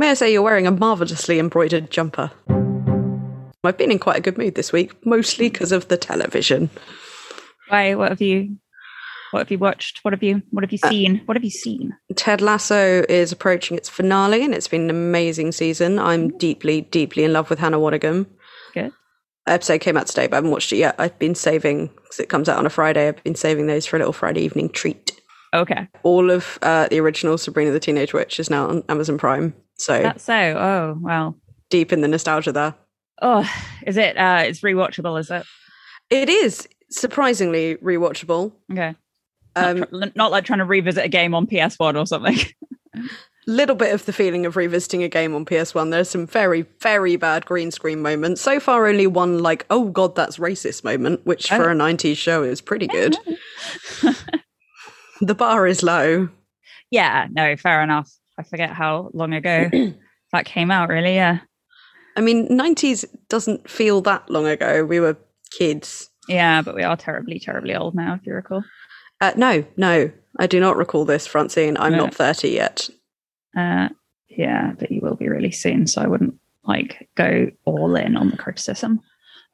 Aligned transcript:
May 0.00 0.10
I 0.10 0.14
say 0.14 0.32
you're 0.32 0.42
wearing 0.42 0.68
a 0.68 0.70
marvellously 0.70 1.40
embroidered 1.40 1.90
jumper? 1.90 2.30
I've 3.64 3.76
been 3.76 3.90
in 3.90 3.98
quite 3.98 4.16
a 4.16 4.20
good 4.20 4.38
mood 4.38 4.54
this 4.54 4.72
week, 4.72 4.94
mostly 5.04 5.50
because 5.50 5.72
of 5.72 5.88
the 5.88 5.96
television. 5.96 6.70
Why? 7.66 7.96
What 7.96 8.10
have 8.10 8.22
you? 8.22 8.58
What 9.32 9.40
have 9.40 9.50
you 9.50 9.58
watched? 9.58 9.98
What 10.02 10.14
have 10.14 10.22
you? 10.22 10.40
What 10.52 10.62
have 10.62 10.70
you 10.70 10.78
seen? 10.78 11.22
what 11.24 11.36
have 11.36 11.42
you 11.42 11.50
seen? 11.50 11.94
Ted 12.14 12.40
Lasso 12.40 13.04
is 13.08 13.32
approaching 13.32 13.76
its 13.76 13.88
finale, 13.88 14.44
and 14.44 14.54
it's 14.54 14.68
been 14.68 14.82
an 14.82 14.90
amazing 14.90 15.50
season. 15.50 15.98
I'm 15.98 16.28
deeply, 16.38 16.82
deeply 16.82 17.24
in 17.24 17.32
love 17.32 17.50
with 17.50 17.58
Hannah 17.58 17.78
Waddingham. 17.78 18.26
Good. 18.72 18.92
Episode 19.48 19.80
came 19.80 19.96
out 19.96 20.06
today, 20.06 20.28
but 20.28 20.34
I 20.34 20.36
haven't 20.36 20.52
watched 20.52 20.72
it 20.72 20.76
yet. 20.76 20.94
I've 20.98 21.18
been 21.18 21.34
saving 21.34 21.88
because 21.88 22.20
it 22.20 22.28
comes 22.28 22.48
out 22.48 22.58
on 22.58 22.66
a 22.66 22.70
Friday. 22.70 23.08
I've 23.08 23.22
been 23.24 23.34
saving 23.34 23.66
those 23.66 23.84
for 23.84 23.96
a 23.96 23.98
little 23.98 24.12
Friday 24.12 24.42
evening 24.42 24.68
treat. 24.70 25.20
Okay. 25.52 25.88
All 26.04 26.30
of 26.30 26.58
uh, 26.62 26.86
the 26.86 27.00
original 27.00 27.36
Sabrina 27.36 27.72
the 27.72 27.80
Teenage 27.80 28.14
Witch 28.14 28.38
is 28.38 28.48
now 28.48 28.68
on 28.68 28.84
Amazon 28.88 29.18
Prime, 29.18 29.54
so 29.78 30.02
That's 30.02 30.24
so. 30.24 30.34
Oh 30.34 30.98
well. 31.00 31.36
deep 31.70 31.92
in 31.92 32.00
the 32.00 32.08
nostalgia 32.08 32.52
there. 32.52 32.74
Oh, 33.22 33.48
is 33.86 33.96
it? 33.96 34.16
Uh, 34.16 34.42
it's 34.44 34.60
rewatchable, 34.60 35.18
is 35.18 35.30
it? 35.30 35.44
It 36.10 36.28
is 36.28 36.68
surprisingly 36.90 37.76
rewatchable. 37.76 38.52
Okay. 38.72 38.94
Um, 39.56 39.78
not, 39.78 39.90
tr- 39.90 40.08
not 40.14 40.30
like 40.30 40.44
trying 40.44 40.60
to 40.60 40.64
revisit 40.64 41.04
a 41.04 41.08
game 41.08 41.34
on 41.34 41.46
PS1 41.46 41.98
or 41.98 42.06
something. 42.06 42.38
little 43.48 43.74
bit 43.74 43.92
of 43.94 44.04
the 44.06 44.12
feeling 44.12 44.46
of 44.46 44.56
revisiting 44.56 45.02
a 45.02 45.08
game 45.08 45.34
on 45.34 45.44
PS1. 45.44 45.90
There's 45.90 46.08
some 46.10 46.26
very, 46.26 46.62
very 46.80 47.16
bad 47.16 47.44
green 47.46 47.70
screen 47.70 48.00
moments. 48.02 48.40
So 48.40 48.60
far, 48.60 48.86
only 48.86 49.06
one 49.06 49.38
like, 49.42 49.66
oh 49.70 49.86
god, 49.88 50.14
that's 50.14 50.36
racist 50.38 50.84
moment, 50.84 51.24
which 51.26 51.48
for 51.48 51.68
Oh. 51.70 51.72
a 51.72 51.74
90s 51.74 52.16
show 52.16 52.42
is 52.44 52.60
pretty 52.60 52.86
good. 52.88 53.16
the 55.20 55.34
bar 55.34 55.66
is 55.66 55.82
low. 55.82 56.28
yeah. 56.90 57.26
No. 57.30 57.56
Fair 57.56 57.82
enough. 57.82 58.10
I 58.38 58.42
forget 58.44 58.70
how 58.70 59.10
long 59.12 59.32
ago 59.34 59.68
that 60.32 60.44
came 60.44 60.70
out. 60.70 60.88
Really. 60.88 61.14
Yeah. 61.14 61.40
I 62.16 62.20
mean, 62.20 62.48
90s 62.48 63.04
doesn't 63.28 63.68
feel 63.68 64.00
that 64.02 64.28
long 64.30 64.46
ago. 64.46 64.84
We 64.84 65.00
were 65.00 65.16
kids. 65.50 66.08
Yeah. 66.28 66.62
But 66.62 66.74
we 66.74 66.82
are 66.82 66.96
terribly, 66.96 67.38
terribly 67.40 67.74
old 67.74 67.94
now. 67.94 68.14
If 68.14 68.26
you 68.26 68.34
recall. 68.34 68.64
Uh, 69.20 69.32
no, 69.36 69.64
no, 69.76 70.10
I 70.38 70.46
do 70.46 70.60
not 70.60 70.76
recall 70.76 71.04
this, 71.04 71.26
Francine. 71.26 71.76
I'm 71.76 71.92
No. 71.92 71.98
not 72.04 72.14
30 72.14 72.50
yet. 72.50 72.88
Uh, 73.56 73.88
yeah, 74.28 74.72
but 74.78 74.92
you 74.92 75.00
will 75.02 75.16
be 75.16 75.28
really 75.28 75.50
soon, 75.50 75.88
so 75.88 76.00
I 76.00 76.06
wouldn't 76.06 76.34
like 76.62 77.08
go 77.16 77.50
all 77.64 77.96
in 77.96 78.16
on 78.16 78.30
the 78.30 78.36
criticism. 78.36 79.00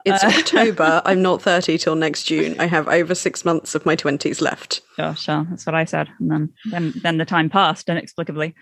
It's 0.04 0.22
Uh. 0.22 0.26
October. 0.28 1.02
I'm 1.04 1.22
not 1.22 1.42
30 1.42 1.78
till 1.78 1.94
next 1.94 2.24
June. 2.24 2.56
I 2.58 2.66
have 2.66 2.88
over 2.88 3.14
six 3.14 3.44
months 3.44 3.74
of 3.74 3.86
my 3.86 3.96
20s 3.96 4.40
left. 4.40 4.80
Gosh, 4.96 5.22
sure. 5.22 5.46
that's 5.48 5.66
what 5.66 5.74
I 5.74 5.84
said, 5.86 6.08
and 6.20 6.30
then 6.30 6.52
then 6.70 6.92
then 7.02 7.18
the 7.18 7.24
time 7.24 7.48
passed 7.50 7.88
inexplicably. 7.88 8.54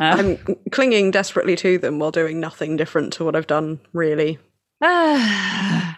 Uh, 0.00 0.04
I'm 0.04 0.56
clinging 0.72 1.10
desperately 1.10 1.56
to 1.56 1.78
them 1.78 1.98
while 1.98 2.10
doing 2.10 2.40
nothing 2.40 2.76
different 2.76 3.12
to 3.14 3.24
what 3.24 3.36
I've 3.36 3.46
done, 3.46 3.80
really. 3.92 4.38
how's 4.80 5.94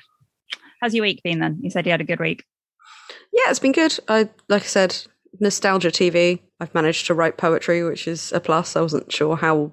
your 0.93 1.03
week 1.03 1.23
been 1.23 1.39
then? 1.39 1.59
You 1.63 1.71
said 1.71 1.87
you 1.87 1.93
had 1.93 2.01
a 2.01 2.05
good 2.05 2.21
week. 2.21 2.45
Yeah, 3.33 3.45
it's 3.49 3.59
been 3.59 3.73
good. 3.73 3.99
I 4.09 4.29
like 4.49 4.63
I 4.63 4.67
said, 4.67 4.97
nostalgia 5.39 5.91
TV. 5.91 6.41
I've 6.59 6.75
managed 6.75 7.07
to 7.07 7.15
write 7.15 7.37
poetry, 7.39 7.85
which 7.85 8.09
is 8.09 8.33
a 8.33 8.41
plus. 8.41 8.77
I 8.77 8.81
wasn't 8.81 9.13
sure 9.13 9.37
how 9.37 9.73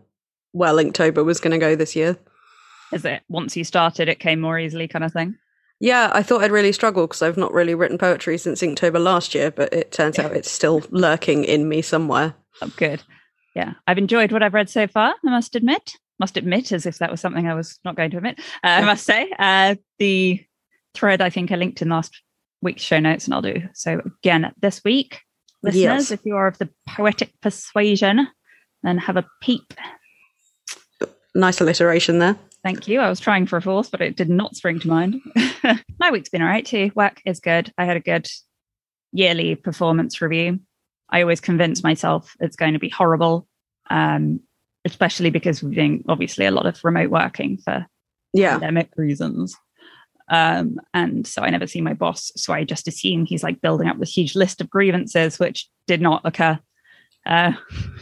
well 0.53 0.75
Inktober 0.77 1.25
was 1.25 1.39
going 1.39 1.51
to 1.51 1.57
go 1.57 1.75
this 1.75 1.95
year. 1.95 2.17
Is 2.91 3.05
it 3.05 3.21
once 3.29 3.55
you 3.57 3.63
started, 3.63 4.07
it 4.09 4.19
came 4.19 4.39
more 4.39 4.57
easily, 4.59 4.87
kind 4.87 5.03
of 5.03 5.11
thing? 5.13 5.35
Yeah, 5.79 6.09
I 6.13 6.23
thought 6.23 6.43
I'd 6.43 6.51
really 6.51 6.71
struggle 6.71 7.05
because 7.05 7.21
I've 7.21 7.37
not 7.37 7.53
really 7.53 7.75
written 7.75 7.97
poetry 7.97 8.37
since 8.37 8.61
Inktober 8.61 9.01
last 9.01 9.35
year, 9.35 9.51
but 9.51 9.71
it 9.73 9.91
turns 9.91 10.17
out 10.17 10.31
it's 10.35 10.49
still 10.49 10.81
lurking 10.89 11.43
in 11.43 11.69
me 11.69 11.81
somewhere. 11.83 12.33
Oh, 12.61 12.71
good. 12.77 13.03
Yeah, 13.55 13.73
I've 13.85 13.97
enjoyed 13.99 14.31
what 14.31 14.41
I've 14.41 14.53
read 14.55 14.69
so 14.69 14.87
far. 14.87 15.13
I 15.23 15.29
must 15.29 15.55
admit, 15.55 15.93
must 16.19 16.37
admit, 16.37 16.71
as 16.71 16.85
if 16.87 16.97
that 16.97 17.11
was 17.11 17.21
something 17.21 17.47
I 17.47 17.53
was 17.53 17.79
not 17.85 17.95
going 17.95 18.09
to 18.11 18.17
admit. 18.17 18.39
Uh, 18.63 18.67
I 18.67 18.85
must 18.85 19.05
say, 19.05 19.31
uh, 19.37 19.75
the 19.99 20.43
thread 20.95 21.21
I 21.21 21.29
think 21.29 21.51
I 21.51 21.55
linked 21.55 21.81
in 21.83 21.89
last 21.89 22.21
week's 22.63 22.81
show 22.81 22.99
notes, 22.99 23.25
and 23.25 23.33
I'll 23.35 23.41
do 23.43 23.61
so 23.73 24.01
again 24.23 24.51
this 24.61 24.83
week. 24.83 25.21
Listeners, 25.61 25.81
Yes. 25.83 26.11
if 26.11 26.21
you 26.25 26.35
are 26.35 26.47
of 26.47 26.57
the 26.57 26.69
poetic 26.87 27.33
persuasion, 27.41 28.27
then 28.83 28.97
have 28.99 29.17
a 29.17 29.25
peep. 29.41 29.73
Nice 31.35 31.61
alliteration 31.61 32.19
there. 32.19 32.35
Thank 32.67 32.89
you. 32.89 32.99
I 32.99 33.07
was 33.07 33.21
trying 33.21 33.45
for 33.45 33.55
a 33.55 33.61
fourth, 33.61 33.91
but 33.91 34.01
it 34.01 34.17
did 34.17 34.27
not 34.29 34.57
spring 34.57 34.77
to 34.81 34.89
mind. 34.89 35.21
My 35.99 36.11
week's 36.11 36.27
been 36.27 36.41
all 36.41 36.49
right 36.49 36.65
too. 36.65 36.91
Work 36.95 37.21
is 37.25 37.39
good. 37.39 37.71
I 37.77 37.85
had 37.85 37.95
a 37.95 38.01
good 38.01 38.27
yearly 39.13 39.55
performance 39.55 40.21
review. 40.21 40.59
I 41.09 41.21
always 41.21 41.39
convince 41.39 41.81
myself 41.81 42.35
it's 42.41 42.57
going 42.57 42.73
to 42.73 42.79
be 42.79 42.89
horrible, 42.89 43.47
um, 43.89 44.41
especially 44.83 45.29
because 45.29 45.63
we're 45.63 45.75
doing 45.75 46.03
obviously 46.09 46.45
a 46.45 46.51
lot 46.51 46.65
of 46.65 46.83
remote 46.83 47.09
working 47.09 47.57
for 47.57 47.85
Yeah. 48.33 48.59
pandemic 48.59 48.89
reasons. 48.97 49.55
Um, 50.29 50.81
and 50.93 51.25
so 51.25 51.43
I 51.43 51.49
never 51.49 51.67
see 51.67 51.79
my 51.79 51.93
boss. 51.93 52.33
So 52.35 52.51
I 52.51 52.65
just 52.65 52.89
assume 52.89 53.25
he's 53.25 53.43
like 53.43 53.61
building 53.61 53.87
up 53.87 53.97
this 53.97 54.11
huge 54.11 54.35
list 54.35 54.59
of 54.59 54.69
grievances, 54.69 55.39
which 55.39 55.69
did 55.87 56.01
not 56.01 56.19
occur. 56.25 56.59
Uh, 57.25 57.53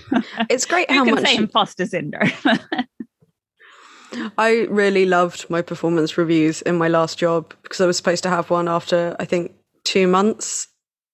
It's 0.49 0.65
great 0.65 0.89
how 0.89 1.05
much 1.05 1.31
imposter 1.35 1.85
syndrome? 1.85 2.31
I 4.37 4.67
really 4.69 5.05
loved 5.05 5.49
my 5.49 5.61
performance 5.61 6.17
reviews 6.17 6.61
in 6.61 6.77
my 6.77 6.87
last 6.87 7.17
job 7.17 7.53
because 7.63 7.81
I 7.81 7.85
was 7.85 7.97
supposed 7.97 8.23
to 8.23 8.29
have 8.29 8.49
one 8.49 8.67
after 8.67 9.15
I 9.19 9.25
think 9.25 9.53
two 9.83 10.07
months 10.07 10.67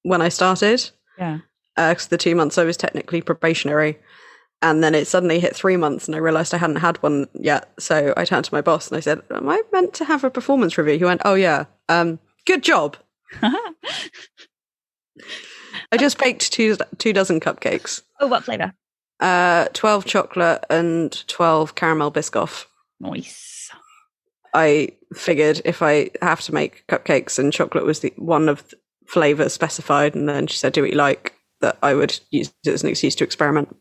when 0.04 0.22
I 0.22 0.30
started. 0.30 0.90
yeah. 1.18 1.40
because 1.76 2.08
the 2.08 2.18
two 2.18 2.36
months 2.36 2.58
I 2.58 2.64
was 2.64 2.78
technically 2.78 3.22
probationary. 3.22 4.00
And 4.64 4.84
then 4.84 4.94
it 4.94 5.08
suddenly 5.08 5.40
hit 5.40 5.56
three 5.56 5.76
months, 5.76 6.08
and 6.08 6.16
I 6.16 6.20
realized 6.20 6.54
I 6.54 6.58
hadn't 6.58 6.76
had 6.76 7.02
one 7.02 7.28
yet. 7.34 7.72
So 7.80 8.14
I 8.16 8.26
turned 8.26 8.46
to 8.46 8.54
my 8.54 8.62
boss 8.62 8.90
and 8.90 8.98
I 8.98 9.00
said, 9.00 9.22
Am 9.32 9.50
I 9.50 9.60
meant 9.72 9.96
to 9.96 10.06
have 10.06 10.24
a 10.24 10.30
performance 10.30 10.78
review? 10.78 11.00
He 11.00 11.04
went, 11.04 11.22
Oh, 11.26 11.34
yeah. 11.34 11.66
Um, 11.90 12.20
good 12.46 12.62
job. 12.62 12.96
I 13.42 13.74
just 15.98 16.20
baked 16.20 16.52
two, 16.54 16.78
two 17.00 17.12
dozen 17.12 17.40
cupcakes 17.40 18.04
oh, 18.20 18.28
what 18.28 18.44
flavor? 18.44 18.74
uh, 19.20 19.66
12 19.74 20.06
chocolate 20.06 20.64
and 20.70 21.28
12 21.28 21.76
caramel 21.76 22.12
biscoff. 22.12 22.66
Nice. 23.02 23.70
I 24.54 24.90
figured 25.16 25.62
if 25.66 25.82
I 25.82 26.10
have 26.22 26.42
to 26.42 26.54
make 26.54 26.86
cupcakes 26.88 27.40
and 27.40 27.54
chocolate 27.54 27.86
was 27.86 28.02
the 28.02 28.14
one 28.18 28.50
of 28.50 28.68
the 28.70 28.76
flavors 29.08 29.54
specified, 29.54 30.14
and 30.16 30.28
then 30.28 30.48
she 30.48 30.58
said, 30.58 30.74
Do 30.74 30.82
what 30.82 30.92
you 30.92 30.98
like, 30.98 31.34
that 31.62 31.78
I 31.82 31.94
would 31.94 32.20
use 32.32 32.54
it 32.66 32.70
as 32.72 32.84
an 32.84 32.90
excuse 32.90 33.16
to 33.16 33.24
experiment. 33.24 33.76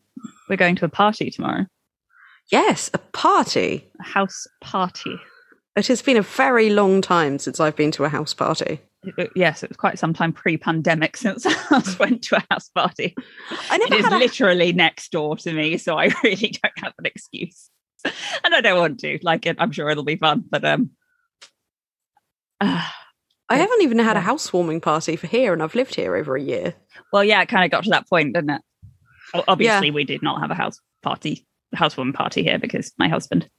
We're 0.49 0.55
going 0.57 0.75
to 0.77 0.85
a 0.85 0.89
party 0.89 1.29
tomorrow. 1.29 1.65
Yes, 2.51 2.89
a 2.93 2.97
party. 2.97 3.89
A 3.99 4.03
house 4.03 4.47
party. 4.61 5.15
It 5.75 5.87
has 5.87 6.01
been 6.01 6.17
a 6.17 6.21
very 6.21 6.69
long 6.69 7.01
time 7.01 7.39
since 7.39 7.59
I've 7.59 7.75
been 7.77 7.91
to 7.91 8.03
a 8.03 8.09
house 8.09 8.33
party. 8.33 8.79
It- 9.03 9.13
it- 9.17 9.31
yes, 9.35 9.63
it 9.63 9.69
was 9.69 9.77
quite 9.77 9.97
some 9.99 10.13
time 10.13 10.31
pre-pandemic 10.33 11.15
since 11.17 11.45
I 11.45 11.53
last 11.71 11.97
went 11.99 12.21
to 12.23 12.37
a 12.37 12.43
house 12.51 12.69
party. 12.69 13.15
I 13.69 13.75
It 13.75 13.89
never 13.89 13.95
is 13.95 14.03
had 14.05 14.13
a, 14.13 14.17
literally 14.19 14.73
next 14.73 15.11
door 15.11 15.35
to 15.37 15.53
me, 15.53 15.77
so 15.77 15.97
I 15.97 16.05
really 16.23 16.55
don't 16.61 16.77
have 16.79 16.93
an 16.99 17.05
excuse, 17.05 17.69
and 18.43 18.55
I 18.55 18.61
don't 18.61 18.79
want 18.79 18.99
to. 19.01 19.19
Like, 19.21 19.45
it, 19.45 19.57
I'm 19.59 19.71
sure 19.71 19.89
it'll 19.89 20.03
be 20.03 20.15
fun, 20.15 20.43
but 20.49 20.63
um, 20.65 20.91
ah, 22.59 22.95
I 23.49 23.57
haven't 23.57 23.81
even 23.81 23.99
had 23.99 24.15
a 24.15 24.21
housewarming 24.21 24.79
party 24.79 25.17
for 25.17 25.27
here, 25.27 25.51
and 25.51 25.61
I've 25.61 25.75
lived 25.75 25.95
here 25.95 26.15
over 26.15 26.37
a 26.37 26.41
year. 26.41 26.73
well, 27.11 27.23
yeah, 27.23 27.41
it 27.41 27.49
kind 27.49 27.65
of 27.65 27.71
got 27.71 27.83
to 27.83 27.89
that 27.89 28.07
point, 28.07 28.33
didn't 28.33 28.51
it? 28.51 28.61
Obviously, 29.47 29.91
we 29.91 30.05
did 30.05 30.21
not 30.21 30.39
have 30.39 30.51
a 30.51 30.55
house 30.55 30.79
party, 31.01 31.45
housewarming 31.73 32.13
party 32.13 32.43
here 32.43 32.59
because 32.59 32.91
my 32.97 33.07
husband 33.07 33.49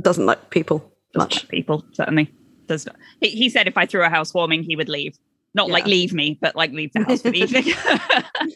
Doesn't 0.00 0.26
like 0.26 0.50
people 0.50 0.92
much. 1.14 1.42
like 1.42 1.48
people 1.48 1.84
certainly 1.92 2.32
does. 2.66 2.86
Not. 2.86 2.96
He, 3.20 3.30
he 3.30 3.50
said 3.50 3.66
if 3.66 3.76
I 3.76 3.86
threw 3.86 4.04
a 4.04 4.08
housewarming, 4.08 4.62
he 4.62 4.76
would 4.76 4.88
leave. 4.88 5.16
Not 5.54 5.68
like 5.68 5.84
leave 5.84 6.14
me, 6.14 6.38
but 6.40 6.56
like 6.56 6.72
leave 6.72 6.92
the 6.94 7.04
house 7.04 7.22
for 7.22 7.30
the 7.30 7.40
evening. 7.40 7.64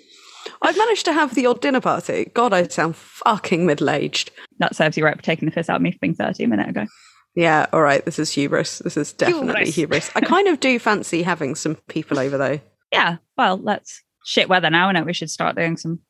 I've 0.62 0.77
managed 0.77 1.05
to 1.06 1.12
have 1.12 1.34
the 1.34 1.47
odd 1.47 1.61
dinner 1.61 1.81
party. 1.81 2.31
God, 2.34 2.53
I 2.53 2.67
sound 2.69 2.97
fucking 2.97 3.67
middle 3.67 3.91
aged. 3.91 4.31
that 4.59 4.75
serves 4.77 4.97
you 4.97 5.05
right 5.05 5.17
for 5.17 5.22
taking 5.22 5.47
the 5.47 5.53
piss 5.54 5.69
out 5.69 5.77
of 5.77 5.83
me 5.83 5.92
for 5.92 5.98
being 6.01 6.15
30 6.15 6.45
a 6.45 6.48
minute 6.48 6.69
ago. 6.69 6.86
Yeah, 7.34 7.66
all 7.72 7.83
right. 7.83 8.04
This 8.04 8.19
is 8.19 8.33
hubris. 8.33 8.78
This 8.78 8.97
is 8.97 9.13
definitely 9.13 9.71
Hubris. 9.71 9.75
hubris. 9.75 10.10
I 10.15 10.21
kind 10.22 10.48
of 10.48 10.59
do 10.60 10.78
fancy 10.78 11.22
having 11.22 11.54
some 11.54 11.77
people 11.89 12.19
over 12.19 12.39
though, 12.39 12.60
Yeah, 12.92 13.16
well, 13.36 13.59
let's 13.59 14.03
shit 14.25 14.48
weather 14.48 14.71
now, 14.71 14.89
and 14.89 14.97
I 14.97 15.01
know 15.01 15.07
we 15.07 15.13
should 15.13 15.31
start 15.31 15.54
doing 15.57 15.77
some 15.77 16.01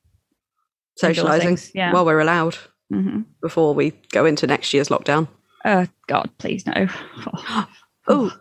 socializing 0.97 1.59
Yeah. 1.75 1.93
while 1.93 2.05
we're 2.05 2.21
allowed 2.21 2.57
hmm 2.91 3.23
before 3.43 3.75
we 3.75 3.91
go 4.13 4.25
into 4.25 4.47
next 4.47 4.73
year's 4.73 4.89
lockdown. 4.89 5.27
Oh 5.65 5.87
God, 6.07 6.31
please 6.39 6.65
no. 6.67 6.87
Oh, 8.09 8.33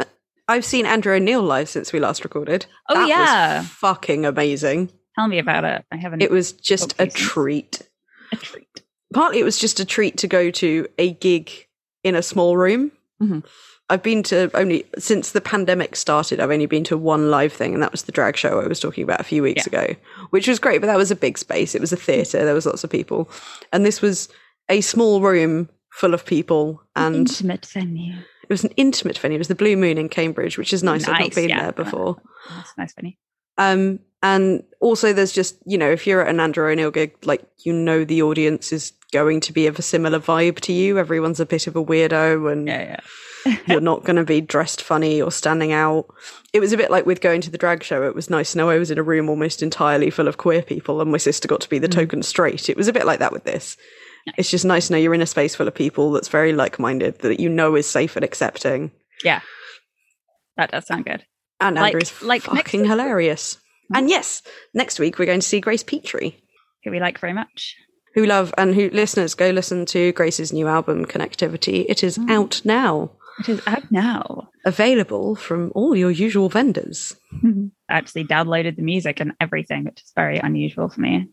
I've 0.47 0.63
seen 0.63 0.85
Andrew 0.85 1.15
O'Neill 1.15 1.41
live 1.41 1.67
since 1.69 1.91
we 1.91 1.99
last 1.99 2.23
recorded. 2.23 2.67
Oh, 2.87 2.93
That 2.93 3.01
was 3.01 3.09
yeah. 3.09 3.61
fucking 3.63 4.27
amazing. 4.27 4.91
Tell 5.15 5.27
me 5.27 5.39
about 5.39 5.63
it. 5.63 5.85
I 5.91 5.97
haven't. 5.97 6.21
It 6.21 6.31
was 6.31 6.51
just 6.51 6.93
a 6.93 7.07
please. 7.07 7.13
treat. 7.13 7.81
a 8.31 8.35
treat. 8.35 8.67
Partly, 9.13 9.39
it 9.39 9.43
was 9.43 9.57
just 9.59 9.79
a 9.79 9.85
treat 9.85 10.17
to 10.17 10.27
go 10.27 10.51
to 10.51 10.87
a 10.97 11.13
gig 11.13 11.51
in 12.03 12.15
a 12.15 12.21
small 12.21 12.57
room. 12.57 12.91
Mhm. 13.21 13.45
I've 13.89 14.01
been 14.01 14.23
to 14.23 14.49
only 14.55 14.83
since 14.97 15.31
the 15.31 15.41
pandemic 15.41 15.95
started. 15.95 16.39
I've 16.39 16.49
only 16.51 16.65
been 16.65 16.83
to 16.85 16.97
one 16.97 17.29
live 17.29 17.53
thing, 17.53 17.73
and 17.73 17.83
that 17.83 17.91
was 17.91 18.03
the 18.03 18.11
drag 18.11 18.35
show 18.35 18.59
I 18.59 18.67
was 18.67 18.79
talking 18.79 19.03
about 19.03 19.19
a 19.21 19.23
few 19.23 19.43
weeks 19.43 19.67
ago, 19.67 19.95
which 20.31 20.47
was 20.47 20.59
great. 20.59 20.81
But 20.81 20.87
that 20.87 20.97
was 20.97 21.11
a 21.11 21.15
big 21.15 21.37
space. 21.37 21.75
It 21.75 21.81
was 21.81 21.93
a 21.93 21.97
theatre. 21.97 22.43
There 22.43 22.55
was 22.55 22.65
lots 22.65 22.83
of 22.83 22.89
people, 22.89 23.29
and 23.71 23.85
this 23.85 24.01
was 24.01 24.27
a 24.69 24.81
small 24.81 25.21
room 25.21 25.69
full 25.91 26.13
of 26.15 26.25
people, 26.25 26.81
and 26.95 27.15
Intimate 27.15 27.65
venue. 27.67 28.15
it 28.43 28.49
was 28.49 28.63
an 28.63 28.71
intimate 28.75 29.19
venue. 29.19 29.35
It 29.35 29.39
was 29.39 29.47
the 29.49 29.55
Blue 29.55 29.77
Moon 29.77 29.97
in 29.99 30.09
Cambridge, 30.09 30.57
which 30.57 30.73
is 30.73 30.81
nice. 30.83 31.07
I've 31.07 31.19
not 31.19 31.35
been 31.35 31.49
yeah. 31.49 31.61
there 31.61 31.71
before. 31.71 32.19
That's 32.49 32.73
nice 32.77 32.93
venue. 32.95 33.13
Um, 33.57 33.99
and 34.21 34.63
also, 34.79 35.13
there's 35.13 35.31
just 35.31 35.57
you 35.65 35.77
know, 35.77 35.89
if 35.89 36.07
you're 36.07 36.21
at 36.21 36.29
an 36.29 36.39
Andrew 36.39 36.69
O'Neill 36.69 36.91
gig, 36.91 37.15
like 37.25 37.45
you 37.59 37.73
know, 37.73 38.03
the 38.03 38.21
audience 38.21 38.71
is 38.71 38.93
going 39.11 39.39
to 39.41 39.53
be 39.53 39.67
of 39.67 39.79
a 39.79 39.81
similar 39.81 40.19
vibe 40.19 40.59
to 40.61 40.73
you. 40.73 40.97
Everyone's 40.97 41.39
a 41.39 41.45
bit 41.45 41.67
of 41.67 41.75
a 41.75 41.83
weirdo, 41.83 42.51
and 42.51 42.67
Yeah, 42.67 42.99
yeah. 43.45 43.57
you're 43.67 43.81
not 43.81 44.03
going 44.03 44.15
to 44.15 44.23
be 44.23 44.41
dressed 44.41 44.81
funny 44.81 45.21
or 45.21 45.31
standing 45.31 45.71
out. 45.71 46.07
It 46.53 46.59
was 46.59 46.73
a 46.73 46.77
bit 46.77 46.89
like 46.89 47.05
with 47.05 47.21
going 47.21 47.41
to 47.41 47.51
the 47.51 47.57
drag 47.57 47.83
show. 47.83 48.03
It 48.03 48.15
was 48.15 48.29
nice 48.29 48.53
to 48.53 48.57
know 48.57 48.69
I 48.69 48.79
was 48.79 48.89
in 48.91 48.97
a 48.97 49.03
room 49.03 49.29
almost 49.29 49.61
entirely 49.61 50.09
full 50.09 50.27
of 50.27 50.37
queer 50.37 50.61
people, 50.61 51.01
and 51.01 51.11
my 51.11 51.17
sister 51.17 51.47
got 51.47 51.61
to 51.61 51.69
be 51.69 51.79
the 51.79 51.87
mm-hmm. 51.87 51.99
token 51.99 52.23
straight. 52.23 52.69
It 52.69 52.77
was 52.77 52.87
a 52.87 52.93
bit 52.93 53.05
like 53.05 53.19
that 53.19 53.31
with 53.31 53.43
this. 53.43 53.77
It's 54.37 54.49
just 54.49 54.65
nice 54.65 54.87
to 54.87 54.93
know 54.93 54.99
you're 54.99 55.13
in 55.13 55.21
a 55.21 55.27
space 55.27 55.53
full 55.53 55.67
of 55.67 55.75
people 55.75 56.11
that's 56.11 56.29
very 56.29 56.51
like-minded, 56.51 57.19
that 57.19 57.39
you 57.39 57.47
know 57.47 57.75
is 57.75 57.85
safe 57.85 58.15
and 58.15 58.25
accepting. 58.25 58.91
Yeah. 59.23 59.41
That 60.57 60.71
does 60.71 60.87
sound 60.87 61.05
good. 61.05 61.23
And 61.59 61.77
Andrew's 61.77 62.21
like 62.23 62.51
next 62.51 62.71
fucking 62.71 62.85
hilarious. 62.85 63.57
Mm-hmm. 63.85 63.95
And 63.95 64.09
yes, 64.09 64.41
next 64.73 64.99
week 64.99 65.19
we're 65.19 65.25
going 65.25 65.39
to 65.39 65.47
see 65.47 65.59
Grace 65.59 65.83
Petrie. 65.83 66.41
Who 66.83 66.91
we 66.91 66.99
like 66.99 67.19
very 67.19 67.33
much. 67.33 67.75
who 68.13 68.25
love 68.25 68.53
and 68.57 68.73
who 68.75 68.89
listeners 68.91 69.33
go 69.33 69.49
listen 69.49 69.85
to 69.87 70.11
Grace's 70.13 70.53
new 70.53 70.67
album 70.67 71.05
Connectivity. 71.05 71.85
It 71.89 72.03
is 72.03 72.17
mm. 72.17 72.29
out 72.29 72.61
now, 72.63 73.11
It 73.39 73.49
is 73.49 73.61
out 73.67 73.91
now. 73.91 74.49
available 74.65 75.35
from 75.35 75.71
all 75.75 75.95
your 75.95 76.11
usual 76.11 76.49
vendors. 76.49 77.15
I 77.43 77.69
actually 77.89 78.25
downloaded 78.25 78.75
the 78.75 78.83
music 78.83 79.19
and 79.19 79.33
everything, 79.39 79.85
which 79.85 80.01
is 80.01 80.11
very 80.15 80.37
unusual 80.37 80.89
for 80.89 81.01
me. 81.01 81.27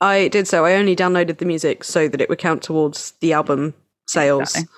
I 0.00 0.28
did 0.28 0.48
so. 0.48 0.64
I 0.64 0.74
only 0.74 0.96
downloaded 0.96 1.38
the 1.38 1.44
music 1.44 1.84
so 1.84 2.08
that 2.08 2.20
it 2.20 2.28
would 2.28 2.38
count 2.38 2.62
towards 2.62 3.12
the 3.20 3.32
album 3.32 3.74
sales. 4.08 4.50
Exactly. 4.50 4.68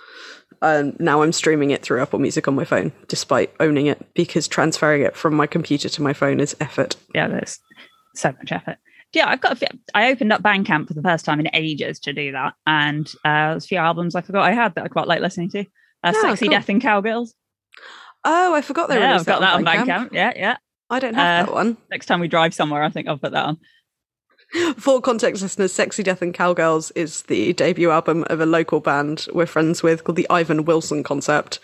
Um, 0.65 0.97
now 0.99 1.23
I'm 1.23 1.33
streaming 1.33 1.71
it 1.73 1.83
through 1.83 2.01
Apple 2.01 2.19
Music 2.19 2.49
on 2.49 2.55
my 2.55 2.65
phone, 2.65 2.91
despite 3.09 3.53
owning 3.61 3.85
it, 3.87 4.05
because 4.15 4.49
transferring 4.49 5.03
it 5.03 5.15
from 5.15 5.35
my 5.35 5.47
computer 5.47 5.91
to 5.91 6.03
my 6.03 6.15
phone 6.15 6.41
is 6.41 6.57
effort. 6.59 6.97
Yeah, 7.15 7.29
there's 7.29 7.59
so 8.15 8.33
much 8.33 8.51
effort. 8.51 8.79
Yeah, 9.13 9.29
I've 9.29 9.41
got. 9.43 9.53
A 9.53 9.57
few, 9.57 9.69
I 9.95 10.11
opened 10.11 10.33
up 10.33 10.43
Bandcamp 10.43 10.89
for 10.89 10.95
the 10.95 11.03
first 11.03 11.25
time 11.27 11.39
in 11.39 11.49
ages 11.53 12.01
to 12.01 12.13
do 12.15 12.33
that, 12.33 12.55
and 12.67 13.07
uh, 13.27 13.51
there's 13.51 13.65
a 13.67 13.69
few 13.69 13.79
albums 13.79 14.15
I 14.15 14.23
forgot 14.23 14.43
I 14.45 14.53
had 14.53 14.75
that 14.75 14.85
I 14.85 14.89
quite 14.89 15.07
like 15.07 15.21
listening 15.21 15.51
to. 15.51 15.61
Uh, 15.61 16.13
Yeah, 16.15 16.21
Sexy 16.23 16.47
cool. 16.47 16.53
Death 16.53 16.69
and 16.71 16.81
Cowgirls. 16.83 17.35
Oh, 18.25 18.55
I 18.55 18.63
forgot 18.63 18.89
they 18.89 18.99
Yeah, 18.99 19.17
I've 19.17 19.27
got 19.27 19.41
that 19.41 19.55
on 19.55 19.65
Bandcamp. 19.65 19.87
Bandcamp. 19.87 20.13
Yeah, 20.13 20.33
yeah. 20.35 20.57
I 20.89 20.99
don't 20.99 21.15
have 21.15 21.43
Uh, 21.43 21.47
that 21.47 21.55
one. 21.55 21.77
Next 21.91 22.07
time 22.07 22.21
we 22.21 22.29
drive 22.29 22.55
somewhere, 22.55 22.83
I 22.83 22.89
think 22.89 23.07
I'll 23.07 23.19
put 23.19 23.33
that 23.33 23.45
on. 23.45 23.59
For 24.77 25.01
context 25.01 25.43
listeners, 25.43 25.73
Sexy 25.73 26.03
Death 26.03 26.23
and 26.23 26.33
Cowgirls 26.33 26.91
is 26.93 27.23
the 27.23 27.53
debut 27.55 27.91
album 27.91 28.25
of 28.29 28.41
a 28.41 28.47
local 28.47 28.81
band 28.81 29.27
we're 29.33 29.47
friends 29.47 29.83
with 29.83 30.05
called 30.05 30.17
the 30.17 30.29
Ivan 30.31 30.65
Wilson 30.65 31.03
Concept. 31.03 31.61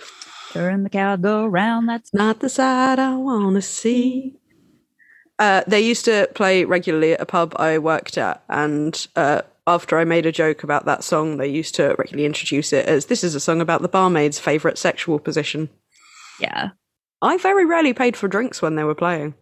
Turn 0.53 0.83
the 0.83 0.91
cow 0.91 1.17
go 1.17 1.47
round. 1.47 1.89
That's 1.89 2.13
Not 2.13 2.41
the 2.41 2.49
side 2.49 2.99
I 2.99 3.17
want 3.17 3.55
to 3.55 3.63
see. 3.63 4.37
Uh, 5.39 5.63
they 5.67 5.81
used 5.81 6.05
to 6.05 6.29
play 6.35 6.65
regularly 6.65 7.13
at 7.13 7.21
a 7.21 7.27
pub 7.27 7.55
I 7.57 7.79
worked 7.79 8.19
at, 8.19 8.43
and 8.49 9.07
uh, 9.17 9.43
after 9.67 9.99
I 9.99 10.05
made 10.05 10.27
a 10.27 10.33
joke 10.33 10.65
about 10.65 10.85
that 10.85 11.05
song, 11.05 11.37
they 11.37 11.49
used 11.49 11.75
to 11.77 11.95
regularly 11.99 12.27
introduce 12.27 12.73
it 12.73 12.87
as 12.87 13.07
this 13.07 13.25
is 13.25 13.35
a 13.35 13.41
song 13.41 13.61
about 13.61 13.83
the 13.83 13.89
barmaid's 13.89 14.39
favourite 14.39 14.79
sexual 14.79 15.19
position. 15.19 15.71
yeah. 16.41 16.71
I 17.23 17.37
very 17.37 17.67
rarely 17.67 17.93
paid 17.93 18.17
for 18.17 18.29
drinks 18.29 18.63
when 18.63 18.77
they 18.77 18.85
were 18.85 18.95
playing. 18.95 19.35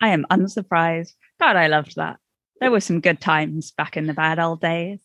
I 0.00 0.10
am 0.10 0.26
unsurprised. 0.30 1.14
God, 1.40 1.56
I 1.56 1.66
loved 1.66 1.96
that. 1.96 2.18
There 2.60 2.70
were 2.70 2.80
some 2.80 3.00
good 3.00 3.20
times 3.20 3.70
back 3.70 3.96
in 3.96 4.06
the 4.06 4.14
bad 4.14 4.38
old 4.38 4.60
days. 4.60 5.00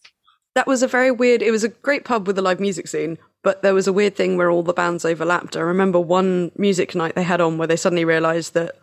That 0.56 0.68
was 0.68 0.84
a 0.84 0.88
very 0.88 1.12
weird. 1.12 1.42
It 1.42 1.52
was 1.52 1.64
a 1.64 1.70
great 1.70 2.06
pub 2.06 2.28
with 2.28 2.38
a 2.38 2.42
live 2.42 2.60
music 2.60 2.88
scene, 2.88 3.18
but 3.44 3.62
there 3.62 3.74
was 3.74 3.88
a 3.88 3.94
weird 3.94 4.16
thing 4.16 4.38
where 4.38 4.50
all 4.50 4.64
the 4.64 4.74
bands 4.74 5.06
overlapped. 5.06 5.56
I 5.58 5.62
remember 5.62 6.00
one 6.00 6.52
music 6.56 6.96
night 6.96 7.16
they 7.16 7.24
had 7.24 7.42
on 7.42 7.58
where 7.58 7.68
they 7.68 7.76
suddenly 7.76 8.06
realised 8.06 8.54
that 8.54 8.76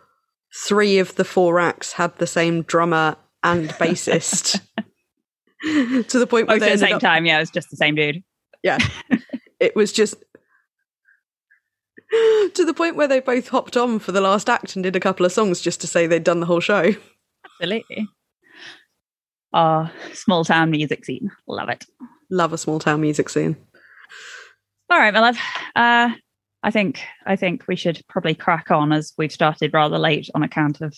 three 0.67 0.99
of 0.99 1.15
the 1.15 1.25
four 1.25 1.59
acts 1.59 1.93
had 1.93 2.15
the 2.17 2.27
same 2.27 2.61
drummer 2.63 3.15
and 3.43 3.69
bassist. 3.71 4.59
to 5.63 6.19
the 6.19 6.27
point 6.27 6.47
where 6.47 6.57
Both 6.57 6.67
they 6.67 6.73
at 6.73 6.79
the 6.79 6.85
same 6.85 6.95
up, 6.95 7.01
time. 7.01 7.25
Yeah, 7.25 7.37
it 7.37 7.41
was 7.41 7.51
just 7.51 7.69
the 7.71 7.77
same 7.77 7.95
dude. 7.95 8.23
yeah, 8.61 8.77
it 9.59 9.75
was 9.75 9.91
just 9.91 10.15
to 12.11 12.65
the 12.65 12.73
point 12.75 12.95
where 12.95 13.07
they 13.07 13.19
both 13.19 13.47
hopped 13.49 13.77
on 13.77 13.99
for 13.99 14.11
the 14.11 14.21
last 14.21 14.49
act 14.49 14.75
and 14.75 14.83
did 14.83 14.95
a 14.95 14.99
couple 14.99 15.25
of 15.25 15.31
songs 15.31 15.61
just 15.61 15.81
to 15.81 15.87
say 15.87 16.05
they'd 16.05 16.23
done 16.23 16.39
the 16.39 16.45
whole 16.45 16.59
show. 16.59 16.91
Absolutely. 17.61 18.07
Oh, 19.53 19.89
small 20.13 20.43
town 20.43 20.71
music 20.71 21.05
scene. 21.05 21.31
Love 21.47 21.69
it. 21.69 21.85
Love 22.29 22.53
a 22.53 22.57
small 22.57 22.79
town 22.79 23.01
music 23.01 23.29
scene. 23.29 23.55
All 24.89 24.99
right, 24.99 25.13
my 25.13 25.19
love. 25.19 25.37
Uh, 25.75 26.11
I 26.63 26.71
think 26.71 27.01
I 27.25 27.35
think 27.35 27.65
we 27.67 27.75
should 27.75 28.01
probably 28.07 28.35
crack 28.35 28.71
on 28.71 28.91
as 28.91 29.13
we've 29.17 29.31
started 29.31 29.73
rather 29.73 29.99
late 29.99 30.29
on 30.33 30.43
account 30.43 30.81
of 30.81 30.95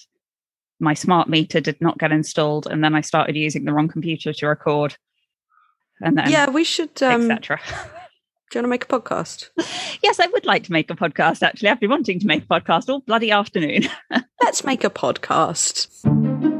my 0.79 0.93
smart 0.93 1.29
meter 1.29 1.59
did 1.59 1.79
not 1.81 1.97
get 1.97 2.11
installed, 2.11 2.67
and 2.67 2.83
then 2.83 2.95
I 2.95 3.01
started 3.01 3.35
using 3.35 3.65
the 3.65 3.73
wrong 3.73 3.87
computer 3.87 4.33
to 4.33 4.47
record, 4.47 4.95
and 6.01 6.17
then 6.17 6.29
yeah, 6.29 6.49
we 6.49 6.63
should. 6.63 7.01
Um, 7.01 7.27
do 7.27 7.33
you 7.33 7.57
want 8.55 8.65
to 8.65 8.67
make 8.67 8.83
a 8.83 8.87
podcast? 8.87 9.49
yes, 10.03 10.19
I 10.19 10.27
would 10.27 10.45
like 10.45 10.63
to 10.65 10.71
make 10.71 10.91
a 10.91 10.95
podcast. 10.95 11.41
Actually, 11.43 11.69
I've 11.69 11.79
been 11.79 11.89
wanting 11.89 12.19
to 12.19 12.27
make 12.27 12.43
a 12.43 12.47
podcast 12.47 12.89
all 12.89 12.99
bloody 13.01 13.31
afternoon. 13.31 13.83
Let's 14.43 14.63
make 14.63 14.83
a 14.83 14.89
podcast. 14.89 16.53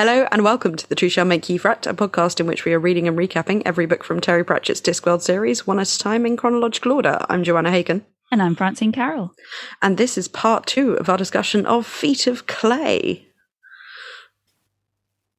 Hello 0.00 0.26
and 0.32 0.42
welcome 0.42 0.76
to 0.76 0.88
The 0.88 0.94
Truth 0.94 1.12
Shall 1.12 1.26
Make 1.26 1.46
Ye 1.50 1.58
Fret, 1.58 1.86
a 1.86 1.92
podcast 1.92 2.40
in 2.40 2.46
which 2.46 2.64
we 2.64 2.72
are 2.72 2.78
reading 2.78 3.06
and 3.06 3.18
recapping 3.18 3.60
every 3.66 3.84
book 3.84 4.02
from 4.02 4.18
Terry 4.18 4.42
Pratchett's 4.42 4.80
Discworld 4.80 5.20
series, 5.20 5.66
one 5.66 5.78
at 5.78 5.94
a 5.94 5.98
time 5.98 6.24
in 6.24 6.38
chronological 6.38 6.92
order. 6.92 7.18
I'm 7.28 7.44
Joanna 7.44 7.70
Hagan, 7.70 8.06
and 8.32 8.40
I'm 8.40 8.56
Francine 8.56 8.92
Carrel. 8.92 9.34
and 9.82 9.98
this 9.98 10.16
is 10.16 10.26
part 10.26 10.64
two 10.64 10.94
of 10.94 11.10
our 11.10 11.18
discussion 11.18 11.66
of 11.66 11.86
Feet 11.86 12.26
of 12.26 12.46
Clay. 12.46 13.26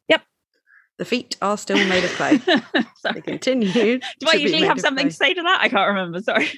Yep. 0.09 0.21
The 0.99 1.05
feet 1.05 1.37
are 1.41 1.57
still 1.57 1.83
made 1.87 2.03
of 2.03 2.11
clay. 2.11 2.39
They 3.15 3.21
continue. 3.21 3.97
Do 3.97 4.27
I 4.27 4.35
usually 4.35 4.61
have 4.61 4.79
something 4.79 5.07
to 5.07 5.15
say 5.15 5.33
to 5.33 5.41
that? 5.41 5.57
I 5.59 5.69
can't 5.69 5.87
remember. 5.87 6.21
Sorry. 6.21 6.51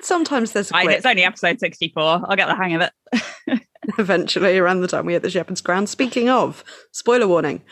Sometimes 0.00 0.52
there's 0.52 0.70
a 0.70 0.74
quip. 0.74 0.98
it's 0.98 1.06
only 1.06 1.24
episode 1.24 1.58
64. 1.58 2.00
I'll 2.28 2.36
get 2.36 2.46
the 2.46 2.54
hang 2.54 2.76
of 2.76 2.82
it. 2.82 3.62
eventually 3.98 4.58
around 4.58 4.80
the 4.80 4.88
time 4.88 5.06
we 5.06 5.12
hit 5.12 5.22
the 5.22 5.30
Shepherd's 5.30 5.60
Crown. 5.60 5.86
Speaking 5.86 6.28
of, 6.28 6.64
spoiler 6.92 7.28
warning. 7.28 7.62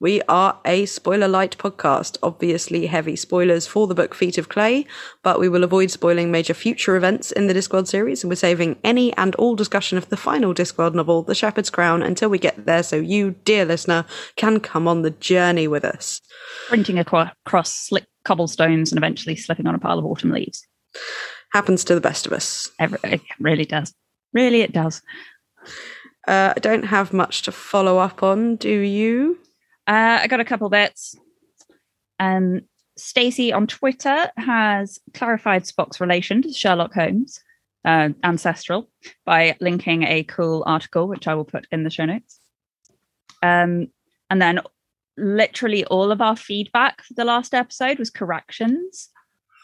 We 0.00 0.22
are 0.28 0.60
a 0.64 0.86
spoiler 0.86 1.26
light 1.26 1.58
podcast, 1.58 2.18
obviously 2.22 2.86
heavy 2.86 3.16
spoilers 3.16 3.66
for 3.66 3.88
the 3.88 3.96
book 3.96 4.14
Feet 4.14 4.38
of 4.38 4.48
Clay, 4.48 4.86
but 5.24 5.40
we 5.40 5.48
will 5.48 5.64
avoid 5.64 5.90
spoiling 5.90 6.30
major 6.30 6.54
future 6.54 6.94
events 6.94 7.32
in 7.32 7.48
the 7.48 7.54
Discworld 7.54 7.88
series, 7.88 8.22
and 8.22 8.30
we're 8.30 8.36
saving 8.36 8.78
any 8.84 9.12
and 9.16 9.34
all 9.34 9.56
discussion 9.56 9.98
of 9.98 10.08
the 10.08 10.16
final 10.16 10.54
Discworld 10.54 10.94
novel, 10.94 11.24
The 11.24 11.34
Shepherd's 11.34 11.68
Crown, 11.68 12.04
until 12.04 12.28
we 12.28 12.38
get 12.38 12.64
there 12.64 12.84
so 12.84 12.94
you, 12.94 13.32
dear 13.44 13.64
listener, 13.64 14.04
can 14.36 14.60
come 14.60 14.86
on 14.86 15.02
the 15.02 15.10
journey 15.10 15.66
with 15.66 15.84
us. 15.84 16.20
Sprinting 16.66 17.00
acro- 17.00 17.32
across 17.44 17.74
slick 17.74 18.06
cobblestones 18.22 18.92
and 18.92 18.98
eventually 18.98 19.34
slipping 19.34 19.66
on 19.66 19.74
a 19.74 19.80
pile 19.80 19.98
of 19.98 20.04
autumn 20.04 20.30
leaves. 20.30 20.64
Happens 21.52 21.82
to 21.82 21.96
the 21.96 22.00
best 22.00 22.24
of 22.24 22.32
us. 22.32 22.70
Every, 22.78 23.00
it 23.02 23.20
really 23.40 23.64
does. 23.64 23.92
Really, 24.32 24.60
it 24.60 24.72
does. 24.72 25.02
Uh, 26.26 26.52
I 26.56 26.60
don't 26.60 26.84
have 26.84 27.12
much 27.12 27.42
to 27.42 27.52
follow 27.52 27.98
up 27.98 28.22
on, 28.22 28.56
do 28.56 28.68
you? 28.80 29.38
Uh, 29.86 30.18
I 30.22 30.26
got 30.26 30.40
a 30.40 30.44
couple 30.44 30.68
bits. 30.68 31.16
Um, 32.20 32.62
Stacey 32.96 33.52
on 33.52 33.66
Twitter 33.66 34.30
has 34.36 34.98
clarified 35.14 35.62
Spock's 35.62 36.00
relation 36.00 36.42
to 36.42 36.52
Sherlock 36.52 36.92
Holmes, 36.92 37.40
uh, 37.84 38.10
ancestral, 38.24 38.90
by 39.24 39.56
linking 39.60 40.02
a 40.02 40.24
cool 40.24 40.64
article, 40.66 41.08
which 41.08 41.28
I 41.28 41.34
will 41.34 41.44
put 41.44 41.66
in 41.70 41.84
the 41.84 41.90
show 41.90 42.04
notes. 42.04 42.40
Um, 43.42 43.88
and 44.30 44.42
then 44.42 44.60
literally 45.16 45.84
all 45.86 46.10
of 46.12 46.20
our 46.20 46.36
feedback 46.36 47.02
for 47.02 47.14
the 47.14 47.24
last 47.24 47.54
episode 47.54 47.98
was 47.98 48.10
corrections. 48.10 49.08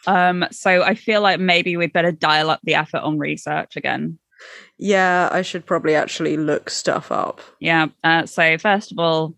Um, 0.06 0.44
so 0.50 0.82
I 0.82 0.94
feel 0.94 1.20
like 1.20 1.40
maybe 1.40 1.76
we'd 1.76 1.92
better 1.92 2.12
dial 2.12 2.50
up 2.50 2.60
the 2.62 2.74
effort 2.74 2.98
on 2.98 3.18
research 3.18 3.76
again. 3.76 4.18
Yeah, 4.78 5.28
I 5.30 5.42
should 5.42 5.66
probably 5.66 5.94
actually 5.94 6.36
look 6.36 6.70
stuff 6.70 7.12
up. 7.12 7.40
Yeah. 7.60 7.88
Uh, 8.02 8.26
so 8.26 8.58
first 8.58 8.92
of 8.92 8.98
all, 8.98 9.36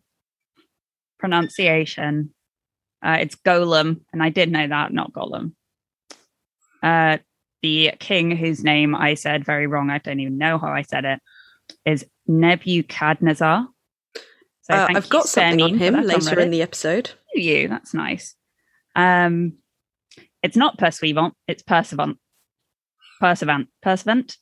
pronunciation. 1.18 2.32
Uh, 3.02 3.18
it's 3.20 3.36
Golem, 3.36 4.00
and 4.12 4.22
I 4.22 4.30
did 4.30 4.50
know 4.50 4.66
that, 4.66 4.92
not 4.92 5.12
Golem. 5.12 5.52
Uh, 6.82 7.18
the 7.62 7.92
king, 7.98 8.30
whose 8.30 8.64
name 8.64 8.94
I 8.94 9.14
said 9.14 9.44
very 9.44 9.66
wrong, 9.66 9.90
I 9.90 9.98
don't 9.98 10.20
even 10.20 10.38
know 10.38 10.58
how 10.58 10.68
I 10.68 10.82
said 10.82 11.04
it, 11.04 11.20
is 11.84 12.04
Nebuchadnezzar. 12.26 13.68
So 14.62 14.74
Uh, 14.74 14.88
I've 14.94 15.08
got 15.08 15.26
something 15.26 15.62
on 15.62 15.78
him 15.78 15.94
on 15.94 16.06
later 16.06 16.40
in 16.40 16.50
the 16.50 16.62
episode. 16.62 17.10
You? 17.34 17.68
That's 17.68 17.94
nice. 17.94 18.34
Um, 18.94 19.58
it's 20.42 20.56
not 20.56 20.78
Persuivant, 20.78 21.34
it's 21.46 21.62
Perseverant. 21.62 22.16
Perseverant. 23.22 23.68
Perseverant? 23.84 24.36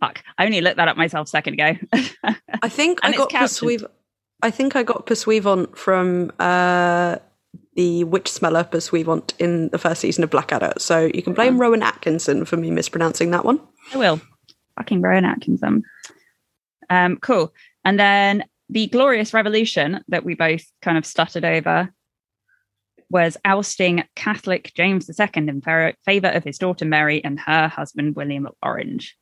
Fuck. 0.00 0.22
I 0.38 0.44
only 0.44 0.60
looked 0.60 0.76
that 0.76 0.88
up 0.88 0.96
myself 0.96 1.26
a 1.26 1.30
second 1.30 1.54
ago. 1.54 1.78
I 2.62 2.68
think 2.68 3.00
I 3.02 3.12
got. 3.12 3.30
Persuive. 3.30 3.84
I 4.42 4.50
think 4.50 4.76
I 4.76 4.82
got 4.82 5.06
Pursuivant 5.06 5.78
from 5.78 6.30
uh, 6.38 7.16
the 7.74 8.04
witch 8.04 8.30
smeller 8.30 8.64
Pursuivant 8.64 9.32
in 9.38 9.70
the 9.70 9.78
first 9.78 10.02
season 10.02 10.24
of 10.24 10.30
Blackadder. 10.30 10.74
So 10.78 11.10
you 11.14 11.22
can 11.22 11.32
blame 11.32 11.58
Rowan 11.58 11.82
Atkinson 11.82 12.44
for 12.44 12.56
me 12.56 12.70
mispronouncing 12.70 13.30
that 13.30 13.44
one. 13.44 13.60
I 13.94 13.98
will. 13.98 14.20
Fucking 14.76 15.00
Rowan 15.00 15.24
Atkinson. 15.24 15.84
Um, 16.90 17.16
cool. 17.16 17.54
And 17.84 17.98
then 17.98 18.44
the 18.68 18.88
Glorious 18.88 19.32
Revolution 19.32 20.02
that 20.08 20.24
we 20.24 20.34
both 20.34 20.64
kind 20.82 20.98
of 20.98 21.06
stuttered 21.06 21.44
over 21.44 21.90
was 23.10 23.36
ousting 23.44 24.02
Catholic 24.16 24.72
James 24.74 25.08
II 25.08 25.28
in 25.34 25.60
favor 25.60 26.28
of 26.28 26.44
his 26.44 26.58
daughter 26.58 26.84
Mary 26.84 27.22
and 27.22 27.38
her 27.38 27.68
husband 27.68 28.16
William 28.16 28.46
of 28.46 28.54
Orange, 28.62 29.16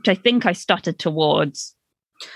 which 0.00 0.16
I 0.16 0.20
think 0.20 0.46
I 0.46 0.52
stuttered 0.52 0.98
towards, 0.98 1.74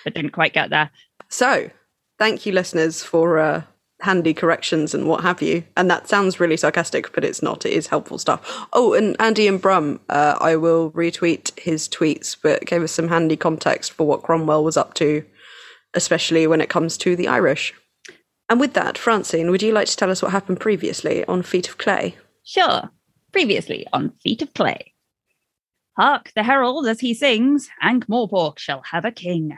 but 0.04 0.14
didn't 0.14 0.32
quite 0.32 0.52
get 0.52 0.70
there. 0.70 0.90
So, 1.30 1.70
thank 2.18 2.44
you, 2.44 2.52
listeners, 2.52 3.02
for 3.02 3.38
uh, 3.38 3.62
handy 4.00 4.34
corrections 4.34 4.94
and 4.94 5.08
what 5.08 5.22
have 5.22 5.40
you. 5.40 5.64
And 5.76 5.90
that 5.90 6.08
sounds 6.08 6.38
really 6.38 6.58
sarcastic, 6.58 7.12
but 7.14 7.24
it's 7.24 7.42
not. 7.42 7.64
It 7.64 7.72
is 7.72 7.86
helpful 7.86 8.18
stuff. 8.18 8.66
Oh, 8.74 8.92
and 8.92 9.16
Andy 9.18 9.48
and 9.48 9.60
Brum, 9.60 10.00
uh, 10.10 10.36
I 10.40 10.56
will 10.56 10.90
retweet 10.90 11.58
his 11.58 11.88
tweets, 11.88 12.36
but 12.40 12.66
gave 12.66 12.82
us 12.82 12.92
some 12.92 13.08
handy 13.08 13.36
context 13.36 13.92
for 13.92 14.06
what 14.06 14.22
Cromwell 14.22 14.62
was 14.62 14.76
up 14.76 14.92
to, 14.94 15.24
especially 15.94 16.46
when 16.46 16.60
it 16.60 16.68
comes 16.68 16.98
to 16.98 17.16
the 17.16 17.28
Irish. 17.28 17.72
And 18.50 18.60
with 18.60 18.74
that, 18.74 18.98
Francine, 18.98 19.50
would 19.50 19.62
you 19.62 19.72
like 19.72 19.88
to 19.88 19.96
tell 19.96 20.10
us 20.10 20.22
what 20.22 20.32
happened 20.32 20.60
previously 20.60 21.24
on 21.24 21.42
Feet 21.42 21.70
of 21.70 21.78
Clay? 21.78 22.16
Sure. 22.44 22.90
Previously 23.32 23.86
on 23.92 24.12
Feet 24.22 24.42
of 24.42 24.52
Clay. 24.52 24.93
Hark 25.96 26.32
the 26.34 26.42
herald 26.42 26.88
as 26.88 27.00
he 27.00 27.14
sings, 27.14 27.68
Ankh 27.80 28.06
Morpork 28.06 28.58
shall 28.58 28.82
have 28.82 29.04
a 29.04 29.12
king. 29.12 29.56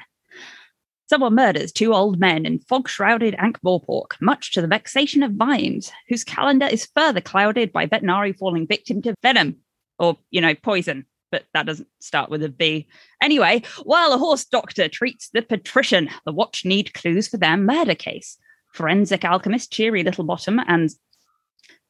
Someone 1.09 1.35
murders 1.35 1.73
two 1.73 1.95
old 1.95 2.19
men 2.19 2.45
in 2.45 2.59
fog 2.59 2.89
shrouded 2.89 3.37
Ankh 3.39 3.61
Morpork, 3.63 4.21
much 4.21 4.53
to 4.53 4.61
the 4.61 4.67
vexation 4.67 5.23
of 5.23 5.33
Vimes, 5.33 5.93
whose 6.09 6.25
calendar 6.25 6.67
is 6.67 6.89
further 6.95 7.21
clouded 7.21 7.73
by 7.73 7.87
Vetinari 7.87 8.37
falling 8.37 8.67
victim 8.67 9.01
to 9.03 9.15
venom, 9.23 9.57
or, 9.99 10.19
you 10.31 10.41
know, 10.41 10.55
poison, 10.55 11.07
but 11.31 11.45
that 11.55 11.65
doesn't 11.65 11.89
start 12.01 12.29
with 12.29 12.43
a 12.43 12.49
V. 12.49 12.87
Anyway, 13.23 13.63
while 13.85 14.13
a 14.13 14.19
horse 14.19 14.45
doctor 14.45 14.89
treats 14.89 15.31
the 15.31 15.43
patrician, 15.43 16.11
the 16.25 16.33
watch 16.33 16.65
need 16.65 16.93
clues 16.93 17.29
for 17.29 17.39
their 17.39 17.57
murder 17.57 17.95
case 17.95 18.37
forensic 18.73 19.25
alchemist 19.25 19.73
Cheery 19.73 20.05
Littlebottom 20.05 20.63
and 20.69 20.91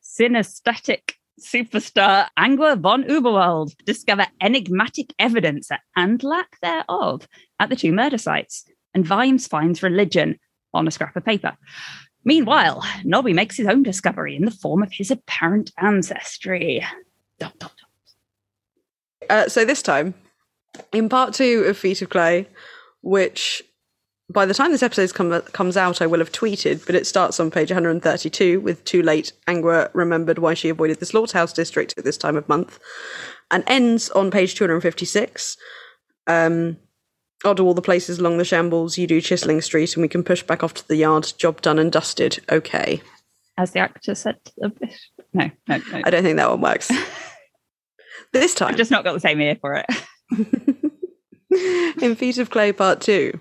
synesthetic 0.00 1.14
superstar 1.40 2.28
Angua 2.38 2.81
von 2.81 3.05
Uberwald 3.05 3.76
discover 3.85 4.26
enigmatic 4.40 5.12
evidence 5.19 5.71
and 5.95 6.23
lack 6.23 6.59
thereof 6.61 7.28
at 7.61 7.69
the 7.69 7.76
two 7.76 7.93
murder 7.93 8.19
sites, 8.19 8.64
and 8.95 9.05
Vimes 9.05 9.47
finds 9.47 9.83
religion 9.83 10.38
on 10.73 10.88
a 10.88 10.90
scrap 10.90 11.16
of 11.16 11.25
paper. 11.25 11.57
Meanwhile, 12.25 12.83
Nobby 13.05 13.33
makes 13.33 13.57
his 13.57 13.66
own 13.66 13.83
discovery 13.83 14.35
in 14.35 14.45
the 14.45 14.50
form 14.50 14.83
of 14.83 14.93
his 14.93 15.11
apparent 15.11 15.71
ancestry. 15.78 16.85
Dot, 17.38 17.59
dot, 17.59 17.73
dot. 17.76 19.31
Uh, 19.31 19.49
so 19.49 19.64
this 19.64 19.83
time, 19.83 20.14
in 20.93 21.09
part 21.09 21.35
two 21.35 21.64
of 21.66 21.76
Feet 21.76 22.02
of 22.02 22.11
Clay, 22.11 22.49
which 23.02 23.62
by 24.28 24.45
the 24.45 24.54
time 24.54 24.73
this 24.73 24.83
episode 24.83 25.14
come, 25.14 25.40
comes 25.52 25.76
out, 25.76 26.02
I 26.02 26.06
will 26.06 26.18
have 26.18 26.33
tweeted, 26.33 26.85
but 26.85 26.95
it 26.95 27.06
starts 27.06 27.38
on 27.38 27.50
page 27.50 27.71
132 27.71 28.61
with 28.61 28.85
too 28.85 29.02
late. 29.02 29.33
Angua 29.47 29.88
remembered 29.95 30.38
why 30.38 30.54
she 30.54 30.68
avoided 30.68 30.99
the 30.99 31.06
slaughterhouse 31.06 31.52
district 31.52 31.95
at 31.97 32.04
this 32.04 32.18
time 32.18 32.37
of 32.37 32.49
month, 32.49 32.80
and 33.50 33.62
ends 33.66 34.11
on 34.11 34.30
page 34.30 34.56
256. 34.56 35.56
Um, 36.26 36.76
I'll 37.45 37.54
do 37.54 37.64
all 37.64 37.75
the 37.75 37.83
places 37.83 38.18
along 38.18 38.38
the 38.38 38.45
shambles. 38.45 38.99
You 38.99 39.06
do 39.06 39.21
Chisling 39.21 39.61
Street, 39.61 39.95
and 39.95 40.02
we 40.02 40.09
can 40.09 40.25
push 40.25 40.42
back 40.42 40.64
off 40.64 40.75
to 40.75 40.88
the 40.88 40.97
yard. 40.97 41.33
Job 41.38 41.62
done 41.62 41.78
and 41.78 41.92
dusted. 41.92 42.40
Okay. 42.50 43.00
As 43.59 43.71
the 43.71 43.78
actor 43.78 44.14
said, 44.14 44.38
to 44.45 44.73
no, 45.33 45.50
no, 45.68 45.76
no. 45.76 46.02
I 46.04 46.11
don't 46.11 46.23
think 46.23 46.37
that 46.37 46.50
one 46.50 46.61
works. 46.61 46.90
this 48.33 48.54
time, 48.54 48.71
I've 48.71 48.76
just 48.76 48.90
not 48.90 49.04
got 49.04 49.12
the 49.12 49.21
same 49.21 49.40
ear 49.40 49.56
for 49.61 49.75
it. 49.75 49.87
In 52.02 52.16
Feet 52.16 52.38
of 52.38 52.50
Clay 52.50 52.73
Part 52.73 53.00
Two. 53.00 53.38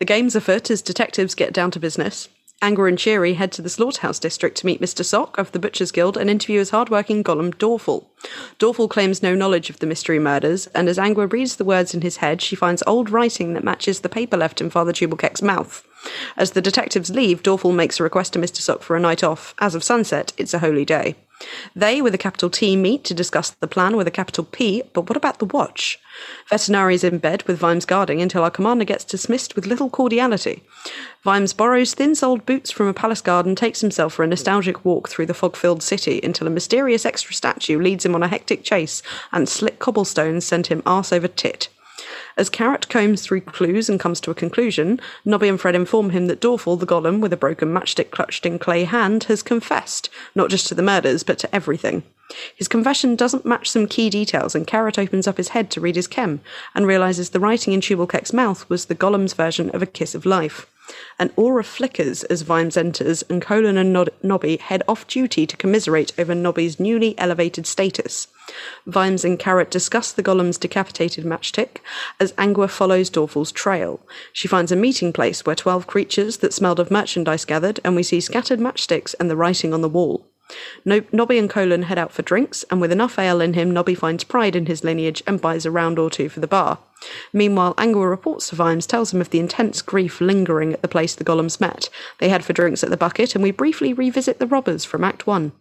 The 0.00 0.04
game's 0.04 0.34
afoot 0.34 0.70
as 0.70 0.82
detectives 0.82 1.34
get 1.34 1.52
down 1.52 1.70
to 1.70 1.80
business. 1.80 2.28
Angua 2.62 2.88
and 2.88 2.98
Cheery 2.98 3.34
head 3.34 3.52
to 3.52 3.62
the 3.62 3.68
slaughterhouse 3.68 4.18
district 4.18 4.56
to 4.58 4.66
meet 4.66 4.80
Mr. 4.80 5.04
Sock 5.04 5.36
of 5.38 5.52
the 5.52 5.58
Butchers 5.58 5.92
Guild 5.92 6.16
and 6.16 6.30
interview 6.30 6.58
his 6.60 6.70
hard-working 6.70 7.22
golem 7.22 7.54
Dorfl. 7.54 8.06
Dorfl 8.58 8.88
claims 8.88 9.22
no 9.22 9.34
knowledge 9.34 9.70
of 9.70 9.80
the 9.80 9.86
mystery 9.86 10.18
murders, 10.18 10.66
and 10.68 10.88
as 10.88 10.98
Angua 10.98 11.30
reads 11.30 11.56
the 11.56 11.64
words 11.64 11.94
in 11.94 12.00
his 12.00 12.18
head, 12.18 12.40
she 12.40 12.56
finds 12.56 12.82
old 12.86 13.10
writing 13.10 13.52
that 13.52 13.64
matches 13.64 14.00
the 14.00 14.08
paper 14.08 14.36
left 14.36 14.60
in 14.60 14.70
Father 14.70 14.92
Chubelkeck's 14.92 15.42
mouth. 15.42 15.86
As 16.36 16.52
the 16.52 16.62
detectives 16.62 17.10
leave, 17.10 17.42
Dorfl 17.42 17.74
makes 17.74 18.00
a 18.00 18.02
request 18.02 18.32
to 18.32 18.38
Mr. 18.38 18.60
Sock 18.60 18.82
for 18.82 18.96
a 18.96 19.00
night 19.00 19.22
off. 19.22 19.54
As 19.58 19.74
of 19.74 19.84
sunset, 19.84 20.32
it's 20.38 20.54
a 20.54 20.60
holy 20.60 20.84
day. 20.84 21.16
They, 21.74 22.00
with 22.00 22.14
a 22.14 22.18
capital 22.18 22.50
T, 22.50 22.76
meet 22.76 23.04
to 23.04 23.14
discuss 23.14 23.50
the 23.50 23.66
plan 23.66 23.96
with 23.96 24.06
a 24.06 24.10
capital 24.10 24.44
P, 24.44 24.82
but 24.92 25.08
what 25.08 25.16
about 25.16 25.38
the 25.38 25.44
watch? 25.46 25.98
Vetinari 26.50 26.94
is 26.94 27.04
in 27.04 27.18
bed 27.18 27.42
with 27.44 27.58
Vimes 27.58 27.84
guarding 27.84 28.22
until 28.22 28.44
our 28.44 28.50
commander 28.50 28.84
gets 28.84 29.04
dismissed 29.04 29.56
with 29.56 29.66
little 29.66 29.90
cordiality. 29.90 30.62
Vimes 31.22 31.52
borrows 31.52 31.94
thin 31.94 32.14
soled 32.14 32.46
boots 32.46 32.70
from 32.70 32.86
a 32.86 32.94
palace 32.94 33.20
guard 33.20 33.46
and 33.46 33.56
takes 33.56 33.80
himself 33.80 34.14
for 34.14 34.22
a 34.22 34.26
nostalgic 34.26 34.84
walk 34.84 35.08
through 35.08 35.26
the 35.26 35.34
fog 35.34 35.56
filled 35.56 35.82
city 35.82 36.20
until 36.22 36.46
a 36.46 36.50
mysterious 36.50 37.04
extra 37.04 37.34
statue 37.34 37.80
leads 37.80 38.04
him 38.04 38.14
on 38.14 38.22
a 38.22 38.28
hectic 38.28 38.62
chase 38.62 39.02
and 39.32 39.48
slick 39.48 39.78
cobblestones 39.78 40.44
send 40.44 40.68
him 40.68 40.82
arse 40.86 41.12
over 41.12 41.28
tit. 41.28 41.68
As 42.36 42.50
Carrot 42.50 42.88
combs 42.88 43.22
through 43.22 43.42
clues 43.42 43.88
and 43.88 44.00
comes 44.00 44.20
to 44.20 44.30
a 44.30 44.34
conclusion, 44.34 45.00
Nobby 45.24 45.48
and 45.48 45.60
Fred 45.60 45.76
inform 45.76 46.10
him 46.10 46.26
that 46.26 46.40
Dorfl, 46.40 46.78
the 46.78 46.86
golem, 46.86 47.20
with 47.20 47.32
a 47.32 47.36
broken 47.36 47.72
matchstick 47.72 48.10
clutched 48.10 48.44
in 48.44 48.58
clay 48.58 48.84
hand, 48.84 49.24
has 49.24 49.42
confessed, 49.42 50.10
not 50.34 50.50
just 50.50 50.66
to 50.66 50.74
the 50.74 50.82
murders, 50.82 51.22
but 51.22 51.38
to 51.38 51.54
everything. 51.54 52.02
His 52.56 52.66
confession 52.66 53.14
doesn't 53.14 53.44
match 53.46 53.70
some 53.70 53.86
key 53.86 54.10
details, 54.10 54.56
and 54.56 54.66
Carrot 54.66 54.98
opens 54.98 55.28
up 55.28 55.36
his 55.36 55.48
head 55.48 55.70
to 55.70 55.80
read 55.80 55.94
his 55.94 56.08
chem, 56.08 56.40
and 56.74 56.86
realizes 56.86 57.30
the 57.30 57.38
writing 57.38 57.72
in 57.72 57.80
Chubelkeck's 57.80 58.32
mouth 58.32 58.68
was 58.68 58.86
the 58.86 58.96
golem's 58.96 59.34
version 59.34 59.70
of 59.70 59.82
a 59.82 59.86
kiss 59.86 60.14
of 60.14 60.26
life. 60.26 60.66
An 61.18 61.32
aura 61.36 61.64
flickers 61.64 62.24
as 62.24 62.42
Vimes 62.42 62.76
enters, 62.76 63.22
and 63.30 63.40
Colin 63.40 63.76
and 63.76 64.10
Nobby 64.22 64.56
head 64.56 64.82
off 64.88 65.06
duty 65.06 65.46
to 65.46 65.56
commiserate 65.56 66.12
over 66.18 66.34
Nobby's 66.34 66.80
newly 66.80 67.18
elevated 67.18 67.66
status. 67.66 68.28
Vimes 68.86 69.24
and 69.24 69.38
Carrot 69.38 69.70
discuss 69.70 70.12
the 70.12 70.22
golem's 70.22 70.58
decapitated 70.58 71.24
matchstick 71.24 71.78
as 72.20 72.32
Angua 72.32 72.68
follows 72.68 73.10
Dorfl's 73.10 73.52
trail. 73.52 74.00
She 74.32 74.48
finds 74.48 74.72
a 74.72 74.76
meeting 74.76 75.12
place 75.12 75.46
where 75.46 75.56
twelve 75.56 75.86
creatures 75.86 76.38
that 76.38 76.52
smelled 76.52 76.80
of 76.80 76.90
merchandise 76.90 77.44
gathered, 77.44 77.80
and 77.84 77.96
we 77.96 78.02
see 78.02 78.20
scattered 78.20 78.60
matchsticks 78.60 79.14
and 79.18 79.30
the 79.30 79.36
writing 79.36 79.72
on 79.72 79.80
the 79.80 79.88
wall. 79.88 80.26
No- 80.84 81.04
Nobby 81.10 81.38
and 81.38 81.48
Colin 81.48 81.84
head 81.84 81.98
out 81.98 82.12
for 82.12 82.22
drinks, 82.22 82.64
and 82.70 82.80
with 82.80 82.92
enough 82.92 83.18
ale 83.18 83.40
in 83.40 83.54
him, 83.54 83.70
Nobby 83.70 83.94
finds 83.94 84.24
pride 84.24 84.54
in 84.54 84.66
his 84.66 84.84
lineage 84.84 85.22
and 85.26 85.40
buys 85.40 85.64
a 85.64 85.70
round 85.70 85.98
or 85.98 86.10
two 86.10 86.28
for 86.28 86.40
the 86.40 86.46
bar. 86.46 86.78
Meanwhile, 87.32 87.74
Angua 87.74 88.08
reports 88.08 88.48
to 88.48 88.56
Vimes, 88.56 88.86
tells 88.86 89.12
him 89.12 89.20
of 89.20 89.30
the 89.30 89.38
intense 89.40 89.82
grief 89.82 90.20
lingering 90.20 90.72
at 90.72 90.82
the 90.82 90.88
place 90.88 91.14
the 91.14 91.24
golems 91.24 91.60
met. 91.60 91.88
They 92.18 92.28
head 92.28 92.44
for 92.44 92.52
drinks 92.52 92.84
at 92.84 92.90
the 92.90 92.96
bucket, 92.96 93.34
and 93.34 93.42
we 93.42 93.50
briefly 93.50 93.92
revisit 93.92 94.38
the 94.38 94.46
robbers 94.46 94.84
from 94.84 95.04
Act 95.04 95.26
1. 95.26 95.52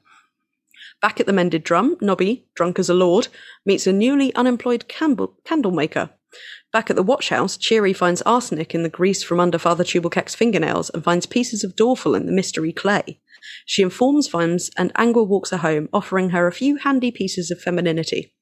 Back 1.02 1.20
at 1.20 1.26
the 1.26 1.34
Mended 1.34 1.64
Drum, 1.64 1.98
Nobby, 2.00 2.46
drunk 2.56 2.80
as 2.80 2.90
a 2.90 2.94
lord, 2.94 3.28
meets 3.66 3.88
a 3.88 3.94
newly 3.94 4.34
unemployed 4.36 4.88
candle, 4.88 5.38
candle 5.44 5.72
maker. 5.72 6.10
Back 6.72 6.90
at 6.90 6.96
the 6.96 7.04
watch 7.04 7.30
house, 7.30 7.58
Cheery 7.58 7.94
finds 7.94 8.22
arsenic 8.24 8.74
in 8.74 8.84
the 8.84 8.90
grease 8.90 9.22
from 9.22 9.40
under 9.40 9.58
Father 9.58 9.84
Chubelkeck's 9.84 10.34
fingernails 10.34 10.90
and 10.90 11.04
finds 11.04 11.26
pieces 11.26 11.64
of 11.64 11.76
Dorfl 11.76 12.18
in 12.18 12.26
the 12.26 12.32
mystery 12.32 12.72
clay. 12.72 13.20
She 13.66 13.82
informs 13.82 14.28
Vimes, 14.28 14.70
and 14.78 14.94
Angua 14.94 15.28
walks 15.28 15.52
her 15.52 15.58
home, 15.58 15.90
offering 15.94 16.30
her 16.30 16.48
a 16.48 16.52
few 16.52 16.78
handy 16.78 17.12
pieces 17.12 17.52
of 17.52 17.62
femininity. 17.62 18.34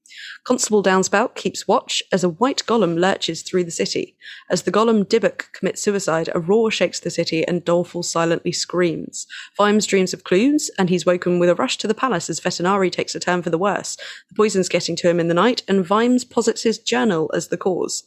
Constable 0.44 0.84
Downspout 0.84 1.36
keeps 1.36 1.68
watch 1.68 2.04
as 2.12 2.24
a 2.24 2.30
white 2.30 2.64
golem 2.66 3.00
lurches 3.00 3.42
through 3.44 3.64
the 3.64 3.72
city. 3.72 4.18
As 4.50 4.64
the 4.64 4.72
golem 4.72 5.06
Dybbuk 5.06 5.52
commits 5.54 5.82
suicide, 5.82 6.30
a 6.34 6.40
roar 6.40 6.72
shakes 6.72 7.00
the 7.00 7.10
city 7.10 7.48
and 7.48 7.64
Dorfl 7.64 8.04
silently 8.04 8.52
screams. 8.52 9.28
Vimes 9.56 9.86
dreams 9.86 10.14
of 10.14 10.24
clues, 10.24 10.70
and 10.78 10.90
he's 10.90 11.06
woken 11.06 11.40
with 11.40 11.50
a 11.50 11.56
rush 11.56 11.78
to 11.78 11.88
the 11.88 11.94
palace 11.94 12.30
as 12.30 12.40
Vetinari 12.40 12.92
takes 12.92 13.16
a 13.16 13.20
turn 13.20 13.42
for 13.42 13.50
the 13.50 13.58
worse. 13.58 13.96
The 14.30 14.36
poison's 14.36 14.70
getting 14.70 14.96
to 14.98 15.10
him 15.10 15.20
in 15.20 15.28
the 15.28 15.34
night, 15.34 15.64
and 15.68 15.86
Vimes 15.86 16.26
posits 16.26 16.64
his 16.64 16.80
journal 16.80 17.32
as 17.34 17.48
the 17.48 17.58
cause. 17.58 18.04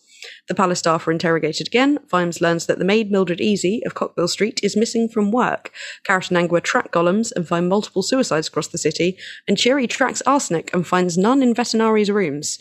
The 0.48 0.54
palace 0.54 0.80
staff 0.80 1.06
are 1.06 1.12
interrogated 1.12 1.66
again. 1.66 1.98
Vimes 2.08 2.40
learns 2.40 2.66
that 2.66 2.78
the 2.78 2.84
maid 2.84 3.10
Mildred 3.10 3.40
Easy 3.40 3.82
of 3.84 3.94
Cockbill 3.94 4.28
Street 4.28 4.60
is 4.62 4.76
missing 4.76 5.08
from 5.08 5.30
work. 5.30 5.72
Carrot 6.04 6.30
and 6.30 6.38
Angua 6.38 6.62
track 6.62 6.92
golems 6.92 7.32
and 7.32 7.46
find 7.46 7.68
multiple 7.68 8.02
suicides 8.02 8.48
across 8.48 8.68
the 8.68 8.78
city, 8.78 9.16
and 9.48 9.58
Cheery 9.58 9.86
tracks 9.86 10.22
arsenic 10.26 10.72
and 10.74 10.86
finds 10.86 11.18
none 11.18 11.42
in 11.42 11.54
Vetinari's 11.54 12.10
rooms. 12.10 12.58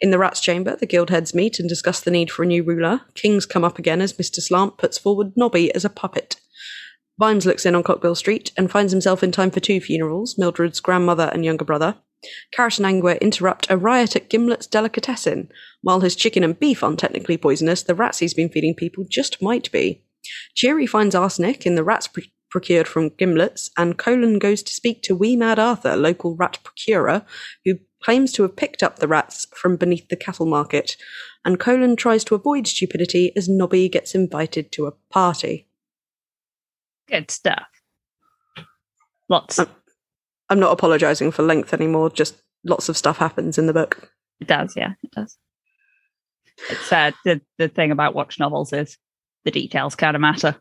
In 0.00 0.10
the 0.10 0.18
Rat's 0.18 0.40
Chamber, 0.40 0.76
the 0.76 0.86
guild 0.86 1.10
heads 1.10 1.34
meet 1.34 1.58
and 1.58 1.68
discuss 1.68 2.00
the 2.00 2.10
need 2.10 2.30
for 2.30 2.42
a 2.42 2.46
new 2.46 2.62
ruler. 2.62 3.02
Kings 3.14 3.46
come 3.46 3.64
up 3.64 3.78
again 3.78 4.00
as 4.00 4.12
Mr. 4.14 4.40
Slant 4.40 4.76
puts 4.78 4.98
forward 4.98 5.32
Nobby 5.36 5.74
as 5.74 5.84
a 5.84 5.90
puppet. 5.90 6.36
Vimes 7.18 7.46
looks 7.46 7.64
in 7.64 7.74
on 7.74 7.82
Cockbill 7.82 8.16
Street 8.16 8.52
and 8.58 8.70
finds 8.70 8.92
himself 8.92 9.22
in 9.22 9.32
time 9.32 9.50
for 9.50 9.60
two 9.60 9.80
funerals 9.80 10.36
Mildred's 10.36 10.80
grandmother 10.80 11.30
and 11.32 11.44
younger 11.44 11.64
brother. 11.64 11.96
Carrot 12.52 12.78
and 12.78 12.86
Angua 12.86 13.20
interrupt 13.20 13.70
a 13.70 13.76
riot 13.76 14.16
at 14.16 14.30
Gimlet's 14.30 14.66
Delicatessen. 14.66 15.50
While 15.82 16.00
his 16.00 16.16
chicken 16.16 16.42
and 16.42 16.58
beef 16.58 16.82
aren't 16.82 16.98
technically 16.98 17.36
poisonous, 17.36 17.82
the 17.82 17.94
rats 17.94 18.18
he's 18.18 18.34
been 18.34 18.48
feeding 18.48 18.74
people 18.74 19.04
just 19.08 19.42
might 19.42 19.70
be. 19.70 20.02
Cheery 20.54 20.86
finds 20.86 21.14
arsenic 21.14 21.66
in 21.66 21.74
the 21.74 21.84
rats 21.84 22.08
pr- 22.08 22.20
procured 22.50 22.88
from 22.88 23.10
Gimlets, 23.10 23.70
and 23.76 23.98
Colin 23.98 24.38
goes 24.38 24.62
to 24.62 24.72
speak 24.72 25.02
to 25.02 25.14
Wee 25.14 25.36
Mad 25.36 25.58
Arthur, 25.58 25.96
local 25.96 26.34
rat 26.36 26.58
procurer, 26.64 27.24
who 27.64 27.78
claims 28.02 28.32
to 28.32 28.42
have 28.42 28.56
picked 28.56 28.82
up 28.82 28.98
the 28.98 29.08
rats 29.08 29.46
from 29.54 29.76
beneath 29.76 30.08
the 30.08 30.16
cattle 30.16 30.46
market. 30.46 30.96
And 31.44 31.60
Colin 31.60 31.96
tries 31.96 32.24
to 32.24 32.34
avoid 32.34 32.66
stupidity 32.66 33.32
as 33.36 33.48
Nobby 33.48 33.88
gets 33.88 34.14
invited 34.14 34.72
to 34.72 34.86
a 34.86 34.92
party. 35.10 35.68
Good 37.08 37.30
stuff. 37.30 37.66
Lots. 39.28 39.58
Um, 39.58 39.68
I'm 40.48 40.60
not 40.60 40.72
apologising 40.72 41.32
for 41.32 41.42
length 41.42 41.72
anymore, 41.72 42.10
just 42.10 42.36
lots 42.64 42.88
of 42.88 42.96
stuff 42.96 43.18
happens 43.18 43.58
in 43.58 43.66
the 43.66 43.72
book. 43.72 44.10
It 44.40 44.48
does, 44.48 44.74
yeah, 44.76 44.92
it 45.02 45.10
does. 45.10 45.36
It's 46.70 46.92
uh, 46.92 47.10
the 47.24 47.40
the 47.58 47.68
thing 47.68 47.90
about 47.90 48.14
watch 48.14 48.38
novels 48.38 48.72
is 48.72 48.96
the 49.44 49.50
details 49.50 49.94
kind 49.94 50.14
of 50.14 50.20
matter. 50.20 50.56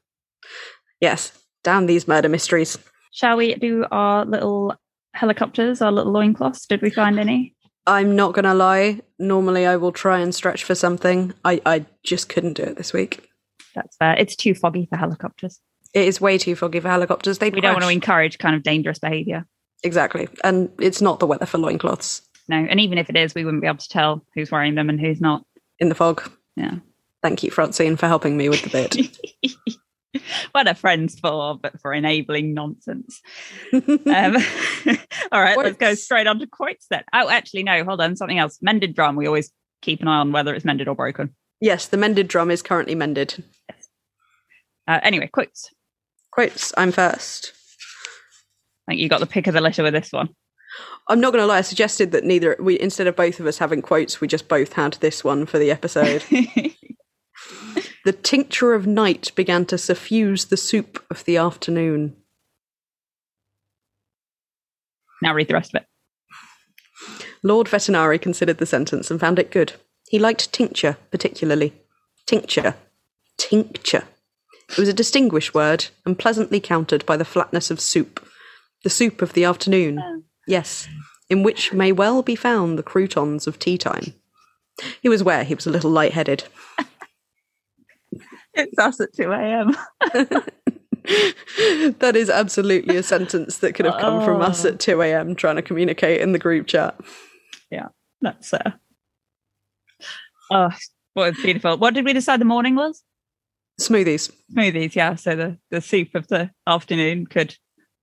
Yes, 0.99 1.31
damn 1.63 1.85
these 1.85 2.07
murder 2.07 2.29
mysteries. 2.29 2.77
Shall 3.11 3.37
we 3.37 3.55
do 3.55 3.85
our 3.91 4.25
little 4.25 4.75
helicopters, 5.13 5.81
our 5.81 5.91
little 5.91 6.11
loincloths? 6.11 6.65
Did 6.67 6.81
we 6.81 6.89
find 6.89 7.19
any? 7.19 7.55
I'm 7.87 8.15
not 8.15 8.33
going 8.33 8.45
to 8.45 8.53
lie. 8.53 9.01
Normally, 9.19 9.65
I 9.65 9.75
will 9.77 9.91
try 9.91 10.19
and 10.19 10.33
stretch 10.33 10.63
for 10.63 10.75
something. 10.75 11.33
I, 11.45 11.61
I 11.65 11.85
just 12.03 12.29
couldn't 12.29 12.53
do 12.53 12.63
it 12.63 12.77
this 12.77 12.93
week. 12.93 13.29
That's 13.75 13.95
fair. 13.97 14.15
It's 14.17 14.35
too 14.35 14.55
foggy 14.55 14.87
for 14.89 14.97
helicopters. 14.97 15.59
It 15.93 16.07
is 16.07 16.19
way 16.19 16.37
too 16.37 16.55
foggy 16.55 16.79
for 16.79 16.89
helicopters. 16.89 17.37
They 17.37 17.49
We 17.51 17.61
don't 17.61 17.73
want 17.73 17.83
to 17.83 17.89
encourage 17.89 18.37
kind 18.37 18.55
of 18.55 18.63
dangerous 18.63 18.99
behaviour. 18.99 19.45
Exactly, 19.85 20.27
and 20.43 20.69
it's 20.79 21.01
not 21.01 21.19
the 21.19 21.27
weather 21.27 21.45
for 21.45 21.57
loincloths 21.57 22.21
No, 22.49 22.57
and 22.57 22.79
even 22.79 22.97
if 22.97 23.09
it 23.09 23.15
is, 23.15 23.33
we 23.33 23.45
wouldn't 23.45 23.61
be 23.61 23.67
able 23.67 23.77
to 23.77 23.89
tell 23.89 24.25
who's 24.33 24.51
wearing 24.51 24.75
them 24.75 24.89
and 24.89 24.99
who's 24.99 25.21
not. 25.21 25.45
in 25.79 25.89
the 25.89 25.95
fog. 25.95 26.29
Yeah. 26.55 26.75
Thank 27.23 27.41
you, 27.43 27.49
Francine, 27.51 27.95
for 27.95 28.07
helping 28.07 28.37
me 28.37 28.49
with 28.49 28.61
the 28.61 28.69
bit. 28.69 30.21
what 30.51 30.67
are 30.67 30.75
friends 30.75 31.19
for, 31.19 31.57
but 31.57 31.79
for 31.81 31.91
enabling 31.93 32.53
nonsense? 32.53 33.21
Um, 33.73 34.37
all 35.31 35.41
right, 35.41 35.57
let's 35.57 35.77
go 35.77 35.95
straight 35.95 36.27
on 36.27 36.39
to 36.39 36.47
quotes 36.47 36.85
then. 36.89 37.03
Oh, 37.13 37.29
actually, 37.29 37.63
no, 37.63 37.83
hold 37.83 37.99
on, 37.99 38.15
something 38.15 38.37
else. 38.37 38.59
Mended 38.61 38.95
drum. 38.95 39.15
We 39.15 39.25
always 39.27 39.51
keep 39.81 40.01
an 40.01 40.07
eye 40.07 40.19
on 40.19 40.31
whether 40.31 40.53
it's 40.53 40.65
mended 40.65 40.87
or 40.87 40.95
broken. 40.95 41.35
yes, 41.59 41.87
the 41.87 41.97
mended 41.97 42.27
drum 42.27 42.51
is 42.51 42.61
currently 42.61 42.95
mended. 42.95 43.43
Uh, 44.87 44.99
anyway, 45.01 45.27
quotes. 45.31 45.71
Quotes. 46.31 46.73
I'm 46.77 46.91
first. 46.91 47.53
I 48.87 48.91
think 48.91 49.01
you 49.01 49.09
got 49.09 49.19
the 49.19 49.25
pick 49.25 49.47
of 49.47 49.53
the 49.53 49.61
litter 49.61 49.83
with 49.83 49.93
this 49.93 50.11
one. 50.11 50.29
I'm 51.07 51.19
not 51.19 51.31
going 51.31 51.41
to 51.41 51.47
lie. 51.47 51.59
I 51.59 51.61
suggested 51.61 52.11
that 52.11 52.23
neither 52.23 52.55
we, 52.59 52.79
instead 52.79 53.07
of 53.07 53.15
both 53.15 53.39
of 53.39 53.45
us 53.45 53.57
having 53.57 53.81
quotes, 53.81 54.19
we 54.19 54.27
just 54.27 54.47
both 54.47 54.73
had 54.73 54.93
this 54.93 55.23
one 55.23 55.45
for 55.45 55.57
the 55.57 55.71
episode. 55.71 56.23
the 58.05 58.11
tincture 58.11 58.73
of 58.73 58.85
night 58.85 59.31
began 59.35 59.65
to 59.67 59.77
suffuse 59.77 60.45
the 60.45 60.57
soup 60.57 61.03
of 61.09 61.23
the 61.25 61.37
afternoon. 61.37 62.15
now 65.21 65.33
read 65.33 65.47
the 65.47 65.53
rest 65.53 65.73
of 65.73 65.81
it. 65.81 65.87
Lord 67.41 67.67
Vetinari 67.67 68.21
considered 68.21 68.57
the 68.57 68.65
sentence 68.65 69.09
and 69.09 69.19
found 69.19 69.39
it 69.39 69.51
good. 69.51 69.73
He 70.09 70.19
liked 70.19 70.51
tincture 70.51 70.97
particularly. 71.11 71.73
Tincture. 72.25 72.75
Tincture. 73.37 74.03
It 74.69 74.77
was 74.77 74.89
a 74.89 74.93
distinguished 74.93 75.53
word 75.53 75.85
and 76.05 76.17
pleasantly 76.17 76.59
countered 76.59 77.05
by 77.05 77.17
the 77.17 77.25
flatness 77.25 77.69
of 77.69 77.79
soup. 77.79 78.27
The 78.85 78.89
soup 78.91 79.23
of 79.23 79.33
the 79.33 79.43
afternoon. 79.45 80.23
Yes, 80.47 80.87
in 81.27 81.41
which 81.41 81.73
may 81.73 81.91
well 81.91 82.21
be 82.21 82.35
found 82.35 82.77
the 82.77 82.83
croutons 82.83 83.47
of 83.47 83.57
tea 83.57 83.79
time. 83.79 84.13
He 85.01 85.09
was 85.09 85.21
aware 85.21 85.43
he 85.43 85.55
was 85.55 85.65
a 85.65 85.71
little 85.71 85.89
light-headed. 85.91 86.43
It's 88.57 88.77
us 88.79 89.01
at 89.01 89.13
2 89.13 89.31
a.m. 89.33 89.75
that 91.99 92.13
is 92.15 92.29
absolutely 92.29 92.95
a 92.95 93.03
sentence 93.03 93.57
that 93.57 93.73
could 93.75 93.85
have 93.85 93.99
come 93.99 94.23
from 94.23 94.41
us 94.41 94.63
Oh. 94.63 94.69
at 94.69 94.79
2 94.79 95.01
a.m. 95.01 95.35
trying 95.35 95.57
to 95.57 95.61
communicate 95.61 96.21
in 96.21 96.31
the 96.31 96.39
group 96.39 96.65
chat. 96.67 96.95
Yeah, 97.69 97.87
that's 98.21 98.53
uh 98.53 98.71
oh 100.51 100.69
what 101.15 101.33
beautiful. 101.35 101.75
What 101.77 101.95
did 101.95 102.05
we 102.05 102.13
decide 102.13 102.39
the 102.39 102.45
morning 102.45 102.75
was? 102.75 103.03
Smoothies. 103.81 104.31
Smoothies, 104.55 104.95
yeah. 104.95 105.15
So 105.15 105.35
the, 105.35 105.57
the 105.69 105.81
soup 105.81 106.15
of 106.15 106.27
the 106.29 106.49
afternoon 106.65 107.27
could 107.27 107.57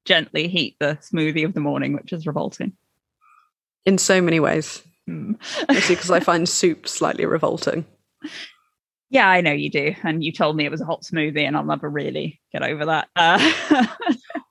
gently 0.04 0.48
heat 0.48 0.76
the 0.80 0.98
smoothie 1.00 1.44
of 1.44 1.54
the 1.54 1.60
morning, 1.60 1.92
which 1.92 2.12
is 2.12 2.26
revolting. 2.26 2.72
In 3.86 3.98
so 3.98 4.20
many 4.20 4.40
ways. 4.40 4.82
Mostly 5.06 5.94
because 5.94 6.10
I 6.10 6.20
find 6.30 6.48
soup 6.48 6.86
slightly 6.88 7.26
revolting. 7.26 7.84
Yeah, 9.10 9.28
I 9.28 9.40
know 9.40 9.52
you 9.52 9.68
do. 9.70 9.94
And 10.04 10.24
you 10.24 10.32
told 10.32 10.56
me 10.56 10.64
it 10.64 10.70
was 10.70 10.80
a 10.80 10.84
hot 10.86 11.02
smoothie, 11.02 11.46
and 11.46 11.56
I'll 11.56 11.64
never 11.64 11.88
really 11.90 12.40
get 12.52 12.62
over 12.62 12.86
that. 12.86 13.08
Uh, 13.16 13.86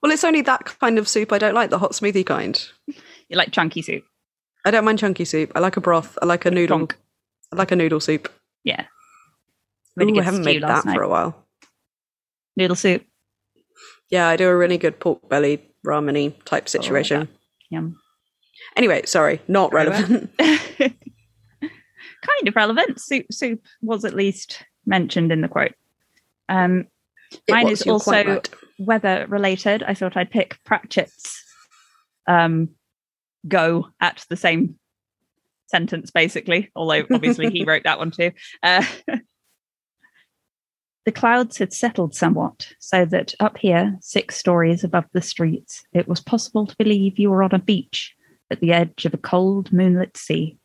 Well, 0.02 0.10
it's 0.12 0.24
only 0.24 0.42
that 0.42 0.64
kind 0.80 0.98
of 0.98 1.06
soup 1.08 1.32
I 1.32 1.38
don't 1.38 1.54
like, 1.54 1.70
the 1.70 1.78
hot 1.78 1.92
smoothie 1.92 2.26
kind. 2.26 2.60
you 2.88 3.36
like 3.36 3.52
chunky 3.52 3.80
soup. 3.80 4.02
I 4.64 4.72
don't 4.72 4.84
mind 4.84 4.98
chunky 4.98 5.24
soup. 5.24 5.52
I 5.54 5.60
like 5.60 5.76
a 5.76 5.80
broth. 5.80 6.18
I 6.20 6.26
like 6.26 6.44
a 6.44 6.50
noodle. 6.50 6.88
I 7.52 7.56
like 7.56 7.70
a 7.70 7.76
noodle 7.76 8.00
soup. 8.00 8.28
Yeah. 8.64 8.82
Ooh, 8.82 8.86
Really 9.96 10.20
I 10.20 10.24
haven't 10.24 10.44
made 10.44 10.62
that 10.62 10.82
for 10.84 11.02
a 11.02 11.08
while. 11.08 11.36
Noodle 12.56 12.74
soup. 12.76 13.04
Yeah, 14.12 14.28
I 14.28 14.36
do 14.36 14.46
a 14.46 14.54
really 14.54 14.76
good 14.76 15.00
pork 15.00 15.26
belly 15.30 15.62
ramen 15.86 16.34
type 16.44 16.68
situation. 16.68 17.28
Yum. 17.70 17.96
Anyway, 18.76 19.06
sorry, 19.06 19.40
not 19.48 19.72
Very 19.72 19.88
well. 19.88 20.00
relevant. 20.02 20.36
kind 20.38 20.94
of 22.46 22.54
relevant. 22.54 23.00
Soup 23.00 23.24
soup 23.32 23.60
was 23.80 24.04
at 24.04 24.14
least 24.14 24.62
mentioned 24.84 25.32
in 25.32 25.40
the 25.40 25.48
quote. 25.48 25.72
Um, 26.50 26.88
Mine 27.48 27.68
was, 27.68 27.80
is 27.80 27.86
also- 27.86 28.10
right. 28.24 28.50
weather 28.78 29.24
related. 29.30 29.82
I 29.82 29.94
thought 29.94 30.14
I'd 30.16 30.30
pick 30.30 30.58
Pratchett's 30.64 31.42
um, 32.28 32.68
go 33.48 33.88
at 33.98 34.26
the 34.28 34.36
same 34.36 34.78
sentence, 35.68 36.10
basically, 36.10 36.70
although 36.76 37.06
obviously 37.10 37.50
he 37.50 37.64
wrote 37.66 37.84
that 37.84 37.98
one 37.98 38.10
too. 38.10 38.32
Uh, 38.62 38.84
the 41.04 41.12
clouds 41.12 41.58
had 41.58 41.72
settled 41.72 42.14
somewhat, 42.14 42.68
so 42.78 43.04
that 43.06 43.34
up 43.40 43.58
here, 43.58 43.96
six 44.00 44.36
stories 44.36 44.84
above 44.84 45.04
the 45.12 45.22
streets, 45.22 45.84
it 45.92 46.06
was 46.06 46.20
possible 46.20 46.66
to 46.66 46.76
believe 46.76 47.18
you 47.18 47.30
were 47.30 47.42
on 47.42 47.52
a 47.52 47.58
beach 47.58 48.14
at 48.50 48.60
the 48.60 48.72
edge 48.72 49.04
of 49.04 49.14
a 49.14 49.18
cold, 49.18 49.72
moonlit 49.72 50.16
sea. 50.16 50.58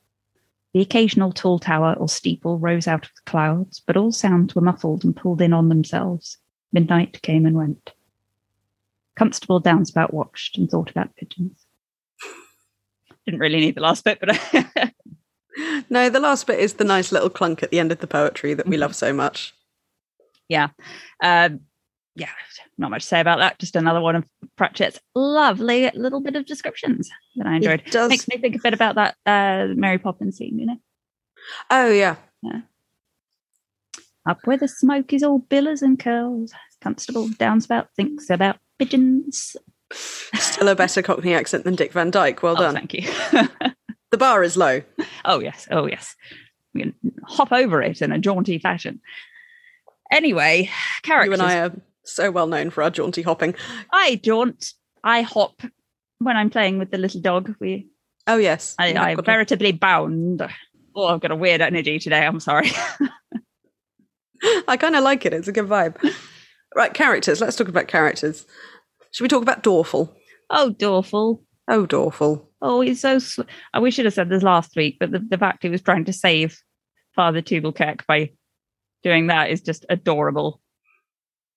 The 0.74 0.82
occasional 0.82 1.32
tall 1.32 1.58
tower 1.58 1.96
or 1.98 2.08
steeple 2.08 2.60
rose 2.60 2.88
out 2.88 3.06
of 3.06 3.12
the 3.16 3.32
clouds, 3.32 3.82
but 3.86 3.98
all 3.98 4.12
sounds 4.12 4.54
were 4.54 4.62
muffled 4.62 5.04
and 5.04 5.16
pulled 5.16 5.42
in 5.42 5.54
on 5.54 5.70
themselves. 5.70 6.38
Midnight 6.72 7.22
came 7.24 7.46
and 7.46 7.56
went. 7.56 7.94
Constable 9.18 9.62
Downspout 9.62 10.14
watched 10.14 10.58
and 10.58 10.70
thought 10.70 10.92
about 10.92 11.16
pigeons. 11.16 11.66
Didn't 13.26 13.40
really 13.40 13.60
need 13.60 13.76
the 13.76 13.82
last 13.82 14.04
bit, 14.04 14.20
but 14.20 14.38
No, 15.90 16.10
the 16.10 16.20
last 16.20 16.46
bit 16.48 16.60
is 16.60 16.74
the 16.74 16.84
nice 16.84 17.12
little 17.12 17.30
clunk 17.30 17.64
at 17.64 17.72
the 17.72 17.80
end 17.80 17.92
of 17.92 18.00
the 18.00 18.08
poetry 18.08 18.54
that 18.54 18.68
we 18.68 18.76
mm-hmm. 18.76 18.82
love 18.82 18.96
so 18.96 19.14
much. 19.14 19.56
Yeah, 20.50 20.70
um, 21.24 21.62
yeah, 22.16 22.30
not 22.78 22.92
much 22.92 23.04
to 23.04 23.08
say 23.08 23.20
about 23.20 23.40
that. 23.40 23.60
Just 23.60 23.76
another 23.76 24.02
one 24.02 24.16
of 24.16 24.26
Pratchett's 24.58 25.00
lovely 25.16 25.90
little 25.94 26.22
bit 26.22 26.36
of 26.36 26.46
descriptions 26.46 27.10
that 27.36 27.48
I 27.48 27.56
enjoyed. 27.56 27.82
It 27.86 27.92
does. 27.92 28.10
Makes 28.10 28.28
me 28.28 28.38
think 28.38 28.56
a 28.56 28.60
bit 28.60 28.74
about 28.74 28.96
that 28.96 29.16
uh, 29.26 29.74
Mary 29.76 29.98
Poppins 29.98 30.38
scene, 30.38 30.58
you 30.60 30.66
know. 30.66 30.78
Oh 31.70 31.90
yeah, 31.90 32.16
yeah. 32.42 32.62
Up 34.28 34.40
where 34.44 34.58
the 34.58 34.68
smoke 34.68 35.14
is 35.14 35.24
all 35.24 35.40
billers 35.40 35.82
and 35.82 36.00
curls, 36.00 36.54
Constable 36.82 37.30
Downspout 37.30 37.88
thinks 37.96 38.30
about 38.30 38.58
pigeons. 38.78 39.56
still 39.94 40.68
a 40.68 40.76
better 40.76 41.02
Cockney 41.02 41.34
accent 41.34 41.64
than 41.64 41.76
Dick 41.76 41.94
Van 41.94 42.12
Dyke. 42.12 42.44
Well 42.44 42.56
oh, 42.58 42.62
done. 42.62 42.74
thank 42.74 42.94
you. 42.94 43.10
The 44.12 44.18
bar 44.18 44.44
is 44.44 44.56
low. 44.56 44.82
Oh 45.26 45.40
yes, 45.40 45.68
oh 45.70 45.86
yes. 45.86 46.16
We 46.74 46.82
can 46.82 46.96
hop 47.26 47.52
over 47.52 47.82
it 47.82 48.02
in 48.02 48.12
a 48.12 48.20
jaunty 48.20 48.58
fashion. 48.58 49.02
Anyway, 50.12 50.70
characters. 51.04 51.28
You 51.28 51.34
and 51.34 51.42
I 51.42 51.60
are 51.60 51.76
so 52.04 52.32
well 52.32 52.48
known 52.48 52.70
for 52.70 52.84
our 52.84 52.90
jaunty 52.90 53.22
hopping. 53.22 53.56
I 53.92 54.20
jaunt. 54.24 54.74
I 55.04 55.22
hop 55.22 55.62
when 56.20 56.38
I'm 56.38 56.50
playing 56.50 56.80
with 56.80 56.92
the 56.92 56.98
little 56.98 57.22
dog. 57.22 57.56
We, 57.60 57.90
Oh 58.26 58.38
yes, 58.38 58.76
I, 58.80 58.90
I 58.90 59.16
got 59.16 59.20
a- 59.20 59.22
veritably 59.24 59.72
bound. 59.72 60.42
Oh, 60.96 61.06
I've 61.08 61.22
got 61.22 61.32
a 61.32 61.36
weird 61.36 61.62
energy 61.62 62.00
today. 62.00 62.26
I'm 62.26 62.40
sorry. 62.40 62.72
I 64.68 64.78
kind 64.78 64.96
of 64.96 65.04
like 65.04 65.26
it. 65.26 65.34
It's 65.34 65.48
a 65.48 65.52
good 65.52 65.68
vibe. 65.68 65.96
Right, 66.76 66.94
characters. 66.94 67.42
Let's 67.42 67.56
talk 67.56 67.68
about 67.68 67.88
characters. 67.88 68.46
Should 69.12 69.24
we 69.24 69.30
talk 69.30 69.42
about 69.42 69.64
Dorfl? 69.64 70.14
oh, 70.50 70.76
Dorfl. 70.78 71.42
Oh, 71.68 71.86
Dorfl. 71.86 72.46
Oh, 72.62 72.82
he's 72.82 73.02
so. 73.02 73.20
Sw- 73.20 73.40
I 73.74 73.80
we 73.80 73.92
should 73.92 74.06
have 74.06 74.14
said 74.14 74.30
this 74.30 74.44
last 74.44 74.76
week, 74.76 74.98
but 75.00 75.12
the, 75.12 75.20
the 75.20 75.38
fact 75.38 75.64
he 75.64 75.70
was 75.70 75.82
trying 75.82 76.06
to 76.06 76.14
save 76.14 76.58
Father 77.16 77.42
Tubelcek 77.42 78.06
by 78.08 78.32
doing 79.04 79.28
that 79.28 79.50
is 79.50 79.62
just 79.62 79.86
adorable. 79.90 80.62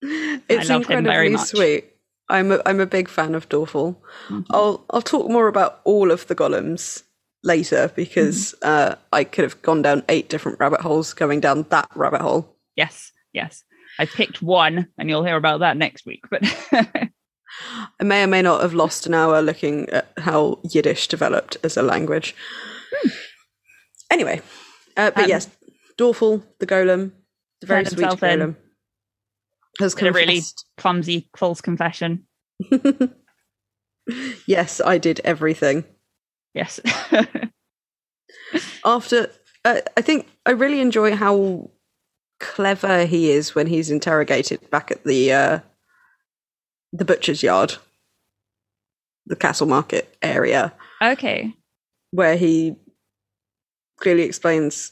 It's 0.01 0.69
love 0.69 0.85
him 0.87 1.03
very 1.03 1.27
incredibly 1.27 1.29
much. 1.31 1.47
sweet. 1.47 1.85
I'm 2.29 2.51
a, 2.51 2.61
I'm 2.65 2.79
a 2.79 2.85
big 2.85 3.07
fan 3.09 3.35
of 3.35 3.49
Dorfl. 3.49 3.97
Mhm. 4.29 4.45
I'll 4.49 4.85
I'll 4.89 5.01
talk 5.01 5.29
more 5.29 5.47
about 5.47 5.81
all 5.83 6.11
of 6.11 6.27
the 6.27 6.35
golems 6.35 7.03
later 7.43 7.91
because 7.95 8.55
Mm-hmm. 8.61 8.91
uh, 8.93 8.95
I 9.11 9.23
could 9.25 9.43
have 9.43 9.61
gone 9.61 9.81
down 9.81 10.03
eight 10.09 10.29
different 10.29 10.59
rabbit 10.59 10.81
holes 10.81 11.13
going 11.13 11.39
down 11.41 11.65
that 11.69 11.89
rabbit 11.95 12.21
hole. 12.21 12.55
Yes, 12.75 13.11
yes. 13.33 13.63
I 13.99 14.05
picked 14.05 14.41
one, 14.41 14.87
and 14.97 15.09
you'll 15.09 15.25
hear 15.25 15.35
about 15.35 15.59
that 15.59 15.75
next 15.77 16.05
week. 16.05 16.21
But 16.31 16.41
I 17.99 18.03
may 18.03 18.23
or 18.23 18.27
may 18.27 18.41
not 18.41 18.61
have 18.61 18.73
lost 18.73 19.05
an 19.05 19.13
hour 19.13 19.41
looking 19.41 19.89
at 19.89 20.07
how 20.17 20.59
Yiddish 20.63 21.07
developed 21.09 21.57
as 21.63 21.75
a 21.77 21.81
language. 21.83 22.33
Hmm. 22.95 23.09
Anyway, 24.09 24.41
uh, 24.97 25.11
but 25.11 25.23
Um, 25.25 25.29
yes, 25.29 25.49
Dorfl, 25.97 26.43
the 26.59 26.65
golem, 26.67 27.11
the 27.61 27.67
very 27.67 27.85
sweet 27.85 27.99
himself 27.99 28.23
in. 28.23 28.55
has 29.79 29.95
Did 29.95 30.07
a 30.07 30.11
really- 30.11 30.41
clumsy 30.77 31.29
false 31.37 31.61
confession. 31.61 32.25
yes, 34.45 34.81
I 34.83 34.97
did 34.97 35.21
everything. 35.23 35.85
Yes. 36.53 36.79
After, 38.85 39.29
uh, 39.63 39.81
I 39.95 40.01
think 40.01 40.27
I 40.45 40.51
really 40.51 40.81
enjoy 40.81 41.15
how 41.15 41.69
clever 42.39 43.05
he 43.05 43.31
is 43.31 43.55
when 43.55 43.67
he's 43.67 43.89
interrogated 43.91 44.69
back 44.69 44.91
at 44.91 45.03
the 45.05 45.31
uh, 45.31 45.59
the 46.91 47.05
butcher's 47.05 47.43
yard, 47.43 47.75
the 49.27 49.35
castle 49.35 49.67
market 49.67 50.17
area. 50.21 50.73
okay. 51.01 51.53
where 52.11 52.35
he 52.35 52.75
clearly 54.01 54.23
explains 54.23 54.91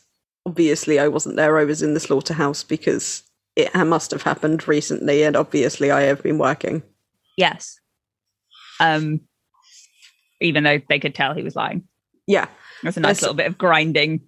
obviously 0.49 0.99
I 0.99 1.07
wasn't 1.07 1.35
there, 1.35 1.57
I 1.57 1.63
was 1.63 1.81
in 1.81 1.93
the 1.93 1.99
slaughterhouse 1.99 2.63
because 2.63 3.23
it 3.55 3.73
must 3.75 4.11
have 4.11 4.23
happened 4.23 4.67
recently, 4.67 5.23
and 5.23 5.35
obviously 5.35 5.91
I 5.91 6.01
have 6.03 6.23
been 6.23 6.37
working. 6.37 6.81
Yes. 7.37 7.79
Um. 8.79 9.21
Even 10.41 10.63
though 10.63 10.79
they 10.87 10.99
could 10.99 11.13
tell 11.15 11.33
he 11.33 11.43
was 11.43 11.55
lying. 11.55 11.83
Yeah, 12.25 12.47
That's 12.83 12.95
a 12.95 13.01
nice 13.01 13.17
Yes. 13.17 13.23
little 13.23 13.35
bit 13.35 13.47
of 13.47 13.57
grinding. 13.57 14.21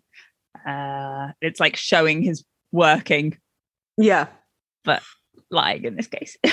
Uh, 0.68 1.30
it's 1.42 1.60
like 1.60 1.76
showing 1.78 2.22
his 2.22 2.44
working, 2.72 3.38
yeah. 3.98 4.28
But 4.84 5.02
lying 5.50 5.86
in 5.86 5.96
this 5.96 6.08
case. 6.08 6.38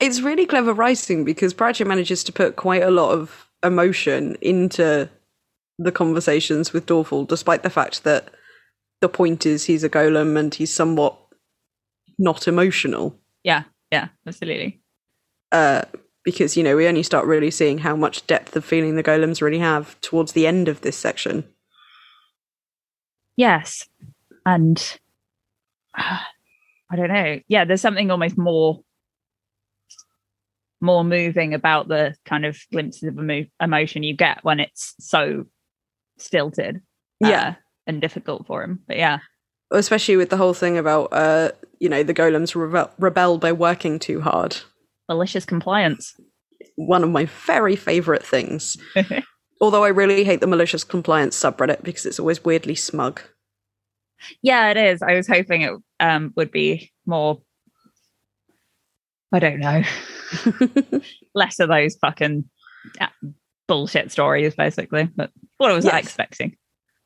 It's 0.00 0.20
really 0.20 0.44
clever 0.46 0.72
writing 0.72 1.24
because 1.24 1.54
Pratchett 1.54 1.86
manages 1.86 2.24
to 2.24 2.32
put 2.32 2.56
quite 2.56 2.82
a 2.82 2.90
lot 2.90 3.12
of 3.12 3.48
emotion 3.62 4.36
into 4.40 5.08
the 5.78 5.92
conversations 5.92 6.72
with 6.72 6.86
Dorfl, 6.86 7.28
despite 7.28 7.62
the 7.62 7.70
fact 7.70 8.02
that 8.04 8.28
the 9.04 9.08
point 9.10 9.44
is 9.44 9.64
he's 9.64 9.84
a 9.84 9.90
golem 9.90 10.38
and 10.38 10.54
he's 10.54 10.72
somewhat 10.72 11.14
not 12.18 12.48
emotional. 12.48 13.14
yeah, 13.42 13.64
yeah, 13.92 14.08
absolutely. 14.26 14.80
uh, 15.52 15.82
because 16.24 16.56
you 16.56 16.62
know 16.64 16.74
we 16.74 16.88
only 16.88 17.02
start 17.02 17.26
really 17.26 17.50
seeing 17.50 17.76
how 17.76 17.94
much 17.94 18.26
depth 18.26 18.56
of 18.56 18.64
feeling 18.64 18.96
the 18.96 19.02
golems 19.02 19.42
really 19.42 19.58
have 19.58 20.00
towards 20.00 20.32
the 20.32 20.46
end 20.46 20.68
of 20.68 20.80
this 20.80 20.96
section. 20.96 21.44
Yes. 23.36 23.86
And 24.46 24.78
uh, 25.98 26.20
I 26.90 26.96
don't 26.96 27.08
know. 27.12 27.40
Yeah, 27.46 27.66
there's 27.66 27.82
something 27.82 28.10
almost 28.10 28.38
more 28.38 28.80
more 30.80 31.04
moving 31.04 31.52
about 31.52 31.88
the 31.88 32.14
kind 32.24 32.46
of 32.46 32.58
glimpses 32.72 33.02
of 33.08 33.18
emo- 33.18 33.46
emotion 33.60 34.02
you 34.02 34.14
get 34.16 34.42
when 34.44 34.60
it's 34.60 34.94
so 34.98 35.44
stilted 36.18 36.76
uh, 37.24 37.28
Yeah, 37.28 37.54
and 37.86 38.00
difficult 38.00 38.46
for 38.46 38.62
him. 38.62 38.80
But 38.86 38.96
yeah, 38.96 39.18
especially 39.70 40.16
with 40.16 40.30
the 40.30 40.36
whole 40.36 40.54
thing 40.54 40.78
about 40.78 41.08
uh, 41.12 41.50
you 41.80 41.88
know 41.88 42.02
the 42.02 42.14
golems 42.14 42.54
rebel, 42.54 42.90
rebel 42.98 43.38
by 43.38 43.52
working 43.52 43.98
too 43.98 44.20
hard. 44.20 44.56
malicious 45.08 45.44
compliance. 45.44 46.14
One 46.76 47.04
of 47.04 47.10
my 47.10 47.26
very 47.46 47.76
favorite 47.76 48.24
things. 48.24 48.76
Although 49.60 49.84
I 49.84 49.88
really 49.88 50.24
hate 50.24 50.40
the 50.40 50.46
malicious 50.48 50.82
compliance 50.84 51.38
subreddit 51.40 51.82
because 51.84 52.04
it's 52.06 52.18
always 52.18 52.44
weirdly 52.44 52.74
smug. 52.74 53.20
yeah, 54.42 54.70
it 54.70 54.76
is. 54.76 55.00
I 55.02 55.14
was 55.14 55.28
hoping 55.28 55.62
it 55.62 55.72
um, 56.00 56.32
would 56.36 56.50
be 56.50 56.90
more. 57.06 57.40
I 59.32 59.38
don't 59.38 59.60
know. 59.60 59.82
Less 61.34 61.58
of 61.60 61.68
those 61.68 61.96
fucking 61.96 62.44
uh, 63.00 63.06
bullshit 63.68 64.10
stories, 64.12 64.54
basically. 64.54 65.08
But 65.14 65.30
what 65.58 65.72
was 65.74 65.86
I 65.86 65.96
Yes. 65.96 66.04
expecting? 66.06 66.56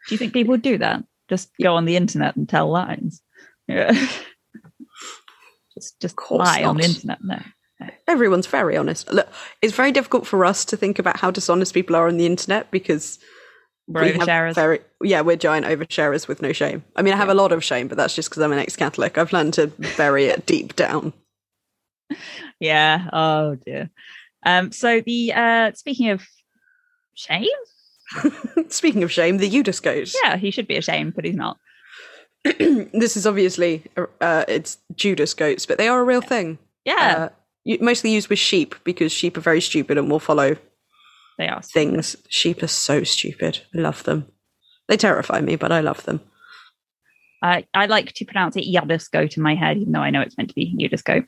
Do 0.07 0.15
you 0.15 0.19
think 0.19 0.33
people 0.33 0.53
would 0.53 0.63
do 0.63 0.79
that? 0.79 1.05
Just 1.29 1.51
go 1.61 1.75
on 1.75 1.85
the 1.85 1.97
internet 1.97 2.37
and 2.37 2.49
tell 2.49 2.71
lies? 2.71 3.21
Yeah. 3.67 3.93
just 5.75 6.01
just 6.01 6.17
lie 6.31 6.63
on 6.63 6.77
the 6.77 6.85
internet. 6.85 7.19
No. 7.23 7.39
Everyone's 8.09 8.47
very 8.47 8.77
honest. 8.77 9.11
Look, 9.13 9.29
it's 9.63 9.75
very 9.75 9.93
difficult 9.93 10.27
for 10.27 10.45
us 10.45 10.65
to 10.67 10.77
think 10.77 10.99
about 10.99 11.19
how 11.19 11.31
dishonest 11.31 11.75
people 11.75 11.95
are 11.95 12.09
on 12.09 12.17
the 12.17 12.27
internet 12.27 12.71
because 12.71 13.19
We're 13.87 14.05
we 14.05 14.13
oversharers. 14.13 14.55
Very, 14.55 14.81
yeah, 15.03 15.21
we're 15.21 15.37
giant 15.37 15.67
oversharers 15.67 16.27
with 16.27 16.43
no 16.43 16.53
shame. 16.53 16.83
I 16.97 17.03
mean, 17.03 17.15
I 17.15 17.17
have 17.17 17.29
a 17.29 17.35
lot 17.35 17.53
of 17.53 17.63
shame, 17.63 17.87
but 17.87 17.97
that's 17.97 18.15
just 18.15 18.31
because 18.31 18.43
I'm 18.43 18.53
an 18.53 18.59
ex-Catholic. 18.59 19.17
I've 19.17 19.33
learned 19.33 19.55
to 19.55 19.69
bury 19.97 20.25
it 20.25 20.47
deep 20.47 20.77
down. 20.77 21.13
Yeah. 22.61 23.09
Oh 23.13 23.55
dear. 23.55 23.91
Um. 24.45 24.73
So 24.73 25.01
the 25.01 25.33
uh 25.33 25.73
speaking 25.75 26.11
of 26.11 26.27
shame, 27.15 27.47
Speaking 28.69 29.03
of 29.03 29.13
shame, 29.13 29.39
the 29.39 29.51
Udiscote. 29.51 30.15
yeah, 30.23 30.37
he 30.37 30.51
should 30.51 30.67
be 30.67 30.77
ashamed, 30.77 31.15
but 31.15 31.25
he's 31.25 31.35
not. 31.37 31.59
this 32.45 33.17
is 33.17 33.27
obviously 33.27 33.85
uh, 34.21 34.45
it's 34.49 34.79
Judas 34.95 35.35
goats, 35.35 35.67
but 35.67 35.79
they 35.79 35.89
are 35.89 36.01
a 36.01 36.05
real 36.05 36.21
thing. 36.21 36.59
Yeah, 36.85 37.29
Uh, 37.67 37.77
mostly 37.81 38.11
used 38.13 38.29
with 38.29 38.39
sheep 38.39 38.75
because 38.85 39.13
sheep 39.13 39.37
are 39.37 39.41
very 39.43 39.61
stupid 39.61 39.99
and 39.99 40.11
will 40.11 40.21
follow 40.21 40.57
they 41.37 41.49
are. 41.49 41.61
things. 41.63 42.17
Sheep 42.29 42.63
are 42.63 42.69
so 42.69 43.03
stupid. 43.05 43.61
I 43.75 43.79
love 43.81 44.05
them. 44.05 44.27
They 44.89 44.97
terrify 44.97 45.41
me, 45.41 45.57
but 45.57 45.71
I 45.73 45.81
love 45.81 46.05
them. 46.05 46.21
I, 47.43 47.67
I 47.75 47.87
like 47.87 48.13
to 48.15 48.25
pronounce 48.25 48.57
it 48.57 48.65
Yadiscote 48.65 49.37
in 49.37 49.43
my 49.43 49.55
head, 49.55 49.77
even 49.77 49.93
though 49.93 50.01
I 50.01 50.11
know 50.11 50.23
it's 50.23 50.37
meant 50.39 50.49
to 50.49 50.55
be 50.55 50.75
Udiscote. 50.81 51.27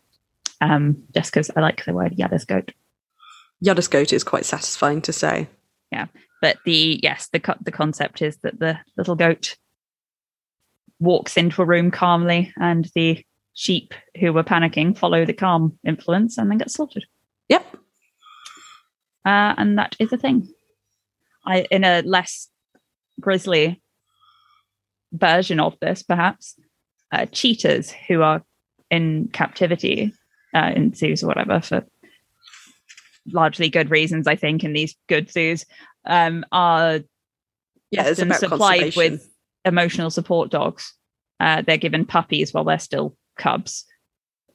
Um, 0.62 1.04
just 1.14 1.32
because 1.32 1.50
I 1.54 1.60
like 1.60 1.84
the 1.84 1.92
word 1.92 2.16
Yadiscote. 2.16 2.70
Udiscote 3.64 4.12
is 4.12 4.24
quite 4.24 4.44
satisfying 4.46 5.02
to 5.02 5.12
say. 5.12 5.48
But 6.40 6.58
the 6.64 7.00
yes, 7.02 7.28
the 7.32 7.56
the 7.60 7.72
concept 7.72 8.22
is 8.22 8.38
that 8.38 8.58
the 8.58 8.78
little 8.96 9.16
goat 9.16 9.56
walks 10.98 11.36
into 11.36 11.62
a 11.62 11.66
room 11.66 11.90
calmly, 11.90 12.52
and 12.58 12.90
the 12.94 13.24
sheep 13.54 13.94
who 14.18 14.32
were 14.32 14.44
panicking 14.44 14.96
follow 14.96 15.24
the 15.24 15.32
calm 15.32 15.78
influence 15.84 16.38
and 16.38 16.50
then 16.50 16.58
get 16.58 16.70
slaughtered. 16.70 17.04
Yep. 17.48 17.66
Uh, 19.26 19.54
and 19.58 19.78
that 19.78 19.96
is 19.98 20.12
a 20.12 20.16
thing. 20.16 20.48
I 21.44 21.66
in 21.70 21.84
a 21.84 22.02
less 22.02 22.48
grisly 23.20 23.82
version 25.12 25.60
of 25.60 25.76
this, 25.80 26.02
perhaps, 26.02 26.58
uh, 27.12 27.26
cheetahs 27.26 27.90
who 27.90 28.22
are 28.22 28.42
in 28.90 29.28
captivity 29.32 30.12
uh, 30.54 30.72
in 30.74 30.94
zoos 30.94 31.22
or 31.22 31.26
whatever 31.28 31.60
for 31.60 31.84
largely 33.26 33.68
good 33.68 33.90
reasons, 33.90 34.26
I 34.26 34.36
think, 34.36 34.64
in 34.64 34.72
these 34.72 34.96
good 35.08 35.30
zoos, 35.30 35.64
um, 36.06 36.44
are 36.52 37.00
Yeah, 37.90 38.10
often 38.10 38.32
supplied 38.34 38.96
with 38.96 39.28
emotional 39.64 40.10
support 40.10 40.50
dogs. 40.50 40.94
Uh, 41.38 41.62
they're 41.62 41.76
given 41.76 42.04
puppies 42.04 42.52
while 42.52 42.64
they're 42.64 42.78
still 42.78 43.16
cubs 43.36 43.84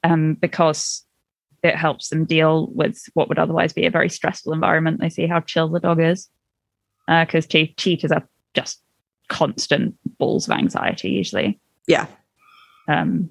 um, 0.04 0.34
because 0.34 1.04
it 1.62 1.74
helps 1.74 2.08
them 2.08 2.24
deal 2.24 2.68
with 2.68 3.02
what 3.14 3.28
would 3.28 3.38
otherwise 3.38 3.72
be 3.72 3.86
a 3.86 3.90
very 3.90 4.08
stressful 4.08 4.52
environment. 4.52 5.00
They 5.00 5.08
see 5.08 5.26
how 5.26 5.40
chill 5.40 5.68
the 5.68 5.80
dog 5.80 6.00
is 6.00 6.28
because 7.06 7.46
che- 7.46 7.74
cheetahs 7.76 8.12
are 8.12 8.28
just 8.54 8.82
constant 9.28 9.96
balls 10.18 10.48
of 10.48 10.56
anxiety 10.56 11.10
usually. 11.10 11.60
Yeah. 11.88 12.06
Um, 12.88 13.30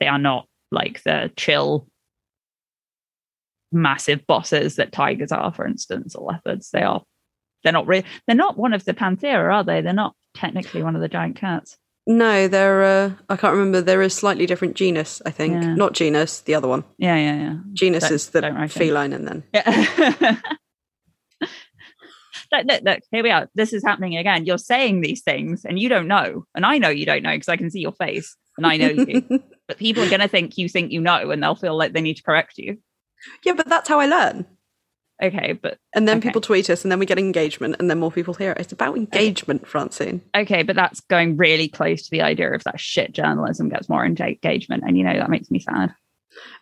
they 0.00 0.06
are 0.06 0.18
not 0.18 0.46
like 0.70 1.02
the 1.02 1.30
chill, 1.36 1.88
massive 3.70 4.26
bosses 4.26 4.76
that 4.76 4.92
tigers 4.92 5.32
are, 5.32 5.52
for 5.52 5.66
instance, 5.66 6.14
or 6.14 6.30
leopards. 6.32 6.70
They 6.70 6.82
are. 6.82 7.02
They're 7.64 7.72
not. 7.72 7.86
Re- 7.86 8.04
they're 8.26 8.36
not 8.36 8.56
one 8.58 8.72
of 8.72 8.84
the 8.84 8.94
panthera, 8.94 9.52
are 9.52 9.64
they? 9.64 9.80
They're 9.80 9.92
not 9.92 10.14
technically 10.34 10.82
one 10.82 10.94
of 10.96 11.02
the 11.02 11.08
giant 11.08 11.36
cats. 11.36 11.76
No, 12.06 12.48
they're. 12.48 12.82
Uh, 12.82 13.12
I 13.28 13.36
can't 13.36 13.52
remember. 13.54 13.80
They're 13.80 14.02
a 14.02 14.10
slightly 14.10 14.46
different 14.46 14.74
genus. 14.74 15.22
I 15.24 15.30
think 15.30 15.62
Yeah. 15.62 15.74
not 15.74 15.92
genus. 15.92 16.40
The 16.40 16.54
other 16.54 16.66
one. 16.68 16.84
Yeah, 16.98 17.16
yeah, 17.16 17.36
yeah. 17.40 17.56
Genus 17.72 18.02
Don't- 18.04 18.12
is 18.12 18.30
the 18.30 18.68
feline, 18.70 19.12
and 19.12 19.26
then 19.28 19.44
Yeah. 19.54 20.36
look, 22.52 22.64
look, 22.68 22.82
look, 22.82 22.98
here 23.10 23.22
we 23.22 23.30
are. 23.30 23.48
This 23.54 23.72
is 23.72 23.82
happening 23.84 24.16
again. 24.16 24.44
You're 24.44 24.58
saying 24.58 25.00
these 25.00 25.22
things 25.22 25.64
and 25.64 25.78
you 25.78 25.88
don't 25.88 26.08
know. 26.08 26.44
And 26.54 26.66
I 26.66 26.78
know 26.78 26.88
you 26.88 27.06
don't 27.06 27.22
know 27.22 27.32
because 27.32 27.48
I 27.48 27.56
can 27.56 27.70
see 27.70 27.80
your 27.80 27.92
face 27.92 28.36
and 28.56 28.66
I 28.66 28.76
know 28.76 28.88
you. 28.88 29.22
but 29.68 29.78
people 29.78 30.02
are 30.02 30.08
going 30.08 30.20
to 30.20 30.28
think 30.28 30.58
you 30.58 30.68
think 30.68 30.92
you 30.92 31.00
know 31.00 31.30
and 31.30 31.42
they'll 31.42 31.54
feel 31.54 31.76
like 31.76 31.92
they 31.92 32.00
need 32.00 32.16
to 32.16 32.22
correct 32.22 32.58
you. 32.58 32.78
yeah, 33.44 33.54
but 33.54 33.68
that's 33.68 33.88
how 33.88 34.00
I 34.00 34.06
learn. 34.06 34.46
Okay, 35.22 35.52
but 35.52 35.78
And 35.94 36.08
then 36.08 36.18
Okay. 36.18 36.28
people 36.28 36.40
tweet 36.40 36.68
us, 36.68 36.82
and 36.84 36.90
then 36.90 36.98
we 36.98 37.06
get 37.06 37.18
engagement, 37.18 37.76
and 37.78 37.88
then 37.88 37.98
more 38.00 38.10
people 38.10 38.34
hear 38.34 38.50
it. 38.52 38.58
It's 38.60 38.72
about 38.72 38.96
engagement, 38.96 39.66
Francine. 39.68 40.20
okay, 40.36 40.62
but 40.64 40.74
that's 40.74 41.00
going 41.00 41.36
really 41.36 41.68
close 41.68 42.02
to 42.02 42.10
the 42.10 42.22
idea 42.22 42.52
of 42.52 42.64
that 42.64 42.80
shit 42.80 43.12
journalism 43.12 43.68
gets 43.68 43.88
more 43.88 44.04
engagement. 44.04 44.82
And 44.86 44.98
you 44.98 45.04
know, 45.04 45.14
that 45.14 45.30
makes 45.30 45.50
me 45.50 45.60
sad. 45.60 45.94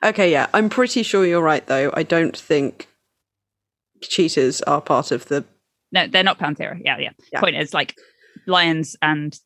Okay, 0.05 0.31
yeah, 0.31 0.49
I'm 0.53 0.69
pretty 0.69 1.03
sure 1.03 1.25
you're 1.25 1.41
right, 1.43 1.67
though. 1.67 1.91
I 1.95 2.03
don't 2.03 2.37
think 2.37 2.89
cheetahs 4.03 4.61
are 4.63 4.81
part 4.81 5.11
of 5.11 5.27
the. 5.27 5.45
No, 5.93 6.07
they're 6.07 6.23
not 6.23 6.39
Panthera. 6.39 6.81
Yeah, 6.85 6.99
yeah. 6.99 7.11
Yeah. 7.33 7.41
Point 7.41 7.57
is 7.57 7.73
like 7.75 7.95
lions 8.47 8.97
and 9.03 9.39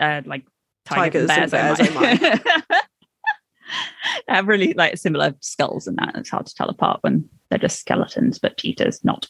uh 0.00 0.22
like 0.24 0.44
tigers, 0.86 1.28
Tigers 1.28 1.52
and 1.54 1.76
bears. 1.76 1.80
and. 1.80 2.18
They 2.20 2.76
have 4.34 4.48
really 4.48 4.72
like 4.74 4.96
similar 4.96 5.34
skulls 5.40 5.86
and 5.86 5.96
that. 5.98 6.12
It's 6.16 6.30
hard 6.30 6.46
to 6.46 6.54
tell 6.54 6.68
apart 6.68 6.98
when 7.02 7.28
they're 7.50 7.58
just 7.58 7.80
skeletons, 7.80 8.38
but 8.38 8.56
cheetahs 8.56 9.04
not 9.04 9.28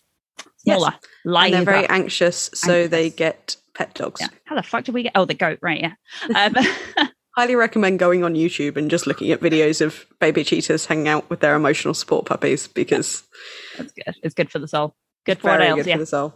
Yes. 0.65 0.79
smaller. 0.79 0.95
Lighter. 1.25 1.57
they're 1.57 1.65
very 1.65 1.89
anxious, 1.89 2.51
so 2.55 2.87
they 2.87 3.11
get 3.11 3.57
pet 3.75 3.95
dogs. 3.95 4.21
yeah. 4.21 4.29
How 4.45 4.57
the 4.57 4.63
fuck 4.63 4.85
did 4.85 4.95
we 4.95 5.05
get? 5.05 5.13
Oh, 5.15 5.25
the 5.25 5.35
goat, 5.35 5.59
right? 5.63 5.81
Yeah. 5.81 5.93
Um, 6.35 6.55
Highly 7.37 7.55
recommend 7.55 7.99
going 8.01 8.25
on 8.25 8.35
YouTube 8.35 8.77
and 8.77 8.91
just 8.91 9.07
looking 9.07 9.31
at 9.31 9.41
videos 9.41 9.81
of 9.81 10.05
baby 10.19 10.43
cheetahs 10.45 10.85
hanging 10.87 11.09
out 11.09 11.31
with 11.31 11.41
their 11.41 11.55
emotional 11.55 11.95
support 11.95 12.27
puppies 12.27 12.67
because 12.67 13.23
that's 13.79 13.93
good. 13.93 14.15
It's 14.23 14.35
good 14.35 14.51
for 14.51 14.59
the 14.59 14.67
soul. 14.69 14.95
Good 15.25 15.39
for 15.41 15.49
what 15.49 15.59
very 15.59 15.69
else? 15.71 15.77
good 15.79 15.87
Yeah. 15.87 15.95
for 15.95 16.01
the 16.01 16.07
soul. 16.07 16.35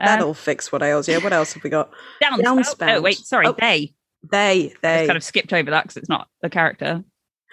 Um, 0.00 0.06
That'll 0.06 0.34
fix 0.34 0.72
what 0.72 0.82
ails. 0.82 1.06
Yeah. 1.06 1.18
What 1.18 1.32
else 1.32 1.52
have 1.52 1.62
we 1.62 1.70
got? 1.70 1.92
downspout. 2.22 2.40
downspout. 2.42 2.96
Oh, 2.96 3.00
wait. 3.02 3.16
Sorry. 3.18 3.46
Oh, 3.46 3.54
they. 3.58 3.94
They. 4.28 4.72
I 4.72 4.72
They. 4.82 4.96
just 4.98 5.06
kind 5.08 5.16
of 5.16 5.22
skipped 5.22 5.52
over 5.52 5.70
that 5.70 5.84
because 5.84 5.98
it's 5.98 6.08
not 6.08 6.28
a 6.42 6.48
character. 6.50 7.04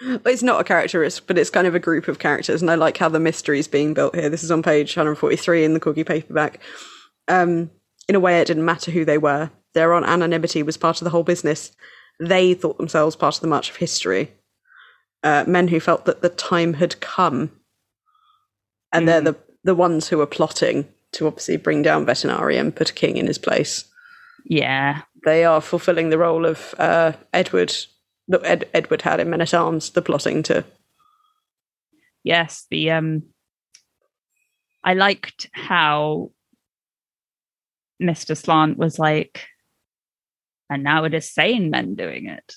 It's 0.04 0.42
not 0.42 0.60
a 0.60 0.64
character, 0.64 1.04
it's, 1.04 1.20
but 1.20 1.38
it's 1.38 1.50
kind 1.50 1.66
of 1.66 1.74
a 1.74 1.80
group 1.80 2.08
of 2.08 2.18
characters, 2.18 2.60
and 2.60 2.70
I 2.70 2.74
like 2.74 2.96
how 2.96 3.08
the 3.08 3.20
mystery 3.20 3.58
is 3.58 3.68
being 3.68 3.94
built 3.94 4.14
here. 4.14 4.28
This 4.28 4.42
is 4.42 4.50
on 4.50 4.62
page 4.62 4.96
143 4.96 5.64
in 5.64 5.74
the 5.74 5.80
Corgi 5.80 6.04
paperback. 6.04 6.60
Um, 7.28 7.70
in 8.08 8.14
a 8.14 8.20
way, 8.20 8.40
it 8.40 8.46
didn't 8.46 8.64
matter 8.64 8.90
who 8.90 9.04
they 9.04 9.18
were. 9.18 9.50
Their 9.74 9.94
own 9.94 10.04
anonymity 10.04 10.62
was 10.62 10.76
part 10.76 11.00
of 11.00 11.04
the 11.04 11.10
whole 11.10 11.22
business. 11.22 11.72
They 12.20 12.54
thought 12.54 12.78
themselves 12.78 13.16
part 13.16 13.36
of 13.36 13.40
the 13.42 13.48
march 13.48 13.70
of 13.70 13.76
history. 13.76 14.32
Uh, 15.22 15.44
men 15.46 15.68
who 15.68 15.78
felt 15.78 16.04
that 16.06 16.20
the 16.20 16.28
time 16.28 16.74
had 16.74 17.00
come, 17.00 17.52
and 18.92 19.08
they're 19.08 19.20
the 19.20 19.36
the 19.64 19.74
ones 19.74 20.08
who 20.08 20.20
are 20.20 20.26
plotting 20.26 20.88
to 21.12 21.26
obviously 21.26 21.56
bring 21.56 21.82
down 21.82 22.06
Vetinari 22.06 22.58
and 22.58 22.74
put 22.74 22.90
a 22.90 22.94
king 22.94 23.16
in 23.16 23.26
his 23.26 23.38
place. 23.38 23.84
Yeah. 24.44 25.02
They 25.24 25.44
are 25.44 25.60
fulfilling 25.60 26.10
the 26.10 26.18
role 26.18 26.44
of 26.46 26.74
uh, 26.78 27.12
Edward 27.32 27.74
that 28.28 28.44
Ed, 28.44 28.68
Edward 28.74 29.02
had 29.02 29.20
in 29.20 29.30
Men 29.30 29.40
at 29.40 29.54
Arms, 29.54 29.90
the 29.90 30.02
plotting 30.02 30.42
to 30.44 30.64
Yes. 32.24 32.66
The 32.70 32.90
um. 32.92 33.22
I 34.84 34.94
liked 34.94 35.48
how 35.52 36.30
Mr. 38.02 38.36
Slant 38.36 38.78
was 38.78 38.98
like, 38.98 39.46
and 40.70 40.82
now 40.82 41.04
it 41.04 41.14
is 41.14 41.30
sane 41.32 41.70
men 41.70 41.94
doing 41.94 42.26
it, 42.26 42.54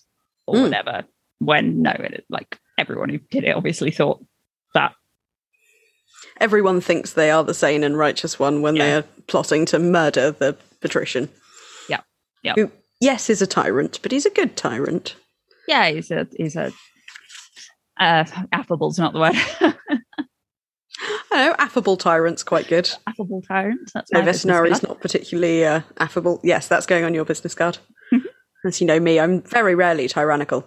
or 0.47 0.55
Mm. 0.55 0.61
whatever. 0.63 1.03
When 1.39 1.81
no, 1.81 1.91
it 1.91 2.25
like 2.29 2.57
everyone 2.77 3.09
who 3.09 3.17
did 3.17 3.43
it 3.43 3.55
obviously 3.55 3.91
thought 3.91 4.23
that. 4.73 4.93
everyone 6.39 6.81
thinks 6.81 7.13
they 7.13 7.29
are 7.31 7.43
the 7.43 7.53
sane 7.53 7.83
and 7.83 7.97
righteous 7.97 8.37
one 8.39 8.61
when 8.61 8.75
they 8.75 8.93
are 8.93 9.03
plotting 9.27 9.65
to 9.67 9.79
murder 9.79 10.31
the 10.31 10.53
patrician. 10.81 11.29
Yeah. 11.89 12.01
Yeah. 12.43 12.53
Who, 12.55 12.71
yes, 12.99 13.29
is 13.29 13.41
a 13.41 13.47
tyrant, 13.47 13.99
but 14.01 14.11
he's 14.11 14.25
a 14.25 14.29
good 14.31 14.55
tyrant. 14.57 15.15
Yeah, 15.67 15.89
he's 15.89 16.11
a 16.11 16.27
he's 16.35 16.55
a. 16.55 16.71
Uh, 17.99 18.25
affable's 18.51 18.99
not 18.99 19.13
the 19.13 19.19
word. 19.19 19.35
I 21.31 21.47
know, 21.47 21.55
affable 21.59 21.97
tyrant's 21.97 22.43
quite 22.43 22.67
good. 22.67 22.89
Affable 23.07 23.41
tyrant. 23.41 23.91
That's 23.93 24.11
No, 24.11 24.19
my 24.19 24.25
business 24.25 24.53
Vetinari's 24.55 24.79
card. 24.79 24.83
not 24.89 25.01
particularly 25.01 25.65
uh, 25.65 25.81
affable. 25.99 26.39
Yes, 26.43 26.67
that's 26.67 26.85
going 26.85 27.03
on 27.03 27.13
your 27.13 27.25
business 27.25 27.53
card. 27.55 27.77
As 28.65 28.81
you 28.81 28.87
know 28.87 28.99
me, 28.99 29.19
I'm 29.19 29.41
very 29.43 29.75
rarely 29.75 30.07
tyrannical. 30.07 30.65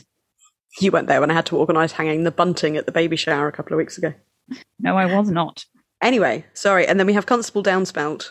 you 0.80 0.90
went 0.90 1.06
there 1.06 1.20
when 1.20 1.30
I 1.30 1.34
had 1.34 1.46
to 1.46 1.56
organise 1.56 1.92
hanging 1.92 2.24
the 2.24 2.30
bunting 2.32 2.76
at 2.76 2.86
the 2.86 2.92
baby 2.92 3.16
shower 3.16 3.46
a 3.46 3.52
couple 3.52 3.74
of 3.74 3.78
weeks 3.78 3.96
ago. 3.98 4.12
No, 4.80 4.96
I 4.96 5.06
was 5.06 5.30
not. 5.30 5.64
Anyway, 6.02 6.44
sorry. 6.54 6.86
And 6.86 6.98
then 6.98 7.06
we 7.06 7.12
have 7.12 7.26
Constable 7.26 7.62
Downspout, 7.62 8.30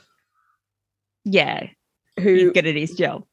Yeah, 1.23 1.67
he's 2.17 2.23
who 2.25 2.51
good 2.51 2.67
at 2.67 2.75
his 2.75 2.91
job. 2.95 3.23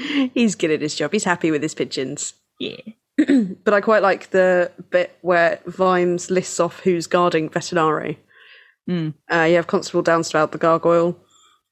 he's 0.34 0.54
good 0.54 0.70
at 0.70 0.80
his 0.80 0.94
job. 0.94 1.12
He's 1.12 1.24
happy 1.24 1.50
with 1.50 1.62
his 1.62 1.74
pigeons. 1.74 2.34
Yeah. 2.58 2.76
but 3.64 3.74
I 3.74 3.80
quite 3.80 4.02
like 4.02 4.30
the 4.30 4.70
bit 4.90 5.16
where 5.20 5.60
Vimes 5.66 6.30
lists 6.30 6.58
off 6.60 6.80
who's 6.80 7.06
guarding 7.06 7.50
Vetinari. 7.50 8.16
Mm. 8.88 9.14
Uh, 9.30 9.46
you 9.48 9.56
have 9.56 9.66
Constable 9.66 10.02
Downspout, 10.02 10.52
the 10.52 10.58
gargoyle, 10.58 11.16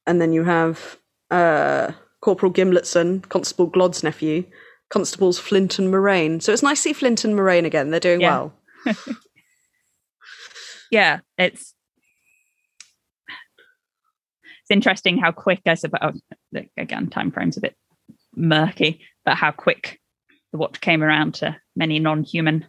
and 0.07 0.21
then 0.21 0.33
you 0.33 0.45
have 0.45 0.99
uh, 1.31 1.93
Corporal 2.21 2.53
Gimletson, 2.53 3.29
Constable 3.29 3.67
Glod's 3.67 4.03
nephew, 4.03 4.45
Constables 4.91 5.39
Flint 5.39 5.79
and 5.79 5.91
Moraine. 5.91 6.41
So 6.41 6.53
it's 6.53 6.63
nice 6.63 6.79
to 6.79 6.83
see 6.89 6.93
Flint 6.93 7.25
and 7.25 7.35
Moraine 7.35 7.65
again. 7.65 7.91
They're 7.91 8.01
doing 8.01 8.21
Yeah. 8.21 8.31
well. 8.31 8.53
Yeah, 10.91 11.21
it's 11.37 11.75
it's 14.63 14.71
interesting 14.71 15.19
how 15.19 15.33
quick 15.33 15.61
I 15.67 15.75
suppose. 15.75 16.21
Again, 16.79 17.09
time 17.11 17.31
frame's 17.31 17.57
a 17.57 17.61
bit 17.61 17.77
murky, 18.39 19.01
but 19.25 19.35
how 19.37 19.51
quick 19.51 20.01
the 20.53 20.59
watch 20.59 20.81
came 20.81 21.03
around 21.03 21.35
to 21.35 21.57
many 21.77 21.99
non-human. 21.99 22.67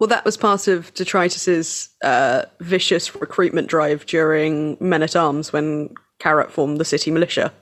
Well, 0.00 0.08
that 0.08 0.24
was 0.24 0.36
part 0.36 0.66
of 0.66 0.92
Detritus's 0.94 1.88
uh, 2.02 2.44
vicious 2.60 3.14
recruitment 3.14 3.68
drive 3.68 4.04
during 4.06 4.76
Men 4.80 5.02
at 5.02 5.14
Arms 5.14 5.52
when 5.52 5.90
Carrot 6.18 6.50
formed 6.50 6.78
the 6.78 6.84
city 6.84 7.10
militia. 7.12 7.52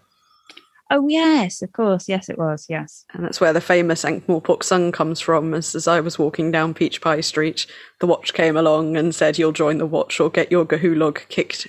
Oh 0.90 1.08
yes, 1.08 1.62
of 1.62 1.72
course, 1.72 2.08
yes, 2.08 2.28
it 2.28 2.36
was. 2.38 2.66
Yes, 2.68 3.04
And 3.14 3.24
that's 3.24 3.40
where 3.40 3.52
the 3.54 3.62
famous 3.62 4.04
Ankh-Morpork 4.04 4.62
song 4.62 4.92
comes 4.92 5.20
from. 5.20 5.54
As, 5.54 5.74
as 5.74 5.88
I 5.88 6.00
was 6.00 6.18
walking 6.18 6.50
down 6.50 6.74
Peach 6.74 7.00
Pie 7.00 7.22
Street, 7.22 7.66
the 8.00 8.06
watch 8.06 8.34
came 8.34 8.56
along 8.58 8.96
and 8.98 9.14
said, 9.14 9.38
You'll 9.38 9.52
join 9.52 9.78
the 9.78 9.86
watch 9.86 10.20
or 10.20 10.28
get 10.28 10.50
your 10.50 10.66
Gahulog 10.66 11.28
kicked, 11.28 11.66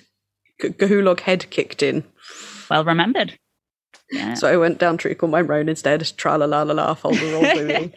G- 0.62 0.69
Gahulog 0.69 1.22
head 1.22 1.50
kicked 1.52 1.82
in. 1.82 2.04
well 2.69 2.84
remembered. 2.84 3.38
Yeah, 4.12 4.34
So 4.36 4.48
I 4.48 4.58
went 4.58 4.78
down 4.78 4.98
Treacle 4.98 5.28
Mine 5.28 5.48
Road 5.48 5.70
instead. 5.70 6.02
Tra 6.18 6.38
la 6.38 6.46
la 6.46 6.63
la 6.63 6.74
la, 6.74 6.94
fold 6.94 7.16
the 7.16 7.32
roll 7.32 7.44
booey. 7.44 7.94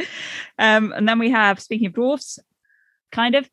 um, 0.58 0.92
and 0.92 1.08
then 1.08 1.18
we 1.18 1.30
have 1.30 1.60
speaking 1.60 1.88
of 1.88 1.94
dwarfs, 1.94 2.38
kind 3.10 3.34
of 3.34 3.48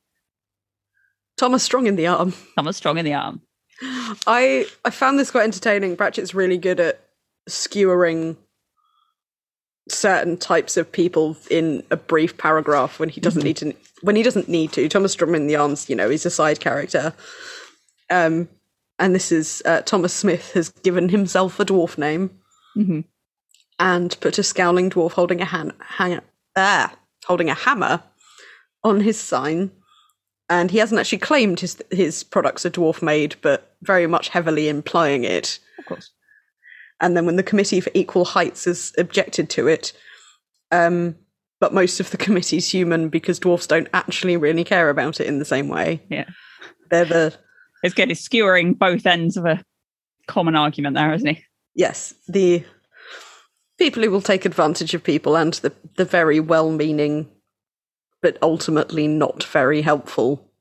Thomas 1.38 1.68
Stronginthearm. 1.68 2.36
Thomas 2.56 2.80
Stronginthearm. 2.80 3.42
I 4.28 4.66
I 4.84 4.90
found 4.90 5.20
this 5.20 5.32
quite 5.32 5.44
entertaining. 5.44 5.96
Pratchett's 5.96 6.34
really 6.34 6.58
good 6.58 6.80
at 6.80 7.00
skewering 7.48 8.38
certain 9.90 10.38
types 10.38 10.78
of 10.78 10.92
people 10.92 11.36
in 11.50 11.84
a 11.90 11.98
brief 11.98 12.38
paragraph 12.38 13.00
when 13.00 13.10
he 13.10 13.20
doesn't 13.20 13.44
need 13.44 13.58
to 13.58 13.74
when 14.02 14.16
he 14.16 14.24
doesn't 14.24 14.50
need 14.50 14.72
to. 14.74 14.88
Thomas 14.90 15.16
Stronginthearms, 15.16 15.90
you 15.90 15.96
know, 15.96 16.10
he's 16.10 16.26
a 16.26 16.30
side 16.30 16.60
character. 16.60 17.14
Um 18.10 18.50
and 19.00 19.16
this 19.16 19.32
is 19.32 19.62
uh, 19.66 19.82
Thomas 19.82 20.14
Smith 20.14 20.52
has 20.54 20.70
given 20.70 21.10
himself 21.10 21.60
a 21.60 21.66
dwarf 21.66 21.98
name 21.98 22.30
Mhm. 22.78 23.06
and 23.80 24.20
put 24.22 24.38
a 24.38 24.44
scowling 24.44 24.90
dwarf 24.90 25.14
holding 25.14 25.42
a 25.42 25.46
han- 25.46 25.74
hang- 25.80 26.22
ah, 26.56 26.94
holding 27.26 27.50
a 27.50 27.54
hammer 27.56 28.04
on 28.84 29.00
his 29.02 29.20
sign. 29.20 29.72
And 30.52 30.72
he 30.72 30.80
hasn't 30.80 31.00
actually 31.00 31.20
claimed 31.20 31.60
his 31.60 31.78
his 31.92 32.24
products 32.24 32.66
are 32.66 32.72
dwarf 32.72 33.02
made, 33.02 33.36
but 33.42 33.76
very 33.82 34.08
much 34.08 34.30
heavily 34.30 34.68
implying 34.70 35.24
it. 35.24 35.60
Of 35.78 35.86
course. 35.86 36.12
And 37.02 37.16
then 37.16 37.26
when 37.26 37.36
the 37.38 37.44
Committee 37.44 37.80
for 37.82 37.92
Equal 37.94 38.26
Heights 38.26 38.66
has 38.66 38.92
objected 38.98 39.50
to 39.52 39.68
it, 39.68 39.94
um, 40.72 41.16
but 41.62 41.74
most 41.74 42.00
of 42.00 42.10
the 42.12 42.18
committee's 42.18 42.70
human 42.70 43.10
because 43.10 43.40
dwarfs 43.40 43.68
don't 43.68 43.88
actually 43.94 44.38
really 44.38 44.64
care 44.64 44.90
about 44.90 45.20
it 45.20 45.28
in 45.28 45.40
the 45.40 45.46
same 45.46 45.68
way. 45.70 46.02
Yeah. 46.10 46.26
They're 46.90 47.06
the 47.06 47.34
It's 47.84 47.94
good. 47.94 48.10
He's 48.10 48.22
skewering 48.22 48.74
both 48.74 49.06
ends 49.06 49.38
of 49.38 49.46
a 49.46 49.64
common 50.28 50.56
argument 50.56 50.96
there, 50.96 51.14
isn't 51.14 51.28
he? 51.28 51.44
yes, 51.80 52.14
the 52.28 52.64
people 53.78 54.04
who 54.04 54.12
will 54.12 54.22
take 54.22 54.46
advantage 54.46 54.94
of 54.94 55.04
people 55.04 55.36
and 55.36 55.54
the 55.56 55.74
the 55.96 56.06
very 56.06 56.40
well 56.40 56.72
meaning 56.72 57.30
but 58.22 58.38
ultimately 58.42 59.08
not 59.08 59.44
very 59.46 59.82
helpful 59.82 60.52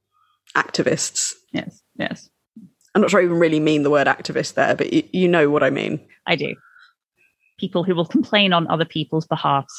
activists. 0.57 1.35
Yes, 1.53 1.83
yes, 1.97 2.31
I'm 2.95 3.03
not 3.03 3.11
sure 3.11 3.21
I 3.21 3.25
even 3.25 3.41
really 3.41 3.61
mean 3.61 3.83
the 3.83 3.91
word 3.91 4.07
activist 4.07 4.55
there, 4.55 4.77
but 4.77 4.93
you, 4.93 5.03
you 5.13 5.29
know 5.29 5.51
what 5.51 5.65
I 5.65 5.71
mean. 5.71 6.01
I 6.25 6.37
do. 6.37 6.55
People 7.59 7.83
who 7.83 7.97
will 7.97 8.07
complain 8.07 8.53
on 8.53 8.69
other 8.69 8.85
people's 8.85 9.27
behalfs. 9.27 9.75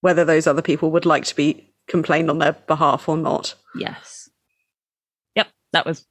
Whether 0.00 0.24
those 0.24 0.46
other 0.46 0.62
people 0.62 0.90
would 0.92 1.04
like 1.04 1.24
to 1.24 1.36
be 1.36 1.74
complained 1.86 2.30
on 2.30 2.38
their 2.38 2.52
behalf 2.52 3.08
or 3.08 3.18
not. 3.18 3.54
Yes. 3.74 4.30
Yep, 5.34 5.48
that 5.72 5.84
was 5.84 6.06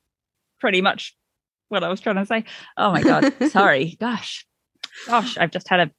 pretty 0.65 0.81
much 0.81 1.15
what 1.67 1.83
I 1.83 1.89
was 1.89 2.01
trying 2.01 2.15
to 2.15 2.25
say. 2.25 2.43
Oh 2.75 2.91
my 2.91 3.03
god, 3.03 3.31
sorry. 3.51 3.97
Gosh, 3.99 4.47
gosh, 5.05 5.37
I've 5.37 5.51
just 5.51 5.69
had 5.69 5.79
a 5.79 5.91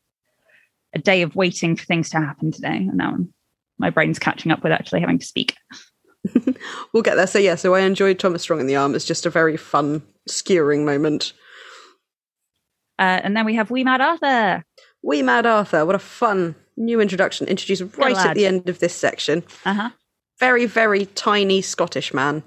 a 0.93 0.99
day 0.99 1.23
of 1.23 1.37
waiting 1.37 1.77
for 1.77 1.85
things 1.85 2.11
to 2.11 2.17
happen 2.17 2.51
today, 2.51 2.79
and 2.79 2.95
now 2.95 3.13
I'm, 3.13 3.33
my 3.79 3.91
brain's 3.91 4.19
catching 4.19 4.51
up 4.51 4.65
with 4.65 4.73
actually 4.73 5.03
having 5.03 5.21
to 5.21 5.27
speak. 5.27 5.55
We'll 6.93 7.05
get 7.05 7.15
there. 7.15 7.29
So 7.29 7.39
yeah, 7.39 7.55
so 7.55 7.77
I 7.77 7.83
enjoyed 7.83 8.19
Thomas 8.19 8.45
Stronginthearm. 8.45 8.97
It's 8.97 9.05
just 9.05 9.27
a 9.27 9.31
very 9.31 9.57
fun 9.57 10.03
skewering 10.27 10.85
moment. 10.85 11.33
Uh, 12.99 13.21
and 13.23 13.37
then 13.37 13.45
we 13.45 13.55
have 13.55 13.71
Wee 13.71 13.85
Mad 13.85 14.01
Arthur. 14.01 14.65
Wee 15.03 15.23
Mad 15.23 15.47
Arthur, 15.47 15.87
what 15.87 15.95
a 15.95 16.01
fun 16.01 16.57
new 16.77 17.01
introduction. 17.01 17.47
Introduced 17.47 17.97
right 17.97 18.17
at 18.17 18.35
the 18.35 18.47
end 18.47 18.69
of 18.69 18.81
this 18.81 18.95
section. 18.95 19.45
Uh 19.65 19.75
huh. 19.75 19.91
Very, 20.41 20.67
very 20.67 21.07
tiny 21.07 21.63
Scottish 21.63 22.13
man. 22.13 22.43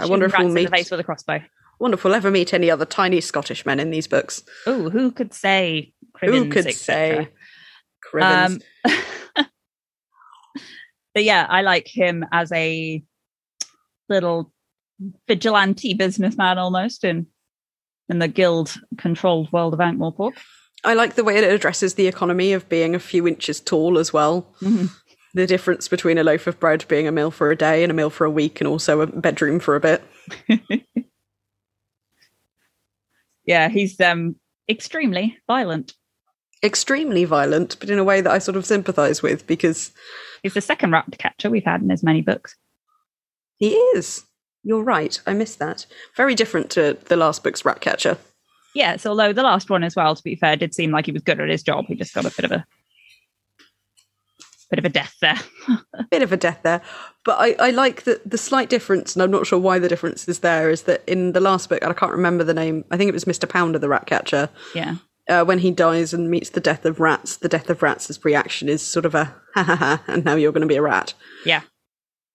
I 0.00 0.06
wonder 0.06 0.26
if 0.26 0.32
we'll 0.32 0.48
in 0.48 0.54
the 0.54 0.62
meet 0.62 0.70
face 0.70 0.90
with 0.90 1.00
a 1.00 1.04
crossbow. 1.04 1.40
wonder 1.78 1.96
if 1.96 2.04
we'll 2.04 2.14
ever 2.14 2.30
meet 2.30 2.54
any 2.54 2.70
other 2.70 2.84
tiny 2.84 3.20
Scottish 3.20 3.66
men 3.66 3.78
in 3.80 3.90
these 3.90 4.06
books. 4.06 4.42
Oh, 4.66 4.88
who 4.90 5.10
could 5.12 5.34
say? 5.34 5.92
Who 6.20 6.48
could 6.48 6.72
say? 6.72 7.28
Um, 8.20 8.60
but 11.14 11.24
yeah, 11.24 11.46
I 11.48 11.62
like 11.62 11.86
him 11.86 12.24
as 12.32 12.50
a 12.52 13.02
little 14.08 14.52
vigilante 15.26 15.94
businessman 15.94 16.58
almost 16.58 17.04
in 17.04 17.26
in 18.08 18.18
the 18.18 18.28
guild 18.28 18.74
controlled 18.98 19.50
world 19.52 19.72
of 19.74 19.80
Ankh-Morpork. 19.80 20.32
I 20.84 20.94
like 20.94 21.14
the 21.14 21.24
way 21.24 21.36
it 21.38 21.44
addresses 21.44 21.94
the 21.94 22.08
economy 22.08 22.52
of 22.52 22.68
being 22.68 22.94
a 22.94 22.98
few 22.98 23.26
inches 23.26 23.60
tall 23.60 23.98
as 23.98 24.12
well. 24.12 24.52
Mhm. 24.60 24.90
The 25.34 25.46
difference 25.46 25.88
between 25.88 26.18
a 26.18 26.24
loaf 26.24 26.46
of 26.46 26.60
bread 26.60 26.84
being 26.88 27.08
a 27.08 27.12
meal 27.12 27.30
for 27.30 27.50
a 27.50 27.56
day 27.56 27.82
and 27.82 27.90
a 27.90 27.94
meal 27.94 28.10
for 28.10 28.24
a 28.24 28.30
week, 28.30 28.60
and 28.60 28.68
also 28.68 29.00
a 29.00 29.06
bedroom 29.06 29.60
for 29.60 29.76
a 29.76 29.80
bit. 29.80 30.02
Yeah, 33.44 33.68
he's 33.68 34.00
um 34.00 34.36
extremely 34.68 35.36
violent. 35.46 35.94
Extremely 36.62 37.24
violent, 37.24 37.76
but 37.80 37.90
in 37.90 37.98
a 37.98 38.04
way 38.04 38.20
that 38.20 38.30
I 38.30 38.38
sort 38.38 38.56
of 38.56 38.64
sympathise 38.64 39.20
with 39.22 39.46
because 39.46 39.90
He's 40.42 40.54
the 40.54 40.60
second 40.60 40.92
rat 40.92 41.06
catcher 41.18 41.50
we've 41.50 41.64
had 41.64 41.82
in 41.82 41.90
as 41.90 42.02
many 42.02 42.20
books. 42.22 42.54
he 43.58 43.74
is. 43.74 44.24
You're 44.64 44.84
right. 44.84 45.20
I 45.26 45.32
missed 45.34 45.58
that. 45.58 45.86
Very 46.16 46.36
different 46.36 46.70
to 46.70 46.96
the 47.06 47.16
last 47.16 47.42
book's 47.42 47.64
rat 47.64 47.80
catcher. 47.80 48.16
Yes, 48.74 49.04
although 49.06 49.32
the 49.32 49.42
last 49.42 49.70
one 49.70 49.82
as 49.82 49.96
well, 49.96 50.14
to 50.14 50.22
be 50.22 50.36
fair, 50.36 50.56
did 50.56 50.72
seem 50.72 50.92
like 50.92 51.06
he 51.06 51.12
was 51.12 51.22
good 51.22 51.40
at 51.40 51.48
his 51.48 51.64
job. 51.64 51.86
He 51.88 51.96
just 51.96 52.14
got 52.14 52.24
a 52.26 52.30
bit 52.30 52.44
of 52.44 52.52
a 52.52 52.64
bit 54.72 54.78
of 54.78 54.84
a 54.86 54.88
death 54.88 55.16
there. 55.20 55.38
a 55.68 56.04
Bit 56.10 56.22
of 56.22 56.32
a 56.32 56.36
death 56.36 56.60
there. 56.62 56.80
But 57.26 57.36
I, 57.38 57.66
I 57.66 57.70
like 57.72 58.04
that 58.04 58.28
the 58.28 58.38
slight 58.38 58.70
difference, 58.70 59.14
and 59.14 59.22
I'm 59.22 59.30
not 59.30 59.46
sure 59.46 59.58
why 59.58 59.78
the 59.78 59.88
difference 59.88 60.26
is 60.26 60.38
there, 60.38 60.70
is 60.70 60.84
that 60.84 61.02
in 61.06 61.32
the 61.32 61.40
last 61.40 61.68
book, 61.68 61.80
and 61.82 61.90
I 61.90 61.94
can't 61.94 62.12
remember 62.12 62.42
the 62.42 62.54
name, 62.54 62.82
I 62.90 62.96
think 62.96 63.10
it 63.10 63.12
was 63.12 63.26
Mr. 63.26 63.46
Pounder, 63.46 63.78
the 63.78 63.90
Ratcatcher, 63.90 64.48
yeah. 64.74 64.96
uh, 65.28 65.44
when 65.44 65.58
he 65.58 65.72
dies 65.72 66.14
and 66.14 66.30
meets 66.30 66.48
the 66.48 66.60
death 66.60 66.86
of 66.86 67.00
rats, 67.00 67.36
the 67.36 67.50
death 67.50 67.68
of 67.68 67.82
rats' 67.82 68.18
reaction 68.24 68.70
is 68.70 68.80
sort 68.80 69.04
of 69.04 69.14
a 69.14 69.26
ha 69.54 69.62
ha 69.62 69.76
ha, 69.76 70.02
and 70.06 70.24
now 70.24 70.36
you're 70.36 70.52
going 70.52 70.62
to 70.62 70.66
be 70.66 70.76
a 70.76 70.82
rat. 70.82 71.12
Yeah. 71.44 71.60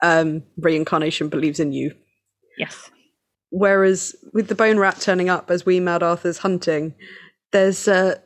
Um, 0.04 0.44
reincarnation 0.58 1.30
believes 1.30 1.60
in 1.60 1.72
you. 1.72 1.96
Yes. 2.56 2.92
Whereas 3.50 4.16
with 4.32 4.48
the 4.48 4.56
bone 4.56 4.78
rat 4.78 5.00
turning 5.00 5.28
up 5.28 5.50
as 5.50 5.66
Wee 5.66 5.80
Mad 5.80 6.04
Arthur's 6.04 6.40
hunting, 6.40 6.94
there's 7.52 7.88
uh, 7.88 8.20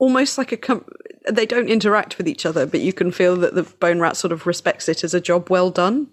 almost 0.00 0.38
like 0.38 0.50
a 0.50 0.56
com- 0.56 0.86
they 1.30 1.46
don't 1.46 1.68
interact 1.68 2.18
with 2.18 2.28
each 2.28 2.44
other, 2.46 2.66
but 2.66 2.80
you 2.80 2.92
can 2.92 3.12
feel 3.12 3.36
that 3.36 3.54
the 3.54 3.62
bone 3.62 4.00
rat 4.00 4.16
sort 4.16 4.32
of 4.32 4.46
respects 4.46 4.88
it 4.88 5.04
as 5.04 5.14
a 5.14 5.20
job 5.20 5.50
well 5.50 5.70
done. 5.70 6.08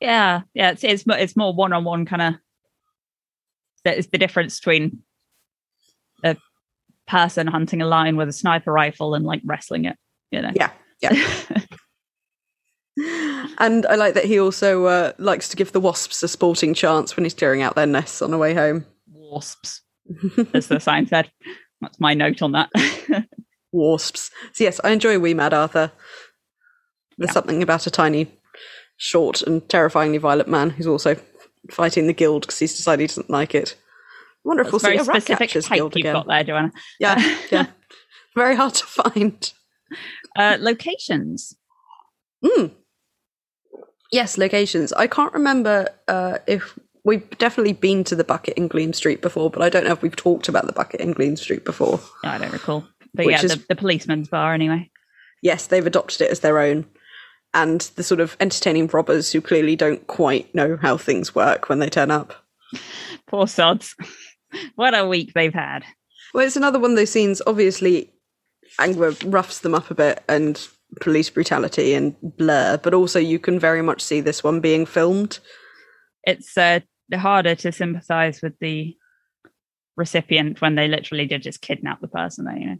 Yeah. 0.00 0.42
Yeah. 0.54 0.70
It's 0.70 0.84
it's, 0.84 1.04
it's 1.06 1.36
more 1.36 1.54
one 1.54 1.72
on 1.72 1.84
one 1.84 2.04
kind 2.06 2.22
of. 2.22 2.34
That 3.84 3.98
is 3.98 4.08
the 4.08 4.18
difference 4.18 4.58
between 4.58 5.02
a 6.24 6.36
person 7.06 7.46
hunting 7.46 7.80
a 7.80 7.86
lion 7.86 8.16
with 8.16 8.28
a 8.28 8.32
sniper 8.32 8.72
rifle 8.72 9.14
and 9.14 9.24
like 9.24 9.42
wrestling 9.44 9.84
it. 9.84 9.96
You 10.32 10.42
know. 10.42 10.50
Yeah, 10.54 10.70
yeah. 11.00 11.12
and 13.58 13.86
I 13.86 13.94
like 13.94 14.14
that 14.14 14.24
he 14.24 14.40
also 14.40 14.86
uh, 14.86 15.12
likes 15.18 15.48
to 15.50 15.56
give 15.56 15.70
the 15.70 15.80
wasps 15.80 16.22
a 16.24 16.28
sporting 16.28 16.74
chance 16.74 17.16
when 17.16 17.24
he's 17.24 17.34
clearing 17.34 17.62
out 17.62 17.76
their 17.76 17.86
nests 17.86 18.22
on 18.22 18.32
the 18.32 18.38
way 18.38 18.54
home. 18.54 18.84
Wasps, 19.06 19.82
as 20.52 20.66
the 20.66 20.80
sign 20.80 21.06
said. 21.06 21.30
That's 21.80 22.00
my 22.00 22.14
note 22.14 22.42
on 22.42 22.52
that. 22.52 22.70
Wasps. 23.76 24.30
So 24.52 24.64
yes, 24.64 24.80
I 24.84 24.90
enjoy 24.90 25.18
Wee 25.18 25.34
Mad 25.34 25.54
Arthur. 25.54 25.92
There's 27.18 27.28
Yeah. 27.28 27.32
something 27.34 27.62
about 27.62 27.86
a 27.86 27.90
tiny, 27.90 28.28
short, 28.96 29.42
and 29.42 29.66
terrifyingly 29.68 30.18
violent 30.18 30.48
man 30.48 30.70
who's 30.70 30.86
also 30.86 31.16
fighting 31.70 32.06
the 32.06 32.12
guild 32.12 32.42
because 32.42 32.58
he's 32.58 32.76
decided 32.76 33.02
he 33.02 33.06
doesn't 33.08 33.30
like 33.30 33.54
it. 33.54 33.76
I 34.44 34.48
wonder 34.48 34.62
if 34.62 34.72
we'll 34.72 34.78
That's 34.78 34.84
very 34.84 34.98
see 34.98 35.02
a 35.02 35.12
rat 35.12 35.22
specific 35.22 35.48
catchers 35.50 35.68
guild 35.68 35.94
you've 35.96 36.02
again. 36.02 36.14
got 36.14 36.26
there, 36.28 36.44
Joanna. 36.44 36.72
Yeah, 37.00 37.36
yeah. 37.50 37.66
Very 38.34 38.54
hard 38.54 38.74
to 38.74 38.84
find. 38.84 39.52
Uh, 40.38 40.56
locations. 40.60 41.56
Mm. 42.44 42.72
Yes, 44.12 44.38
locations. 44.38 44.92
I 44.92 45.06
can't 45.06 45.32
remember 45.32 45.88
uh, 46.06 46.38
if 46.46 46.78
we've 47.04 47.28
definitely 47.38 47.72
been 47.72 48.04
to 48.04 48.14
the 48.14 48.24
bucket 48.24 48.54
in 48.56 48.68
Gleam 48.68 48.92
Street 48.92 49.20
before, 49.22 49.50
but 49.50 49.62
I 49.62 49.68
don't 49.68 49.84
know 49.84 49.92
if 49.92 50.02
we've 50.02 50.14
talked 50.14 50.48
about 50.48 50.66
the 50.66 50.72
bucket 50.72 51.00
in 51.00 51.12
Gleam 51.12 51.36
Street 51.36 51.64
before. 51.64 51.98
No, 52.22 52.30
I 52.30 52.38
don't 52.38 52.52
recall. 52.52 52.86
But 53.16 53.26
Which 53.26 53.36
yeah, 53.36 53.44
is- 53.44 53.56
the, 53.56 53.64
the 53.70 53.76
policeman's 53.76 54.28
bar 54.28 54.54
anyway. 54.54 54.90
Yes, 55.42 55.66
they've 55.66 55.86
adopted 55.86 56.22
it 56.22 56.30
as 56.30 56.40
their 56.40 56.58
own. 56.58 56.86
And 57.54 57.80
the 57.96 58.02
sort 58.02 58.20
of 58.20 58.36
entertaining 58.40 58.88
robbers 58.88 59.32
who 59.32 59.40
clearly 59.40 59.76
don't 59.76 60.06
quite 60.06 60.54
know 60.54 60.76
how 60.80 60.96
things 60.96 61.34
work 61.34 61.68
when 61.68 61.78
they 61.78 61.88
turn 61.88 62.10
up. 62.10 62.34
Poor 63.26 63.46
sods. 63.46 63.94
what 64.74 64.96
a 64.96 65.06
week 65.06 65.32
they've 65.34 65.54
had. 65.54 65.84
Well, 66.34 66.46
it's 66.46 66.56
another 66.56 66.78
one 66.78 66.90
of 66.92 66.96
those 66.96 67.10
scenes. 67.10 67.40
Obviously, 67.46 68.12
anger 68.78 69.12
roughs 69.24 69.60
them 69.60 69.74
up 69.74 69.90
a 69.90 69.94
bit 69.94 70.22
and 70.28 70.66
police 71.00 71.30
brutality 71.30 71.94
and 71.94 72.14
blur, 72.20 72.78
but 72.82 72.94
also 72.94 73.18
you 73.18 73.38
can 73.38 73.58
very 73.58 73.82
much 73.82 74.02
see 74.02 74.20
this 74.20 74.44
one 74.44 74.60
being 74.60 74.86
filmed. 74.86 75.38
It's 76.24 76.56
uh, 76.58 76.80
harder 77.14 77.54
to 77.56 77.72
sympathize 77.72 78.42
with 78.42 78.58
the 78.60 78.96
recipient 79.96 80.60
when 80.60 80.74
they 80.74 80.88
literally 80.88 81.26
did 81.26 81.42
just 81.42 81.62
kidnap 81.62 82.00
the 82.00 82.08
person. 82.08 82.44
There, 82.44 82.56
you 82.56 82.66
know, 82.66 82.76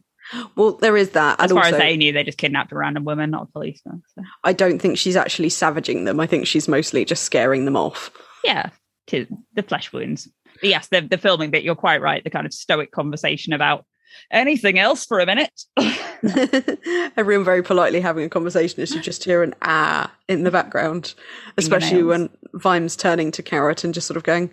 Well, 0.56 0.72
there 0.72 0.96
is 0.96 1.10
that. 1.10 1.40
as 1.40 1.50
and 1.50 1.58
far 1.58 1.64
also, 1.64 1.76
as 1.76 1.80
they 1.80 1.96
knew, 1.96 2.12
they 2.12 2.24
just 2.24 2.38
kidnapped 2.38 2.72
a 2.72 2.76
random 2.76 3.04
woman, 3.04 3.30
not 3.30 3.42
a 3.48 3.52
policeman. 3.52 4.02
So. 4.14 4.22
I 4.44 4.52
don't 4.52 4.80
think 4.80 4.98
she's 4.98 5.16
actually 5.16 5.50
savaging 5.50 6.04
them. 6.04 6.20
I 6.20 6.26
think 6.26 6.46
she's 6.46 6.68
mostly 6.68 7.04
just 7.04 7.22
scaring 7.22 7.64
them 7.64 7.76
off. 7.76 8.10
Yeah, 8.44 8.70
to 9.08 9.26
the 9.54 9.62
flesh 9.62 9.92
wounds. 9.92 10.28
But 10.60 10.70
yes, 10.70 10.88
the 10.88 11.00
the 11.00 11.18
filming 11.18 11.50
bit. 11.50 11.62
You're 11.62 11.74
quite 11.74 12.00
right. 12.00 12.24
The 12.24 12.30
kind 12.30 12.46
of 12.46 12.52
stoic 12.52 12.90
conversation 12.90 13.52
about 13.52 13.84
anything 14.30 14.78
else 14.78 15.04
for 15.04 15.20
a 15.20 15.26
minute. 15.26 15.52
Everyone 17.16 17.44
very 17.44 17.62
politely 17.62 18.00
having 18.00 18.24
a 18.24 18.28
conversation 18.28 18.80
as 18.80 18.94
you 18.94 19.00
just 19.00 19.24
hear 19.24 19.42
an 19.42 19.54
ah 19.62 20.12
in 20.28 20.44
the 20.44 20.50
background, 20.50 21.14
especially 21.56 22.02
when 22.02 22.30
Vime's 22.54 22.96
turning 22.96 23.30
to 23.32 23.42
Carrot 23.42 23.84
and 23.84 23.94
just 23.94 24.06
sort 24.06 24.16
of 24.16 24.22
going, 24.22 24.50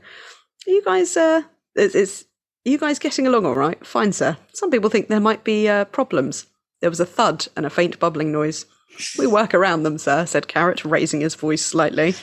"Are 0.68 0.72
you 0.72 0.84
guys, 0.84 1.16
uh, 1.16 1.42
is, 1.76 1.96
is 1.96 2.26
are 2.66 2.70
you 2.70 2.78
guys 2.78 3.00
getting 3.00 3.28
along 3.28 3.46
all 3.46 3.56
right? 3.56 3.86
Fine, 3.86 4.14
sir. 4.14 4.38
Some 4.54 4.72
people 4.72 4.90
think 4.90 5.08
there 5.08 5.20
might 5.20 5.44
be 5.44 5.68
uh, 5.68 5.86
problems." 5.86 6.48
There 6.82 6.90
was 6.90 7.00
a 7.00 7.06
thud 7.06 7.48
and 7.56 7.66
a 7.66 7.70
faint 7.70 8.00
bubbling 8.00 8.32
noise. 8.32 8.66
We 9.18 9.26
work 9.26 9.54
around 9.54 9.84
them, 9.84 9.98
sir," 9.98 10.26
said 10.26 10.48
Carrot, 10.48 10.86
raising 10.86 11.22
his 11.22 11.36
voice 11.36 11.66
slightly. 11.66 12.16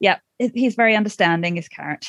yeah, 0.00 0.18
he's 0.38 0.74
very 0.74 0.96
understanding. 0.96 1.56
is 1.56 1.68
carrot. 1.68 2.06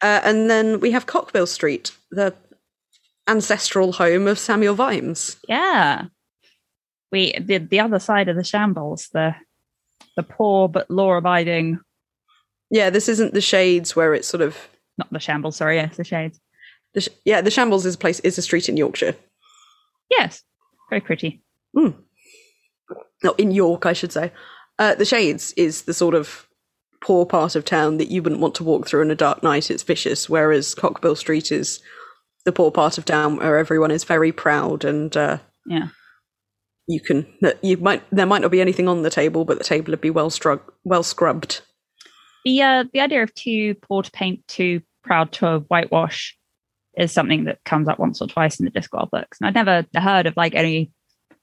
Uh, 0.00 0.20
and 0.24 0.50
then 0.50 0.80
we 0.80 0.90
have 0.90 1.06
Cockbill 1.06 1.46
Street, 1.46 1.92
the 2.10 2.34
ancestral 3.28 3.92
home 3.92 4.26
of 4.26 4.38
Samuel 4.38 4.74
Vimes. 4.74 5.36
Yeah. 5.48 6.06
We 7.10 7.34
the 7.38 7.58
the 7.58 7.80
other 7.80 7.98
side 7.98 8.28
of 8.28 8.36
the 8.36 8.44
shambles, 8.44 9.08
the 9.12 9.34
the 10.16 10.22
poor 10.22 10.68
but 10.68 10.90
law 10.90 11.12
abiding 11.12 11.78
Yeah, 12.72 12.88
this 12.90 13.08
isn't 13.08 13.34
the 13.34 13.40
Shades 13.42 13.94
where 13.94 14.14
it's 14.14 14.26
sort 14.26 14.40
of 14.40 14.56
not 14.98 15.10
the 15.12 15.20
shambles, 15.20 15.56
sorry, 15.56 15.76
yes, 15.76 15.96
the 15.96 16.04
shades. 16.04 16.40
the 16.94 17.02
sh- 17.02 17.08
yeah 17.24 17.40
the 17.42 17.50
Shambles 17.50 17.86
is 17.86 17.94
a 17.94 17.98
place 17.98 18.18
is 18.20 18.36
a 18.38 18.42
street 18.42 18.68
in 18.68 18.76
Yorkshire. 18.76 19.14
Yes. 20.10 20.42
Very 20.90 21.00
pretty. 21.02 21.42
No, 21.74 21.94
in 23.38 23.50
York, 23.52 23.86
I 23.86 23.92
should 23.92 24.12
say. 24.12 24.32
Uh, 24.78 24.94
the 24.94 25.04
Shades 25.04 25.52
is 25.56 25.82
the 25.82 25.94
sort 25.94 26.14
of 26.14 26.48
poor 27.00 27.24
part 27.24 27.54
of 27.56 27.64
town 27.64 27.98
that 27.98 28.10
you 28.10 28.22
wouldn't 28.22 28.40
want 28.40 28.54
to 28.56 28.64
walk 28.64 28.86
through 28.86 29.02
on 29.02 29.10
a 29.10 29.14
dark 29.14 29.42
night. 29.42 29.70
It's 29.70 29.82
vicious, 29.82 30.28
whereas 30.28 30.74
Cockbill 30.74 31.16
Street 31.16 31.52
is 31.52 31.80
the 32.44 32.52
poor 32.52 32.70
part 32.70 32.98
of 32.98 33.04
town 33.04 33.36
where 33.36 33.58
everyone 33.58 33.90
is 33.92 34.04
very 34.04 34.32
proud 34.32 34.84
and 34.84 35.16
uh, 35.16 35.38
Yeah. 35.66 35.88
you 36.88 37.00
can 37.00 37.26
you 37.62 37.76
might 37.76 38.02
there 38.10 38.26
might 38.26 38.42
not 38.42 38.50
be 38.50 38.60
anything 38.60 38.88
on 38.88 39.02
the 39.02 39.10
table, 39.10 39.44
but 39.44 39.58
the 39.58 39.64
table 39.64 39.92
would 39.92 40.00
be 40.00 40.10
well 40.10 40.30
strug 40.30 40.60
well 40.84 41.02
scrubbed. 41.04 41.60
The 42.44 42.62
uh 42.62 42.84
the 42.92 43.00
idea 43.00 43.22
of 43.22 43.34
too 43.34 43.74
poor 43.82 44.02
to 44.02 44.10
paint, 44.10 44.46
too 44.48 44.80
proud 45.04 45.32
to 45.32 45.60
whitewash 45.68 46.36
is 46.96 47.12
something 47.12 47.44
that 47.44 47.62
comes 47.64 47.88
up 47.88 47.98
once 47.98 48.20
or 48.20 48.28
twice 48.28 48.58
in 48.60 48.64
the 48.66 48.70
Discworld 48.70 49.10
books. 49.10 49.38
And 49.40 49.46
I'd 49.48 49.54
never 49.54 49.86
heard 49.98 50.26
of 50.26 50.36
like 50.36 50.54
any 50.54 50.92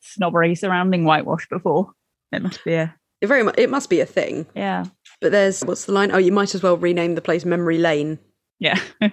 snobbery 0.01 0.55
surrounding 0.55 1.03
whitewash 1.05 1.47
before. 1.49 1.91
It 2.31 2.41
must 2.41 2.63
be 2.63 2.73
a 2.73 2.95
It 3.21 3.27
very 3.27 3.43
much 3.43 3.55
it 3.57 3.69
must 3.69 3.89
be 3.89 3.99
a 3.99 4.05
thing. 4.05 4.45
yeah. 4.55 4.85
But 5.21 5.31
there's 5.33 5.61
what's 5.65 5.85
the 5.85 5.91
line? 5.91 6.11
Oh, 6.11 6.17
you 6.17 6.31
might 6.31 6.55
as 6.55 6.63
well 6.63 6.77
rename 6.77 7.15
the 7.15 7.21
place 7.21 7.43
Memory 7.45 7.77
Lane. 7.77 8.19
Yeah. 8.59 8.79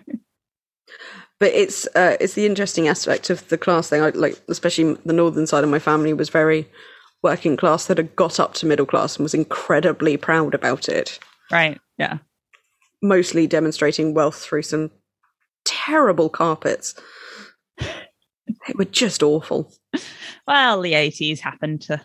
But 1.38 1.52
it's 1.52 1.86
uh, 1.94 2.16
it's 2.18 2.32
the 2.32 2.46
interesting 2.46 2.88
aspect 2.88 3.28
of 3.28 3.46
the 3.48 3.58
class 3.58 3.90
thing. 3.90 4.00
I, 4.00 4.08
like 4.10 4.40
especially 4.48 4.94
the 5.04 5.12
northern 5.12 5.46
side 5.46 5.64
of 5.64 5.70
my 5.70 5.78
family 5.78 6.14
was 6.14 6.30
very 6.30 6.66
working 7.22 7.56
class 7.58 7.86
that 7.86 7.98
had 7.98 8.16
got 8.16 8.40
up 8.40 8.54
to 8.54 8.66
middle 8.66 8.86
class 8.86 9.16
and 9.16 9.22
was 9.22 9.34
incredibly 9.34 10.16
proud 10.16 10.54
about 10.54 10.88
it. 10.88 11.18
Right. 11.50 11.80
Yeah. 11.98 12.18
Mostly 13.02 13.46
demonstrating 13.46 14.14
wealth 14.14 14.36
through 14.36 14.62
some 14.62 14.90
terrible 15.64 16.28
carpets. 16.28 16.94
They 17.78 18.72
were 18.74 18.84
just 18.84 19.22
awful. 19.22 19.72
Well, 20.46 20.80
the 20.80 20.94
eighties 20.94 21.40
happened 21.40 21.82
to 21.82 22.00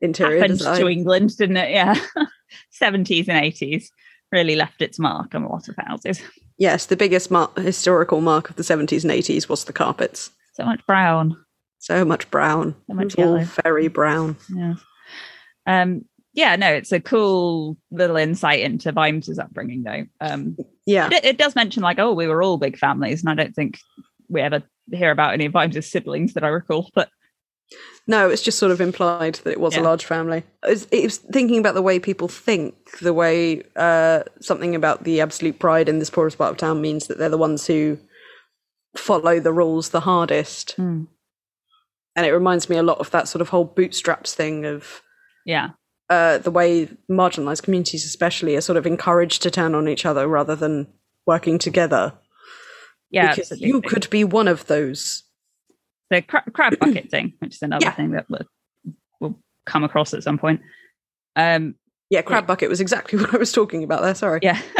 Interior 0.00 0.40
happened 0.40 0.58
design. 0.58 0.80
to 0.80 0.88
England, 0.88 1.36
didn't 1.36 1.56
it? 1.56 1.70
Yeah. 1.70 1.94
Seventies 2.70 3.28
and 3.28 3.42
eighties. 3.44 3.90
really 4.32 4.56
left 4.56 4.82
its 4.82 4.98
mark 4.98 5.34
on 5.34 5.42
a 5.44 5.48
lot 5.48 5.68
of 5.68 5.76
houses. 5.78 6.20
Yes, 6.58 6.86
the 6.86 6.96
biggest 6.96 7.30
mar- 7.30 7.50
historical 7.56 8.20
mark 8.20 8.48
of 8.50 8.56
the 8.56 8.62
70s 8.62 9.02
and 9.04 9.12
80s 9.12 9.46
was 9.48 9.64
the 9.64 9.72
carpets. 9.74 10.30
So 10.54 10.64
much 10.64 10.80
brown. 10.86 11.36
So 11.78 12.02
much 12.04 12.30
brown. 12.30 12.74
So 12.88 12.94
much 12.94 13.14
was 13.16 13.26
all 13.26 13.34
yellow. 13.36 13.44
very 13.62 13.88
brown. 13.88 14.36
Yeah. 14.54 14.74
Um, 15.66 16.02
yeah, 16.36 16.54
no, 16.54 16.68
it's 16.72 16.92
a 16.92 17.00
cool 17.00 17.76
little 17.90 18.16
insight 18.16 18.60
into 18.60 18.92
Vimes' 18.92 19.38
upbringing, 19.38 19.82
though. 19.82 20.04
Um, 20.20 20.56
Yeah. 20.84 21.08
it, 21.10 21.24
it 21.24 21.38
does 21.38 21.56
mention, 21.56 21.82
like, 21.82 21.98
oh, 21.98 22.12
we 22.12 22.28
were 22.28 22.42
all 22.42 22.58
big 22.58 22.78
families, 22.78 23.22
and 23.22 23.30
I 23.30 23.42
don't 23.42 23.54
think 23.54 23.78
we 24.28 24.42
ever 24.42 24.62
hear 24.92 25.10
about 25.10 25.32
any 25.32 25.46
of 25.46 25.52
Vimes' 25.52 25.86
siblings 25.90 26.34
that 26.34 26.44
I 26.44 26.48
recall. 26.48 26.90
But 26.94 27.08
No, 28.06 28.28
it's 28.30 28.42
just 28.42 28.58
sort 28.58 28.70
of 28.70 28.80
implied 28.80 29.36
that 29.42 29.50
it 29.50 29.58
was 29.60 29.74
Yeah. 29.74 29.80
a 29.80 29.84
large 29.84 30.04
family. 30.04 30.44
It 30.62 30.68
was, 30.70 30.86
it 30.92 31.02
was 31.04 31.16
thinking 31.16 31.58
about 31.58 31.74
the 31.74 31.82
way 31.82 31.98
people 31.98 32.28
think, 32.28 32.74
the 33.00 33.14
way 33.14 33.62
uh, 33.74 34.22
something 34.40 34.76
about 34.76 35.02
the 35.04 35.20
absolute 35.20 35.58
pride 35.58 35.88
in 35.88 35.98
this 35.98 36.10
poorest 36.10 36.38
part 36.38 36.52
of 36.52 36.56
town 36.58 36.80
means 36.80 37.06
that 37.08 37.18
they're 37.18 37.28
the 37.30 37.38
ones 37.38 37.66
who 37.66 37.98
follow 38.94 39.40
the 39.40 39.52
rules 39.52 39.88
the 39.88 40.00
hardest. 40.00 40.72
Hmm. 40.72 41.04
And 42.14 42.24
it 42.26 42.32
reminds 42.32 42.68
me 42.68 42.76
a 42.76 42.82
lot 42.82 42.98
of 42.98 43.10
that 43.10 43.26
sort 43.26 43.40
of 43.42 43.48
whole 43.48 43.64
bootstraps 43.64 44.34
thing 44.34 44.64
of 44.66 45.02
yeah, 45.44 45.70
uh, 46.10 46.38
the 46.38 46.50
way 46.50 46.86
marginalized 47.10 47.62
communities, 47.62 48.04
especially, 48.04 48.56
are 48.56 48.60
sort 48.60 48.76
of 48.76 48.86
encouraged 48.86 49.42
to 49.42 49.50
turn 49.50 49.74
on 49.74 49.88
each 49.88 50.06
other 50.06 50.26
rather 50.28 50.54
than 50.56 50.86
working 51.26 51.58
together. 51.58 52.12
yeah, 53.10 53.30
because 53.30 53.52
absolutely. 53.52 53.68
you 53.68 53.80
could 53.82 54.08
be 54.10 54.24
one 54.24 54.48
of 54.48 54.66
those. 54.66 55.24
the 56.10 56.22
cra- 56.22 56.44
crab 56.52 56.78
bucket 56.78 57.10
thing, 57.10 57.32
which 57.40 57.56
is 57.56 57.62
another 57.62 57.86
Yeah. 57.86 57.92
thing 57.92 58.12
that 58.12 58.26
we'll, 58.28 58.46
we'll 59.20 59.38
come 59.64 59.82
across 59.84 60.14
at 60.14 60.22
some 60.22 60.38
point. 60.38 60.60
Um, 61.34 61.74
Yeah, 62.10 62.22
crab 62.22 62.46
bucket 62.46 62.68
was 62.68 62.80
exactly 62.80 63.18
what 63.20 63.34
I 63.34 63.38
was 63.38 63.50
talking 63.52 63.82
about 63.82 64.02
there. 64.02 64.14
Sorry. 64.14 64.38
yeah. 64.42 64.60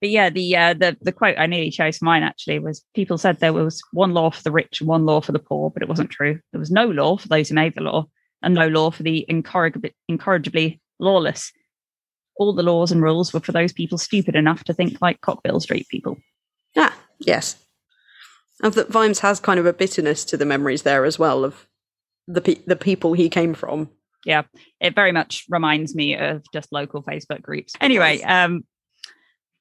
but 0.00 0.08
yeah, 0.08 0.30
the 0.30 0.56
uh, 0.56 0.74
the 0.74 0.96
the 1.00 1.12
quote 1.12 1.36
I 1.38 1.46
nearly 1.46 1.70
chose 1.70 2.00
mine 2.00 2.22
actually 2.22 2.58
was 2.60 2.84
people 2.94 3.18
said 3.18 3.38
there 3.40 3.52
was 3.52 3.82
one 3.92 4.14
law 4.14 4.30
for 4.30 4.42
the 4.42 4.52
rich 4.52 4.80
and 4.80 4.88
one 4.88 5.04
law 5.04 5.20
for 5.20 5.32
the 5.32 5.38
poor, 5.40 5.70
but 5.70 5.82
it 5.82 5.88
wasn't 5.88 6.10
true. 6.10 6.38
There 6.52 6.60
was 6.60 6.70
no 6.70 6.86
law 6.86 7.16
for 7.18 7.28
those 7.28 7.48
who 7.48 7.54
made 7.56 7.74
the 7.74 7.82
law, 7.82 8.06
and 8.42 8.54
no 8.54 8.68
law 8.68 8.90
for 8.90 9.02
the 9.02 9.24
incorrigibly, 9.28 9.94
incorrigibly 10.08 10.80
lawless. 10.98 11.52
All 12.36 12.52
the 12.54 12.62
laws 12.62 12.90
and 12.92 13.02
rules 13.02 13.32
were 13.32 13.40
for 13.40 13.52
those 13.52 13.72
people 13.72 13.98
stupid 13.98 14.34
enough 14.34 14.64
to 14.64 14.72
think 14.74 14.98
like 15.02 15.20
Cockbill 15.20 15.60
Street 15.60 15.86
people. 15.88 16.16
Ah, 16.76 16.96
yes. 17.18 17.56
And 18.62 18.72
that 18.74 18.88
Vimes 18.88 19.20
has 19.20 19.40
kind 19.40 19.58
of 19.60 19.66
a 19.66 19.72
bitterness 19.72 20.24
to 20.26 20.36
the 20.36 20.46
memories 20.46 20.82
there 20.82 21.04
as 21.04 21.18
well 21.18 21.44
of 21.44 21.66
the 22.26 22.40
pe- 22.40 22.62
the 22.66 22.76
people 22.76 23.12
he 23.14 23.28
came 23.28 23.54
from. 23.54 23.88
yeah 24.24 24.42
it 24.80 24.94
very 24.94 25.12
much 25.12 25.44
reminds 25.48 25.94
me 25.94 26.14
of 26.14 26.42
just 26.52 26.70
local 26.72 27.02
facebook 27.02 27.40
groups 27.42 27.72
anyway 27.80 28.20
um 28.22 28.62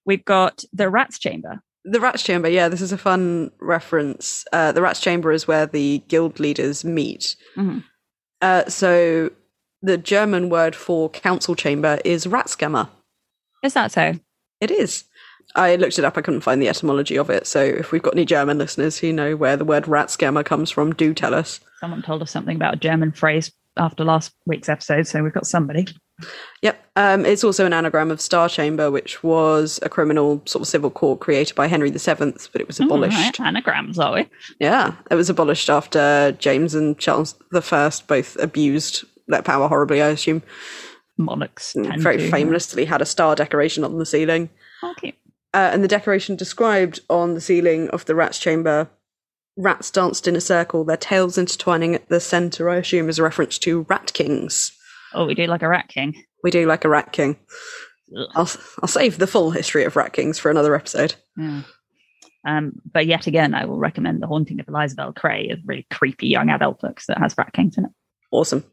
we've 0.06 0.26
got 0.26 0.64
the 0.74 0.90
rats 0.90 1.18
chamber 1.18 1.62
The 1.86 2.02
Rats 2.02 2.24
Chamber, 2.24 2.50
yeah, 2.50 2.68
this 2.70 2.82
is 2.82 2.92
a 2.92 2.98
fun 2.98 3.52
reference. 3.62 4.44
Uh, 4.52 4.74
the 4.74 4.82
Rats 4.82 5.00
Chamber 5.00 5.32
is 5.32 5.48
where 5.48 5.66
the 5.66 6.04
guild 6.10 6.38
leaders 6.40 6.84
meet. 6.84 7.38
Mhm. 7.56 7.84
Uh, 8.42 8.68
so 8.70 9.32
the 9.82 9.98
German 9.98 10.50
word 10.50 10.76
for 10.76 11.10
council 11.10 11.56
chamber 11.56 12.00
is 12.06 12.26
Ratskammer. 12.26 12.90
is 13.64 13.74
that 13.74 13.92
so 13.92 14.14
It 14.62 14.72
is. 14.72 15.06
I 15.56 15.76
looked 15.78 15.98
it 15.98 16.06
up. 16.06 16.18
I 16.18 16.22
couldn't 16.22 16.42
find 16.42 16.62
the 16.62 16.70
etymology 16.70 17.18
of 17.18 17.30
it. 17.30 17.48
So 17.48 17.62
if 17.62 17.92
we've 17.92 18.04
got 18.04 18.14
any 18.14 18.26
German 18.26 18.58
listeners 18.60 19.00
who 19.00 19.12
know 19.12 19.36
where 19.36 19.58
the 19.58 19.66
word 19.66 19.86
Ratskammer 19.86 20.46
comes 20.46 20.70
from, 20.70 20.94
do 20.94 21.14
tell 21.14 21.34
us. 21.34 21.60
someone 21.80 22.02
told 22.04 22.22
us 22.22 22.30
something 22.32 22.56
about 22.56 22.74
a 22.76 22.78
german 22.78 23.12
phrase 23.12 23.52
after 23.78 24.04
last 24.04 24.34
week's 24.46 24.68
episode 24.70 25.08
so 25.08 25.24
we've 25.24 25.34
got 25.34 25.48
somebody 25.48 25.88
Yep. 26.62 26.86
Um, 26.96 27.26
it's 27.26 27.44
also 27.44 27.66
an 27.66 27.74
anagram 27.74 28.12
of 28.12 28.20
Star 28.20 28.50
Chamber, 28.50 28.92
which 28.92 29.24
was 29.24 29.80
a 29.84 29.90
criminal 29.90 30.42
sort 30.46 30.62
of 30.64 30.68
civil 30.68 30.90
court 30.90 31.20
created 31.20 31.56
by 31.56 31.68
Henry 31.68 31.90
VII, 31.92 32.34
but 32.52 32.60
it 32.62 32.68
was 32.68 32.80
Oh, 32.82 32.86
abolished. 32.86 33.16
right, 33.18 33.40
anagrams 33.40 33.98
are 34.00 34.14
we 34.16 34.28
Yeah, 34.60 34.94
it 35.10 35.16
was 35.16 35.30
abolished 35.30 35.70
after 35.70 36.36
James 36.40 36.76
and 36.76 36.98
Charles 36.98 37.36
I 37.54 37.92
both 38.08 38.36
abused 38.40 39.06
their 39.28 39.42
power 39.42 39.68
horribly, 39.68 40.02
I 40.02 40.08
assume. 40.10 40.42
monarchs 41.18 41.74
Very 41.76 42.18
to- 42.18 42.30
famously 42.32 42.86
had 42.86 43.02
a 43.02 43.06
star 43.06 43.36
decoration 43.36 43.84
on 43.84 43.98
the 43.98 44.06
ceiling. 44.06 44.50
okay 44.84 45.14
Uh, 45.54 45.70
and 45.74 45.84
the 45.84 45.88
decoration 45.88 46.36
described 46.36 47.00
on 47.10 47.34
the 47.34 47.42
ceiling 47.42 47.90
of 47.90 48.06
the 48.06 48.16
Rats 48.16 48.40
Chamber 48.40 48.90
rats 49.58 49.92
danced 49.92 50.26
in 50.28 50.36
a 50.38 50.42
circle, 50.42 50.86
their 50.86 50.96
tails 50.96 51.38
intertwining 51.38 51.94
at 51.94 52.08
the 52.08 52.20
centre, 52.22 52.70
I 52.70 52.78
assume, 52.78 53.10
is 53.10 53.20
a 53.20 53.24
reference 53.24 53.58
to 53.60 53.86
rat 53.90 54.14
kings. 54.14 54.72
Oh 55.14 55.26
we 55.26 55.34
do 55.36 55.46
like 55.48 55.62
a 55.64 55.68
rat 55.70 55.88
king 55.88 56.24
We 56.44 56.52
do 56.52 56.66
like 56.66 56.86
a 56.86 56.90
rat 56.90 57.12
king. 57.12 57.38
Ugh. 58.18 58.28
I'll, 58.36 58.50
I'll 58.82 58.88
save 58.88 59.18
the 59.18 59.28
full 59.28 59.52
history 59.52 59.84
of 59.84 59.96
rat 59.96 60.14
kings 60.14 60.40
for 60.40 60.50
another 60.50 60.76
episode. 60.76 61.16
yeah. 61.38 61.62
um, 62.46 62.74
but 62.92 63.06
yet 63.06 63.28
again, 63.28 63.54
I 63.54 63.66
will 63.66 63.78
recommend 63.78 64.22
The 64.22 64.28
Haunting 64.28 64.60
of 64.60 64.68
Elizabeth 64.68 65.16
Cray, 65.16 65.50
a 65.52 65.58
really 65.66 65.86
creepy 65.92 66.28
young 66.28 66.50
adult 66.50 66.80
book 66.82 67.02
that 67.08 67.18
has 67.20 67.36
rat 67.38 67.54
kings 67.54 67.78
in 67.78 67.86
it. 67.86 67.92
Awesome. 68.32 68.64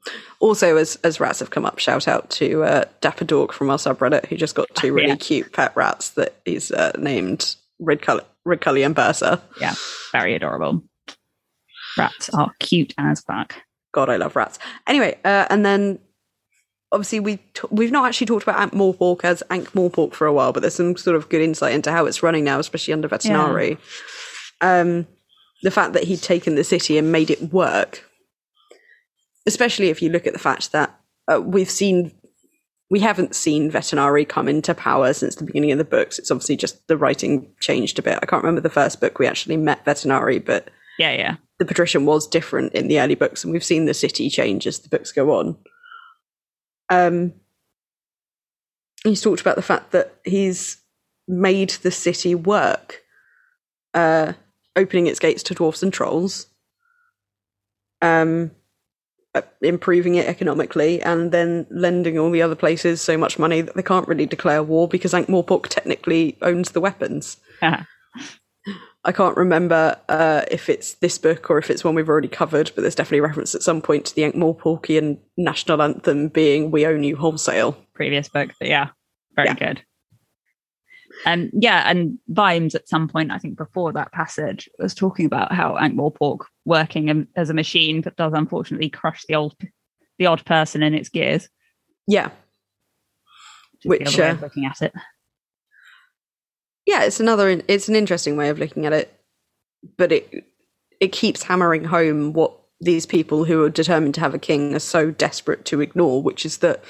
Also, 0.40 0.76
as 0.76 0.96
as 0.96 1.18
rats 1.20 1.38
have 1.40 1.48
come 1.50 1.64
up, 1.64 1.78
shout 1.78 2.06
out 2.08 2.28
to 2.30 2.62
uh, 2.62 2.84
Dapper 3.00 3.24
Dork 3.24 3.52
from 3.52 3.70
our 3.70 3.78
subreddit, 3.78 4.26
who 4.26 4.36
just 4.36 4.54
got 4.54 4.68
two 4.74 4.92
really 4.94 5.08
Yeah. 5.08 5.16
cute 5.16 5.52
pet 5.52 5.72
rats 5.74 6.10
that 6.10 6.34
he's 6.44 6.70
uh, 6.70 6.92
named 6.98 7.56
Ridcully, 7.80 8.24
Ridcully 8.46 8.84
and 8.84 8.94
Bursar. 8.94 9.40
Yeah, 9.60 9.74
very 10.12 10.34
adorable. 10.34 10.82
Rats 11.96 12.28
are 12.30 12.52
cute 12.60 12.92
as 12.98 13.20
fuck. 13.22 13.54
God, 13.92 14.10
I 14.10 14.16
love 14.16 14.36
rats. 14.36 14.58
Anyway, 14.86 15.18
uh, 15.24 15.46
and 15.48 15.64
then 15.64 15.98
obviously 16.92 17.20
we 17.20 17.36
t- 17.36 17.68
we've 17.70 17.90
not 17.92 18.06
actually 18.06 18.26
talked 18.26 18.42
about 18.42 18.60
Ankh 18.60 18.72
Morpork 18.72 19.24
as 19.24 19.42
Ankh 19.50 19.72
Morpork 19.72 20.12
for 20.14 20.26
a 20.26 20.32
while, 20.32 20.52
but 20.52 20.60
there's 20.60 20.74
some 20.74 20.96
sort 20.96 21.16
of 21.16 21.28
good 21.28 21.42
insight 21.42 21.74
into 21.74 21.90
how 21.90 22.06
it's 22.06 22.22
running 22.22 22.44
now, 22.44 22.58
especially 22.58 22.94
under 22.94 23.08
Vetinari. 23.08 23.78
Um, 24.60 25.06
the 25.62 25.70
fact 25.70 25.92
that 25.94 26.04
he'd 26.04 26.22
taken 26.22 26.54
the 26.54 26.64
city 26.64 26.96
and 26.98 27.10
made 27.10 27.30
it 27.30 27.52
work, 27.52 28.04
especially 29.46 29.88
if 29.88 30.02
you 30.02 30.10
look 30.10 30.26
at 30.26 30.32
the 30.32 30.38
fact 30.38 30.72
that 30.72 30.98
uh, 31.32 31.40
we've 31.40 31.70
seen. 31.70 32.12
We 32.88 33.00
haven't 33.00 33.34
seen 33.34 33.68
Vetinari 33.72 34.28
come 34.28 34.46
into 34.46 34.72
power 34.72 35.12
since 35.12 35.34
the 35.34 35.44
beginning 35.44 35.72
of 35.72 35.78
the 35.78 35.84
books. 35.84 36.20
It's 36.20 36.30
obviously 36.30 36.56
just 36.56 36.86
the 36.86 36.96
writing 36.96 37.50
changed 37.58 37.98
a 37.98 38.02
bit. 38.02 38.20
I 38.22 38.26
can't 38.26 38.44
remember 38.44 38.60
the 38.60 38.70
first 38.70 39.00
book 39.00 39.18
we 39.18 39.26
actually 39.26 39.56
met 39.56 39.84
Vetinari, 39.84 40.44
but 40.44 40.70
Yeah, 40.96 41.10
yeah. 41.10 41.36
the 41.58 41.64
patrician 41.64 42.06
was 42.06 42.28
different 42.28 42.74
in 42.74 42.86
the 42.86 43.00
early 43.00 43.16
books, 43.16 43.42
and 43.42 43.52
we've 43.52 43.64
seen 43.64 43.86
the 43.86 43.92
city 43.92 44.30
change 44.30 44.68
as 44.68 44.78
the 44.78 44.88
books 44.88 45.10
go 45.10 45.32
on. 45.36 45.56
Um, 46.88 47.32
he's 49.04 49.20
talked 49.20 49.40
about 49.40 49.56
the 49.56 49.62
fact 49.62 49.92
that 49.92 50.14
he's 50.24 50.78
made 51.28 51.70
the 51.70 51.90
city 51.90 52.34
work, 52.34 53.02
uh, 53.94 54.32
opening 54.76 55.06
its 55.06 55.18
gates 55.18 55.42
to 55.44 55.54
dwarfs 55.54 55.82
and 55.82 55.92
trolls, 55.92 56.46
um, 58.02 58.50
uh, 59.34 59.42
improving 59.60 60.14
it 60.14 60.26
economically, 60.26 61.02
and 61.02 61.32
then 61.32 61.66
lending 61.70 62.18
all 62.18 62.30
the 62.30 62.42
other 62.42 62.54
places 62.54 63.00
so 63.00 63.16
much 63.18 63.38
money 63.38 63.60
that 63.60 63.74
they 63.74 63.82
can't 63.82 64.08
really 64.08 64.26
declare 64.26 64.62
war 64.62 64.88
because 64.88 65.12
Ankh-Morpork 65.14 65.66
technically 65.68 66.36
owns 66.42 66.72
the 66.72 66.80
weapons. 66.80 67.38
I 69.06 69.12
can't 69.12 69.36
remember 69.36 69.96
uh, 70.08 70.42
if 70.50 70.68
it's 70.68 70.94
this 70.94 71.16
book 71.16 71.48
or 71.48 71.58
if 71.58 71.70
it's 71.70 71.84
one 71.84 71.94
we've 71.94 72.08
already 72.08 72.26
covered, 72.26 72.72
but 72.74 72.82
there's 72.82 72.96
definitely 72.96 73.18
a 73.18 73.22
reference 73.22 73.54
at 73.54 73.62
some 73.62 73.80
point 73.80 74.04
to 74.06 74.14
the 74.16 74.24
Ankh-Morporkian 74.24 75.18
national 75.36 75.80
anthem 75.80 76.26
being 76.26 76.72
"We 76.72 76.84
own 76.86 77.04
you 77.04 77.14
wholesale." 77.14 77.78
Previous 77.94 78.28
book, 78.28 78.50
but 78.58 78.68
yeah, 78.68 78.88
very 79.36 79.48
Yeah. 79.48 79.54
good. 79.54 79.82
Um, 81.24 81.50
yeah, 81.54 81.88
and 81.88 82.18
Vimes 82.26 82.74
at 82.74 82.88
some 82.88 83.06
point, 83.06 83.30
I 83.30 83.38
think 83.38 83.56
before 83.56 83.92
that 83.92 84.10
passage, 84.10 84.68
was 84.80 84.92
talking 84.92 85.24
about 85.24 85.52
how 85.52 85.78
Ankh 85.78 85.94
Morpork 85.94 86.40
working 86.64 87.28
as 87.36 87.48
a 87.48 87.54
machine, 87.54 88.00
but 88.00 88.16
does 88.16 88.32
unfortunately 88.34 88.90
crush 88.90 89.24
the 89.28 89.36
old, 89.36 89.54
the 90.18 90.26
odd 90.26 90.44
person 90.44 90.82
in 90.82 90.94
its 90.94 91.08
gears. 91.08 91.48
Yeah, 92.08 92.30
Which, 93.84 93.84
is 93.84 93.88
Which, 93.88 94.00
the 94.00 94.06
other 94.08 94.22
way 94.22 94.28
uh, 94.30 94.34
of 94.34 94.42
looking 94.42 94.66
at 94.66 94.82
it. 94.82 94.92
Yeah, 96.86 97.02
it's 97.02 97.20
another. 97.20 97.60
It's 97.68 97.88
an 97.88 97.96
interesting 97.96 98.36
way 98.36 98.48
of 98.48 98.58
looking 98.58 98.86
at 98.86 98.92
it, 98.92 99.12
but 99.96 100.12
it 100.12 100.46
it 101.00 101.12
keeps 101.12 101.42
hammering 101.42 101.84
home 101.84 102.32
what 102.32 102.52
these 102.80 103.06
people 103.06 103.44
who 103.44 103.62
are 103.62 103.70
determined 103.70 104.14
to 104.14 104.20
have 104.20 104.34
a 104.34 104.38
king 104.38 104.74
are 104.74 104.80
so 104.80 105.10
desperate 105.10 105.64
to 105.66 105.80
ignore, 105.80 106.22
which 106.22 106.46
is 106.46 106.58
that 106.58 106.82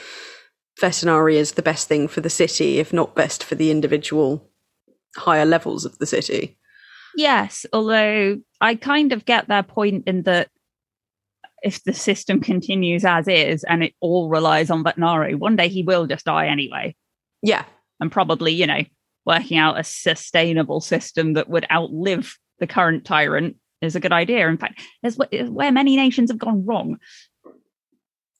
Vetinari 0.80 1.34
is 1.34 1.52
the 1.52 1.62
best 1.62 1.88
thing 1.88 2.08
for 2.08 2.20
the 2.20 2.30
city, 2.30 2.78
if 2.78 2.92
not 2.92 3.14
best 3.14 3.42
for 3.42 3.54
the 3.54 3.70
individual 3.70 4.48
higher 5.16 5.46
levels 5.46 5.84
of 5.84 5.98
the 5.98 6.06
city. 6.06 6.58
Yes, 7.16 7.64
although 7.72 8.38
I 8.60 8.74
kind 8.74 9.12
of 9.12 9.24
get 9.24 9.48
their 9.48 9.62
point 9.62 10.04
in 10.06 10.24
that 10.24 10.50
if 11.62 11.82
the 11.84 11.94
system 11.94 12.40
continues 12.40 13.04
as 13.04 13.26
is 13.26 13.64
and 13.64 13.82
it 13.82 13.94
all 14.00 14.28
relies 14.28 14.70
on 14.70 14.84
Vetinari, 14.84 15.34
one 15.34 15.56
day 15.56 15.68
he 15.68 15.82
will 15.82 16.06
just 16.06 16.26
die 16.26 16.46
anyway. 16.46 16.94
Yeah, 17.42 17.64
And 18.00 18.12
probably, 18.12 18.52
you 18.52 18.66
know, 18.66 18.82
working 19.26 19.58
out 19.58 19.78
a 19.78 19.84
sustainable 19.84 20.80
system 20.80 21.32
that 21.34 21.48
would 21.48 21.66
outlive 21.70 22.38
the 22.60 22.66
current 22.66 23.04
tyrant 23.04 23.56
is 23.82 23.94
a 23.96 24.00
good 24.00 24.12
idea. 24.12 24.48
In 24.48 24.56
fact, 24.56 24.80
there's 25.02 25.16
where 25.50 25.72
many 25.72 25.96
nations 25.96 26.30
have 26.30 26.38
gone 26.38 26.64
wrong. 26.64 26.98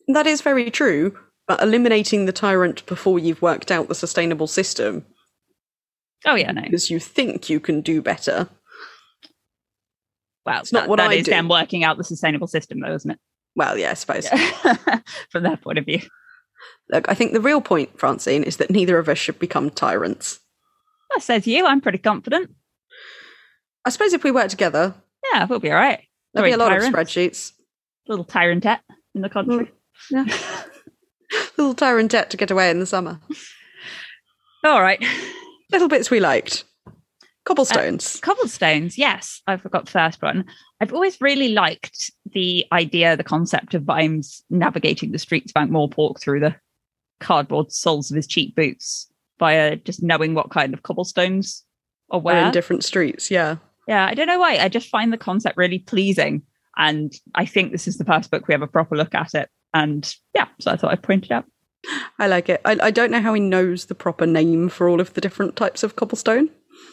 That 0.08 0.26
is 0.26 0.40
very 0.40 0.70
true. 0.70 1.18
But 1.48 1.62
eliminating 1.62 2.24
the 2.26 2.32
tyrant 2.32 2.84
before 2.86 3.20
you've 3.20 3.40
worked 3.42 3.70
out 3.70 3.86
the 3.86 3.94
sustainable 3.94 4.48
system 4.48 5.04
Oh 6.24 6.34
yeah, 6.34 6.50
no. 6.50 6.62
because 6.62 6.90
you 6.90 6.98
think 6.98 7.48
you 7.48 7.60
can 7.60 7.82
do 7.82 8.02
better. 8.02 8.48
Well, 10.44 10.60
It's 10.60 10.72
not 10.72 10.80
that- 10.84 10.88
what 10.88 10.96
that 10.96 11.10
I 11.10 11.14
is 11.14 11.24
do. 11.26 11.30
them 11.30 11.48
working 11.48 11.84
out 11.84 11.98
the 11.98 12.04
sustainable 12.04 12.48
system, 12.48 12.80
though, 12.80 12.94
isn't 12.94 13.10
it? 13.12 13.18
Well, 13.54 13.78
yeah, 13.78 13.92
I 13.92 13.94
suppose. 13.94 14.28
From 15.30 15.42
their 15.44 15.56
point 15.56 15.78
of 15.78 15.84
view. 15.84 16.00
Look, 16.90 17.08
I 17.08 17.14
think 17.14 17.32
the 17.32 17.40
real 17.40 17.60
point, 17.60 17.98
Francine, 17.98 18.42
is 18.42 18.56
that 18.56 18.70
neither 18.70 18.98
of 18.98 19.08
us 19.08 19.18
should 19.18 19.38
become 19.38 19.70
tyrants. 19.70 20.40
That 21.14 21.22
says 21.22 21.46
you. 21.46 21.66
I'm 21.66 21.80
pretty 21.80 21.98
confident. 21.98 22.50
I 23.84 23.90
suppose 23.90 24.12
if 24.12 24.24
we 24.24 24.30
work 24.32 24.48
together, 24.48 24.94
Yeah, 25.32 25.44
we'll 25.44 25.60
be 25.60 25.70
all 25.70 25.76
right. 25.78 26.00
there'll 26.34 26.48
be 26.48 26.52
a 26.52 26.56
lot 26.56 26.68
Tyrants. 26.70 26.88
of 26.88 26.92
spreadsheets. 26.94 27.52
Little 28.08 28.24
tyrantette 28.24 28.80
in 29.14 29.22
the 29.22 29.28
country. 29.28 29.70
Mm, 30.12 30.26
yeah. 30.28 30.62
Little 31.56 31.74
tyrantette 31.74 32.28
to 32.30 32.36
get 32.36 32.50
away 32.50 32.70
in 32.70 32.80
the 32.80 32.86
summer. 32.86 33.20
All 34.64 34.82
right. 34.82 35.02
Little 35.72 35.88
bits 35.88 36.10
we 36.10 36.20
liked. 36.20 36.64
Cobblestones. 37.44 38.16
Uh, 38.16 38.26
cobblestones, 38.26 38.98
yes, 38.98 39.40
I 39.46 39.56
forgot 39.56 39.84
the 39.86 39.92
first 39.92 40.20
one. 40.20 40.46
I've 40.80 40.92
always 40.92 41.20
really 41.20 41.50
liked 41.50 42.10
the 42.32 42.66
idea, 42.72 43.16
the 43.16 43.22
concept 43.22 43.74
of 43.74 43.84
Vimes 43.84 44.42
navigating 44.50 45.12
the 45.12 45.18
streets 45.18 45.52
of 45.54 45.60
Ankh-Morpork 45.62 46.20
through 46.20 46.40
the 46.40 46.56
cardboard 47.20 47.70
soles 47.72 48.10
of 48.10 48.16
his 48.16 48.26
cheap 48.26 48.56
boots 48.56 49.08
via 49.38 49.76
just 49.76 50.02
knowing 50.02 50.34
what 50.34 50.50
kind 50.50 50.74
of 50.74 50.82
cobblestones 50.82 51.64
are 52.10 52.20
where. 52.20 52.46
in 52.46 52.52
different 52.52 52.84
streets, 52.84 53.30
yeah. 53.30 53.56
yeah, 53.88 54.06
I 54.06 54.14
don't 54.14 54.26
know 54.26 54.38
why. 54.38 54.58
I 54.58 54.68
just 54.68 54.88
find 54.88 55.12
the 55.12 55.18
concept 55.18 55.56
really 55.56 55.78
pleasing. 55.78 56.42
And 56.76 57.12
I 57.34 57.46
think 57.46 57.72
this 57.72 57.88
is 57.88 57.98
the 57.98 58.04
first 58.04 58.30
book 58.30 58.46
we 58.46 58.54
have 58.54 58.62
a 58.62 58.66
proper 58.66 58.96
look 58.96 59.14
at 59.14 59.34
it. 59.34 59.48
And 59.72 60.14
yeah, 60.34 60.48
so 60.60 60.70
I 60.70 60.76
thought 60.76 60.92
I'd 60.92 61.02
point 61.02 61.24
it 61.26 61.30
out. 61.30 61.44
I 62.18 62.26
like 62.26 62.48
it. 62.48 62.60
I, 62.64 62.76
I 62.82 62.90
don't 62.90 63.10
know 63.10 63.20
how 63.20 63.34
he 63.34 63.40
knows 63.40 63.86
the 63.86 63.94
proper 63.94 64.26
name 64.26 64.68
for 64.68 64.88
all 64.88 65.00
of 65.00 65.14
the 65.14 65.20
different 65.20 65.56
types 65.56 65.82
of 65.82 65.96
cobblestone. 65.96 66.50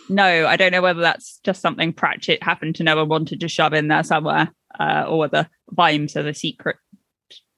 No, 0.10 0.48
I 0.48 0.56
don't 0.56 0.72
know 0.72 0.82
whether 0.82 1.02
that's 1.02 1.40
just 1.44 1.62
something 1.62 1.94
Pratchett 1.94 2.44
happened 2.44 2.76
to 2.76 2.84
know 2.84 3.00
and 3.02 3.10
wanted 3.10 3.40
to 3.40 3.48
shove 3.48 3.74
in 3.74 3.88
there 3.88 4.04
somewhere, 4.04 4.52
uh, 4.80 5.06
or 5.08 5.18
whether 5.18 5.50
Vimes 5.72 6.16
as 6.16 6.26
a 6.26 6.34
secret 6.34 6.78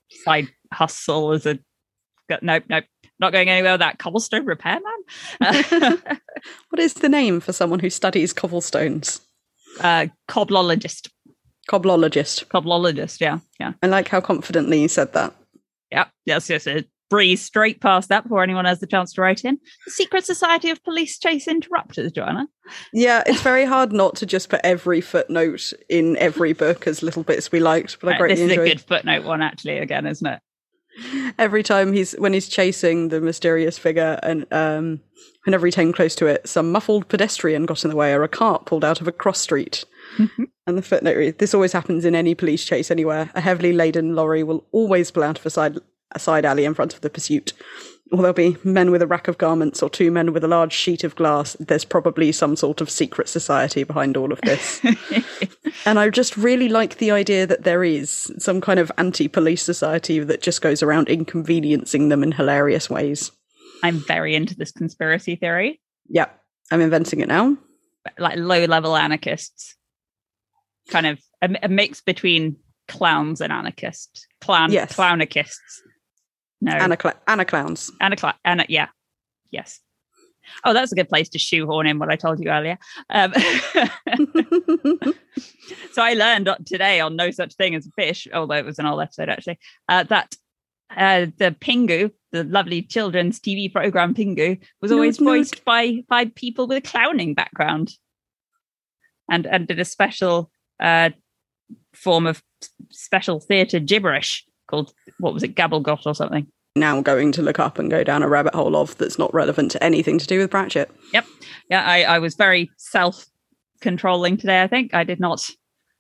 side 0.10 0.48
hustle 0.72 1.32
as 1.32 1.46
a 1.46 1.60
nope, 2.42 2.64
nope, 2.70 2.86
not 3.20 3.32
going 3.32 3.50
anywhere 3.50 3.74
with 3.74 3.80
that 3.82 4.00
cobblestone 4.00 4.46
repairman. 4.46 4.84
What 6.70 6.80
is 6.80 6.94
the 6.96 7.10
name 7.10 7.40
for 7.40 7.54
someone 7.54 7.80
who 7.80 7.90
studies 7.90 8.34
cobblestones? 8.34 9.22
uh, 9.80 10.08
coblologist, 10.30 11.10
Cobblologist. 11.70 12.46
coblologist. 12.48 13.20
Yeah, 13.20 13.40
yeah, 13.60 13.74
I 13.82 13.88
like 13.88 14.08
how 14.10 14.22
confidently 14.22 14.82
you 14.82 14.88
said 14.88 15.14
that. 15.14 15.34
yeah. 15.92 16.06
Yes, 16.26 16.50
yes. 16.50 16.68
It 16.68 16.88
breeze 17.10 17.42
straight 17.42 17.82
past 17.82 18.10
that 18.10 18.24
before 18.24 18.42
anyone 18.44 18.66
has 18.66 18.80
the 18.80 18.88
chance 18.88 19.14
to 19.14 19.22
write 19.22 19.46
in. 19.46 19.60
The 19.86 19.92
Secret 19.92 20.26
Society 20.26 20.70
of 20.72 20.84
Police 20.84 21.20
Chase 21.20 21.48
Interrupters, 21.48 22.12
Joanna. 22.12 22.48
Yeah, 22.94 23.24
it's 23.28 23.42
very 23.52 23.64
hard 23.66 23.94
not 23.94 24.16
to 24.18 24.26
just 24.26 24.50
put 24.50 24.60
every 24.64 25.02
footnote 25.02 25.72
in 25.88 26.18
every 26.18 26.54
book 26.54 26.88
as 26.88 27.04
little 27.04 27.24
bits 27.24 27.52
we 27.52 27.60
liked, 27.60 28.00
but 28.00 28.08
I 28.08 28.12
Right, 28.14 28.20
greatly 28.20 28.48
this 28.48 28.58
is 28.58 28.58
a 28.58 28.70
good 28.70 28.82
footnote 28.82 29.24
one, 29.24 29.42
actually. 29.42 29.78
Again, 29.78 30.06
isn't 30.08 30.26
it? 30.28 30.40
Every 31.38 31.64
time 31.64 31.94
he's 31.94 32.14
when 32.14 32.34
he's 32.34 32.48
chasing 32.48 33.10
the 33.10 33.22
mysterious 33.22 33.78
figure 33.78 34.20
and 34.24 34.46
um 34.52 35.02
whenever 35.46 35.66
he 35.66 35.72
came 35.72 35.94
close 35.94 36.16
to 36.16 36.26
it, 36.26 36.48
some 36.48 36.72
muffled 36.72 37.08
pedestrian 37.08 37.66
got 37.66 37.84
in 37.84 37.90
the 37.90 37.96
way 37.96 38.14
or 38.14 38.24
a 38.24 38.28
cart 38.28 38.66
pulled 38.66 38.84
out 38.84 39.00
of 39.00 39.08
a 39.08 39.12
cross 39.12 39.40
street. 39.40 39.86
Mhm. 40.18 40.48
And 40.66 40.78
the 40.78 40.82
footnote 40.82 41.18
reads, 41.18 41.38
this 41.38 41.54
always 41.54 41.72
happens 41.74 42.04
in 42.04 42.16
any 42.16 42.34
police 42.34 42.66
chase 42.66 42.90
anywhere. 42.90 43.30
A 43.36 43.42
heavily 43.42 43.72
laden 43.72 44.16
lorry 44.16 44.42
will 44.44 44.66
always 44.72 45.12
pull 45.12 45.24
out 45.24 45.38
of 45.38 45.46
a 45.46 45.50
side 45.50 45.78
a 46.12 46.20
side 46.20 46.46
alley 46.46 46.66
in 46.66 46.74
front 46.74 46.94
of 46.94 47.02
the 47.02 47.10
pursuit. 47.10 47.54
Or 48.12 48.20
there'll 48.20 48.34
be 48.34 48.56
men 48.64 48.92
with 48.92 49.02
a 49.02 49.08
rack 49.08 49.28
of 49.28 49.38
garments 49.40 49.82
or 49.82 49.90
two 49.90 50.12
men 50.12 50.32
with 50.32 50.44
a 50.44 50.48
large 50.48 50.74
sheet 50.74 51.04
of 51.04 51.16
glass. 51.16 51.58
There's 51.60 51.84
probably 51.86 52.32
some 52.32 52.56
sort 52.56 52.80
of 52.80 52.90
secret 52.90 53.28
society 53.28 53.84
behind 53.84 54.16
all 54.16 54.32
of 54.32 54.40
this. 54.42 54.82
And 55.88 56.00
I 56.00 56.10
just 56.10 56.38
really 56.38 56.70
like 56.70 56.98
the 56.98 57.12
idea 57.12 57.46
that 57.46 57.64
there 57.64 57.84
is 57.84 58.32
some 58.40 58.60
kind 58.62 58.80
of 58.80 58.92
anti 58.98 59.28
police 59.28 59.62
society 59.62 60.20
that 60.20 60.42
just 60.42 60.62
goes 60.62 60.82
around 60.82 61.10
inconveniencing 61.10 62.10
them 62.10 62.24
in 62.24 62.32
hilarious 62.32 62.90
ways. 62.90 63.32
I'm 63.84 63.98
very 64.00 64.36
into 64.36 64.56
this 64.56 64.72
conspiracy 64.72 65.36
theory. 65.36 65.82
Yeah, 66.08 66.28
I'm 66.72 66.82
inventing 66.82 67.20
it 67.20 67.28
now. 67.28 67.58
like 68.18 68.38
low 68.38 68.66
level 68.66 68.96
anarchists, 68.96 69.76
kind 70.90 71.06
of 71.06 71.20
a, 71.42 71.50
a 71.64 71.68
mix 71.70 72.02
between 72.02 72.56
clowns 72.88 73.42
and 73.42 73.52
anarchists, 73.52 74.26
clown 74.42 74.72
Yes. 74.72 74.96
clownarchists. 74.96 75.82
No, 76.62 76.72
Anna, 76.72 76.98
Cla- 76.98 77.20
Anna 77.28 77.46
Clowns. 77.46 77.92
Anacla- 78.02 78.36
Ana, 78.44 78.66
yeah, 78.70 78.88
yes. 79.52 79.80
Oh, 80.64 80.74
that's 80.74 80.92
a 80.92 80.96
good 80.96 81.10
place 81.10 81.30
to 81.30 81.40
shoehorn 81.40 81.88
in 81.88 82.00
what 82.00 82.12
I 82.12 82.16
told 82.16 82.40
you 82.40 82.50
earlier. 82.50 82.78
Um, 83.10 83.34
so 85.92 86.02
I 86.02 86.14
learned 86.14 86.50
today 86.66 87.00
on 87.00 87.16
No 87.16 87.32
Such 87.32 87.56
Thing 87.56 87.76
as 87.76 87.88
a 87.88 87.92
Fish, 87.92 88.28
although 88.34 88.56
it 88.56 88.66
was 88.66 88.80
an 88.80 88.86
old 88.86 89.02
episode 89.02 89.30
actually, 89.30 89.60
uh, 89.90 90.04
that 90.04 90.36
uh, 90.96 91.28
the 91.38 91.56
Pingu, 91.60 92.12
the 92.32 92.44
lovely 92.44 92.82
children's 92.84 93.40
TV 93.40 93.72
program 93.72 94.14
Pingu, 94.14 94.60
was 94.82 94.92
always 94.92 95.20
no. 95.20 95.32
voiced 95.32 95.66
by 95.66 96.04
by 96.08 96.26
people 96.36 96.68
with 96.68 96.78
a 96.78 96.82
clowning 96.82 97.34
background, 97.34 97.92
and 99.30 99.48
and 99.48 99.68
did 99.68 99.80
a 99.80 99.86
special 99.86 100.52
uh, 100.80 101.10
form 101.94 102.28
of 102.28 102.44
special 102.92 103.40
theatre 103.40 103.80
gibberish 103.80 104.46
called 104.68 104.94
what 105.20 105.34
was 105.34 105.44
it, 105.44 105.56
Gabblegot 105.56 106.06
or 106.06 106.16
something. 106.16 106.48
now 106.76 107.02
going 107.02 107.32
to 107.34 107.42
look 107.42 107.60
up 107.60 107.80
and 107.80 107.90
go 107.90 108.04
down 108.04 108.24
a 108.24 108.30
rabbit 108.30 108.56
hole 108.56 108.76
of 108.76 108.98
that's 108.98 109.20
not 109.20 109.34
relevant 109.34 109.72
to 109.72 109.84
anything 109.84 110.18
to 110.18 110.28
do 110.28 110.40
with 110.40 110.52
Pratchett. 110.52 110.92
Yep. 111.14 111.26
Yeah, 111.70 111.84
I, 111.84 112.04
I 112.04 112.20
was 112.20 112.36
very 112.36 112.70
self 112.78 113.26
controlling 113.82 114.38
today. 114.38 114.62
I 114.62 114.68
think 114.68 114.94
I 114.94 115.04
did 115.04 115.20
not 115.20 115.50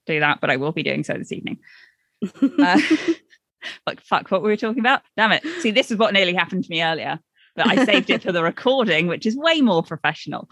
do 0.05 0.19
that, 0.19 0.41
but 0.41 0.49
I 0.49 0.57
will 0.57 0.71
be 0.71 0.83
doing 0.83 1.03
so 1.03 1.13
this 1.13 1.31
evening. 1.31 1.59
Uh, 2.41 2.79
like, 3.87 4.01
fuck, 4.01 4.31
what 4.31 4.41
were 4.41 4.49
we 4.49 4.57
talking 4.57 4.79
about? 4.79 5.01
Damn 5.17 5.33
it. 5.33 5.43
See, 5.59 5.71
this 5.71 5.91
is 5.91 5.97
what 5.97 6.13
nearly 6.13 6.33
happened 6.33 6.63
to 6.63 6.69
me 6.69 6.83
earlier, 6.83 7.19
but 7.55 7.67
I 7.67 7.85
saved 7.85 8.09
it 8.09 8.23
for 8.23 8.31
the 8.31 8.41
recording, 8.51 9.07
which 9.07 9.25
is 9.25 9.35
way 9.35 9.61
more 9.61 9.83
professional. 9.83 10.49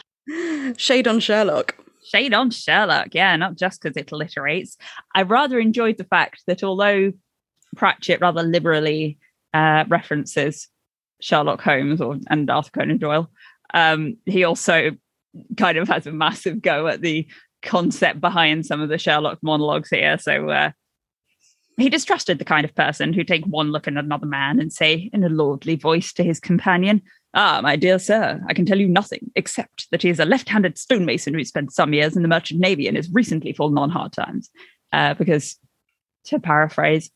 Shade 0.77 1.07
on 1.07 1.19
Sherlock. 1.19 1.75
Shade 2.03 2.33
on 2.33 2.51
Sherlock, 2.51 3.15
yeah, 3.15 3.35
not 3.35 3.55
just 3.55 3.81
because 3.81 3.97
it 3.97 4.07
alliterates. 4.07 4.75
I 5.15 5.23
rather 5.23 5.59
enjoyed 5.59 5.97
the 5.97 6.03
fact 6.03 6.43
that 6.47 6.63
although 6.63 7.13
Pratchett 7.75 8.21
rather 8.21 8.43
liberally 8.43 9.17
uh, 9.53 9.85
references 9.87 10.67
Sherlock 11.21 11.61
Holmes 11.61 12.01
or 12.01 12.17
and 12.29 12.49
Arthur 12.49 12.71
Conan 12.71 12.97
Doyle, 12.97 13.29
um, 13.73 14.17
he 14.25 14.43
also 14.43 14.91
kind 15.57 15.77
of 15.77 15.87
has 15.87 16.05
a 16.05 16.11
massive 16.11 16.61
go 16.61 16.87
at 16.87 17.01
the 17.01 17.27
concept 17.61 18.19
behind 18.19 18.65
some 18.65 18.81
of 18.81 18.89
the 18.89 18.97
Sherlock 18.97 19.39
monologues 19.41 19.89
here. 19.89 20.17
So 20.17 20.49
uh, 20.49 20.71
he 21.77 21.89
distrusted 21.89 22.39
the 22.39 22.45
kind 22.45 22.65
of 22.65 22.75
person 22.75 23.13
who 23.13 23.23
take 23.23 23.45
one 23.45 23.71
look 23.71 23.87
at 23.87 23.95
another 23.95 24.25
man 24.25 24.59
and 24.59 24.71
say 24.71 25.09
in 25.13 25.23
a 25.23 25.29
lordly 25.29 25.75
voice 25.75 26.13
to 26.13 26.23
his 26.23 26.39
companion, 26.39 27.01
Ah, 27.35 27.61
my 27.63 27.75
dear 27.75 27.97
sir, 27.97 28.39
I 28.47 28.53
can 28.53 28.65
tell 28.65 28.79
you 28.79 28.87
nothing 28.87 29.31
except 29.35 29.89
that 29.89 30.03
he 30.03 30.09
is 30.09 30.19
a 30.19 30.25
left-handed 30.25 30.77
stonemason 30.77 31.33
who 31.33 31.43
spent 31.43 31.73
some 31.73 31.91
years 31.93 32.15
in 32.15 32.21
the 32.21 32.27
merchant 32.27 32.59
navy 32.59 32.87
and 32.87 32.95
has 32.95 33.09
recently 33.11 33.53
fallen 33.53 33.77
on 33.77 33.89
hard 33.89 34.11
times. 34.11 34.51
Uh, 34.91 35.15
because, 35.15 35.57
to 36.25 36.39
paraphrase, 36.39 37.09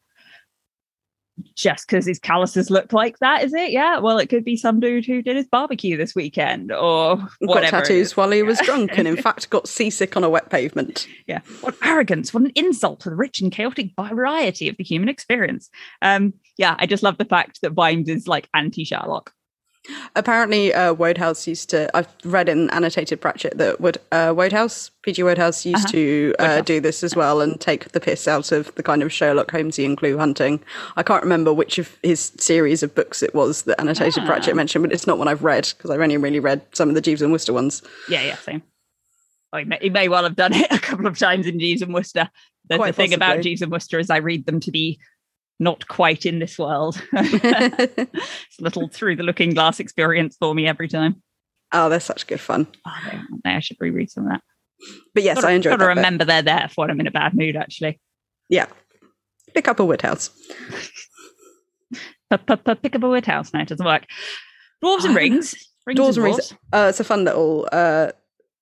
just 1.56 1.88
because 1.88 2.06
his 2.06 2.20
calluses 2.20 2.70
look 2.70 2.94
like 2.94 3.20
that, 3.20 3.44
is 3.44 3.54
it? 3.54 3.72
Yeah. 3.72 4.00
Well, 4.00 4.18
it 4.18 4.28
could 4.28 4.44
be 4.44 4.58
some 4.58 4.80
dude 4.80 5.06
who 5.06 5.22
did 5.22 5.36
his 5.36 5.48
barbecue 5.48 5.98
this 5.98 6.16
weekend 6.16 6.72
or 6.72 7.18
whatever. 7.40 7.66
it 7.66 7.70
tattoos 7.70 8.18
while 8.18 8.32
he 8.32 8.44
was 8.44 8.60
drunk 8.60 8.98
and 8.98 9.08
in 9.08 9.18
fact 9.18 9.50
got 9.50 9.68
seasick 9.68 10.16
on 10.18 10.24
a 10.24 10.30
wet 10.30 10.50
pavement. 10.50 11.08
Yeah. 11.28 11.42
What 11.60 11.76
arrogance, 11.84 12.34
what 12.34 12.44
an 12.44 12.54
insult 12.56 13.02
to 13.02 13.10
the 13.10 13.16
rich 13.16 13.42
and 13.42 13.52
chaotic 13.52 13.92
variety 14.00 14.70
of 14.70 14.78
the 14.78 14.84
human 14.84 15.10
experience. 15.10 15.70
Um, 16.02 16.34
yeah, 16.58 16.76
I 16.80 16.86
just 16.86 17.04
love 17.04 17.18
the 17.18 17.26
fact 17.26 17.60
that 17.62 17.74
Vimes 17.74 18.08
is 18.08 18.30
like 18.30 18.48
anti 18.54 18.86
Sherlock. 18.86 19.34
Apparently, 20.16 20.74
uh, 20.74 20.94
Wodehouse 20.94 21.48
used 21.48 21.70
to. 21.70 21.90
I've 21.96 22.08
read 22.26 22.50
in 22.50 22.70
annotated 22.72 23.22
Pratchett 23.22 23.58
that 23.58 23.80
Wood 23.80 23.98
uh, 24.12 24.34
Wodehouse, 24.36 24.92
PG 25.04 25.24
Wodehouse, 25.24 25.66
used 25.66 25.86
Uh-huh. 25.86 25.92
to 25.92 26.36
uh, 26.40 26.62
do 26.62 26.80
this 26.80 27.04
as 27.04 27.16
well 27.16 27.42
and 27.42 27.60
take 27.60 27.90
the 27.92 28.00
piss 28.00 28.28
out 28.28 28.52
of 28.52 28.74
the 28.76 28.84
kind 28.84 29.02
of 29.04 29.12
Sherlock 29.14 29.52
Holmesian 29.52 29.96
clue 29.98 30.18
hunting. 30.18 30.60
I 30.96 31.04
can't 31.04 31.24
remember 31.24 31.54
which 31.54 31.78
of 31.78 31.96
his 32.04 32.32
series 32.38 32.84
of 32.84 32.94
books 32.96 33.22
it 33.24 33.34
was 33.36 33.64
that 33.64 33.80
annotated 33.80 34.24
Ah. 34.24 34.26
Pratchett 34.26 34.56
mentioned, 34.56 34.84
but 34.84 34.92
it's 34.94 35.08
not 35.08 35.18
one 35.18 35.28
I've 35.28 35.44
read 35.44 35.72
because 35.78 35.90
I've 35.92 36.02
only 36.02 36.18
really 36.18 36.40
read 36.40 36.62
some 36.74 36.90
of 36.90 36.96
the 36.96 37.02
Jeeves 37.02 37.22
and 37.22 37.32
Wooster 37.32 37.54
ones. 37.54 37.82
Yeah, 38.10 38.22
yeah, 38.24 38.36
same. 38.38 38.64
Oh, 39.54 39.60
he, 39.60 39.64
may, 39.64 39.78
he 39.82 39.90
may 39.90 40.10
well 40.10 40.24
have 40.24 40.36
done 40.36 40.54
it 40.54 40.68
a 40.72 40.80
couple 40.80 41.08
of 41.08 41.18
times 41.18 41.48
in 41.48 41.60
Jeeves 41.60 41.82
and 41.82 41.94
Wooster. 41.94 42.30
The, 42.70 42.78
the 42.78 42.92
thing 42.94 43.14
about. 43.14 43.42
Jeeves 43.42 43.62
and 43.62 43.72
Wooster 43.72 43.98
is 43.98 44.10
I 44.10 44.18
read 44.18 44.46
them 44.46 44.60
to 44.60 44.72
be 44.72 45.00
not 45.60 45.88
quite 45.88 46.26
in 46.26 46.40
this 46.40 46.58
world. 46.58 47.02
it's 47.14 48.60
a 48.60 48.64
little 48.64 48.88
through 48.90 49.16
the 49.16 49.24
looking 49.24 49.54
glass 49.54 49.80
experience 49.80 50.36
for 50.40 50.54
me 50.54 50.68
every 50.68 50.88
time. 50.88 51.22
oh, 51.72 51.90
they're 51.90 52.00
such 52.00 52.28
good 52.28 52.40
fun. 52.40 52.68
Oh, 52.86 53.22
I 53.46 53.60
should 53.60 53.78
reread 53.80 54.12
some 54.12 54.26
of 54.26 54.32
that. 54.32 54.42
But 55.14 55.24
yes, 55.24 55.36
Gotta- 55.36 55.48
I 55.48 55.52
enjoyed 55.54 55.72
gotta 55.72 55.86
that. 55.86 55.96
bit. 55.96 55.98
remember 55.98 56.26
they're 56.26 56.42
there 56.42 56.70
for 56.70 56.82
when 56.84 56.92
I'm 56.92 57.00
in 57.00 57.08
a 57.08 57.12
bad 57.12 57.34
mood, 57.34 57.56
actually. 57.56 58.00
Yeah. 58.50 58.68
Pick 59.54 59.68
up 59.68 59.80
a 59.80 59.86
Wodehouse. 59.86 60.30
pick 62.30 62.96
up 62.96 63.04
a 63.04 63.10
wood 63.10 63.26
house. 63.26 63.54
No, 63.54 63.62
it 63.62 63.68
doesn't 63.68 63.86
work. 63.86 64.06
Dwarves 64.84 65.06
and 65.06 65.16
rings. 65.16 65.56
Rings 65.86 66.00
Dwarves 66.00 66.08
and 66.10 66.18
and 66.18 66.24
rings. 66.26 66.54
Uh, 66.74 66.88
it's 66.90 67.00
a 67.00 67.04
fun 67.04 67.24
little. 67.24 67.68
Uh, 67.72 68.12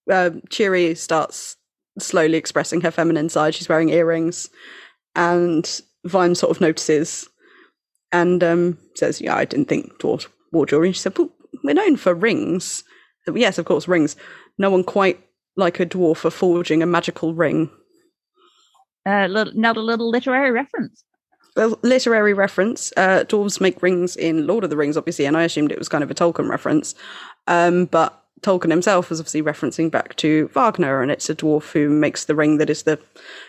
uh, 0.09 0.29
Cheery 0.49 0.95
starts 0.95 1.57
slowly 1.99 2.37
expressing 2.37 2.81
her 2.81 2.91
feminine 2.91 3.29
side. 3.29 3.55
She's 3.55 3.67
wearing 3.67 3.89
earrings, 3.89 4.49
and 5.15 5.81
Vime 6.05 6.35
sort 6.35 6.51
of 6.51 6.61
notices 6.61 7.27
and 8.11 8.43
um, 8.43 8.77
says, 8.95 9.21
"Yeah, 9.21 9.35
I 9.35 9.45
didn't 9.45 9.67
think 9.67 9.97
dwarves 9.99 10.27
wore 10.51 10.65
jewelry." 10.65 10.89
And 10.89 10.95
she 10.95 11.01
said, 11.01 11.17
well, 11.17 11.29
"We're 11.63 11.73
known 11.73 11.97
for 11.97 12.13
rings." 12.13 12.83
Yes, 13.33 13.57
of 13.57 13.65
course, 13.65 13.87
rings. 13.87 14.15
No 14.57 14.69
one 14.69 14.83
quite 14.83 15.19
like 15.57 15.79
a 15.79 15.85
dwarf 15.85 16.17
for 16.17 16.29
forging 16.29 16.83
a 16.83 16.85
magical 16.85 17.33
ring. 17.33 17.69
Uh, 19.05 19.27
little, 19.27 19.53
not 19.55 19.77
a 19.77 19.81
little 19.81 20.09
literary 20.09 20.51
reference. 20.51 21.03
Well, 21.55 21.79
literary 21.83 22.33
reference. 22.33 22.91
Uh, 22.97 23.23
dwarves 23.27 23.61
make 23.61 23.81
rings 23.81 24.15
in 24.15 24.45
Lord 24.45 24.63
of 24.63 24.69
the 24.69 24.77
Rings, 24.77 24.97
obviously, 24.97 25.25
and 25.25 25.37
I 25.37 25.43
assumed 25.43 25.71
it 25.71 25.79
was 25.79 25.89
kind 25.89 26.03
of 26.03 26.11
a 26.11 26.15
Tolkien 26.15 26.49
reference. 26.49 26.95
Um, 27.47 27.85
but 27.85 28.21
Tolkien 28.41 28.71
himself 28.71 29.09
was 29.09 29.19
obviously 29.19 29.41
referencing 29.41 29.89
back 29.89 30.15
to 30.17 30.49
Wagner, 30.53 31.01
and 31.01 31.11
it's 31.11 31.29
a 31.29 31.35
dwarf 31.35 31.71
who 31.71 31.89
makes 31.89 32.25
the 32.25 32.35
ring 32.35 32.57
that 32.57 32.69
is 32.69 32.83
the 32.83 32.99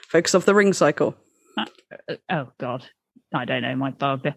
focus 0.09 0.35
of 0.35 0.45
the 0.45 0.55
ring 0.55 0.73
cycle. 0.73 1.17
Uh, 1.57 1.65
oh 2.31 2.49
God, 2.59 2.85
I 3.35 3.45
don't 3.45 3.63
know 3.63 3.75
my 3.77 3.91
Wagner. 3.99 4.35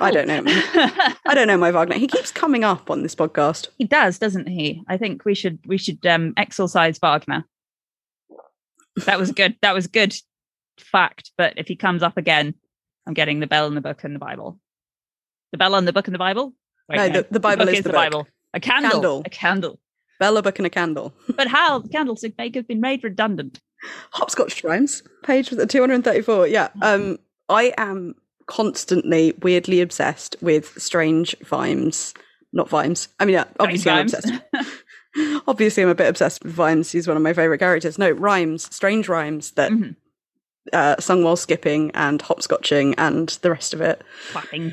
I 0.00 0.10
don't 0.10 0.26
know. 0.26 0.42
I 0.46 1.34
don't 1.34 1.46
know 1.46 1.56
my 1.56 1.70
Wagner. 1.70 1.96
He 1.96 2.06
keeps 2.08 2.32
coming 2.32 2.64
up 2.64 2.90
on 2.90 3.02
this 3.02 3.14
podcast. 3.14 3.68
he 3.78 3.84
does, 3.84 4.18
doesn't 4.18 4.48
he? 4.48 4.82
I 4.88 4.96
think 4.96 5.24
we 5.24 5.34
should 5.34 5.58
we 5.66 5.78
should 5.78 6.04
um, 6.06 6.32
exorcise 6.36 6.98
Wagner. 6.98 7.44
That 9.06 9.18
was 9.18 9.32
good. 9.32 9.56
That 9.62 9.74
was 9.74 9.86
good 9.86 10.14
fact. 10.78 11.30
But 11.36 11.54
if 11.56 11.68
he 11.68 11.76
comes 11.76 12.02
up 12.02 12.16
again, 12.16 12.54
I'm 13.06 13.14
getting 13.14 13.40
the 13.40 13.46
bell 13.46 13.66
in 13.66 13.74
the 13.74 13.80
book 13.80 14.04
and 14.04 14.14
the 14.14 14.18
Bible. 14.20 14.58
The 15.52 15.58
bell 15.58 15.74
on 15.74 15.84
the 15.84 15.92
book 15.92 16.06
and 16.08 16.14
the 16.14 16.18
Bible. 16.18 16.54
Wait, 16.88 16.96
No, 16.96 17.08
the- 17.08 17.26
the 17.30 17.40
Bible 17.40 17.66
book 17.66 17.74
is 17.74 17.82
the 17.84 17.90
book. 17.90 17.96
Bible. 17.96 18.26
A 18.54 18.60
candle. 18.60 18.90
Candle. 18.90 19.22
A 19.24 19.30
candle. 19.30 19.80
Bella 20.20 20.42
book 20.42 20.58
and 20.58 20.66
a 20.66 20.70
candle. 20.70 21.12
But 21.34 21.48
how 21.48 21.80
the 21.80 21.88
candlestick 21.88 22.38
maker 22.38 22.60
has 22.60 22.66
been 22.66 22.80
made 22.80 23.02
redundant. 23.02 23.60
Hopscotch 24.12 24.62
rhymes. 24.64 25.02
Page 25.22 25.50
234. 25.50 26.46
Yeah. 26.48 26.68
Um, 26.82 27.18
I 27.48 27.72
am 27.76 28.14
constantly 28.46 29.34
weirdly 29.42 29.80
obsessed 29.80 30.36
with 30.40 30.80
strange 30.80 31.34
vines. 31.44 32.14
Not 32.52 32.68
vines. 32.68 33.08
I 33.18 33.24
mean, 33.24 33.34
yeah, 33.34 33.44
obviously 33.58 33.90
I'm 33.90 34.02
obsessed. 34.02 34.32
obviously, 35.46 35.82
I'm 35.82 35.88
a 35.88 35.94
bit 35.94 36.08
obsessed 36.08 36.44
with 36.44 36.52
Vimes. 36.52 36.92
He's 36.92 37.08
one 37.08 37.16
of 37.16 37.22
my 37.22 37.32
favorite 37.32 37.58
characters. 37.58 37.98
No, 37.98 38.10
rhymes, 38.10 38.72
strange 38.74 39.08
rhymes 39.08 39.52
that 39.52 39.72
Mhm. 39.72 39.96
uh, 40.72 40.96
sung 41.00 41.24
while 41.24 41.36
skipping 41.36 41.90
and 41.94 42.20
hopscotching 42.22 42.94
and 42.96 43.28
the 43.42 43.50
rest 43.50 43.74
of 43.74 43.80
it. 43.80 44.02
Clapping. 44.30 44.72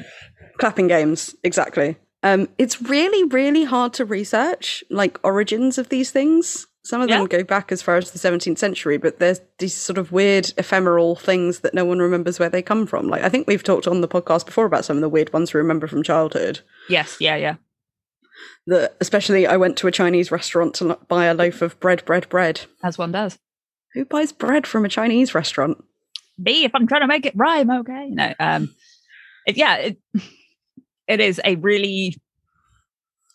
Clapping 0.59 0.87
games, 0.87 1.35
exactly. 1.43 1.97
Um, 2.23 2.49
it's 2.59 2.81
really, 2.81 3.23
really 3.25 3.63
hard 3.63 3.93
to 3.93 4.05
research 4.05 4.83
like 4.91 5.19
origins 5.23 5.77
of 5.79 5.89
these 5.89 6.11
things. 6.11 6.67
Some 6.83 7.01
of 7.01 7.09
them 7.09 7.21
Yeah. 7.21 7.27
go 7.27 7.43
back 7.43 7.71
as 7.71 7.81
far 7.81 7.97
as 7.97 8.09
the 8.11 8.17
17th 8.19 8.57
century, 8.57 8.97
but 8.97 9.19
there's 9.19 9.39
these 9.59 9.75
sort 9.75 9.99
of 9.99 10.11
weird, 10.11 10.51
ephemeral 10.57 11.15
things 11.15 11.59
that 11.59 11.75
no 11.75 11.85
one 11.85 11.99
remembers 11.99 12.39
where 12.39 12.49
they 12.49 12.63
come 12.63 12.87
from. 12.87 13.07
Like 13.07 13.21
I 13.23 13.29
think 13.29 13.47
we've 13.47 13.63
talked 13.63 13.87
on 13.87 14.01
the 14.01 14.07
podcast 14.07 14.47
before 14.47 14.65
about 14.65 14.83
some 14.85 14.97
of 14.97 15.01
the 15.01 15.09
weird 15.09 15.31
ones 15.31 15.53
we 15.53 15.59
remember 15.59 15.85
from 15.87 16.01
childhood. 16.01 16.61
Yes. 16.89 17.17
Yeah. 17.19 17.35
Yeah. 17.35 17.55
That 18.67 18.95
especially, 18.99 19.45
I 19.45 19.57
went 19.57 19.77
to 19.77 19.87
a 19.87 19.91
Chinese 19.91 20.31
restaurant 20.31 20.73
to 20.75 20.97
buy 21.07 21.25
a 21.25 21.33
loaf 21.35 21.61
of 21.61 21.79
bread, 21.79 22.03
bread, 22.05 22.27
bread. 22.29 22.61
As 22.83 22.97
one 22.97 23.11
does. 23.11 23.37
Who 23.93 24.05
buys 24.05 24.31
bread 24.31 24.65
from 24.65 24.83
a 24.85 24.89
Chinese 24.89 25.35
restaurant? 25.35 25.83
Me, 26.39 26.63
if 26.63 26.71
I'm 26.73 26.87
trying 26.87 27.01
to 27.01 27.07
make 27.07 27.25
it 27.27 27.33
rhyme, 27.35 27.69
okay. 27.69 28.07
No. 28.09 28.33
Um. 28.39 28.73
It, 29.45 29.57
yeah. 29.57 29.75
It, 29.77 29.97
it 31.07 31.19
is 31.19 31.39
a 31.43 31.55
really 31.57 32.15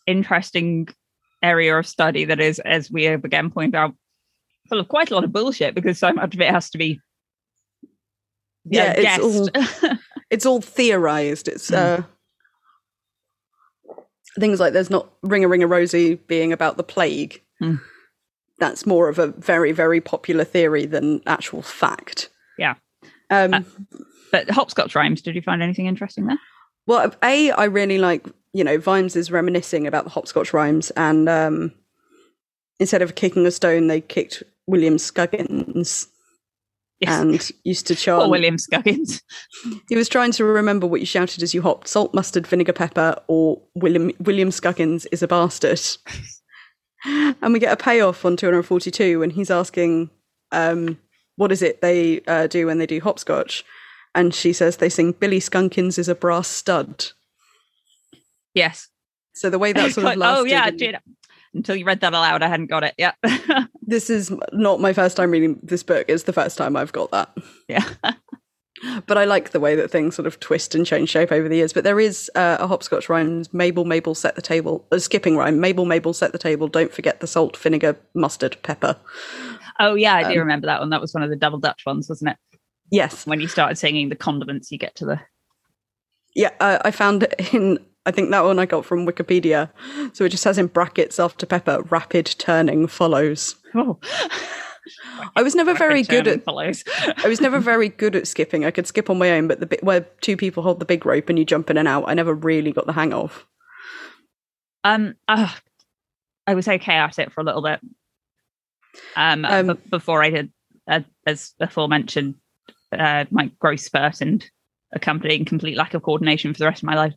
interesting 0.07 0.89
area 1.47 1.77
of 1.79 1.87
study 1.87 2.25
that 2.27 2.41
is, 2.41 2.59
as 2.61 2.91
we 2.91 3.05
have 3.05 3.25
again 3.25 3.51
pointed 3.51 3.75
out, 3.77 3.95
full 4.69 4.81
of 4.81 4.89
quite 4.89 5.11
a 5.11 5.15
lot 5.15 5.25
of 5.25 5.33
bullshit 5.33 5.75
because 5.75 5.99
so 5.99 6.13
much 6.13 6.35
of 6.35 6.41
it 6.41 6.51
has 6.51 6.71
to 6.71 6.79
be 6.79 7.01
Yeah, 8.65 8.95
it's 8.97 9.25
all- 9.25 9.49
guessed. 9.49 9.85
it's 10.31 10.47
all 10.47 10.61
theorized. 10.61 11.49
It's 11.49 11.71
Mm. 11.71 12.01
uh, 12.01 12.03
things 14.39 14.61
like 14.61 14.73
there's 14.73 14.91
not 14.91 15.09
Ring 15.23 15.45
a 15.45 15.49
Ring 15.49 15.63
a 15.63 15.67
Rosie 15.67 16.15
being 16.15 16.53
about 16.53 16.77
the 16.77 16.83
plague. 16.83 17.43
Mm. 17.63 17.81
That's 18.59 18.87
more 18.87 19.09
of 19.09 19.19
a 19.19 19.29
very 19.29 19.73
very 19.73 20.01
popular 20.01 20.45
theory 20.45 20.87
than 20.87 21.21
actual 21.27 21.63
fact. 21.63 22.29
Yeah. 22.59 22.75
Um, 23.31 23.55
Uh, 23.55 23.61
but 24.33 24.51
hopscotch 24.51 24.95
rhymes. 24.95 25.23
Did 25.23 25.35
you 25.37 25.43
find 25.43 25.63
anything 25.63 25.87
interesting 25.87 26.27
there? 26.27 26.39
well, 26.87 27.13
a 27.23 27.51
I 27.53 27.65
really 27.65 27.99
like 27.99 28.27
you 28.57 28.65
know 28.65 28.79
Vimes 28.79 29.17
is 29.17 29.31
reminiscing 29.31 29.87
about 29.87 30.05
the 30.05 30.11
hopscotch 30.11 30.53
rhymes, 30.55 30.91
and 30.93 31.29
um, 31.29 31.73
instead 32.81 33.03
of 33.03 33.15
kicking 33.15 33.45
a 33.47 33.51
stone, 33.51 33.87
they 33.89 34.01
kicked 34.01 34.43
William 34.67 34.97
Scuggins 34.97 36.07
Yes. 36.99 37.21
and 37.21 37.51
used 37.65 37.87
to 37.89 37.95
chant. 38.05 38.31
William 38.31 38.57
Scuggins. 38.57 39.21
He 39.91 39.97
was 39.97 40.09
trying 40.09 40.33
to 40.33 40.45
remember 40.45 40.87
what 40.87 41.01
you 41.01 41.07
shouted 41.07 41.43
as 41.43 41.53
you 41.53 41.61
hopped: 41.61 41.89
salt, 41.89 42.15
mustard, 42.15 42.47
vinegar, 42.47 42.73
pepper, 42.73 43.17
or 43.27 43.61
William 43.75 44.11
William 44.21 44.49
Scuggins 44.49 45.07
is 45.13 45.23
a 45.23 45.29
bastard. 45.29 45.81
and 47.05 47.53
we 47.53 47.59
get 47.59 47.73
a 47.73 47.77
payoff 47.77 48.25
on 48.25 48.37
242 48.37 49.21
when 49.21 49.29
he's 49.31 49.51
asking, 49.51 50.09
um, 50.53 50.99
"What 51.37 51.53
is 51.53 51.61
it 51.61 51.83
they 51.83 52.23
uh, 52.27 52.47
do 52.47 52.65
when 52.67 52.79
they 52.79 52.87
do 52.87 53.01
hopscotch?" 53.01 53.63
And 54.15 54.35
she 54.35 54.55
says 54.55 54.79
they 54.79 54.89
sing 54.89 55.13
"Billy 55.13 55.41
Skunkins 55.41 55.99
is 55.99 56.09
a 56.09 56.15
brass 56.15 56.49
stud." 56.49 57.13
Yes. 58.57 58.89
So 59.35 59.51
the 59.51 59.59
way 59.59 59.73
that 59.73 59.93
sort 59.93 60.07
of 60.07 60.17
lasted. 60.17 60.41
oh 60.41 60.45
yeah, 60.45 60.71
did 60.71 60.97
until 61.55 61.77
you 61.77 61.85
read 61.85 62.01
that 62.01 62.13
aloud, 62.13 62.43
I 62.43 62.49
hadn't 62.49 62.67
got 62.67 62.85
it. 62.85 62.95
Yeah. 62.99 63.13
this 63.83 64.11
is 64.11 64.33
not 64.53 64.81
my 64.81 64.93
first 64.93 65.17
time 65.17 65.31
reading 65.31 65.61
this 65.63 65.83
book. 65.83 66.07
It's 66.09 66.25
the 66.25 66.33
first 66.33 66.59
time 66.59 66.75
I've 66.77 66.93
got 66.93 67.11
that. 67.13 67.37
yeah. 67.69 67.89
but 69.07 69.19
I 69.19 69.25
like 69.25 69.51
the 69.51 69.61
way 69.61 69.75
that 69.75 69.91
things 69.91 70.15
sort 70.15 70.27
of 70.27 70.41
twist 70.41 70.75
and 70.75 70.87
change 70.87 71.11
shape 71.11 71.33
over 71.33 71.49
the 71.49 71.57
years. 71.57 71.73
But 71.73 71.85
there 71.85 72.01
is 72.01 72.31
uh, 72.35 72.57
a 72.61 72.67
hopscotch 72.67 73.09
rhyme: 73.09 73.45
Mabel, 73.53 73.85
Mabel, 73.85 74.15
set 74.15 74.37
the 74.37 74.43
table. 74.43 74.87
A 74.91 75.01
skipping 75.01 75.37
rhyme: 75.37 75.61
Mabel, 75.61 75.85
Mabel, 75.85 76.15
set 76.15 76.33
the 76.33 76.39
table. 76.39 76.67
Don't 76.69 76.93
forget 76.93 77.21
the 77.21 77.27
salt, 77.27 77.57
vinegar, 77.57 77.97
mustard, 78.15 78.57
pepper. 78.63 78.97
Oh 79.79 79.95
yeah, 79.95 80.15
I 80.15 80.23
do 80.25 80.41
Um, 80.41 80.47
remember 80.47 80.67
that 80.67 80.81
one. 80.81 80.91
That 80.91 81.01
was 81.03 81.13
one 81.13 81.23
of 81.23 81.31
the 81.31 81.37
double 81.37 81.59
Dutch 81.59 81.83
ones, 81.85 82.09
wasn't 82.09 82.31
it? 82.31 82.37
Yes, 82.91 83.27
When 83.27 83.41
you 83.41 83.49
started 83.49 83.77
singing 83.77 84.09
the 84.09 84.17
condiments, 84.17 84.71
you 84.71 84.79
get 84.79 84.95
to 84.97 85.05
the 85.07 85.21
yeah. 86.35 86.51
Uh, 86.61 86.79
I 86.85 86.91
found 86.91 87.23
it 87.25 87.55
in. 87.55 87.79
I 88.07 88.11
think 88.13 88.31
that 88.31 88.45
one 88.45 88.59
I 88.59 88.65
got 88.67 88.85
from 88.87 89.07
Wikipedia. 89.07 89.69
So 90.15 90.25
it 90.25 90.31
just 90.31 90.45
has 90.45 90.57
in 90.59 90.69
brackets 90.69 91.19
after 91.21 91.45
pepper: 91.45 91.83
rapid 91.91 92.27
turning 92.39 92.87
follows. 92.87 93.57
oh. 93.75 93.99
I 95.35 95.43
was 95.43 95.57
never 95.57 95.75
very 95.75 96.05
good 96.05 96.29
at. 96.29 96.45
follows. 96.45 96.85
I 97.25 97.27
was 97.29 97.41
never 97.41 97.59
very 97.59 97.89
good 97.89 98.15
at 98.15 98.29
skipping. 98.29 98.65
I 98.65 98.71
could 98.71 98.87
skip 98.87 99.11
on 99.11 99.19
my 99.19 99.33
own, 99.33 99.49
but 99.49 99.59
the 99.59 99.67
bit 99.67 99.83
where 99.83 100.03
two 100.21 100.37
people 100.37 100.63
hold 100.63 100.79
the 100.79 100.85
big 100.87 101.05
rope 101.05 101.29
and 101.29 101.39
you 101.39 101.45
jump 101.45 101.69
in 101.71 101.77
and 101.77 101.89
out, 101.89 102.05
I 102.07 102.15
never 102.15 102.33
really 102.33 102.71
got 102.73 102.87
the 102.87 102.93
hang 102.93 103.13
of. 103.13 103.45
Um, 104.85 105.15
uh, 105.27 105.53
I 106.47 106.55
was 106.55 106.69
okay 106.69 106.95
at 106.95 107.19
it 107.19 107.33
for 107.33 107.41
a 107.41 107.45
little 107.45 107.63
bit. 107.63 107.81
Um, 109.17 109.45
Um, 109.45 109.67
b- 109.67 109.83
before 109.91 110.23
I 110.23 110.31
did, 110.31 110.53
uh, 110.89 111.01
as 111.27 111.53
aforementioned, 111.59 112.37
uh, 112.97 113.25
my 113.31 113.51
growth 113.59 113.81
spurt 113.81 114.21
and 114.21 114.49
accompanying 114.93 115.45
complete 115.45 115.77
lack 115.77 115.95
of 115.95 116.03
coordination 116.03 116.53
for 116.55 116.59
the 116.59 116.67
rest 116.67 116.83
of 116.85 116.87
my 116.87 116.95
life. 116.95 117.15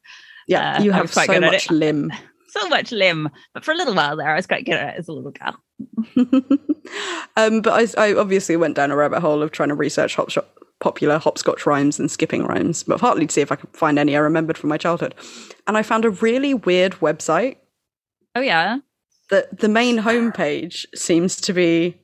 Yeah, 0.49 0.77
Uh, 0.77 0.83
you 0.83 0.91
have 0.91 1.13
so 1.13 1.39
much 1.39 1.65
it. 1.67 1.71
limb. 1.71 2.11
So 2.51 2.67
much 2.67 2.91
limb, 2.91 3.29
but 3.53 3.63
for 3.63 3.73
a 3.73 3.75
little 3.77 3.93
while 3.93 4.17
there, 4.17 4.27
I 4.27 4.35
was 4.35 4.47
quite 4.47 4.65
good 4.65 4.73
at 4.73 4.95
it 4.95 4.99
as 4.99 5.07
a 5.07 5.11
little 5.13 5.31
girl. 5.31 5.55
um, 7.37 7.61
but 7.61 7.95
I, 7.95 8.07
I 8.09 8.13
obviously 8.15 8.57
went 8.57 8.75
down 8.75 8.89
a 8.89 8.95
rabbit 8.95 9.19
hole 9.19 9.43
of 9.43 9.51
trying 9.51 9.69
to 9.69 9.75
research 9.75 10.15
hop 10.15 10.31
popular 10.79 11.19
hopscotch 11.19 11.67
rhymes 11.67 11.99
and 11.99 12.09
skipping 12.09 12.45
rhymes, 12.47 12.81
but 12.81 12.99
partly 12.99 13.27
to 13.27 13.31
see 13.31 13.41
if 13.41 13.51
I 13.51 13.55
could 13.55 13.69
find 13.77 13.99
any 13.99 14.15
I 14.15 14.19
remembered 14.19 14.57
from 14.57 14.69
my 14.69 14.77
childhood. 14.77 15.13
And 15.67 15.77
I 15.77 15.83
found 15.83 16.05
a 16.05 16.09
really 16.09 16.55
weird 16.55 16.93
website. 16.93 17.57
Oh 18.33 18.41
yeah, 18.41 18.79
The 19.29 19.47
the 19.51 19.69
main 19.69 19.99
homepage 19.99 20.87
seems 20.95 21.35
to 21.41 21.53
be 21.53 21.97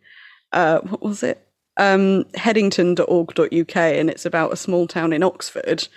uh, 0.52 0.80
what 0.82 1.02
was 1.02 1.24
it? 1.24 1.42
Um, 1.78 2.26
headington.org.uk, 2.36 3.76
and 3.78 4.10
it's 4.12 4.26
about 4.28 4.54
a 4.54 4.58
small 4.58 4.86
town 4.86 5.12
in 5.12 5.24
Oxford. 5.24 5.88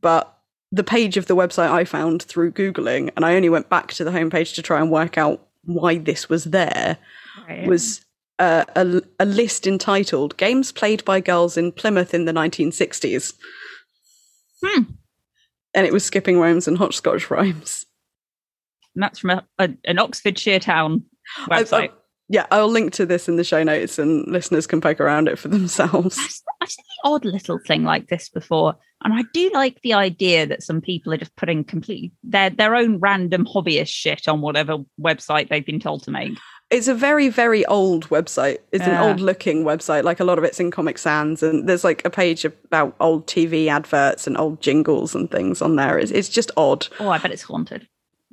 But 0.00 0.33
the 0.74 0.84
page 0.84 1.16
of 1.16 1.26
the 1.26 1.36
website 1.36 1.70
I 1.70 1.84
found 1.84 2.22
through 2.22 2.52
Googling, 2.52 3.10
and 3.16 3.24
I 3.24 3.36
only 3.36 3.48
went 3.48 3.68
back 3.68 3.92
to 3.94 4.04
the 4.04 4.10
homepage 4.10 4.54
to 4.54 4.62
try 4.62 4.80
and 4.80 4.90
work 4.90 5.16
out 5.16 5.46
why 5.64 5.98
this 5.98 6.28
was 6.28 6.44
there 6.44 6.98
right. 7.48 7.66
was 7.66 8.04
uh, 8.38 8.64
a, 8.74 9.02
a 9.20 9.24
list 9.24 9.66
entitled 9.66 10.36
Games 10.36 10.72
Played 10.72 11.04
by 11.04 11.20
Girls 11.20 11.56
in 11.56 11.72
Plymouth 11.72 12.12
in 12.12 12.24
the 12.24 12.32
1960s. 12.32 13.34
Hmm. 14.62 14.82
And 15.74 15.86
it 15.86 15.92
was 15.92 16.04
skipping 16.04 16.38
rhymes 16.38 16.68
and 16.68 16.76
hotchkotch 16.76 17.30
rhymes. 17.30 17.86
And 18.94 19.02
that's 19.02 19.20
from 19.20 19.30
a, 19.30 19.46
a, 19.58 19.70
an 19.84 19.98
Oxfordshire 19.98 20.60
town 20.60 21.04
I- 21.48 21.62
website. 21.62 21.92
Yeah, 22.28 22.46
I'll 22.50 22.68
link 22.70 22.92
to 22.94 23.04
this 23.06 23.28
in 23.28 23.36
the 23.36 23.44
show 23.44 23.62
notes 23.62 23.98
and 23.98 24.26
listeners 24.26 24.66
can 24.66 24.80
poke 24.80 25.00
around 25.00 25.28
it 25.28 25.38
for 25.38 25.48
themselves. 25.56 26.18
I've, 26.18 26.40
I've 26.62 26.70
seen 26.70 26.84
the 27.02 27.08
odd 27.10 27.24
little 27.24 27.58
thing 27.66 27.84
like 27.84 28.08
this 28.08 28.28
before, 28.30 28.76
and 29.02 29.12
I 29.12 29.24
do 29.34 29.50
like 29.52 29.80
the 29.82 29.92
idea 29.92 30.46
that 30.46 30.62
some 30.62 30.80
people 30.80 31.12
are 31.12 31.18
just 31.18 31.36
putting 31.36 31.64
completely 31.64 32.12
their 32.22 32.48
their 32.50 32.74
own 32.74 32.98
random 32.98 33.44
hobbyist 33.44 33.88
shit 33.88 34.26
on 34.28 34.40
whatever 34.40 34.78
website 35.00 35.48
they've 35.50 35.66
been 35.66 35.80
told 35.80 36.02
to 36.04 36.10
make. 36.10 36.32
It's 36.70 36.88
a 36.88 36.94
very, 36.94 37.28
very 37.28 37.64
old 37.66 38.08
website. 38.08 38.56
It's 38.72 38.86
Yeah. 38.86 39.02
an 39.02 39.08
old 39.10 39.20
looking 39.20 39.64
website. 39.64 40.02
Like 40.02 40.18
a 40.18 40.24
lot 40.24 40.38
of 40.38 40.44
it's 40.44 40.58
in 40.58 40.70
Comic 40.70 40.96
Sans, 40.96 41.42
and 41.42 41.68
there's 41.68 41.84
like 41.84 42.02
a 42.06 42.10
page 42.10 42.46
about 42.46 42.96
old 43.00 43.26
TV 43.26 43.68
adverts 43.68 44.26
and 44.26 44.36
old 44.38 44.62
jingles 44.62 45.14
and 45.14 45.30
things 45.30 45.60
on 45.60 45.76
there. 45.76 45.98
It's, 45.98 46.10
it's 46.10 46.30
just 46.30 46.50
odd. 46.56 46.88
Oh, 46.98 47.10
I 47.10 47.18
bet 47.18 47.32
it's 47.32 47.42
haunted. 47.42 47.86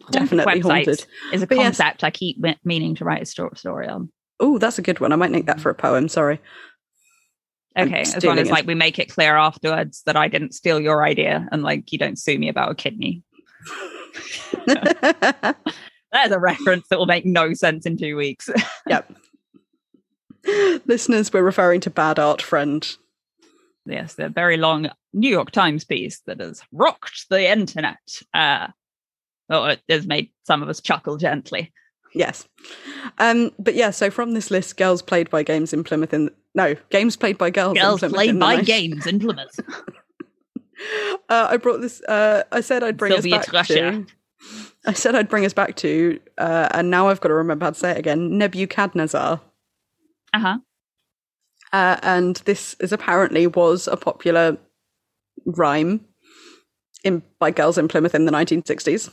Definitely 0.10 0.60
haunted. 0.62 1.06
Is 1.32 1.42
a 1.42 1.48
But 1.48 1.58
yes. 1.58 1.66
concept 1.78 2.04
I 2.04 2.10
keep 2.12 2.38
meaning 2.64 2.96
to 2.96 3.06
write 3.06 3.22
a 3.22 3.26
sto- 3.26 3.52
story 3.56 3.88
on. 3.88 4.12
Oh, 4.40 4.58
that's 4.58 4.80
a 4.80 4.82
good 4.82 5.00
one. 5.00 5.12
I 5.12 5.16
might 5.18 5.32
make 5.32 5.46
that 5.46 5.60
for 5.62 5.70
a 5.70 5.76
poem. 5.76 6.08
Sorry. 6.10 6.40
Okay, 7.78 8.02
as 8.02 8.24
long 8.24 8.38
as 8.40 8.50
it. 8.50 8.52
like 8.52 8.66
we 8.66 8.76
make 8.76 9.00
it 9.00 9.10
clear 9.10 9.38
afterwards 9.38 10.02
that 10.06 10.18
I 10.18 10.28
didn't 10.28 10.54
steal 10.54 10.80
your 10.82 11.06
idea 11.06 11.48
and 11.52 11.64
like 11.64 11.92
you 11.94 11.98
don't 11.98 12.20
sue 12.20 12.38
me 12.38 12.50
about 12.50 12.72
a 12.72 12.76
kidney. 12.76 13.24
There's 14.66 16.32
a 16.32 16.40
reference 16.40 16.88
that 16.90 17.00
will 17.00 17.06
make 17.06 17.26
no 17.26 17.54
sense 17.54 17.86
in 17.86 17.98
two 17.98 18.18
weeks. 18.18 18.50
yep. 18.88 19.12
Listeners, 20.86 21.32
we're 21.32 21.44
referring 21.44 21.80
to 21.82 21.90
Bad 21.90 22.20
Art 22.20 22.42
Friend. 22.42 22.98
yes, 23.86 24.16
the 24.16 24.28
very 24.28 24.58
long 24.58 24.90
New 25.14 25.30
York 25.30 25.52
Times 25.52 25.86
piece 25.86 26.20
that 26.26 26.42
has 26.42 26.64
rocked 26.74 27.28
the 27.30 27.50
internet. 27.50 28.00
Uh, 28.34 28.68
oh, 29.52 29.66
it 29.66 29.82
has 29.90 30.08
made 30.08 30.32
some 30.44 30.64
of 30.64 30.70
us 30.70 30.82
chuckle 30.82 31.18
gently. 31.18 31.72
Yes. 32.14 32.48
Um, 33.20 33.52
but 33.60 33.76
yeah, 33.76 33.92
so 33.92 34.10
from 34.10 34.34
this 34.34 34.52
list, 34.52 34.76
girls 34.78 35.02
played 35.02 35.30
by 35.30 35.44
games 35.44 35.72
in 35.74 35.84
Plymouth 35.84 36.14
in 36.14 36.30
no, 36.56 36.76
games 36.90 37.16
played 37.16 37.38
by 37.38 37.50
girls. 37.52 37.78
Girls 37.78 38.02
played 38.02 38.38
by 38.40 38.56
night- 38.58 38.66
games 38.66 39.06
in 39.08 39.20
Plymouth. 39.20 39.60
Uh, 41.30 41.48
I 41.52 41.58
brought 41.58 41.80
this. 41.82 42.02
Uh, 42.02 42.42
I 42.52 42.62
said 42.62 42.84
I'd 42.84 42.98
bring 42.98 43.12
Sylvia 43.14 43.36
us 43.36 43.46
back 43.50 43.68
Trusher. 43.68 44.06
to. 44.06 44.08
I 44.88 44.94
said 44.94 45.14
I'd 45.14 45.30
bring 45.30 45.46
us 45.46 45.54
back 45.54 45.76
to, 45.78 46.20
uh, 46.40 46.70
and 46.72 46.90
now 46.90 47.08
I've 47.08 47.22
got 47.22 47.28
to 47.28 47.36
remember 47.36 47.66
how 47.66 47.70
to 47.72 47.78
say 47.78 47.92
it 47.92 48.00
again. 48.00 48.36
Nebuchadnezzar, 48.40 49.40
Uh 50.34 50.40
huh. 50.40 50.58
uh, 51.72 51.98
and 52.02 52.38
this 52.46 52.76
is 52.80 52.92
apparently 52.92 53.46
was 53.46 53.88
a 53.88 53.96
popular 53.96 54.58
rhyme 55.46 56.04
in 57.04 57.22
by 57.38 57.52
girls 57.52 57.78
in 57.78 57.88
Plymouth 57.88 58.16
in 58.16 58.26
the 58.26 58.32
1960s. 58.32 59.12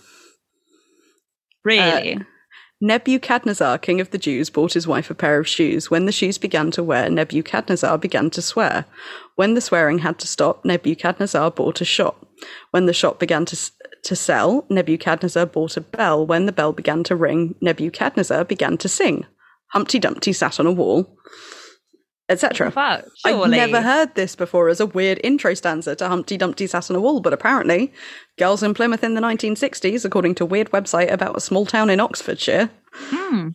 Really? 1.64 2.14
Uh, 2.14 2.20
Nebuchadnezzar, 2.80 3.78
king 3.78 4.00
of 4.00 4.10
the 4.10 4.18
Jews, 4.18 4.50
bought 4.50 4.74
his 4.74 4.86
wife 4.86 5.10
a 5.10 5.14
pair 5.14 5.40
of 5.40 5.48
shoes. 5.48 5.90
When 5.90 6.06
the 6.06 6.12
shoes 6.12 6.38
began 6.38 6.70
to 6.72 6.82
wear, 6.82 7.10
Nebuchadnezzar 7.10 7.98
began 7.98 8.30
to 8.30 8.42
swear. 8.42 8.84
When 9.34 9.54
the 9.54 9.60
swearing 9.60 9.98
had 9.98 10.20
to 10.20 10.28
stop, 10.28 10.64
Nebuchadnezzar 10.64 11.50
bought 11.50 11.80
a 11.80 11.84
shop. 11.84 12.24
When 12.70 12.86
the 12.86 12.92
shop 12.92 13.18
began 13.18 13.44
to, 13.46 13.58
to 14.04 14.14
sell, 14.14 14.64
Nebuchadnezzar 14.70 15.46
bought 15.46 15.76
a 15.76 15.80
bell. 15.80 16.24
When 16.24 16.46
the 16.46 16.52
bell 16.52 16.72
began 16.72 17.02
to 17.04 17.16
ring, 17.16 17.56
Nebuchadnezzar 17.60 18.44
began 18.44 18.78
to 18.78 18.88
sing. 18.88 19.26
Humpty 19.72 19.98
Dumpty 19.98 20.32
sat 20.32 20.60
on 20.60 20.66
a 20.66 20.72
wall, 20.72 21.18
etc. 22.28 22.72
I've 23.24 23.50
never 23.50 23.80
heard 23.80 24.14
this 24.14 24.36
before 24.36 24.68
as 24.68 24.80
a 24.80 24.86
weird 24.86 25.20
intro 25.24 25.54
stanza 25.54 25.96
to 25.96 26.08
Humpty 26.08 26.36
Dumpty 26.36 26.66
sat 26.66 26.90
on 26.90 26.96
a 26.96 27.00
wall, 27.00 27.20
but 27.20 27.32
apparently, 27.32 27.92
girls 28.38 28.62
in 28.62 28.74
Plymouth 28.74 29.02
in 29.04 29.14
the 29.14 29.20
1960s, 29.20 30.04
according 30.04 30.34
to 30.36 30.44
a 30.44 30.46
weird 30.46 30.70
website 30.70 31.10
about 31.10 31.36
a 31.36 31.40
small 31.40 31.66
town 31.66 31.90
in 31.90 32.00
Oxfordshire. 32.00 32.70
Hmm. 32.92 33.48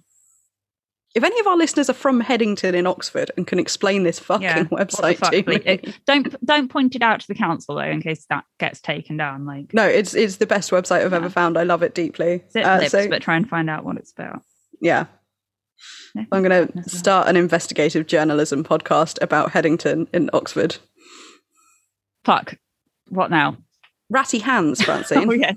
If 1.16 1.24
any 1.24 1.40
of 1.40 1.46
our 1.46 1.56
listeners 1.58 1.92
are 1.92 1.94
from 1.94 2.22
Headington 2.22 2.74
in 2.74 2.88
Oxford 2.88 3.30
and 3.38 3.46
can 3.46 3.60
explain 3.60 4.02
this 4.02 4.18
fucking 4.18 4.42
Yeah. 4.48 4.64
Website 4.64 5.18
fuck, 5.18 5.32
to 5.32 5.44
please- 5.44 5.64
me, 5.64 5.94
don't 6.08 6.36
don't 6.44 6.70
point 6.72 6.96
it 6.96 7.04
out 7.04 7.20
to 7.20 7.28
the 7.28 7.36
council 7.36 7.76
though, 7.76 7.82
in 7.84 8.02
case 8.02 8.26
that 8.32 8.46
gets 8.60 8.82
taken 8.82 9.18
down. 9.18 9.46
Like 9.46 9.76
no, 9.76 9.86
it's 9.86 10.16
it's 10.16 10.38
the 10.38 10.48
best 10.48 10.72
website 10.72 11.06
I've 11.06 11.12
Yeah. 11.12 11.18
ever 11.18 11.30
found. 11.30 11.56
I 11.56 11.64
love 11.64 11.84
it 11.84 11.94
deeply. 11.94 12.44
zip 12.52 12.66
Uh, 12.66 12.78
lips, 12.80 12.92
so 12.92 13.08
but 13.10 13.22
try 13.22 13.36
and 13.36 13.48
find 13.48 13.70
out 13.70 13.86
what 13.86 13.98
it's 13.98 14.12
about. 14.12 14.42
yeah, 14.82 15.06
No, 16.16 16.26
I'm 16.32 16.44
going 16.44 16.68
to 16.68 16.90
start 16.90 17.28
an 17.28 17.36
investigative 17.36 18.08
journalism 18.08 18.64
podcast 18.64 19.22
about 19.22 19.52
Headington 19.52 20.08
in 20.14 20.30
Oxford. 20.34 20.78
Fuck. 22.24 22.56
What 23.10 23.32
now? 23.32 23.58
Ratty 24.10 24.40
hands, 24.40 24.82
Francine. 24.82 25.30
Oh 25.30 25.34
yeah. 25.34 25.54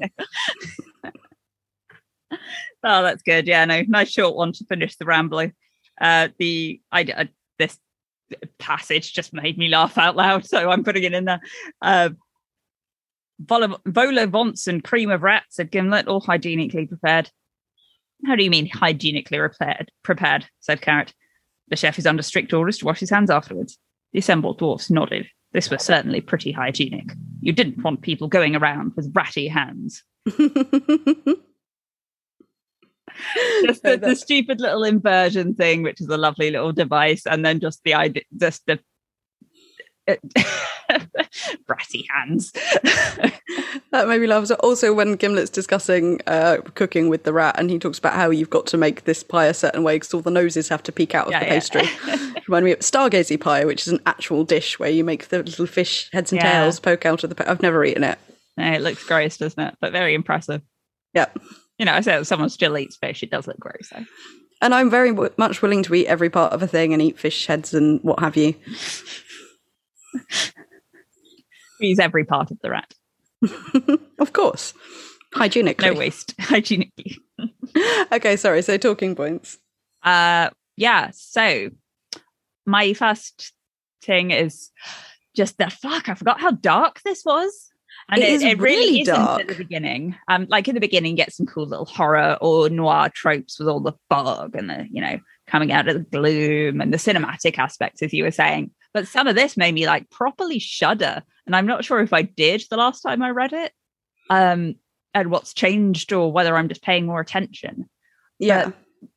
oh, 2.83 3.03
that's 3.03 3.23
good. 3.23 3.47
Yeah, 3.47 3.65
no, 3.65 3.83
nice 3.87 4.11
short 4.11 4.35
one 4.35 4.53
to 4.53 4.65
finish 4.65 4.97
the 4.97 5.05
rambling. 5.05 5.53
Uh, 6.01 6.29
the 6.39 6.81
I, 6.91 7.01
I 7.01 7.29
this 7.59 7.79
passage 8.59 9.13
just 9.13 9.33
made 9.33 9.59
me 9.59 9.69
laugh 9.69 9.99
out 9.99 10.17
loud, 10.17 10.47
so 10.47 10.71
I'm 10.71 10.85
putting 10.85 11.05
it 11.05 11.15
in 11.15 11.27
there. 11.27 11.41
Uh, 11.81 12.11
Vola, 13.39 13.77
vol-au-vents 13.85 14.67
and 14.67 14.83
cream 14.83 15.11
of 15.11 15.23
rats 15.23 15.61
at 15.61 15.71
Gimlet, 15.71 16.09
all 16.09 16.21
hygienically 16.21 16.87
prepared. 16.87 17.31
How 18.27 18.35
do 18.35 18.43
you 18.43 18.51
mean 18.51 18.69
hygienically 18.69 19.39
prepared? 19.39 19.93
Prepared, 20.03 20.47
said 20.59 20.81
Carrot. 20.81 21.15
The 21.69 21.77
chef 21.77 21.97
is 21.97 22.07
under 22.07 22.23
strict 22.23 22.53
orders 22.53 22.79
to 22.79 22.85
wash 22.85 22.99
his 22.99 23.11
hands 23.11 23.31
afterwards. 23.31 23.79
The 24.13 24.19
assembled 24.19 24.59
dwarfs 24.59 24.91
nodded. 24.91 25.29
This 25.53 25.71
was 25.71 25.83
certainly 25.83 26.21
pretty 26.21 26.51
hygienic. 26.51 27.13
You 27.41 27.53
didn't 27.53 27.83
want 27.83 28.03
people 28.03 28.27
going 28.27 28.57
around 28.57 28.95
with 28.97 29.13
ratty 29.15 29.47
hands. 29.47 30.03
Just 33.65 33.83
the, 33.85 33.97
the 33.97 34.17
stupid 34.17 34.61
little 34.61 34.83
inversion 34.83 35.55
thing, 35.55 35.85
which 35.85 36.01
is 36.01 36.09
a 36.09 36.19
lovely 36.19 36.51
little 36.51 36.73
device, 36.73 37.27
and 37.27 37.47
then 37.47 37.61
just 37.61 37.81
the 37.85 37.95
idea, 37.95 38.25
just 38.37 38.67
the 38.67 38.79
ratty 41.69 42.07
hands. 42.15 42.53
That 43.93 44.09
made 44.09 44.21
me 44.21 44.27
laugh. 44.27 44.47
So 44.47 44.57
also, 44.57 44.93
when 44.93 45.15
Gimlet's 45.17 45.49
discussing 45.49 46.21
uh, 46.27 46.59
cooking 46.75 47.09
with 47.09 47.23
the 47.25 47.33
rat, 47.33 47.55
and 47.59 47.71
he 47.71 47.79
talks 47.79 47.99
about 47.99 48.13
how 48.15 48.31
you've 48.31 48.51
got 48.51 48.67
to 48.67 48.77
make 48.77 49.05
this 49.05 49.23
pie 49.23 49.47
a 49.47 49.55
certain 49.55 49.85
way 49.85 49.95
because 49.97 50.13
all 50.13 50.21
the 50.21 50.31
noses 50.31 50.69
have 50.69 50.83
to 50.83 50.93
peek 50.93 51.15
out 51.15 51.27
of 51.27 51.33
Yeah, 51.33 51.39
the 51.41 51.47
yeah. 51.47 51.53
pastry. 51.53 52.43
Remind 52.49 52.65
me 52.67 52.73
of 52.73 52.81
Stargazy 52.81 53.41
pie, 53.41 53.65
which 53.65 53.87
is 53.87 53.93
an 53.93 54.01
actual 54.05 54.45
dish 54.45 54.79
where 54.79 54.91
you 54.91 55.03
make 55.05 55.29
the 55.29 55.39
little 55.39 55.67
fish 55.67 56.11
heads 56.13 56.31
and 56.33 56.41
Yeah. 56.43 56.53
tails 56.65 56.79
poke 56.81 57.07
out 57.07 57.23
of 57.25 57.31
the. 57.31 57.37
Pa- 57.37 57.45
I've 57.47 57.63
never 57.63 57.85
eaten 57.85 58.05
it. 58.05 58.19
No, 58.59 58.71
it 58.73 58.83
looks 58.83 59.05
gross, 59.05 59.39
doesn't 59.39 59.63
it? 59.63 59.77
But 59.81 59.93
very 59.93 60.15
impressive. 60.15 60.61
Yep. 61.15 61.39
You 61.79 61.87
know, 61.87 61.95
I 61.95 62.01
said 62.01 62.27
someone 62.27 62.51
still 62.51 62.77
eats 62.77 62.97
fish. 62.97 63.23
It 63.23 63.31
does 63.31 63.47
look 63.47 63.59
gross. 63.61 63.91
though. 63.95 64.05
and 64.61 64.75
I'm 64.75 64.91
very 64.91 65.11
w- 65.11 65.33
much 65.39 65.63
willing 65.63 65.83
to 65.85 65.95
eat 65.95 66.07
every 66.09 66.29
part 66.29 66.53
of 66.53 66.63
a 66.63 66.67
thing 66.67 66.93
and 66.93 67.01
eat 67.01 67.19
fish 67.19 67.47
heads 67.47 67.73
and 67.73 68.01
what 68.03 68.19
have 68.21 68.37
you. 68.37 68.55
We 71.81 71.89
use 71.89 71.99
every 71.99 72.25
part 72.25 72.51
of 72.51 72.59
the 72.63 72.71
rat. 72.71 72.95
of 74.19 74.33
course, 74.33 74.73
hygienically. 75.35 75.91
No 75.91 75.95
waste. 75.99 76.35
Hygienically. 76.41 77.19
okay, 78.13 78.37
sorry. 78.37 78.63
So 78.63 78.77
talking 78.79 79.15
points. 79.15 79.59
Uh, 80.03 80.51
yeah. 80.77 81.11
So 81.13 81.71
my 82.65 82.95
first 82.95 83.53
thing 84.03 84.31
is 84.31 84.71
just 85.35 85.59
the 85.59 85.69
fuck. 85.71 86.09
I 86.09 86.15
forgot 86.15 86.41
how 86.41 86.53
dark 86.53 87.03
this 87.03 87.25
was. 87.25 87.71
And 88.09 88.23
It 88.23 88.29
it, 88.29 88.33
is 88.33 88.43
it 88.43 88.59
really 88.59 88.77
really 88.77 89.01
isn't 89.03 89.15
dark. 89.15 89.41
at 89.43 89.49
the 89.49 89.55
beginning. 89.55 90.17
Um, 90.29 90.47
like 90.49 90.69
in 90.69 90.75
the 90.75 90.81
beginning, 90.81 91.13
you 91.13 91.17
get 91.17 91.33
some 91.33 91.47
cool 91.47 91.67
little 91.67 91.85
horror 91.87 92.39
or 92.41 92.69
noir 92.71 93.11
tropes 93.13 93.59
with 93.59 93.69
all 93.69 93.81
the 93.81 93.95
fog 94.09 94.55
and 94.55 94.71
the, 94.71 94.87
you 94.91 95.01
know, 95.03 95.19
coming 95.47 95.73
out 95.73 95.89
of 95.89 95.95
the 95.95 96.01
gloom 96.19 96.81
and 96.81 96.93
the 96.93 96.99
cinematic 96.99 97.59
aspects, 97.59 98.03
as 98.03 98.13
you 98.13 98.25
were 98.25 98.31
saying. 98.31 98.71
But 98.97 99.09
some 99.09 99.27
of 99.27 99.35
this 99.35 99.59
made 99.59 99.75
me 99.75 99.85
like 99.85 100.09
properly 100.09 100.59
shudder. 100.59 101.23
And 101.45 101.55
I'm 101.55 101.67
not 101.67 101.85
sure 101.85 102.01
if 102.01 102.15
I 102.15 102.23
did 102.23 102.65
the 102.71 102.79
last 102.79 103.03
time 103.03 103.21
I 103.21 103.29
read 103.29 103.53
it. 103.53 103.71
Um, 104.31 104.77
and 105.13 105.31
what's 105.31 105.53
changed 105.53 106.15
or 106.15 106.33
whether 106.33 106.57
I'm 106.57 106.71
just 106.71 106.81
paying 106.81 107.05
more 107.05 107.21
attention 107.21 107.91
Yeah. 108.39 108.71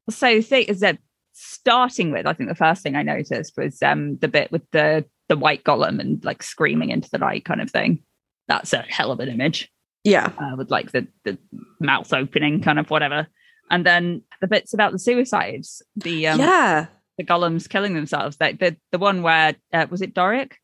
so 0.10 0.42
thing 0.42 0.66
is 0.66 0.82
that 0.82 0.98
starting 1.32 2.12
with 2.12 2.26
i 2.26 2.34
think 2.34 2.50
the 2.50 2.56
first 2.56 2.84
thing 2.84 2.98
i 2.98 3.04
noticed 3.04 3.54
was 3.56 3.82
um 3.82 4.18
the 4.18 4.28
bit 4.28 4.52
with 4.52 4.70
the 4.72 5.06
the 5.30 5.38
white 5.38 5.64
golem 5.64 5.98
and 6.02 6.24
like 6.26 6.44
screaming 6.44 6.90
into 6.90 7.10
the 7.10 7.18
night 7.18 7.46
kind 7.46 7.62
of 7.62 7.72
thing 7.72 8.04
that's 8.50 8.74
a 8.74 8.82
hell 8.90 9.12
of 9.12 9.22
an 9.22 9.30
image 9.30 9.72
yeah. 10.04 10.32
uh, 10.38 10.56
with 10.58 10.70
like 10.70 10.92
the 10.92 11.08
the 11.24 11.38
mouth 11.80 12.12
opening 12.12 12.62
kind 12.62 12.80
of 12.80 12.90
whatever 12.90 13.28
and 13.72 13.86
then 13.86 14.22
the 14.42 14.48
bits 14.48 14.74
about 14.74 14.92
the 14.92 15.00
suicides 15.00 15.82
the 15.96 16.28
um 16.28 16.40
yeah. 16.40 16.88
The 17.20 17.24
golems 17.24 17.70
killing 17.70 17.94
themselves 17.94 18.38
like 18.42 18.60
the 18.60 18.76
the 18.92 18.98
one 18.98 19.22
where 19.22 19.54
uh, 19.74 19.86
was 19.92 20.02
it 20.02 20.14
doric 20.16 20.58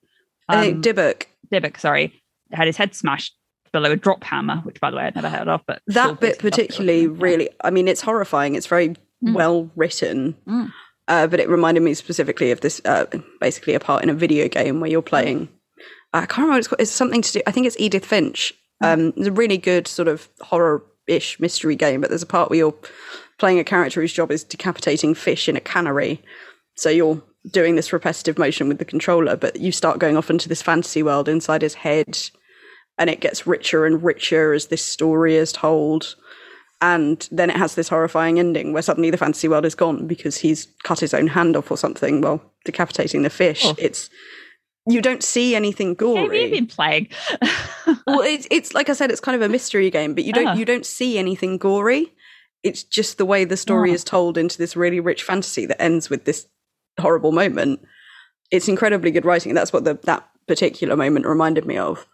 I 0.50 0.62
think 0.62 0.84
Dybbuk. 0.84 1.26
Dybbuk, 1.52 1.80
sorry 1.80 2.22
had 2.52 2.66
his 2.68 2.78
head 2.78 2.96
smashed 2.96 3.36
below 3.74 3.92
a 3.92 3.96
drop 3.96 4.24
hammer 4.24 4.58
which 4.64 4.80
by 4.80 4.90
the 4.90 4.98
way 4.98 5.04
i'd 5.04 5.16
never 5.16 5.30
heard 5.30 5.48
of 5.50 5.62
but 5.68 5.82
that 5.88 6.20
bit 6.20 6.40
pissed 6.40 6.44
me 6.44 6.48
off. 6.48 6.54
particularly 6.54 7.08
really 7.08 7.50
i 7.64 7.70
mean 7.70 7.88
it's 7.88 8.02
horrifying 8.02 8.56
it's 8.56 8.68
very 8.68 8.96
Mm. 9.24 9.34
well 9.34 9.72
written 9.78 10.36
Mm. 10.48 10.72
uh, 11.08 11.28
but 11.28 11.40
it 11.40 11.48
reminded 11.50 11.82
me 11.84 11.94
specifically 11.94 12.52
of 12.52 12.60
this 12.62 12.82
uh, 12.86 13.06
basically 13.40 13.74
a 13.74 13.80
part 13.80 14.04
in 14.04 14.10
a 14.10 14.14
video 14.14 14.48
game 14.50 14.82
where 14.82 14.90
you're 14.92 15.02
playing 15.02 15.48
i 16.14 16.20
can't 16.26 16.38
remember 16.40 16.52
what 16.52 16.60
it's 16.60 16.68
called 16.68 16.82
it's 16.82 16.92
something 16.92 17.22
to 17.22 17.32
do 17.32 17.42
i 17.48 17.52
think 17.52 17.66
it's 17.66 17.78
edith 17.80 18.06
finch 18.06 18.54
Mm. 18.84 18.94
um, 18.94 19.14
it's 19.16 19.28
a 19.28 19.32
really 19.32 19.58
good 19.58 19.88
sort 19.88 20.10
of 20.10 20.28
horror-ish 20.42 21.40
mystery 21.40 21.78
game 21.78 22.02
but 22.02 22.10
there's 22.10 22.24
a 22.24 22.26
part 22.28 22.50
where 22.50 22.58
you're 22.60 22.76
playing 23.38 23.60
a 23.60 23.64
character 23.64 24.02
whose 24.02 24.14
job 24.14 24.32
is 24.32 24.44
decapitating 24.44 25.14
fish 25.16 25.48
in 25.50 25.56
a 25.56 25.62
cannery. 25.62 26.22
So 26.76 26.90
you're 26.90 27.22
doing 27.52 27.76
this 27.76 27.94
repetitive 27.94 28.38
motion 28.38 28.68
with 28.68 28.80
the 28.80 28.86
controller, 28.86 29.36
but 29.36 29.60
you 29.60 29.72
start 29.72 30.00
going 30.00 30.18
off 30.18 30.30
into 30.30 30.50
this 30.50 30.62
fantasy 30.62 31.04
world 31.04 31.28
inside 31.30 31.62
his 31.62 31.74
head, 31.76 32.18
and 32.98 33.10
it 33.10 33.20
gets 33.22 33.46
richer 33.46 33.86
and 33.86 34.04
richer 34.04 34.54
as 34.54 34.68
this 34.68 34.84
story 34.84 35.36
is 35.36 35.52
told. 35.52 36.16
And 36.82 37.28
then 37.32 37.50
it 37.50 37.56
has 37.56 37.76
this 37.76 37.88
horrifying 37.90 38.38
ending 38.38 38.74
where 38.74 38.82
suddenly 38.82 39.10
the 39.10 39.18
fantasy 39.18 39.48
world 39.48 39.66
is 39.66 39.76
gone 39.76 40.08
because 40.08 40.38
he's 40.38 40.68
cut 40.84 41.00
his 41.00 41.14
own 41.14 41.28
hand 41.28 41.56
off 41.56 41.72
or 41.72 41.78
something 41.78 42.22
while 42.22 42.42
decapitating 42.66 43.24
the 43.24 43.30
fish. 43.30 43.62
Oh. 43.66 43.76
It's 43.78 44.10
you 44.88 45.02
don't 45.02 45.24
see 45.24 45.56
anything 45.56 45.96
gory 45.96 46.42
Have 46.42 46.50
you 46.50 46.56
been 46.58 46.68
playing? 46.68 47.08
well 48.06 48.22
it's, 48.22 48.46
it's 48.52 48.76
like 48.76 48.88
i 48.88 48.94
said 48.94 49.10
it's 49.10 49.20
kind 49.20 49.36
of 49.36 49.42
a 49.42 49.50
mystery 49.50 49.90
game 49.90 50.14
but 50.14 50.24
you 50.26 50.32
don't 50.32 50.46
Ah. 50.50 50.54
you 50.54 50.64
don't 50.64 50.86
see 50.86 51.18
anything 51.18 51.58
gory 51.58 52.14
it's 52.66 52.84
just 52.84 53.18
the 53.18 53.26
way 53.26 53.46
the 53.46 53.56
story 53.58 53.92
Ah. 53.92 53.94
is 53.94 54.04
told 54.04 54.38
into 54.38 54.58
this 54.58 54.76
really 54.76 55.00
rich 55.00 55.24
fantasy 55.24 55.66
that 55.66 55.82
ends 55.82 56.10
with 56.10 56.26
this 56.26 56.48
horrible 57.00 57.32
moment 57.32 57.80
it's 58.52 58.68
incredibly 58.68 59.12
good 59.12 59.26
writing 59.26 59.50
and 59.52 59.58
that's 59.58 59.72
what 59.74 59.84
the, 59.86 59.96
that 60.04 60.28
particular 60.48 60.96
moment 60.96 61.26
reminded 61.26 61.66
me 61.66 61.78
of 61.78 62.06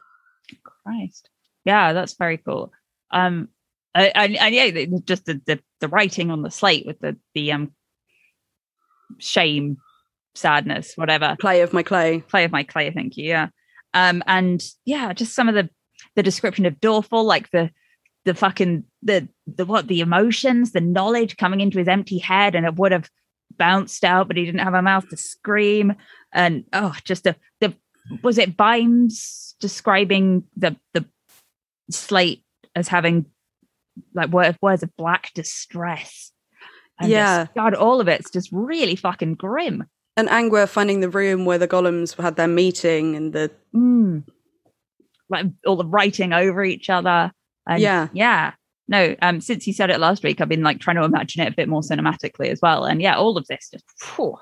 Christ. 0.84 1.30
Yeah, 1.66 1.94
that's 1.94 2.14
very 2.14 2.38
cool. 2.38 2.72
Um, 3.12 3.50
I- 3.94 4.12
and, 4.16 4.38
and 4.38 4.56
yeah, 4.56 4.86
just 5.04 5.26
the, 5.26 5.42
the 5.46 5.60
the 5.82 5.88
writing 5.90 6.32
on 6.32 6.42
the 6.42 6.50
slate 6.52 6.86
with 6.86 7.00
the 7.00 7.18
the 7.36 7.52
um 7.52 7.72
shame, 9.20 9.78
sadness, 10.36 10.94
whatever. 10.96 11.36
play 11.40 11.62
of 11.62 11.74
my 11.74 11.84
clay 11.84 12.22
Play 12.22 12.44
of 12.46 12.52
my 12.52 12.64
clay, 12.64 12.92
thank 12.92 13.18
you. 13.18 13.26
Yeah. 13.26 13.48
Um, 13.94 14.24
and 14.26 14.64
yeah, 14.86 15.14
just 15.14 15.36
some 15.36 15.50
of 15.50 15.56
the 15.56 15.70
the 16.16 16.24
description 16.24 16.66
of 16.66 16.80
Dorfl, 16.80 17.24
like 17.24 17.52
the 17.52 17.70
the 18.26 18.34
fucking 18.36 18.84
the 19.04 19.28
the 19.48 19.66
what 19.66 19.88
the 19.88 20.02
emotions, 20.02 20.72
the 20.72 20.82
knowledge 20.82 21.38
coming 21.38 21.62
into 21.62 21.80
his 21.80 21.88
empty 21.88 22.18
head, 22.20 22.56
and 22.56 22.66
it 22.66 22.76
would 22.76 22.92
have 22.92 23.10
bounced 23.58 24.04
out, 24.04 24.28
but 24.28 24.38
he 24.38 24.46
didn't 24.46 24.62
have 24.62 24.74
a 24.74 24.82
mouth 24.82 25.08
to 25.10 25.18
scream. 25.18 25.94
And 26.34 26.66
oh, 26.74 26.96
just 27.04 27.24
the 27.24 27.36
the 27.60 27.74
was 28.24 28.38
it 28.38 28.56
Vimes 28.58 29.56
describing 29.60 30.44
the 30.56 30.76
the 30.94 31.06
slate 31.90 32.44
as 32.76 32.88
having 32.88 33.26
like 34.14 34.30
word, 34.30 34.58
words 34.62 34.84
of 34.84 34.96
black 34.98 35.32
distress. 35.34 36.32
And 37.00 37.10
just- 37.10 37.12
Yeah. 37.12 37.48
God, 37.56 37.74
all 37.74 38.00
of 38.00 38.08
it's 38.08 38.30
just 38.32 38.50
really 38.52 38.96
fucking 38.96 39.36
grim. 39.36 39.84
and 40.18 40.28
Angua 40.30 40.68
finding 40.70 41.00
the 41.00 41.10
room 41.10 41.46
where 41.46 41.58
the 41.58 41.68
golems 41.68 42.22
had 42.22 42.36
their 42.36 42.48
meeting 42.48 43.16
and 43.16 43.34
the 43.34 43.52
Mm. 43.76 44.24
Like 45.30 45.46
all 45.66 45.78
the 45.78 45.86
writing 45.86 46.34
over 46.34 46.64
each 46.64 46.90
other. 46.90 47.32
And 47.68 47.82
Yeah. 47.82 48.08
Yeah. 48.14 48.54
No, 48.88 49.16
um, 49.22 49.40
since 49.40 49.68
you 49.68 49.74
said 49.74 49.90
it 49.90 50.00
last 50.00 50.22
week, 50.24 50.42
I've 50.42 50.50
been 50.50 50.64
like 50.64 50.80
trying 50.80 50.98
to 50.98 51.04
imagine 51.04 51.42
it 51.44 51.54
a 51.54 51.56
bit 51.56 51.70
more 51.70 51.82
cinematically 51.82 52.50
as 52.50 52.60
well. 52.62 52.84
And 52.84 53.02
yeah, 53.02 53.16
all 53.16 53.38
of 53.38 53.48
this 53.48 53.70
just 53.72 53.86
phew, 54.00 54.36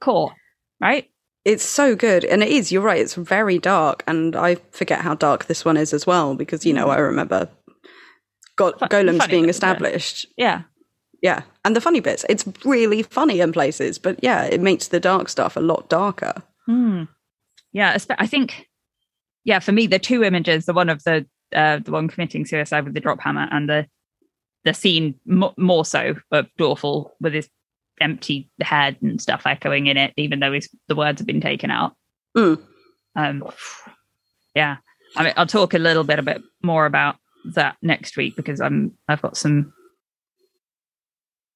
core, 0.00 0.32
right? 0.80 1.08
it's 1.44 1.62
so 1.64 1.94
good 1.94 2.24
and 2.24 2.42
it 2.42 2.48
is 2.48 2.72
you're 2.72 2.82
right 2.82 3.00
it's 3.00 3.14
very 3.14 3.56
dark 3.56 4.02
and 4.08 4.34
i 4.34 4.56
forget 4.72 5.02
how 5.02 5.14
dark 5.14 5.44
this 5.44 5.64
one 5.64 5.76
is 5.76 5.92
as 5.94 6.04
well 6.04 6.34
because 6.34 6.66
you 6.66 6.72
know 6.72 6.88
i 6.88 6.96
remember 6.96 7.48
got 8.56 8.74
Mm. 8.74 8.78
Fu- 8.80 8.86
golems 8.86 9.30
being 9.30 9.48
established 9.48 10.26
Yeah. 10.36 10.62
Yeah, 11.22 11.42
and 11.64 11.74
the 11.76 11.80
funny 11.80 12.00
bits. 12.00 12.26
It's 12.28 12.44
really 12.64 13.02
funny 13.02 13.40
in 13.40 13.52
places, 13.52 13.96
but 13.98 14.18
yeah, 14.22 14.44
it 14.44 14.60
makes 14.60 14.88
the 14.88 15.00
dark 15.00 15.28
stuff 15.28 15.56
a 15.56 15.60
lot 15.60 15.88
darker. 15.88 16.42
Hmm. 16.66 17.04
Yeah, 17.72 17.96
I 18.18 18.26
think. 18.26 18.66
Yeah, 19.44 19.60
for 19.60 19.72
me, 19.72 19.86
the 19.86 19.98
two 19.98 20.22
images, 20.22 20.66
the 20.66 20.74
one 20.74 20.88
of 20.90 21.02
the 21.04 21.26
uh, 21.54 21.78
the 21.78 21.92
one 21.92 22.08
committing 22.08 22.44
suicide 22.44 22.84
with 22.84 22.94
the 22.94 23.00
drop 23.00 23.20
hammer, 23.20 23.48
and 23.50 23.68
the 23.68 23.86
the 24.64 24.74
scene 24.74 25.14
mo 25.24 25.54
more 25.56 25.84
so 25.84 26.16
of 26.32 26.48
Dorfl 26.58 27.10
with 27.20 27.32
his 27.32 27.48
empty 28.00 28.50
head 28.60 28.96
and 29.00 29.20
stuff 29.20 29.42
echoing 29.46 29.86
in 29.86 29.96
it, 29.96 30.12
even 30.16 30.40
though 30.40 30.52
his, 30.52 30.68
the 30.88 30.96
words 30.96 31.20
have 31.20 31.26
been 31.26 31.40
taken 31.40 31.70
out. 31.70 31.94
Mm. 32.36 32.60
Um, 33.14 33.44
yeah, 34.54 34.76
I 35.16 35.24
mean, 35.24 35.32
I'll 35.36 35.46
talk 35.46 35.74
a 35.74 35.78
little 35.78 36.04
bit 36.04 36.18
a 36.18 36.22
bit 36.22 36.42
more 36.62 36.86
about 36.86 37.16
that 37.54 37.76
next 37.80 38.16
week 38.16 38.36
because 38.36 38.60
I'm 38.60 38.92
I've 39.08 39.22
got 39.22 39.36
some 39.36 39.72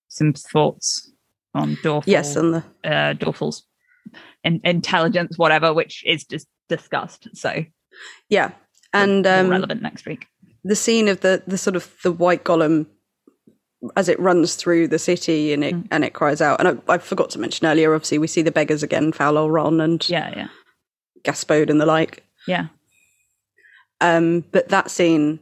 some 0.08 0.32
thoughts 0.32 1.12
on 1.54 1.76
Dorfl 1.76 2.04
Yes, 2.06 2.36
and 2.36 2.54
the 2.54 2.64
uh, 2.84 3.14
Dorfl's 3.14 3.66
in- 4.44 4.60
intelligence, 4.64 5.36
whatever, 5.36 5.74
which 5.74 6.04
is 6.06 6.24
just 6.24 6.46
discussed. 6.68 7.28
So 7.34 7.64
yeah, 8.28 8.52
and 8.92 9.26
um, 9.26 9.48
relevant 9.48 9.82
next 9.82 10.06
week. 10.06 10.26
the 10.64 10.76
scene 10.76 11.08
of 11.08 11.20
the 11.20 11.42
the 11.46 11.58
sort 11.58 11.76
of 11.76 11.90
the 12.02 12.12
white 12.12 12.44
golem 12.44 12.86
as 13.96 14.08
it 14.10 14.20
runs 14.20 14.56
through 14.56 14.86
the 14.88 14.98
city 14.98 15.52
and 15.54 15.64
it 15.64 15.74
Mm. 15.74 15.86
and 15.90 16.04
it 16.04 16.12
cries 16.12 16.40
out. 16.42 16.60
And 16.60 16.68
I, 16.88 16.94
I 16.94 16.98
forgot 16.98 17.30
to 17.30 17.38
mention 17.38 17.66
earlier. 17.66 17.94
Obviously, 17.94 18.18
we 18.18 18.26
see 18.26 18.42
the 18.42 18.50
beggars 18.52 18.82
again, 18.82 19.10
Foul 19.12 19.48
Ron 19.50 19.80
and 19.80 20.06
Yeah, 20.08 20.30
yeah, 20.36 20.48
Gaspode 21.24 21.70
and 21.70 21.80
the 21.80 21.86
like. 21.86 22.24
yeah. 22.46 22.66
Um, 24.00 24.44
but 24.52 24.68
that 24.70 24.90
scene 24.90 25.40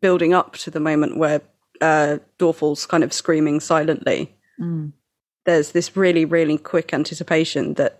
building 0.00 0.34
up 0.34 0.56
to 0.58 0.70
the 0.70 0.80
moment 0.80 1.16
where 1.16 1.42
uh, 1.80 2.18
Dorfl's 2.38 2.86
kind 2.86 3.04
of 3.04 3.12
screaming 3.12 3.60
silently. 3.60 4.34
Mm. 4.60 4.92
there's 5.46 5.72
this 5.72 5.96
really, 5.96 6.24
really 6.26 6.58
quick 6.58 6.92
anticipation 6.92 7.74
that 7.74 7.99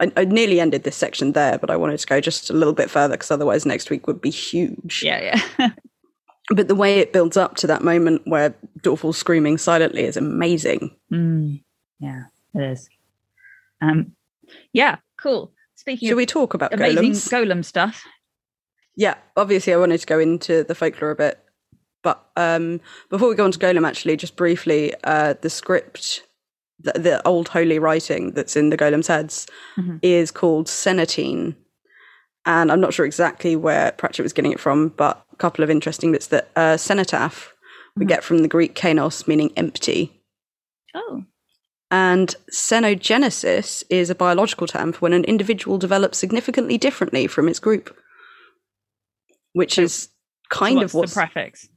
I, 0.00 0.12
I 0.16 0.24
nearly 0.24 0.60
ended 0.60 0.84
this 0.84 0.96
section 0.96 1.32
there, 1.32 1.58
but 1.58 1.70
I 1.70 1.76
wanted 1.76 1.98
to 1.98 2.06
go 2.06 2.20
just 2.20 2.50
a 2.50 2.52
little 2.52 2.74
bit 2.74 2.90
further 2.90 3.14
because 3.14 3.30
otherwise 3.30 3.66
next 3.66 3.90
week 3.90 4.06
would 4.06 4.20
be 4.20 4.30
huge. 4.30 5.02
Yeah, 5.04 5.40
yeah. 5.58 5.70
But 6.50 6.66
the 6.66 6.74
way 6.74 6.98
it 6.98 7.12
builds 7.12 7.36
up 7.36 7.56
to 7.56 7.66
that 7.66 7.84
moment 7.84 8.22
where 8.24 8.54
Dorfl's 8.80 9.18
screaming 9.18 9.58
silently 9.58 10.04
is 10.04 10.16
amazing. 10.16 10.96
mm. 11.12 11.62
Yeah, 12.00 12.22
it 12.54 12.62
is. 12.62 12.88
Um, 13.82 14.12
yeah, 14.72 14.96
cool. 15.20 15.52
Speaking 15.74 16.06
Should 16.08 16.14
of 16.14 16.16
we 16.16 16.24
talk 16.24 16.54
about 16.54 16.72
amazing 16.72 17.12
golems? 17.12 17.28
golem 17.28 17.62
stuff, 17.62 18.02
yeah, 18.98 19.14
obviously 19.36 19.72
I 19.72 19.76
wanted 19.76 19.98
to 20.00 20.06
go 20.06 20.18
into 20.18 20.64
the 20.64 20.74
folklore 20.74 21.12
a 21.12 21.14
bit. 21.14 21.38
But 22.02 22.24
um, 22.36 22.80
before 23.10 23.28
we 23.28 23.36
go 23.36 23.44
on 23.44 23.52
to 23.52 23.58
Golem, 23.58 23.86
actually, 23.86 24.16
just 24.16 24.34
briefly, 24.34 24.92
uh, 25.04 25.34
the 25.40 25.48
script, 25.50 26.24
the, 26.80 26.92
the 26.92 27.26
old 27.26 27.48
holy 27.48 27.78
writing 27.78 28.32
that's 28.32 28.56
in 28.56 28.70
the 28.70 28.76
Golem's 28.76 29.06
heads, 29.08 29.46
Mhm. 29.76 29.98
is 30.02 30.30
called 30.30 30.66
Senatine. 30.66 31.56
And 32.46 32.70
I'm 32.72 32.80
not 32.80 32.94
sure 32.94 33.04
exactly 33.04 33.56
where 33.56 33.92
Pratchett 33.92 34.22
was 34.22 34.32
getting 34.32 34.52
it 34.52 34.60
from, 34.60 34.88
but 34.90 35.24
a 35.32 35.36
couple 35.36 35.62
of 35.64 35.70
interesting 35.70 36.12
bits 36.12 36.28
that 36.28 36.48
uh, 36.56 36.76
cenotaph 36.76 37.52
we 37.96 38.04
Mhm. 38.04 38.08
get 38.08 38.24
from 38.24 38.38
the 38.38 38.48
Greek 38.48 38.74
kenos, 38.74 39.26
meaning 39.26 39.52
empty. 39.56 40.22
oh, 40.94 41.24
And 41.90 42.34
xenogenesis 42.52 43.82
is 43.90 44.08
a 44.10 44.14
biological 44.14 44.66
term 44.66 44.92
for 44.92 45.00
when 45.00 45.12
an 45.12 45.24
individual 45.24 45.78
develops 45.78 46.18
significantly 46.18 46.78
differently 46.78 47.26
from 47.26 47.48
its 47.48 47.58
group, 47.58 47.96
which 49.52 49.74
So- 49.74 49.82
is 49.82 50.08
kind 50.50 50.76
what's 50.76 50.92
of 50.94 50.98
what's 50.98 51.14
the 51.14 51.20
prefix? 51.20 51.68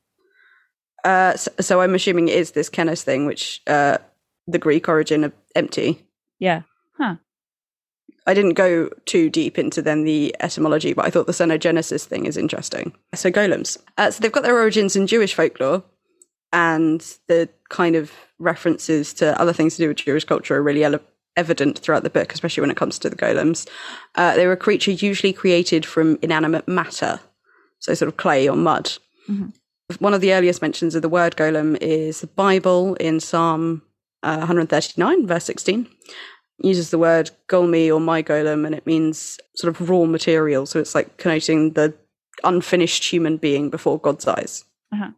uh, 1.04 1.36
so, 1.36 1.52
so 1.60 1.82
I'm 1.82 1.96
assuming 1.96 2.28
it 2.30 2.36
is 2.38 2.52
this 2.52 2.70
kenos 2.70 3.02
thing, 3.04 3.26
which 3.26 3.62
uh, 3.68 3.98
the 4.48 4.60
Greek 4.60 4.88
origin 4.90 5.24
of 5.24 5.34
empty. 5.56 6.06
Yeah, 6.40 6.62
Huh. 6.98 7.16
I 8.28 8.34
didn't 8.36 8.54
go 8.54 8.90
too 9.06 9.30
deep 9.32 9.58
into 9.58 9.82
then 9.82 10.04
the 10.04 10.36
etymology, 10.40 10.94
but 10.94 11.06
I 11.06 11.10
thought 11.10 11.26
the 11.26 11.32
xenogenesis 11.34 12.06
thing 12.06 12.26
is 12.28 12.38
interesting. 12.38 12.94
So 13.16 13.32
golems. 13.32 13.78
Uh, 13.98 14.12
so 14.12 14.22
they've 14.22 14.32
got 14.32 14.44
their 14.44 14.60
origins 14.60 14.96
in 14.96 15.08
Jewish 15.08 15.34
folklore, 15.34 15.84
and 16.54 17.02
the 17.28 17.50
kind 17.70 17.96
of 17.96 18.12
references 18.38 19.14
to 19.16 19.40
other 19.42 19.54
things 19.54 19.76
to 19.76 19.84
do 19.84 19.88
with 19.88 19.98
Jewish 19.98 20.24
culture 20.26 20.56
are 20.56 20.62
really 20.62 20.84
ele- 20.84 21.00
evident 21.36 21.80
throughout 21.80 22.04
the 22.04 22.10
book, 22.12 22.32
especially 22.34 22.62
when 22.62 22.70
it 22.72 22.78
comes 22.78 23.00
to 23.00 23.10
the 23.10 23.16
golems. 23.16 23.68
Uh, 24.16 24.36
they 24.36 24.46
were 24.46 24.54
a 24.54 24.58
creature 24.58 24.92
usually 24.92 25.34
created 25.34 25.84
from 25.86 26.20
inanimate 26.22 26.68
matter, 26.68 27.20
so 27.80 27.94
sort 27.96 28.08
of 28.10 28.18
clay 28.18 28.48
or 28.48 28.56
mud. 28.56 28.92
Mhm. 29.28 29.54
One 30.00 30.14
of 30.14 30.22
the 30.22 30.34
earliest 30.34 30.62
mentions 30.62 30.94
of 30.94 31.02
the 31.02 31.10
word 31.10 31.36
golem 31.36 31.76
is 31.82 32.22
the 32.22 32.28
Bible 32.28 32.94
in 32.96 33.20
Psalm 33.20 33.82
uh, 34.24 34.38
139, 34.38 35.28
verse 35.28 35.46
16 35.46 35.88
uses 36.64 36.92
the 36.92 37.00
word 37.00 37.32
golmi 37.48 37.92
or 37.92 38.00
my 38.00 38.22
golem 38.22 38.66
and 38.66 38.76
it 38.76 38.86
means 38.86 39.40
sort 39.56 39.74
of 39.74 39.90
raw 39.90 40.06
material. 40.06 40.66
So 40.66 40.80
it's 40.80 40.94
like 40.94 41.18
connoting 41.18 41.74
the 41.74 41.94
unfinished 42.44 43.04
human 43.04 43.38
being 43.38 43.70
before 43.70 44.00
god's 44.00 44.28
eyes. 44.28 44.64
Uh-huh. 44.94 45.12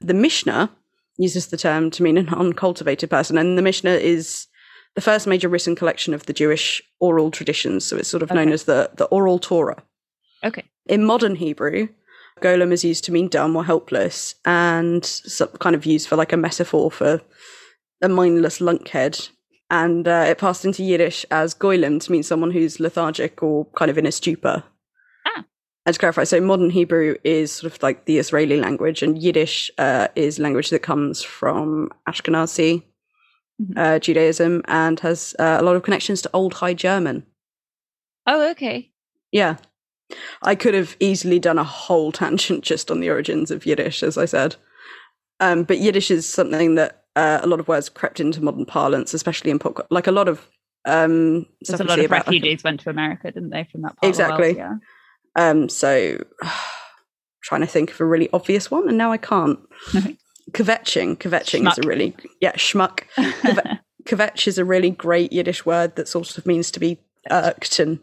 the 0.00 0.14
mishnah 0.14 0.68
uses 1.16 1.46
the 1.46 1.56
term 1.56 1.88
to 1.88 2.02
mean 2.02 2.18
an 2.18 2.28
uncultivated 2.30 3.08
person 3.08 3.38
and 3.38 3.56
the 3.56 3.62
mishnah 3.62 3.92
is 3.92 4.48
the 4.96 5.00
first 5.00 5.28
major 5.28 5.48
written 5.48 5.76
collection 5.76 6.12
of 6.12 6.26
the 6.26 6.32
jewish 6.32 6.82
oral 6.98 7.30
traditions. 7.30 7.84
So 7.84 7.96
it's 7.96 8.08
sort 8.08 8.22
of 8.22 8.32
known 8.32 8.50
as 8.50 8.64
the, 8.64 8.90
the 8.94 9.04
oral 9.06 9.38
torah. 9.38 9.82
Okay. 10.44 10.64
in 10.86 11.04
modern 11.04 11.36
Hebrew, 11.36 11.88
golem 12.40 12.72
is 12.72 12.84
used 12.84 13.04
to 13.04 13.12
mean 13.12 13.28
dumb 13.28 13.54
or 13.54 13.64
helpless, 13.64 14.34
and 14.44 15.04
some 15.04 15.48
kind 15.60 15.76
of 15.76 15.86
used 15.86 16.08
for 16.08 16.16
like 16.16 16.32
a 16.32 16.36
metaphor 16.36 16.90
for 16.90 17.20
a 18.02 18.08
mindless 18.08 18.58
lunkhead. 18.60 19.30
And 19.70 20.06
uh, 20.06 20.26
it 20.28 20.38
passed 20.38 20.64
into 20.66 20.82
Yiddish 20.82 21.24
as 21.30 21.54
goylem 21.54 21.98
to 22.02 22.12
mean 22.12 22.22
someone 22.22 22.50
who's 22.50 22.78
lethargic 22.80 23.42
or 23.42 23.64
kind 23.74 23.90
of 23.90 23.96
in 23.96 24.04
a 24.06 24.12
stupor. 24.12 24.64
Ah. 25.26 25.44
and 25.86 25.94
to 25.94 25.98
clarify, 25.98 26.24
so 26.24 26.40
modern 26.40 26.68
Hebrew 26.70 27.14
is 27.24 27.52
sort 27.52 27.72
of 27.72 27.82
like 27.82 28.04
the 28.04 28.18
Israeli 28.18 28.60
language, 28.60 29.02
and 29.02 29.22
Yiddish 29.22 29.70
uh, 29.78 30.08
is 30.14 30.38
language 30.38 30.70
that 30.70 30.80
comes 30.82 31.22
from 31.22 31.88
Ashkenazi 32.08 32.82
Mhm. 33.62 33.78
uh, 33.78 33.98
Judaism 33.98 34.62
and 34.66 34.98
has 35.00 35.34
uh, 35.38 35.58
a 35.60 35.62
lot 35.62 35.76
of 35.76 35.82
connections 35.82 36.22
to 36.22 36.30
Old 36.32 36.54
High 36.54 36.74
German. 36.74 37.24
Oh, 38.26 38.50
okay. 38.50 38.90
Yeah. 39.30 39.56
I 40.42 40.54
could 40.54 40.74
have 40.74 40.96
easily 41.00 41.38
done 41.38 41.58
a 41.58 41.64
whole 41.64 42.12
tangent 42.12 42.64
just 42.64 42.90
on 42.90 43.00
the 43.00 43.10
origins 43.10 43.50
of 43.50 43.66
Yiddish, 43.66 44.02
as 44.02 44.16
I 44.18 44.24
said. 44.24 44.56
Um, 45.40 45.64
but 45.64 45.78
Yiddish 45.78 46.10
is 46.10 46.28
something 46.28 46.74
that 46.76 47.01
uh, 47.16 47.40
a 47.42 47.46
lot 47.46 47.60
of 47.60 47.68
words 47.68 47.88
crept 47.88 48.20
into 48.20 48.42
modern 48.42 48.64
parlance, 48.64 49.14
especially 49.14 49.50
in 49.50 49.58
pop, 49.58 49.86
like 49.90 50.06
a 50.06 50.12
lot 50.12 50.28
of 50.28 50.48
um, 50.84 51.46
stuff 51.62 51.80
a 51.80 51.84
lot 51.84 51.98
of 51.98 52.06
about, 52.06 52.26
refugees 52.26 52.64
went 52.64 52.80
to 52.80 52.90
America, 52.90 53.30
didn't 53.30 53.50
they, 53.50 53.64
from 53.70 53.82
that 53.82 53.96
part 53.96 54.08
Exactly. 54.08 54.54
World? 54.54 54.80
Um, 55.36 55.68
so 55.68 56.18
trying 57.42 57.60
to 57.60 57.66
think 57.66 57.90
of 57.90 58.00
a 58.00 58.04
really 58.04 58.28
obvious 58.32 58.70
one, 58.70 58.88
and 58.88 58.98
now 58.98 59.12
I 59.12 59.18
can't. 59.18 59.58
Kvetching, 60.50 61.16
kvetching 61.18 61.70
is 61.70 61.78
a 61.78 61.86
really 61.86 62.16
yeah 62.40 62.52
schmuck. 62.52 63.04
Yeah. 63.16 63.76
Kvetch 64.04 64.48
is 64.48 64.58
a 64.58 64.64
really 64.64 64.90
great 64.90 65.32
Yiddish 65.32 65.64
word 65.64 65.94
that 65.94 66.08
sort 66.08 66.36
of 66.36 66.44
means 66.46 66.72
to 66.72 66.80
be 66.80 66.98
irked 67.30 67.78
and 67.78 68.00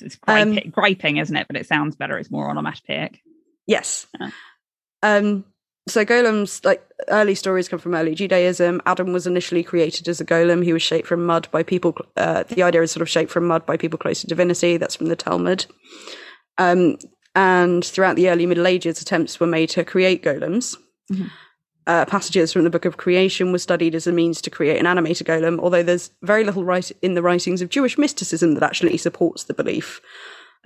it's 0.00 0.18
Um, 0.26 0.52
griping, 0.52 0.70
griping, 0.70 1.16
isn't 1.18 1.36
it? 1.36 1.46
But 1.46 1.56
it 1.56 1.66
sounds 1.66 1.96
better. 1.96 2.18
It's 2.18 2.30
more 2.30 2.50
onomatopoeic. 2.50 3.20
Yes. 3.66 4.06
Yeah. 4.20 4.30
Um, 5.02 5.44
so 5.88 6.04
golems, 6.04 6.64
like 6.64 6.84
early 7.08 7.34
stories 7.34 7.68
come 7.68 7.78
from 7.78 7.94
early 7.94 8.14
Judaism. 8.14 8.80
Adam 8.86 9.12
was 9.12 9.26
initially 9.26 9.62
created 9.62 10.08
as 10.08 10.20
a 10.20 10.24
golem. 10.24 10.64
He 10.64 10.72
was 10.72 10.82
shaped 10.82 11.06
from 11.06 11.24
mud 11.24 11.48
by 11.50 11.62
people. 11.62 11.96
Uh, 12.16 12.42
the 12.44 12.62
idea 12.62 12.82
is 12.82 12.90
sort 12.90 13.02
of 13.02 13.08
shaped 13.08 13.30
from 13.30 13.46
mud 13.46 13.64
by 13.66 13.76
people 13.76 13.98
close 13.98 14.20
to 14.22 14.26
divinity. 14.26 14.76
That's 14.76 14.96
from 14.96 15.06
the 15.06 15.16
Talmud. 15.16 15.66
Um, 16.58 16.96
and 17.34 17.84
throughout 17.84 18.16
the 18.16 18.30
early 18.30 18.46
Middle 18.46 18.66
Ages, 18.66 19.00
attempts 19.00 19.38
were 19.38 19.46
made 19.46 19.68
to 19.70 19.84
create 19.84 20.22
golems. 20.24 20.76
Mhm. 21.12 21.30
Uh, 21.86 22.04
passages 22.04 22.52
from 22.52 22.64
the 22.64 22.70
Book 22.70 22.84
of 22.84 22.96
Creation 22.96 23.52
were 23.52 23.58
studied 23.58 23.94
as 23.94 24.08
a 24.08 24.12
means 24.12 24.40
to 24.42 24.50
create 24.50 24.80
an 24.80 24.86
animated 24.86 25.24
golem, 25.26 25.60
although 25.60 25.84
there's 25.84 26.10
very 26.22 26.42
little 26.42 26.64
write- 26.64 26.90
in 27.00 27.14
the 27.14 27.22
writings 27.22 27.62
of 27.62 27.68
Jewish 27.68 27.96
mysticism 27.96 28.54
that 28.54 28.64
actually 28.64 28.96
supports 28.96 29.44
the 29.44 29.54
belief. 29.54 30.00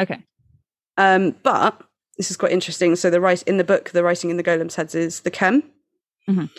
Okay. 0.00 0.24
Um, 0.96 1.36
but 1.42 1.82
this 2.20 2.30
is 2.30 2.36
quite 2.36 2.52
interesting. 2.52 2.94
So 2.96 3.08
the 3.08 3.18
write 3.18 3.42
in 3.44 3.56
the 3.56 3.64
book, 3.64 3.90
the 3.90 4.02
writing 4.04 4.28
in 4.28 4.36
the 4.36 4.42
golem's 4.42 4.74
heads 4.74 4.94
is 4.94 5.20
the 5.20 5.34
shem. 5.34 5.62
Mhm. 6.28 6.50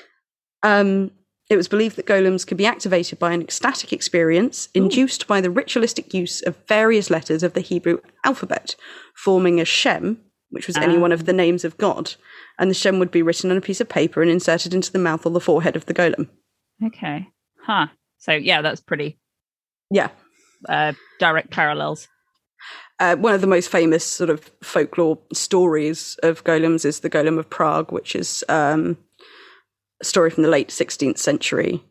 Um, 0.64 1.12
it 1.52 1.56
was 1.56 1.68
believed 1.68 1.98
that 1.98 2.08
golems 2.08 2.48
could 2.48 2.58
be 2.58 2.66
activated 2.66 3.20
by 3.20 3.32
an 3.32 3.42
ecstatic 3.44 3.94
experience 3.94 4.70
induced 4.74 5.28
by 5.28 5.40
the 5.40 5.52
ritualistic 5.52 6.16
use 6.16 6.42
of 6.42 6.56
various 6.68 7.12
letters 7.12 7.44
of 7.44 7.54
the 7.54 7.62
Hebrew 7.62 8.00
alphabet, 8.26 8.76
forming 9.16 9.62
a 9.62 9.66
Shem, 9.66 10.20
which 10.50 10.66
was 10.66 10.78
any 10.78 10.98
Ah. 10.98 11.00
one 11.00 11.12
of 11.12 11.26
the 11.26 11.34
names 11.34 11.64
of 11.64 11.78
God, 11.78 12.16
and 12.58 12.72
the 12.72 12.74
Shem 12.76 12.98
would 12.98 13.12
be 13.12 13.22
written 13.22 13.52
on 13.52 13.58
a 13.58 13.62
piece 13.62 13.82
of 13.82 13.88
paper 13.88 14.24
and 14.24 14.32
inserted 14.32 14.74
into 14.74 14.92
the 14.92 14.98
mouth 14.98 15.28
or 15.28 15.30
the 15.32 15.40
forehead 15.40 15.76
of 15.76 15.86
the 15.86 15.94
golem. 15.94 16.28
Okay. 16.84 17.28
Huh. 17.68 17.88
So 18.18 18.32
yeah, 18.34 18.64
that's 18.64 18.82
pretty 18.82 19.20
Yeah. 19.92 20.10
uh, 20.68 20.94
direct 21.20 21.52
parallels. 21.52 22.08
Uh, 23.02 23.16
one 23.16 23.34
of 23.34 23.42
the 23.42 23.48
most 23.48 23.68
famous 23.68 24.06
sort 24.06 24.30
of 24.30 24.52
folklore 24.62 25.18
stories 25.34 26.20
of 26.22 26.44
golems 26.44 26.86
is 26.86 27.00
the 27.00 27.10
Golem 27.10 27.40
of 27.40 27.50
Prague, 27.50 27.92
which 27.92 28.16
is 28.16 28.44
um, 28.48 28.96
a 30.00 30.06
story 30.06 30.30
from 30.30 30.44
the 30.44 30.50
late 30.50 30.70
16th 30.70 31.18
century, 31.18 31.84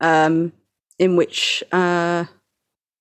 um, 0.00 0.50
in 0.98 1.14
which 1.14 1.62
uh, 1.72 2.24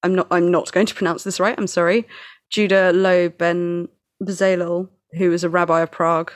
I'm 0.04 0.16
not 0.16 0.28
I'm 0.32 0.52
not 0.52 0.74
going 0.74 0.86
to 0.88 0.94
pronounce 0.94 1.24
this 1.24 1.40
right. 1.40 1.56
I'm 1.58 1.68
sorry. 1.68 2.06
Judah 2.50 2.92
Loew 2.92 3.30
Ben 3.30 3.88
Bezalel, 4.22 4.90
who 5.14 5.30
was 5.30 5.46
a 5.46 5.50
rabbi 5.50 5.80
of 5.80 5.92
Prague, 5.92 6.34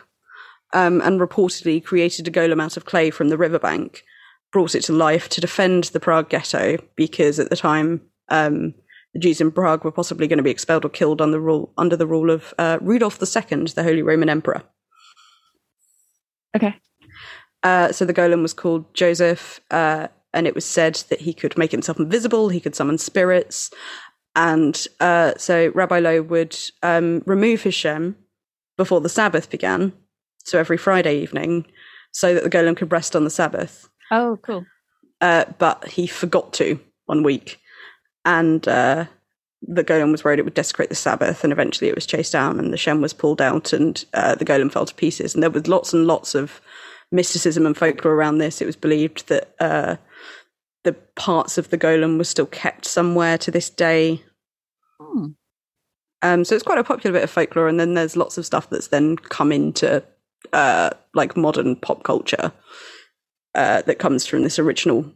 um, 0.73 1.01
and 1.01 1.19
reportedly 1.19 1.83
created 1.83 2.29
a 2.29 2.31
golem 2.31 2.63
out 2.63 2.77
of 2.77 2.85
clay 2.85 3.09
from 3.09 3.27
the 3.27 3.37
riverbank, 3.37 4.05
brought 4.53 4.73
it 4.73 4.83
to 4.83 4.93
life 4.93 5.27
to 5.29 5.41
defend 5.41 5.83
the 5.85 5.99
Prague 5.99 6.29
ghetto 6.29 6.77
because 6.95 7.41
at 7.41 7.49
the 7.49 7.57
time. 7.57 8.03
Um, 8.29 8.73
the 9.13 9.19
Jews 9.19 9.39
in 9.41 9.51
Prague 9.51 9.83
were 9.83 9.91
possibly 9.91 10.27
going 10.27 10.37
to 10.37 10.43
be 10.43 10.51
expelled 10.51 10.85
or 10.85 10.89
killed 10.89 11.21
under 11.21 11.37
the 11.37 11.41
rule 11.41 11.71
under 11.77 11.95
the 11.95 12.07
rule 12.07 12.29
of 12.31 12.53
uh, 12.57 12.79
Rudolf 12.81 13.21
II, 13.21 13.65
the 13.65 13.83
Holy 13.83 14.01
Roman 14.01 14.29
Emperor. 14.29 14.63
Okay. 16.55 16.75
Uh, 17.63 17.91
so 17.91 18.05
the 18.05 18.13
golem 18.13 18.41
was 18.41 18.53
called 18.53 18.93
Joseph, 18.93 19.61
uh, 19.71 20.07
and 20.33 20.45
it 20.47 20.55
was 20.55 20.65
said 20.65 20.95
that 21.09 21.21
he 21.21 21.33
could 21.33 21.57
make 21.57 21.71
himself 21.71 21.97
invisible, 21.99 22.49
he 22.49 22.59
could 22.59 22.75
summon 22.75 22.97
spirits, 22.97 23.71
and 24.35 24.85
uh, 24.99 25.33
so 25.37 25.71
Rabbi 25.73 25.99
Loew 25.99 26.23
would 26.23 26.57
um, 26.81 27.23
remove 27.25 27.63
his 27.63 27.73
shem 27.73 28.17
before 28.77 28.99
the 28.99 29.09
Sabbath 29.09 29.49
began, 29.49 29.93
so 30.43 30.59
every 30.59 30.77
Friday 30.77 31.21
evening, 31.21 31.65
so 32.11 32.33
that 32.33 32.43
the 32.43 32.49
golem 32.49 32.75
could 32.75 32.91
rest 32.91 33.15
on 33.15 33.23
the 33.23 33.29
Sabbath. 33.29 33.87
Oh, 34.11 34.37
cool. 34.41 34.65
uh, 35.21 35.45
but 35.57 35.87
he 35.87 36.05
forgot 36.05 36.51
to 36.53 36.79
one 37.05 37.23
week, 37.23 37.59
and 38.25 38.67
uh, 38.67 39.05
the 39.61 39.83
golem 39.83 40.11
was 40.11 40.23
worried 40.23 40.39
it 40.39 40.45
would 40.45 40.53
desecrate 40.53 40.89
the 40.89 40.95
Sabbath, 40.95 41.43
and 41.43 41.53
eventually 41.53 41.89
it 41.89 41.95
was 41.95 42.05
chased 42.05 42.33
down, 42.33 42.59
and 42.59 42.73
the 42.73 42.77
shem 42.77 43.01
was 43.01 43.13
pulled 43.13 43.41
out, 43.41 43.73
and 43.73 44.03
uh, 44.13 44.35
the 44.35 44.45
golem 44.45 44.71
fell 44.71 44.85
to 44.85 44.95
pieces. 44.95 45.33
And 45.33 45.43
there 45.43 45.49
was 45.49 45.67
lots 45.67 45.93
and 45.93 46.05
lots 46.05 46.35
of 46.35 46.61
mysticism 47.11 47.65
and 47.65 47.77
folklore 47.77 48.13
around 48.13 48.39
this. 48.39 48.61
It 48.61 48.65
was 48.65 48.75
believed 48.75 49.27
that 49.27 49.53
uh, 49.59 49.95
the 50.83 50.93
parts 51.15 51.57
of 51.57 51.69
the 51.69 51.77
golem 51.77 52.17
were 52.17 52.23
still 52.23 52.45
kept 52.45 52.85
somewhere 52.85 53.37
to 53.39 53.51
this 53.51 53.69
day. 53.69 54.21
Hmm. 54.99 55.27
Um, 56.21 56.45
so 56.45 56.55
it's 56.55 56.63
quite 56.63 56.77
a 56.77 56.83
popular 56.83 57.13
bit 57.13 57.23
of 57.23 57.29
folklore, 57.29 57.67
and 57.67 57.79
then 57.79 57.93
there's 57.93 58.17
lots 58.17 58.37
of 58.37 58.45
stuff 58.45 58.69
that's 58.69 58.87
then 58.87 59.17
come 59.17 59.51
into 59.51 60.03
uh, 60.51 60.89
like 61.13 61.37
modern 61.37 61.75
pop 61.75 62.03
culture 62.03 62.51
uh, 63.55 63.81
that 63.83 63.99
comes 63.99 64.25
from 64.25 64.43
this 64.43 64.59
original 64.59 65.11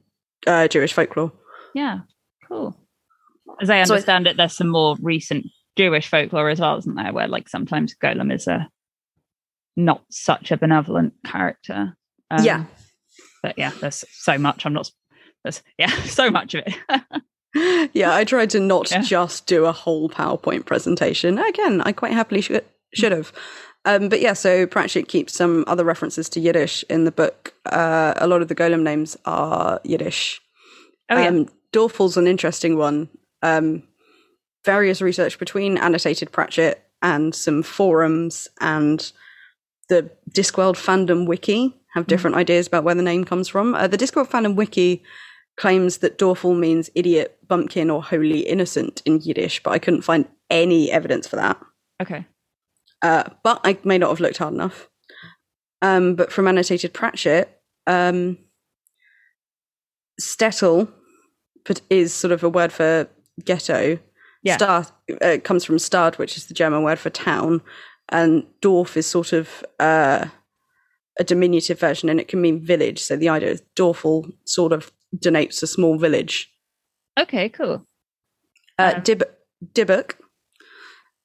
uh, 0.45 0.68
Jewish 0.68 0.93
folklore. 0.93 1.32
Yeah. 1.74 1.99
Cool. 2.47 2.78
As 3.62 3.70
I 3.70 3.84
So 3.84 3.93
I- 3.93 3.97
understand 3.97 4.28
it, 4.28 4.38
there's 4.38 4.55
some 4.55 4.70
more 4.70 4.95
recent 5.01 5.45
Jewish 5.78 6.08
folklore 6.08 6.49
as 6.49 6.60
well, 6.60 6.78
isn't 6.78 6.95
there? 6.95 7.14
Where 7.14 7.28
like 7.28 7.49
sometimes 7.49 7.95
Golem 8.01 8.34
is 8.34 8.47
a 8.47 8.70
not 9.76 10.03
such 10.10 10.51
a 10.51 10.58
benevolent 10.58 11.14
character. 11.26 11.95
Um, 12.32 12.43
yeah, 12.43 12.66
But 13.43 13.58
yeah, 13.58 13.72
there's 13.80 14.03
so 14.12 14.38
much. 14.38 14.66
I'm 14.66 14.74
not. 14.74 14.89
There's 15.43 15.62
yeah, 15.78 15.89
so 16.05 16.30
much 16.32 16.55
of 16.55 16.64
it. 16.66 17.91
yeah. 17.93 18.14
I 18.14 18.24
tried 18.24 18.49
to 18.51 18.60
not 18.60 18.89
Yeah. 18.91 19.01
just 19.01 19.45
do 19.45 19.66
a 19.66 19.72
whole 19.72 20.10
PowerPoint 20.10 20.66
presentation. 20.66 21.38
Again, 21.38 21.82
I 21.82 21.91
quite 21.91 22.14
happily 22.14 22.41
should 22.41 22.66
should 22.93 23.12
have. 23.12 23.32
Um, 23.86 24.10
but 24.10 24.20
yeah, 24.20 24.34
so 24.34 24.66
Pratchett 24.68 25.08
keeps 25.08 25.34
some 25.34 25.64
other 25.68 25.86
references 25.86 26.28
to 26.30 26.39
Yiddish 26.41 26.84
in 26.89 27.05
the 27.05 27.12
book. 27.12 27.53
Uh, 27.66 28.14
a 28.18 28.28
lot 28.28 28.41
of 28.41 28.47
the 28.49 28.55
golem 28.55 28.82
names 28.82 29.16
are 29.26 29.80
Yiddish. 29.86 30.41
Oh 31.10 31.18
yeah. 31.18 31.28
Um, 31.28 31.47
Dorfl's 31.72 32.18
an 32.18 32.28
interesting 32.28 32.78
one. 32.78 33.10
Um, 33.47 33.83
various 34.65 35.01
research 35.01 35.39
between 35.39 35.77
annotated 35.77 36.31
Pratchett 36.31 36.83
and 37.01 37.33
some 37.33 37.63
forums 37.63 38.47
and 38.59 39.11
the 39.87 40.11
Discworld 40.29 40.75
fandom 40.75 41.25
wiki 41.25 41.73
have 41.93 42.07
different 42.07 42.35
ideas 42.35 42.67
about 42.67 42.83
where 42.83 42.95
the 42.95 43.01
name 43.01 43.23
comes 43.23 43.47
from. 43.47 43.73
Uh, 43.73 43.87
the 43.87 43.97
Discworld 43.97 44.29
fandom 44.29 44.55
wiki 44.55 45.03
claims 45.55 45.99
that 45.99 46.17
Dorfl 46.17 46.57
means 46.57 46.89
idiot, 46.93 47.37
bumpkin, 47.47 47.89
or 47.89 48.03
wholly 48.03 48.41
innocent 48.41 49.01
in 49.05 49.21
Yiddish, 49.21 49.63
but 49.63 49.71
I 49.71 49.79
couldn't 49.79 50.01
find 50.03 50.27
any 50.49 50.91
evidence 50.91 51.27
for 51.27 51.37
that. 51.37 51.57
okay. 52.01 52.25
Uh, 53.01 53.23
but 53.43 53.61
I 53.63 53.77
may 53.83 53.97
not 53.97 54.09
have 54.09 54.19
looked 54.19 54.37
hard 54.37 54.53
enough. 54.53 54.89
Um, 55.81 56.15
but 56.15 56.31
from 56.31 56.47
annotated 56.47 56.93
Pratchett, 56.93 57.61
um, 57.85 58.37
Shtetl 60.19 60.91
is 61.89 62.13
sort 62.13 62.31
of 62.31 62.43
a 62.43 62.49
word 62.49 62.71
for 62.71 63.07
ghetto. 63.43 63.99
Yeah. 64.43 64.57
Uh, 65.21 65.38
comes 65.43 65.65
from 65.65 65.79
Stadt, 65.79 66.17
which 66.17 66.38
is 66.38 66.45
the 66.45 66.53
German 66.53 66.83
word 66.83 66.99
for 66.99 67.09
town, 67.09 67.61
and 68.09 68.45
Dorf 68.61 68.95
is 68.95 69.05
sort 69.05 69.33
of 69.33 69.63
uh, 69.79 70.25
a 71.19 71.23
diminutive 71.23 71.79
version, 71.79 72.07
and 72.09 72.19
it 72.19 72.27
can 72.27 72.41
mean 72.41 72.63
village. 72.65 72.99
So 73.01 73.15
the 73.15 73.29
idea 73.29 73.49
is 73.51 73.61
Dorfl 73.75 74.31
sort 74.45 74.71
of 74.73 74.91
denotes 75.17 75.61
a 75.63 75.67
small 75.67 75.97
village. 75.97 76.49
Okay. 77.19 77.49
Cool. 77.49 77.85
Uh, 78.79 78.93
Um, 78.95 79.01
Dib- 79.03 79.23
Dybbuk 79.73 80.13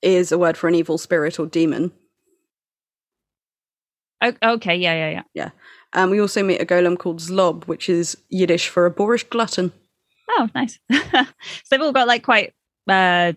is 0.01 0.33
a 0.33 0.39
word 0.39 0.57
for 0.57 0.67
an 0.69 0.75
evil 0.75 0.99
spirit 0.99 1.39
or 1.39 1.47
demon. 1.47 1.93
Okay. 4.23 4.77
Yeah. 4.77 4.95
Yeah. 4.95 5.11
Yeah. 5.11 5.23
Yeah. 5.35 5.51
And 5.93 6.11
we 6.11 6.21
also 6.21 6.43
meet 6.43 6.61
a 6.63 6.65
golem 6.67 6.97
called 6.99 7.19
Zlob, 7.21 7.67
which 7.67 7.89
is 7.89 8.17
Yiddish 8.31 8.69
for 8.69 8.87
a 8.87 8.91
boorish 8.91 9.25
glutton. 9.25 9.73
Oh, 10.33 10.49
nice. 10.55 10.79
so 10.91 11.25
they've 11.71 11.81
all 11.81 11.93
got 11.93 12.07
like 12.07 12.23
quite 12.23 12.53
uh, 12.89 13.33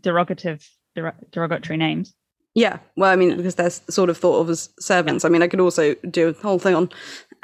derogative, 0.00 0.66
der- 0.94 1.14
derogatory 1.30 1.76
names. 1.76 2.14
Yeah, 2.54 2.78
well, 2.96 3.10
I 3.10 3.16
mean, 3.16 3.36
because 3.36 3.54
they're 3.54 3.70
sort 3.70 4.10
of 4.10 4.18
thought 4.18 4.40
of 4.40 4.50
as 4.50 4.70
servants. 4.80 5.24
I 5.24 5.28
mean, 5.28 5.42
I 5.42 5.48
could 5.48 5.60
also 5.60 5.94
do 6.10 6.28
a 6.28 6.32
whole 6.32 6.58
thing 6.58 6.74
on 6.74 6.90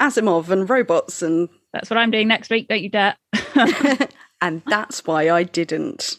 Asimov 0.01 0.49
and 0.49 0.69
robots, 0.69 1.21
and 1.21 1.47
That's 1.71 1.89
what 1.89 1.97
I'm 1.97 2.11
doing 2.11 2.27
next 2.27 2.49
week. 2.49 2.67
Don't 2.67 2.81
you 2.81 2.89
dare. 2.89 3.15
and 4.41 4.61
that's 4.67 5.05
why 5.05 5.29
I 5.29 5.43
didn't. 5.43 6.17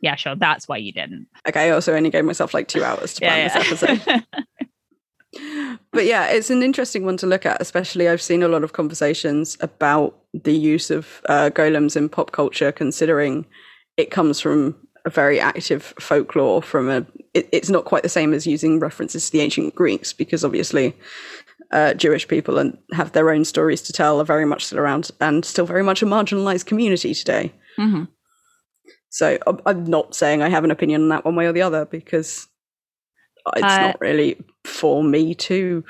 Yeah, 0.00 0.16
sure. 0.16 0.34
That's 0.34 0.66
why 0.66 0.78
you 0.78 0.92
didn't. 0.92 1.28
Okay, 1.46 1.68
I 1.68 1.70
also 1.70 1.94
only 1.94 2.10
gave 2.10 2.24
myself 2.24 2.54
like 2.54 2.68
two 2.68 2.82
hours 2.82 3.14
to 3.14 3.20
plan 3.20 3.38
Yeah, 3.38 3.58
this 3.58 3.82
episode. 3.82 4.24
But 5.92 6.04
yeah, 6.04 6.26
it's 6.26 6.50
an 6.50 6.62
interesting 6.62 7.04
one 7.04 7.16
to 7.18 7.26
look 7.26 7.46
at. 7.46 7.60
Especially, 7.60 8.08
I've 8.08 8.22
seen 8.22 8.42
a 8.42 8.48
lot 8.48 8.64
of 8.64 8.72
conversations 8.72 9.56
about 9.60 10.18
the 10.34 10.52
use 10.54 10.90
of 10.90 11.22
uh, 11.28 11.50
golems 11.52 11.96
in 11.96 12.08
pop 12.08 12.32
culture, 12.32 12.72
considering 12.72 13.46
it 13.96 14.10
comes 14.10 14.40
from 14.40 14.76
a 15.04 15.10
very 15.10 15.40
active 15.40 15.94
folklore. 15.98 16.62
From 16.62 16.88
a, 16.88 17.06
it, 17.34 17.48
it's 17.52 17.70
not 17.70 17.84
quite 17.84 18.02
the 18.02 18.08
same 18.08 18.32
as 18.34 18.46
using 18.46 18.78
references 18.78 19.26
to 19.26 19.32
the 19.32 19.40
ancient 19.40 19.74
Greeks, 19.74 20.12
because 20.12 20.44
obviously, 20.44 20.94
uh, 21.70 21.94
Jewish 21.94 22.28
people 22.28 22.58
and 22.58 22.76
have 22.92 23.12
their 23.12 23.30
own 23.30 23.44
stories 23.44 23.80
to 23.82 23.92
tell 23.92 24.20
are 24.20 24.24
very 24.24 24.44
much 24.44 24.66
still 24.66 24.78
around 24.78 25.10
and 25.20 25.44
still 25.44 25.64
very 25.66 25.82
much 25.82 26.02
a 26.02 26.06
marginalized 26.06 26.66
community 26.66 27.14
today. 27.14 27.52
Mhm. 27.78 28.08
So 29.08 29.38
I'm- 29.46 29.60
I'm 29.66 29.84
not 29.84 30.14
saying 30.14 30.42
I 30.42 30.48
have 30.50 30.64
an 30.64 30.70
opinion 30.70 31.02
on 31.02 31.08
that 31.08 31.24
one 31.24 31.34
way 31.36 31.46
or 31.46 31.52
the 31.52 31.62
other 31.62 31.84
because 31.86 32.46
it's 33.56 33.64
Uh, 33.64 33.80
not 33.88 34.00
really 34.00 34.36
for 34.64 35.02
me 35.02 35.34
to. 35.34 35.84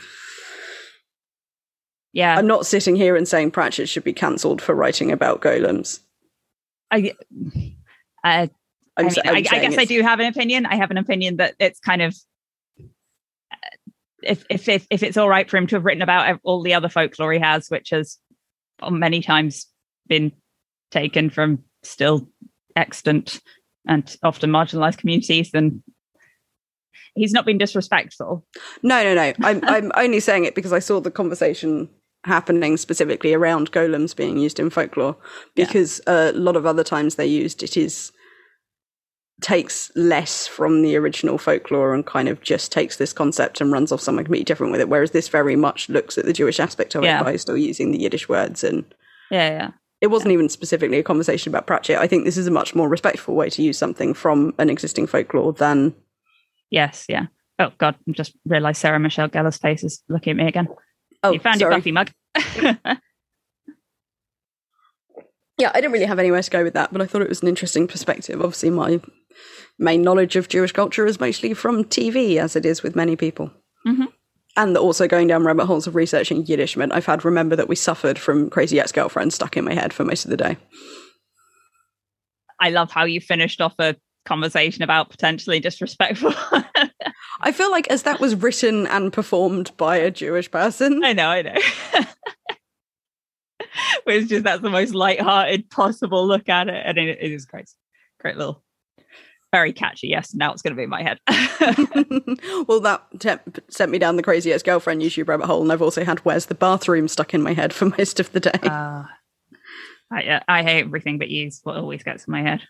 Yeah. 2.12 2.36
I'm 2.36 2.46
not 2.46 2.66
sitting 2.66 2.94
here 2.94 3.16
and 3.16 3.26
saying 3.26 3.52
Pratchett 3.52 3.88
should 3.88 4.04
be 4.04 4.12
cancelled 4.12 4.60
for 4.60 4.74
writing 4.74 5.10
about 5.10 5.40
golems. 5.40 6.00
I, 6.90 7.14
uh, 8.22 8.48
I, 8.96 9.02
mean, 9.02 9.12
I, 9.24 9.30
I 9.30 9.40
guess 9.40 9.78
I 9.78 9.86
do 9.86 10.02
have 10.02 10.20
an 10.20 10.26
opinion. 10.26 10.66
I 10.66 10.76
have 10.76 10.90
an 10.90 10.98
opinion 10.98 11.36
that 11.36 11.54
it's 11.58 11.80
kind 11.80 12.02
of 12.02 12.14
uh, 13.50 13.56
if 14.22 14.44
if 14.50 14.68
if, 14.68 14.86
if 14.90 15.02
it's 15.02 15.16
all 15.16 15.28
right 15.28 15.48
for 15.48 15.56
him 15.56 15.66
to 15.68 15.76
have 15.76 15.84
written 15.86 16.02
about 16.02 16.38
all 16.42 16.62
the 16.62 16.74
other 16.74 16.90
folklore 16.90 17.32
he 17.32 17.38
has, 17.38 17.68
which 17.68 17.90
has 17.90 18.18
many 18.90 19.22
times 19.22 19.66
been 20.06 20.32
taken 20.90 21.30
from 21.30 21.64
still 21.82 22.28
extant 22.76 23.40
and 23.88 24.16
often 24.22 24.50
marginalized 24.50 24.98
communities, 24.98 25.50
then 25.50 25.82
he's 27.14 27.32
not 27.32 27.44
been 27.44 27.58
disrespectful. 27.58 28.44
No, 28.82 29.02
no, 29.02 29.14
no. 29.14 29.32
I'm 29.42 29.60
I'm 29.68 29.92
only 29.96 30.20
saying 30.20 30.44
it 30.44 30.54
because 30.54 30.72
I 30.72 30.78
saw 30.78 31.00
the 31.00 31.10
conversation 31.10 31.88
happening 32.24 32.76
specifically 32.76 33.34
around 33.34 33.72
golems 33.72 34.14
being 34.14 34.38
used 34.38 34.60
in 34.60 34.70
folklore 34.70 35.16
Yeah. 35.56 35.66
because 35.66 36.00
a 36.06 36.30
lot 36.32 36.54
of 36.56 36.64
other 36.66 36.84
times 36.84 37.16
they're 37.16 37.26
used 37.26 37.64
it 37.64 37.76
is 37.76 38.12
takes 39.40 39.90
less 39.96 40.46
from 40.46 40.82
the 40.82 40.94
original 40.94 41.36
folklore 41.36 41.94
and 41.94 42.06
kind 42.06 42.28
of 42.28 42.40
just 42.42 42.70
takes 42.70 42.96
this 42.96 43.12
concept 43.12 43.60
and 43.60 43.72
runs 43.72 43.90
off 43.90 44.00
something 44.00 44.24
completely 44.24 44.44
different 44.44 44.70
with 44.70 44.80
it 44.80 44.88
whereas 44.88 45.10
this 45.10 45.28
very 45.28 45.56
much 45.56 45.88
looks 45.88 46.16
at 46.16 46.24
the 46.24 46.32
Jewish 46.32 46.60
aspect 46.60 46.94
of 46.94 47.02
Yeah. 47.02 47.20
it 47.20 47.24
by 47.24 47.34
still 47.36 47.56
using 47.56 47.90
the 47.90 47.98
Yiddish 47.98 48.28
words 48.28 48.62
and 48.62 48.84
Yeah, 49.32 49.48
yeah. 49.50 49.70
it 50.00 50.06
wasn't 50.08 50.30
even 50.32 50.48
specifically 50.48 50.98
a 50.98 51.02
conversation 51.02 51.50
about 51.50 51.66
Pratchett. 51.66 51.98
I 51.98 52.06
think 52.06 52.24
this 52.24 52.36
is 52.36 52.46
a 52.46 52.52
much 52.52 52.72
more 52.76 52.88
respectful 52.88 53.34
way 53.34 53.50
to 53.50 53.62
use 53.62 53.78
something 53.78 54.14
from 54.14 54.54
an 54.58 54.70
existing 54.70 55.08
folklore 55.08 55.52
than 55.54 55.92
Yes, 56.72 57.04
yeah. 57.08 57.26
Oh 57.60 57.70
God, 57.78 57.94
I 58.08 58.12
just 58.12 58.32
realised 58.44 58.80
Sarah 58.80 58.98
Michelle 58.98 59.28
Gellar's 59.28 59.58
face 59.58 59.84
is 59.84 60.02
looking 60.08 60.32
at 60.32 60.36
me 60.38 60.48
again. 60.48 60.66
oh 61.22 61.30
you 61.32 61.38
found 61.38 61.60
sorry. 61.60 61.72
your 61.74 61.78
Buffy 61.78 61.92
mug. 61.92 62.10
Yeah, 65.58 65.70
I 65.74 65.80
didn't 65.80 65.92
really 65.92 66.06
have 66.06 66.18
anywhere 66.18 66.42
to 66.42 66.50
go 66.50 66.64
with 66.64 66.74
that, 66.74 66.92
but 66.92 67.00
I 67.02 67.06
thought 67.06 67.22
it 67.22 67.28
was 67.28 67.42
an 67.42 67.46
interesting 67.46 67.86
perspective. 67.86 68.40
Obviously, 68.40 68.70
my 68.70 69.00
main 69.78 70.02
knowledge 70.02 70.34
of 70.34 70.48
Jewish 70.48 70.72
culture 70.72 71.06
is 71.06 71.20
mostly 71.20 71.54
from 71.54 71.84
TV, 71.84 72.38
as 72.38 72.56
it 72.56 72.66
is 72.66 72.82
with 72.82 72.96
many 72.96 73.14
people. 73.14 73.52
Mhm. 73.86 74.08
And 74.56 74.76
also 74.76 75.06
going 75.06 75.28
down 75.28 75.44
rabbit 75.44 75.66
holes 75.66 75.86
of 75.86 75.94
researching 75.94 76.44
Yiddish 76.46 76.76
meant 76.76 76.92
I've 76.92 77.06
had 77.06 77.24
remember 77.24 77.54
that 77.54 77.68
we 77.68 77.76
suffered 77.76 78.18
from 78.18 78.50
Crazy 78.50 78.80
Ex 78.80 78.90
Girlfriend 78.92 79.32
stuck 79.32 79.56
in 79.56 79.64
my 79.64 79.74
head 79.74 79.92
for 79.92 80.04
most 80.04 80.24
of 80.24 80.30
the 80.30 80.36
day. 80.36 80.56
I 82.58 82.70
love 82.70 82.90
how 82.90 83.04
you 83.04 83.20
finished 83.20 83.60
off 83.60 83.74
a 83.78 83.94
conversation 84.24 84.82
about 84.82 85.10
potentially 85.10 85.60
disrespectful. 85.60 86.32
I 87.40 87.52
feel 87.52 87.70
like 87.70 87.88
as 87.88 88.02
that 88.04 88.20
was 88.20 88.34
written 88.36 88.86
and 88.86 89.12
performed 89.12 89.76
by 89.76 89.96
a 89.96 90.10
Jewish 90.10 90.50
person, 90.50 91.04
I 91.04 91.12
know, 91.12 91.28
I 91.28 91.42
know. 91.42 91.54
It's 94.06 94.28
just 94.28 94.44
that's 94.44 94.62
the 94.62 94.70
most 94.70 94.94
light-hearted 94.94 95.70
possible 95.70 96.26
look 96.26 96.48
at 96.48 96.68
it, 96.68 96.82
and 96.84 96.98
it, 96.98 97.18
it 97.20 97.32
is 97.32 97.46
great, 97.46 97.70
great 98.20 98.36
little, 98.36 98.62
very 99.52 99.72
catchy. 99.72 100.08
Yes, 100.08 100.34
now 100.34 100.52
it's 100.52 100.60
going 100.62 100.72
to 100.72 100.76
be 100.76 100.82
in 100.82 100.90
my 100.90 101.02
head. 101.02 101.18
well, 102.68 102.80
that 102.80 103.04
te- 103.18 103.62
sent 103.70 103.90
me 103.90 103.98
down 103.98 104.16
the 104.16 104.22
Crazy 104.22 104.52
Ex 104.52 104.62
Girlfriend 104.62 105.00
YouTube 105.00 105.28
rabbit 105.28 105.46
hole, 105.46 105.62
and 105.62 105.72
I've 105.72 105.82
also 105.82 106.04
had 106.04 106.18
Where's 106.20 106.46
the 106.46 106.54
Bathroom 106.54 107.08
stuck 107.08 107.32
in 107.32 107.42
my 107.42 107.54
head 107.54 107.72
for 107.72 107.86
most 107.98 108.20
of 108.20 108.30
the 108.32 108.40
day. 108.40 108.50
uh, 108.62 109.04
I, 110.10 110.42
I 110.46 110.62
hate 110.62 110.84
everything 110.84 111.18
but 111.18 111.28
use 111.28 111.60
what 111.62 111.76
always 111.76 112.02
gets 112.02 112.26
in 112.26 112.32
my 112.32 112.42
head. 112.42 112.60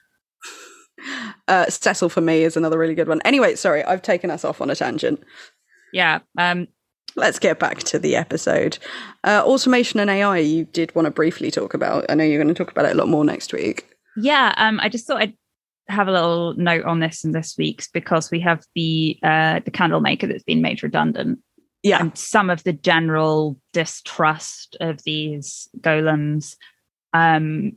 Uh, 1.49 1.67
Settle 1.69 2.09
for 2.09 2.21
me 2.21 2.43
is 2.45 2.57
another 2.57 2.79
really 2.79 2.95
good 2.95 3.09
one. 3.09 3.21
Anyway, 3.25 3.55
sorry, 3.57 3.83
I've 3.85 4.03
taken 4.03 4.31
us 4.31 4.45
off 4.45 4.61
on 4.61 4.71
a 4.71 4.75
tangent. 4.77 5.23
Yeah, 5.93 6.21
um, 6.39 6.69
Let's 7.15 7.39
get 7.39 7.59
back 7.59 7.81
to 7.81 7.99
the 7.99 8.17
episode. 8.17 8.79
Uh, 9.23 9.43
automation 9.45 10.01
and 10.01 10.09
AI, 10.09 10.39
you 10.39 10.65
did 10.65 10.95
want 10.95 11.05
to 11.05 11.11
briefly 11.11 11.51
talk 11.51 11.75
about. 11.75 12.07
I 12.09 12.15
know 12.15 12.25
you're 12.25 12.43
going 12.43 12.55
to 12.55 12.65
talk 12.65 12.71
about 12.73 12.87
it 12.87 12.93
a 12.93 12.95
lot 12.95 13.09
more 13.09 13.23
next 13.23 13.53
week. 13.53 13.87
Yeah, 14.17 14.55
um, 14.57 14.81
I 14.81 14.89
just 14.89 15.07
thought 15.07 15.21
I'd 15.21 15.37
have 15.89 16.09
a 16.09 16.13
little 16.13 16.55
note 16.55 16.85
on 16.87 17.01
this 17.01 17.23
in 17.23 17.33
this 17.33 17.55
week's 17.59 17.87
because 17.89 18.31
we 18.31 18.41
have 18.41 18.65
the 18.75 19.19
uh, 19.23 19.61
the 19.63 19.71
candle 19.71 20.01
maker 20.01 20.27
that's 20.27 20.43
been 20.45 20.63
made 20.63 20.83
redundant, 20.83 21.41
Yeah. 21.83 22.01
and 22.01 22.17
some 22.17 22.49
of 22.49 22.65
the 22.65 22.73
general 22.73 23.59
distrust 23.75 24.77
of 24.81 25.03
these 25.05 25.69
golems, 25.81 26.57
um, 27.13 27.73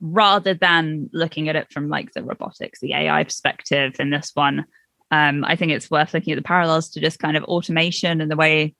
rather 0.00 0.54
than 0.54 1.10
looking 1.12 1.48
at 1.48 1.56
it 1.56 1.72
from 1.72 1.88
like 1.88 2.12
the 2.12 2.22
robotics, 2.22 2.80
the 2.80 2.94
AI 2.94 3.24
perspective 3.24 3.96
in 3.98 4.10
this 4.10 4.30
one. 4.34 4.64
Um, 5.10 5.44
I 5.44 5.56
think 5.56 5.72
it's 5.72 5.90
worth 5.90 6.14
looking 6.14 6.32
at 6.32 6.36
the 6.36 6.42
parallels 6.42 6.90
to 6.90 7.00
just 7.00 7.18
kind 7.18 7.36
of 7.36 7.44
automation 7.44 8.20
and 8.20 8.30
the 8.30 8.36
way 8.36 8.74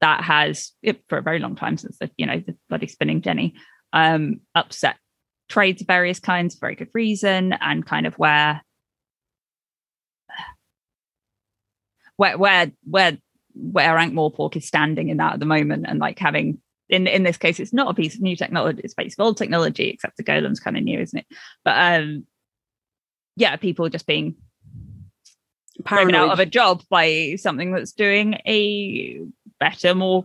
that 0.00 0.24
has, 0.24 0.72
it, 0.82 1.02
for 1.08 1.18
a 1.18 1.22
very 1.22 1.38
long 1.38 1.54
time 1.54 1.76
since 1.76 1.98
the 1.98 2.10
you 2.16 2.26
know 2.26 2.42
the 2.44 2.56
bloody 2.68 2.86
spinning 2.86 3.22
Jenny, 3.22 3.54
um, 3.92 4.40
upset 4.54 4.96
trades 5.48 5.82
of 5.82 5.86
various 5.86 6.20
kinds 6.20 6.54
for 6.54 6.60
very 6.60 6.76
good 6.76 6.90
reason 6.94 7.52
and 7.54 7.84
kind 7.84 8.06
of 8.06 8.14
where 8.14 8.62
where 12.16 12.38
where 12.38 12.70
where 12.84 13.18
where 13.54 13.98
Ankh 13.98 14.14
Morpork 14.14 14.56
is 14.56 14.66
standing 14.66 15.08
in 15.08 15.16
that 15.18 15.34
at 15.34 15.40
the 15.40 15.46
moment 15.46 15.86
and 15.88 15.98
like 15.98 16.18
having 16.18 16.60
in 16.90 17.06
in 17.06 17.22
this 17.22 17.36
case 17.36 17.60
it's 17.60 17.72
not 17.72 17.90
a 17.90 17.94
piece 17.94 18.14
of 18.14 18.20
new 18.20 18.36
technology 18.36 18.80
it's 18.84 18.94
based 18.94 19.20
old 19.20 19.36
technology 19.36 19.88
except 19.88 20.16
the 20.16 20.24
golem's 20.24 20.60
kind 20.60 20.76
of 20.76 20.82
new 20.82 20.98
isn't 20.98 21.20
it 21.20 21.26
but 21.64 21.76
um 21.76 22.24
yeah 23.36 23.56
people 23.56 23.88
just 23.88 24.06
being 24.06 24.34
driven 25.84 26.14
out 26.14 26.30
of 26.30 26.40
a 26.40 26.46
job 26.46 26.82
by 26.90 27.34
something 27.36 27.72
that's 27.72 27.92
doing 27.92 28.34
a 28.46 29.20
better 29.58 29.94
more 29.94 30.24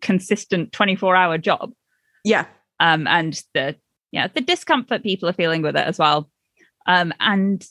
consistent 0.00 0.72
24 0.72 1.14
hour 1.16 1.38
job 1.38 1.72
yeah. 2.24 2.46
um, 2.80 3.06
and 3.06 3.40
the 3.54 3.76
yeah 4.10 4.28
the 4.28 4.40
discomfort 4.40 5.02
people 5.02 5.28
are 5.28 5.34
feeling 5.34 5.62
with 5.62 5.76
it 5.76 5.86
as 5.86 5.98
well. 5.98 6.30
Um, 6.86 7.12
and 7.20 7.64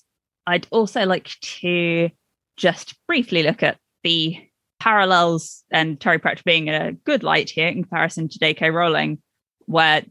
I'd 0.47 0.67
also 0.71 1.05
like 1.05 1.29
to 1.59 2.09
just 2.57 2.95
briefly 3.07 3.43
look 3.43 3.63
at 3.63 3.77
the 4.03 4.37
parallels 4.83 5.63
and 5.71 5.97
Terry 5.97 6.19
Pratchett 6.19 6.43
being 6.43 6.67
in 6.67 6.73
a 6.73 6.91
good 6.91 7.23
light 7.23 7.49
here 7.49 7.69
in 7.69 7.83
comparison 7.83 8.27
to 8.27 8.37
J.K. 8.37 8.69
Rowling, 8.69 9.21
where 9.65 10.03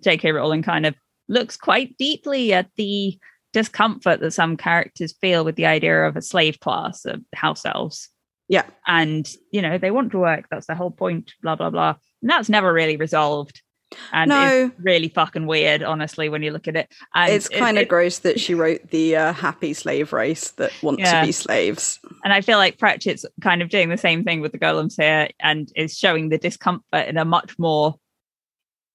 J.K. 0.00 0.30
Rowling 0.30 0.62
kind 0.62 0.86
of 0.86 0.94
looks 1.28 1.56
quite 1.56 1.98
deeply 1.98 2.52
at 2.52 2.70
the 2.76 3.18
discomfort 3.52 4.20
that 4.20 4.30
some 4.30 4.56
characters 4.56 5.12
feel 5.20 5.44
with 5.44 5.56
the 5.56 5.66
idea 5.66 6.04
of 6.04 6.16
a 6.16 6.22
slave 6.22 6.60
class 6.60 7.04
of 7.04 7.20
house 7.34 7.66
elves. 7.66 8.08
Yeah. 8.48 8.66
And, 8.86 9.28
you 9.50 9.60
know, 9.60 9.76
they 9.76 9.90
want 9.90 10.12
to 10.12 10.20
work. 10.20 10.44
That's 10.52 10.68
the 10.68 10.76
whole 10.76 10.92
point, 10.92 11.32
blah, 11.42 11.56
blah, 11.56 11.70
blah. 11.70 11.96
And 12.22 12.30
that's 12.30 12.48
never 12.48 12.72
really 12.72 12.96
resolved. 12.96 13.60
And 14.12 14.28
No. 14.30 14.66
it's 14.66 14.80
really 14.84 15.08
fucking 15.08 15.46
weird, 15.46 15.82
honestly, 15.82 16.28
when 16.28 16.42
you 16.42 16.50
look 16.50 16.66
at 16.66 16.74
it. 16.76 16.92
And 17.14 17.32
it's 17.32 17.46
it- 17.48 17.56
kind 17.58 17.78
of 17.78 17.82
it- 17.82 17.88
gross 17.88 18.18
that 18.20 18.40
she 18.40 18.54
wrote 18.54 18.90
the 18.90 19.14
uh, 19.16 19.32
happy 19.32 19.72
slave 19.74 20.12
race 20.12 20.50
that 20.52 20.72
want 20.82 20.98
Yeah. 20.98 21.20
to 21.20 21.26
be 21.26 21.32
slaves. 21.32 22.00
And 22.24 22.32
I 22.32 22.40
feel 22.40 22.58
like 22.58 22.78
Pratchett's 22.78 23.24
kind 23.40 23.62
of 23.62 23.68
doing 23.68 23.88
the 23.88 23.96
same 23.96 24.24
thing 24.24 24.40
with 24.40 24.52
the 24.52 24.58
golems 24.58 25.00
here 25.00 25.28
and 25.40 25.70
is 25.76 25.96
showing 25.96 26.28
the 26.30 26.38
discomfort 26.38 27.06
in 27.06 27.16
a 27.16 27.24
much 27.24 27.56
more 27.58 27.94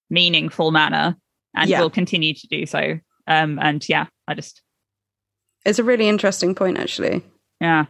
meaningful 0.09 0.71
manner 0.71 1.15
and 1.55 1.69
Yeah. 1.69 1.81
will 1.81 1.89
continue 1.89 2.33
to 2.33 2.47
do 2.47 2.65
so. 2.65 2.99
Um, 3.27 3.59
and 3.61 3.87
yeah, 3.87 4.07
I 4.27 4.33
just, 4.33 4.61
It's 5.65 5.79
a 5.79 5.83
really 5.83 6.09
interesting 6.09 6.55
point, 6.55 6.77
actually. 6.77 7.21
yeah. 7.59 7.85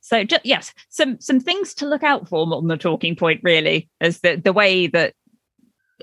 So 0.00 0.22
ju- 0.22 0.36
yes, 0.44 0.72
some 0.90 1.20
some 1.20 1.40
things 1.40 1.74
to 1.74 1.86
look 1.86 2.04
out 2.04 2.28
for 2.28 2.46
on 2.54 2.68
the 2.68 2.76
talking 2.76 3.16
point 3.16 3.40
really 3.42 3.90
is 4.00 4.20
the 4.20 4.36
the 4.36 4.52
way 4.52 4.86
that 4.86 5.12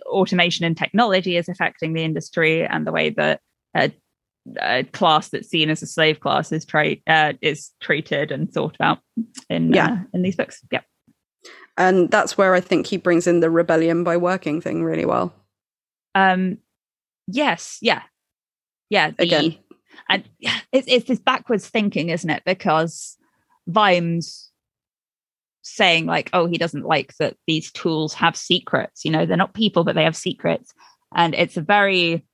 automation 0.06 0.66
and 0.66 0.78
technology 0.78 1.38
is 1.38 1.50
affecting 1.50 1.94
the 1.94 2.04
industry 2.04 2.66
and 2.66 2.86
the 2.86 2.92
way 2.92 3.10
that 3.12 3.42
a, 3.76 3.92
a 4.62 4.84
class 4.84 5.30
that's 5.30 5.50
seen 5.50 5.70
as 5.70 5.82
a 5.82 5.88
slave 5.88 6.20
class 6.20 6.52
is 6.52 6.66
tra- 6.66 6.98
uh, 7.08 7.34
is 7.42 7.72
treated 7.82 8.32
and 8.32 8.52
thought 8.52 8.76
about 8.76 9.00
in 9.50 9.74
Yeah. 9.74 9.92
uh, 9.92 9.98
in 10.14 10.22
these 10.22 10.36
books. 10.36 10.62
Yep. 10.72 10.86
And 11.78 12.10
that's 12.10 12.38
where 12.38 12.54
I 12.54 12.62
think 12.62 12.88
he 12.88 12.98
brings 12.98 13.28
in 13.28 13.40
the 13.42 13.50
rebellion 13.50 14.04
by 14.04 14.18
working 14.18 14.62
thing 14.62 14.84
really 14.84 15.06
well. 15.06 15.34
Um, 16.14 16.60
yes, 17.28 17.78
yeah, 17.82 18.04
yeah. 18.90 19.12
The, 19.12 19.24
Again, 19.24 19.58
And 20.10 20.24
yeah, 20.40 20.60
it's, 20.72 20.88
it's 20.88 21.08
this 21.08 21.20
backwards 21.20 21.68
thinking, 21.68 22.10
isn't 22.10 22.30
it? 22.30 22.44
Because 22.46 23.18
Vimes 23.68 24.45
saying 25.66 26.06
like, 26.06 26.30
oh, 26.32 26.46
he 26.46 26.58
doesn't 26.58 26.86
like 26.86 27.14
that 27.20 27.36
these 27.48 27.72
tools 27.72 28.14
have 28.14 28.38
secrets. 28.38 29.04
You 29.04 29.12
know, 29.12 29.26
they're 29.26 29.36
not 29.36 29.54
people, 29.54 29.84
but 29.84 29.96
they 29.96 30.04
have 30.04 30.16
secrets. 30.16 30.74
And 31.16 31.34
it's 31.34 31.58
a 31.58 31.62
very 31.62 32.26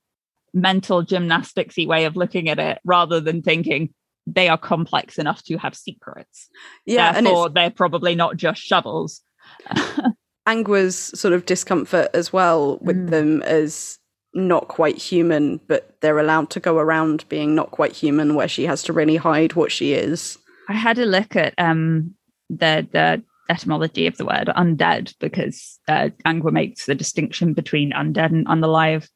mental 0.54 1.02
gymnasticsy 1.04 1.86
way 1.86 2.04
of 2.04 2.14
looking 2.14 2.48
at 2.50 2.58
it 2.58 2.78
rather 2.84 3.20
than 3.20 3.40
thinking 3.42 3.92
they 4.26 4.48
are 4.48 4.58
complex 4.58 5.18
enough 5.18 5.42
to 5.44 5.56
have 5.56 5.74
secrets. 5.74 6.48
Yeah, 6.84 7.12
Therefore, 7.12 7.48
they're 7.48 7.70
probably 7.70 8.14
not 8.14 8.36
just 8.36 8.60
shovels. 8.60 9.22
Angua's 10.46 10.96
sort 11.18 11.32
of 11.34 11.46
discomfort 11.46 12.08
as 12.14 12.32
well 12.32 12.78
with 12.82 12.96
Mm. 12.96 13.10
them 13.10 13.42
as 13.42 13.98
not 14.34 14.68
quite 14.68 14.96
human, 14.98 15.60
but 15.68 15.96
they're 16.00 16.18
allowed 16.18 16.50
to 16.50 16.60
go 16.60 16.78
around 16.78 17.28
being 17.28 17.54
not 17.54 17.70
quite 17.70 17.92
human, 17.92 18.34
where 18.34 18.48
she 18.48 18.64
has 18.66 18.82
to 18.84 18.92
really 18.92 19.16
hide 19.16 19.54
what 19.54 19.70
she 19.70 19.92
is. 19.94 20.38
I 20.68 20.74
had 20.74 20.98
a 20.98 21.04
look 21.06 21.36
at 21.36 21.54
um, 21.58 22.14
the 22.58 22.86
the 22.92 23.22
etymology 23.48 24.06
of 24.06 24.16
the 24.16 24.24
word 24.24 24.48
undead 24.56 25.14
because 25.18 25.78
uh, 25.88 26.08
Angua 26.24 26.52
makes 26.52 26.86
the 26.86 26.94
distinction 26.94 27.54
between 27.54 27.92
undead 27.92 28.26
and 28.32 28.46
unalive. 28.46 29.08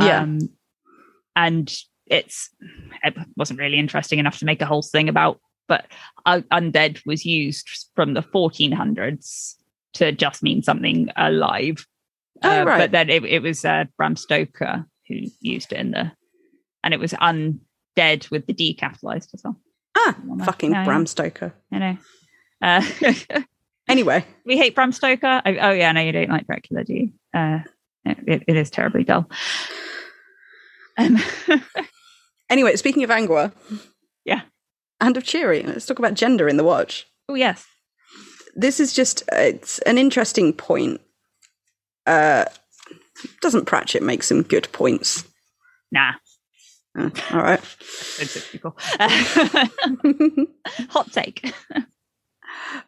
Yeah. 0.00 0.20
Um, 0.22 0.38
and 1.34 1.74
it's 2.06 2.50
it 3.02 3.14
wasn't 3.36 3.60
really 3.60 3.78
interesting 3.78 4.18
enough 4.18 4.38
to 4.38 4.44
make 4.44 4.62
a 4.62 4.66
whole 4.66 4.82
thing 4.82 5.08
about, 5.08 5.40
but 5.68 5.86
uh, 6.24 6.40
undead 6.52 7.04
was 7.06 7.24
used 7.24 7.68
from 7.94 8.14
the 8.14 8.22
1400s 8.22 9.54
to 9.94 10.12
just 10.12 10.42
mean 10.42 10.62
something 10.62 11.08
alive. 11.16 11.86
Oh, 12.42 12.60
Uh, 12.60 12.64
right. 12.64 12.78
But 12.78 12.90
then 12.92 13.10
it, 13.10 13.24
it 13.24 13.42
was 13.42 13.64
uh, 13.64 13.84
Bram 13.96 14.16
Stoker 14.16 14.86
who 15.08 15.14
used 15.40 15.72
it 15.72 15.78
in 15.78 15.92
the, 15.92 16.12
and 16.82 16.92
it 16.92 17.00
was 17.00 17.12
undead 17.12 18.30
with 18.30 18.46
the 18.46 18.52
D 18.52 18.74
capitalized 18.74 19.30
as 19.34 19.42
well. 19.44 19.56
Ah, 19.96 20.16
fucking. 20.44 20.72
Bram 20.72 21.06
Stoker. 21.06 21.54
You 21.70 21.78
know. 21.78 21.96
Uh, 22.62 22.82
Anyway, 23.88 24.24
we 24.44 24.56
hate 24.58 24.74
Bram 24.74 24.90
Stoker. 24.90 25.40
Oh, 25.46 25.54
oh 25.60 25.70
yeah, 25.70 25.92
no, 25.92 26.00
you 26.00 26.10
don't 26.10 26.28
like 26.28 26.44
Dracula, 26.48 26.82
do 26.82 26.92
you? 26.92 27.12
Uh, 27.32 27.60
it, 28.04 28.42
it 28.48 28.56
is 28.56 28.68
terribly 28.68 29.04
dull. 29.04 29.30
Um, 30.98 31.18
anyway, 32.50 32.74
speaking 32.74 33.04
of 33.04 33.10
Angua, 33.10 33.52
Yeah. 34.24 34.40
and 35.00 35.16
of 35.16 35.22
Cheery, 35.22 35.62
let's 35.62 35.86
talk 35.86 36.00
about 36.00 36.14
gender 36.14 36.48
in 36.48 36.56
the 36.56 36.64
watch. 36.64 37.06
oh 37.28 37.34
yes, 37.36 37.64
This 38.56 38.80
is 38.80 38.92
just 38.92 39.22
it's 39.32 39.78
an 39.80 39.98
interesting 39.98 40.52
point. 40.52 41.00
Uh, 42.06 42.46
doesn't 43.40 43.66
Pratchett 43.66 44.02
make 44.02 44.24
some 44.24 44.42
good 44.42 44.66
points? 44.72 45.22
nah, 45.92 46.14
Uh, 46.98 47.10
all 47.30 47.38
right. 47.42 47.60
people. 48.50 48.76
Uh, 48.98 49.08
hot 50.90 51.12
take. 51.12 51.52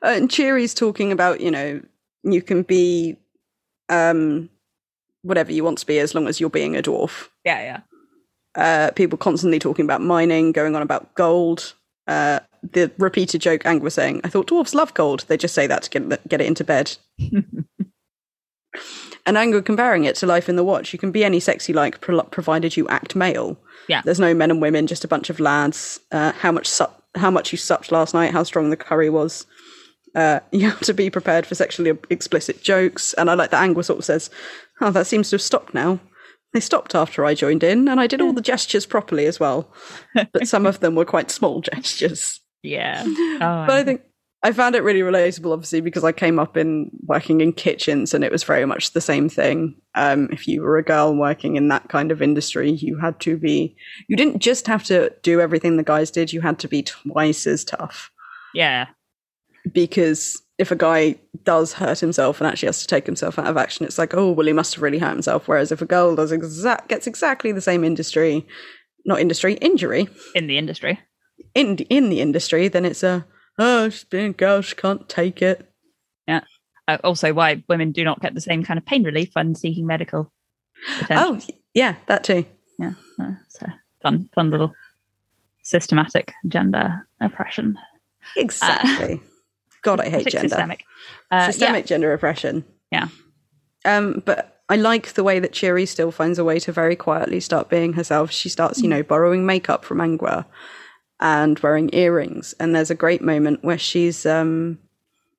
And 0.03 0.31
Cheery's 0.31 0.74
talking 0.74 1.12
about, 1.12 1.40
you 1.40 1.51
know, 1.51 1.81
you 2.23 2.43
can 2.43 2.62
be 2.62 3.16
um, 3.89 4.49
whatever 5.23 5.53
you 5.53 5.65
want 5.65 5.78
to 5.78 5.86
be 5.86 5.99
as 5.99 6.15
long 6.15 6.28
as 6.28 6.40
you're 6.40 6.51
being 6.51 6.77
a 6.77 6.82
dwarf. 6.82 7.28
Yeah, 7.45 7.61
yeah. 7.61 7.81
Uh, 8.55 8.90
people 8.93 9.19
constantly 9.19 9.59
talking 9.59 9.85
about 9.85 10.01
mining, 10.01 10.53
going 10.53 10.74
on 10.74 10.82
about 10.82 11.15
gold. 11.15 11.74
Uh, 12.07 12.40
the 12.73 12.90
repeated 12.99 13.40
joke 13.40 13.65
Ang 13.65 13.81
was 13.81 13.95
saying, 13.95 14.20
I 14.24 14.28
thought 14.28 14.49
dwarves 14.49 14.74
love 14.74 14.95
gold. 14.95 15.24
They 15.28 15.36
just 15.36 15.55
say 15.55 15.66
that 15.66 15.82
to 15.85 15.90
get, 15.90 16.28
get 16.28 16.40
it 16.40 16.47
into 16.47 16.65
bed. 16.65 16.97
and 19.27 19.39
Ang 19.39 19.62
comparing 19.62 20.05
it 20.05 20.16
to 20.16 20.27
life 20.27 20.49
in 20.49 20.57
the 20.57 20.65
watch. 20.65 20.93
You 20.93 20.99
can 20.99 21.12
be 21.12 21.24
any 21.24 21.40
sexy 21.40 21.73
like, 21.73 22.01
pro- 22.01 22.23
provided 22.23 22.77
you 22.77 22.89
act 22.89 23.15
male. 23.15 23.59
Yeah. 23.89 24.03
There's 24.05 24.20
no 24.20 24.35
men 24.35 24.51
and 24.51 24.61
women, 24.61 24.86
just 24.86 25.05
a 25.05 25.09
bunch 25.09 25.31
of 25.31 25.39
lads. 25.40 26.01
Uh, 26.11 26.32
how 26.32 26.51
much 26.53 26.66
sup- 26.66 26.99
how 27.15 27.31
much 27.31 27.53
you 27.53 27.59
supped 27.59 27.93
last 27.93 28.15
night, 28.15 28.32
how 28.32 28.43
strong 28.43 28.70
the 28.70 28.77
curry 28.77 29.11
was. 29.11 29.47
Uh, 30.19 30.40
you 30.53 30.69
have 30.69 30.81
to 30.81 30.95
be 30.95 31.11
prepared 31.11 31.47
for 31.47 31.55
sexually 31.55 31.97
explicit 32.11 32.62
jokes. 32.62 33.15
And 33.15 33.31
I 33.31 33.35
like 33.35 33.51
that 33.51 33.62
Angua 33.62 33.85
sort 33.85 34.01
of 34.01 34.05
says, 34.05 34.31
Oh, 34.81 34.90
that 34.90 35.07
seems 35.07 35.31
to 35.31 35.35
have 35.35 35.43
stopped 35.43 35.74
now. 35.74 36.01
They 36.53 36.61
stopped 36.61 36.95
after 36.95 37.24
I 37.24 37.35
joined 37.35 37.62
in, 37.62 37.89
and 37.89 38.01
I 38.01 38.07
did 38.07 38.23
all 38.23 38.32
the 38.32 38.40
gestures 38.40 38.86
properly 38.86 39.27
as 39.27 39.39
well. 39.39 39.70
But 40.15 40.49
some 40.49 40.65
of 40.65 40.81
them 40.81 40.95
were 40.95 41.05
quite 41.05 41.31
small 41.31 41.61
gestures. 41.74 42.40
Yeah. 42.62 43.05
Oh, 43.40 43.66
But 43.66 43.70
I 43.70 43.85
think 43.85 44.01
I 44.43 44.53
found 44.53 44.74
it 44.74 44.82
really 44.82 45.01
relatable, 45.01 45.53
obviously, 45.53 45.81
because 45.81 46.05
I 46.05 46.12
came 46.12 46.39
up 46.39 46.57
in 46.57 46.90
working 47.07 47.40
in 47.40 47.53
kitchens 47.53 48.15
and 48.15 48.24
it 48.24 48.32
was 48.32 48.45
very 48.45 48.65
much 48.65 48.93
the 48.93 49.01
same 49.01 49.28
thing. 49.28 49.77
Um, 49.95 50.28
if 50.32 50.49
you 50.49 50.62
were 50.62 50.77
a 50.78 50.82
girl 50.82 51.15
working 51.15 51.57
in 51.57 51.69
that 51.69 51.89
kind 51.89 52.11
of 52.11 52.23
industry, 52.23 52.70
you 52.70 52.99
had 52.99 53.20
to 53.20 53.36
be, 53.36 53.77
you 54.09 54.16
didn't 54.16 54.40
just 54.40 54.66
have 54.66 54.85
to 54.85 55.12
do 55.23 55.40
everything 55.40 55.77
the 55.77 55.82
guys 55.82 56.11
did, 56.11 56.32
you 56.32 56.40
had 56.40 56.59
to 56.61 56.69
be 56.69 56.82
twice 56.82 57.47
as 57.47 57.65
tough. 57.65 58.11
yeah. 58.55 58.86
Because 59.73 60.43
if 60.59 60.70
a 60.70 60.77
guy 60.77 61.16
does 61.45 61.73
hurt 61.74 62.01
himself 62.01 62.40
and 62.40 62.49
actually 62.49 62.66
has 62.66 62.81
to 62.81 62.86
take 62.86 63.07
himself 63.07 63.39
out 63.39 63.47
of 63.47 63.57
action, 63.57 63.86
it's 63.86 63.99
like, 63.99 64.15
oh, 64.15 64.31
well, 64.32 64.47
he 64.47 64.53
must 64.53 64.74
have 64.74 64.82
really 64.82 64.99
hurt 64.99 65.12
himself. 65.12 65.47
Whereas 65.49 65.73
if 65.73 65.82
a 65.82 65.86
girl 65.86 66.16
does 66.16 66.32
exact, 66.32 66.89
gets 66.89 67.07
exactly 67.07 67.53
the 67.53 67.61
same 67.61 67.85
industry, 67.85 68.47
not 69.05 69.20
industry, 69.20 69.55
injury, 69.55 70.09
In 70.35 70.47
the 70.47 70.59
industry. 70.59 71.01
in, 71.55 71.77
in 71.78 72.09
the 72.09 72.20
industry, 72.20 72.69
then 72.69 72.85
it's 72.85 73.03
a, 73.03 73.24
oh, 73.59 73.89
she's 73.89 74.05
being 74.05 74.31
a 74.31 74.32
girl, 74.32 74.61
she 74.62 74.74
can't 74.74 75.09
take 75.09 75.43
it. 75.43 75.65
Uh, 76.89 76.97
also, 77.05 77.35
why 77.35 77.62
women 77.69 77.93
do 77.93 78.03
not 78.03 78.19
get 78.23 78.32
the 78.32 78.40
same 78.40 78.65
kind 78.65 78.78
of 78.78 78.86
pain 78.86 79.05
relief 79.05 79.28
when 79.35 79.55
seeking 79.55 79.86
medical 79.86 80.32
attention. 81.03 81.19
Oh, 81.19 81.55
yeah, 81.74 81.97
that 82.07 82.24
too. 82.24 82.47
yeah. 82.78 82.93
Uh, 83.20 83.32
so 83.49 83.66
fun, 84.03 84.31
fun 84.35 84.51
little 84.51 84.73
systematic 85.62 86.32
gender 86.47 87.07
oppression. 87.20 87.77
Exactly. 88.39 89.20
God, 89.83 90.01
I 90.01 90.09
hate 90.09 90.27
gender. 90.27 90.49
Systemic. 90.49 90.85
Uh, 91.31 91.47
Systemic 91.47 91.87
gender 91.87 92.13
oppression. 92.13 92.65
Yeah. 92.91 93.09
Um, 93.85 94.23
but 94.25 94.63
I 94.69 94.77
like 94.77 95.15
the 95.15 95.25
way 95.25 95.39
that 95.39 95.53
Cheery 95.53 95.87
still 95.87 96.11
finds 96.11 96.39
a 96.39 96.45
way 96.45 96.59
to 96.61 96.73
very 96.73 96.97
quietly 96.97 97.41
start 97.41 97.71
being 97.71 97.95
herself. 97.95 98.31
She 98.31 98.49
starts, 98.49 98.81
you 98.81 98.89
know, 98.89 99.03
borrowing 99.03 99.47
makeup 99.47 99.85
from 99.85 99.99
Angua 99.99 100.45
and 101.21 101.59
wearing 101.61 101.91
earrings. 101.93 102.55
And 102.61 102.75
there's 102.75 102.91
a 102.91 102.95
great 102.95 103.23
moment 103.23 103.65
where 103.65 103.79
she's 103.79 104.27
um 104.27 104.79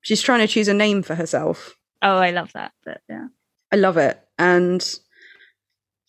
she's 0.02 0.22
trying 0.22 0.40
to 0.40 0.48
choose 0.48 0.68
a 0.68 0.74
name 0.74 1.04
for 1.04 1.16
herself. 1.16 1.76
Oh, 2.02 2.18
I 2.18 2.32
love 2.32 2.52
that. 2.54 2.72
But 2.86 3.02
yeah. 3.10 3.28
I 3.72 3.76
love 3.76 3.98
it. 3.98 4.20
And 4.38 4.82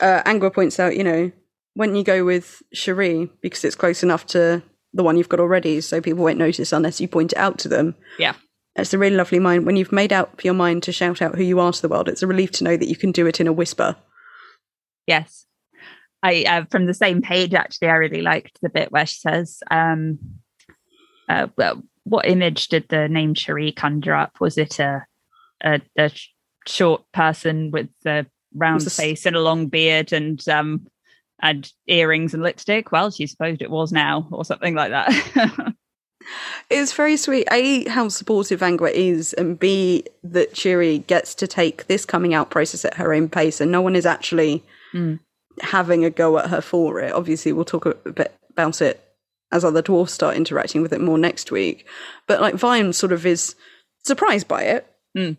uh, 0.01 0.23
Angua 0.23 0.52
points 0.52 0.81
out, 0.81 0.97
you 0.97 1.05
know, 1.05 1.31
when 1.74 1.94
you 1.94 2.02
go 2.02 2.24
with 2.24 2.62
Cherie, 2.73 3.31
because 3.43 3.65
it's 3.65 3.77
close 3.77 4.02
enough 4.02 4.27
to 4.28 4.62
the 4.92 5.02
one 5.02 5.16
you've 5.16 5.28
got 5.28 5.40
already, 5.40 5.80
so 5.80 6.00
people 6.00 6.24
won't 6.24 6.38
notice 6.38 6.72
unless 6.72 7.00
you 7.00 7.08
point 7.08 7.32
it 7.32 7.38
out 7.38 7.58
to 7.60 7.68
them. 7.68 7.94
Yeah. 8.18 8.34
It's 8.76 8.94
a 8.94 8.98
really 8.98 9.16
lovely 9.16 9.38
mind. 9.38 9.66
When 9.66 9.76
you've 9.76 9.92
made 9.92 10.12
up 10.12 10.44
your 10.44 10.54
mind 10.54 10.82
to 10.84 10.92
shout 10.92 11.20
out 11.20 11.34
who 11.34 11.42
you 11.42 11.60
are 11.60 11.72
to 11.72 11.82
the 11.82 11.88
world, 11.88 12.08
it's 12.08 12.22
a 12.22 12.26
relief 12.26 12.50
to 12.52 12.64
know 12.64 12.76
that 12.76 12.88
you 12.88 12.96
can 12.96 13.12
do 13.12 13.26
it 13.26 13.40
in 13.40 13.46
a 13.46 13.52
whisper. 13.52 13.96
Yes. 15.06 15.46
I 16.22 16.44
uh, 16.44 16.64
from 16.70 16.86
the 16.86 16.94
same 16.94 17.22
page 17.22 17.54
actually 17.54 17.88
I 17.88 17.94
really 17.94 18.20
liked 18.20 18.58
the 18.60 18.68
bit 18.68 18.92
where 18.92 19.06
she 19.06 19.18
says 19.20 19.62
um 19.70 20.18
uh 21.30 21.46
well 21.56 21.82
what 22.04 22.26
image 22.26 22.68
did 22.68 22.86
the 22.90 23.08
name 23.08 23.32
Cherie 23.34 23.72
conjure 23.72 24.14
up 24.14 24.38
was 24.38 24.58
it 24.58 24.78
a 24.78 25.06
a, 25.64 25.80
a 25.96 26.10
short 26.66 27.04
person 27.14 27.70
with 27.70 27.88
a 28.04 28.26
round 28.54 28.82
It 28.82 28.84
was 28.84 28.98
a 28.98 29.02
s- 29.02 29.08
face 29.08 29.26
and 29.26 29.34
a 29.34 29.40
long 29.40 29.68
beard 29.68 30.12
and 30.12 30.46
um 30.48 30.86
and 31.42 31.72
earrings 31.86 32.34
and 32.34 32.42
lipstick 32.42 32.92
well 32.92 33.10
she 33.10 33.26
supposed 33.26 33.62
it 33.62 33.70
was 33.70 33.92
now 33.92 34.26
or 34.30 34.44
something 34.44 34.74
like 34.74 34.90
that 34.90 35.74
It's 36.68 36.92
very 36.92 37.16
sweet. 37.16 37.48
A, 37.50 37.88
how 37.88 38.08
supportive 38.08 38.60
Angua 38.60 38.92
is, 38.92 39.32
and 39.32 39.58
B, 39.58 40.04
that 40.22 40.52
Cheery 40.52 40.98
gets 40.98 41.34
to 41.36 41.46
take 41.46 41.86
this 41.86 42.04
coming 42.04 42.34
out 42.34 42.50
process 42.50 42.84
at 42.84 42.94
her 42.94 43.12
own 43.14 43.28
pace, 43.28 43.60
and 43.60 43.72
no 43.72 43.80
one 43.80 43.96
is 43.96 44.06
actually 44.06 44.62
Mm. 44.94 45.18
having 45.62 46.04
a 46.04 46.10
go 46.10 46.38
at 46.38 46.50
her 46.50 46.60
for 46.60 47.00
it. 47.00 47.12
Obviously, 47.12 47.52
we'll 47.52 47.64
talk 47.64 47.86
a 47.86 47.94
bit 48.12 48.34
about 48.50 48.82
it 48.82 49.02
as 49.50 49.64
other 49.64 49.82
dwarfs 49.82 50.12
start 50.12 50.36
interacting 50.36 50.82
with 50.82 50.92
it 50.92 51.00
more 51.00 51.18
next 51.18 51.50
week. 51.50 51.86
But 52.28 52.40
like 52.40 52.54
Vimes 52.54 52.96
sort 52.98 53.12
of 53.12 53.24
is 53.24 53.54
surprised 54.04 54.46
by 54.46 54.62
it 54.64 54.86
Mm. 55.16 55.36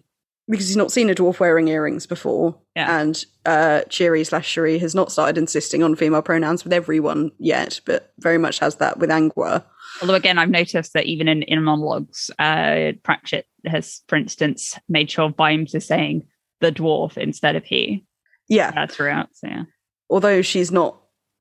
Because 0.48 0.68
he's 0.68 0.78
not 0.78 0.92
seen 0.92 1.10
a 1.10 1.16
dwarf 1.16 1.40
wearing 1.40 1.68
earrings 1.68 2.06
before, 2.08 2.58
Yeah. 2.76 3.00
and 3.02 3.24
uh, 3.46 3.82
Cheery 3.90 4.24
slash 4.24 4.48
Cherie 4.48 4.80
has 4.80 4.94
not 4.96 5.12
started 5.12 5.38
insisting 5.38 5.84
on 5.84 5.96
female 5.96 6.22
pronouns 6.22 6.64
with 6.64 6.74
everyone 6.74 7.32
yet, 7.40 7.80
but 7.86 8.12
very 8.20 8.38
much 8.38 8.60
has 8.60 8.76
that 8.78 9.00
with 9.00 9.10
Angua. 9.10 9.64
Although 10.02 10.16
again, 10.16 10.38
I've 10.38 10.50
noticed 10.50 10.94
that 10.94 11.06
even 11.06 11.28
in, 11.28 11.44
in 11.44 11.64
monologues, 11.64 12.32
uh, 12.40 12.94
Pratchett 13.04 13.46
has, 13.66 14.02
for 14.08 14.16
instance, 14.18 14.78
made 14.90 15.10
sure 15.12 15.30
Vimes 15.38 15.74
is 15.76 15.86
saying 15.86 16.28
the 16.60 16.72
dwarf 16.72 17.18
instead 17.18 17.56
of 17.56 17.64
he 17.64 18.06
Yeah, 18.50 18.72
uh, 18.76 18.88
throughout. 18.88 19.30
So 19.34 19.48
yeah, 19.48 19.64
although 20.10 20.42
she's 20.42 20.72
not 20.72 21.00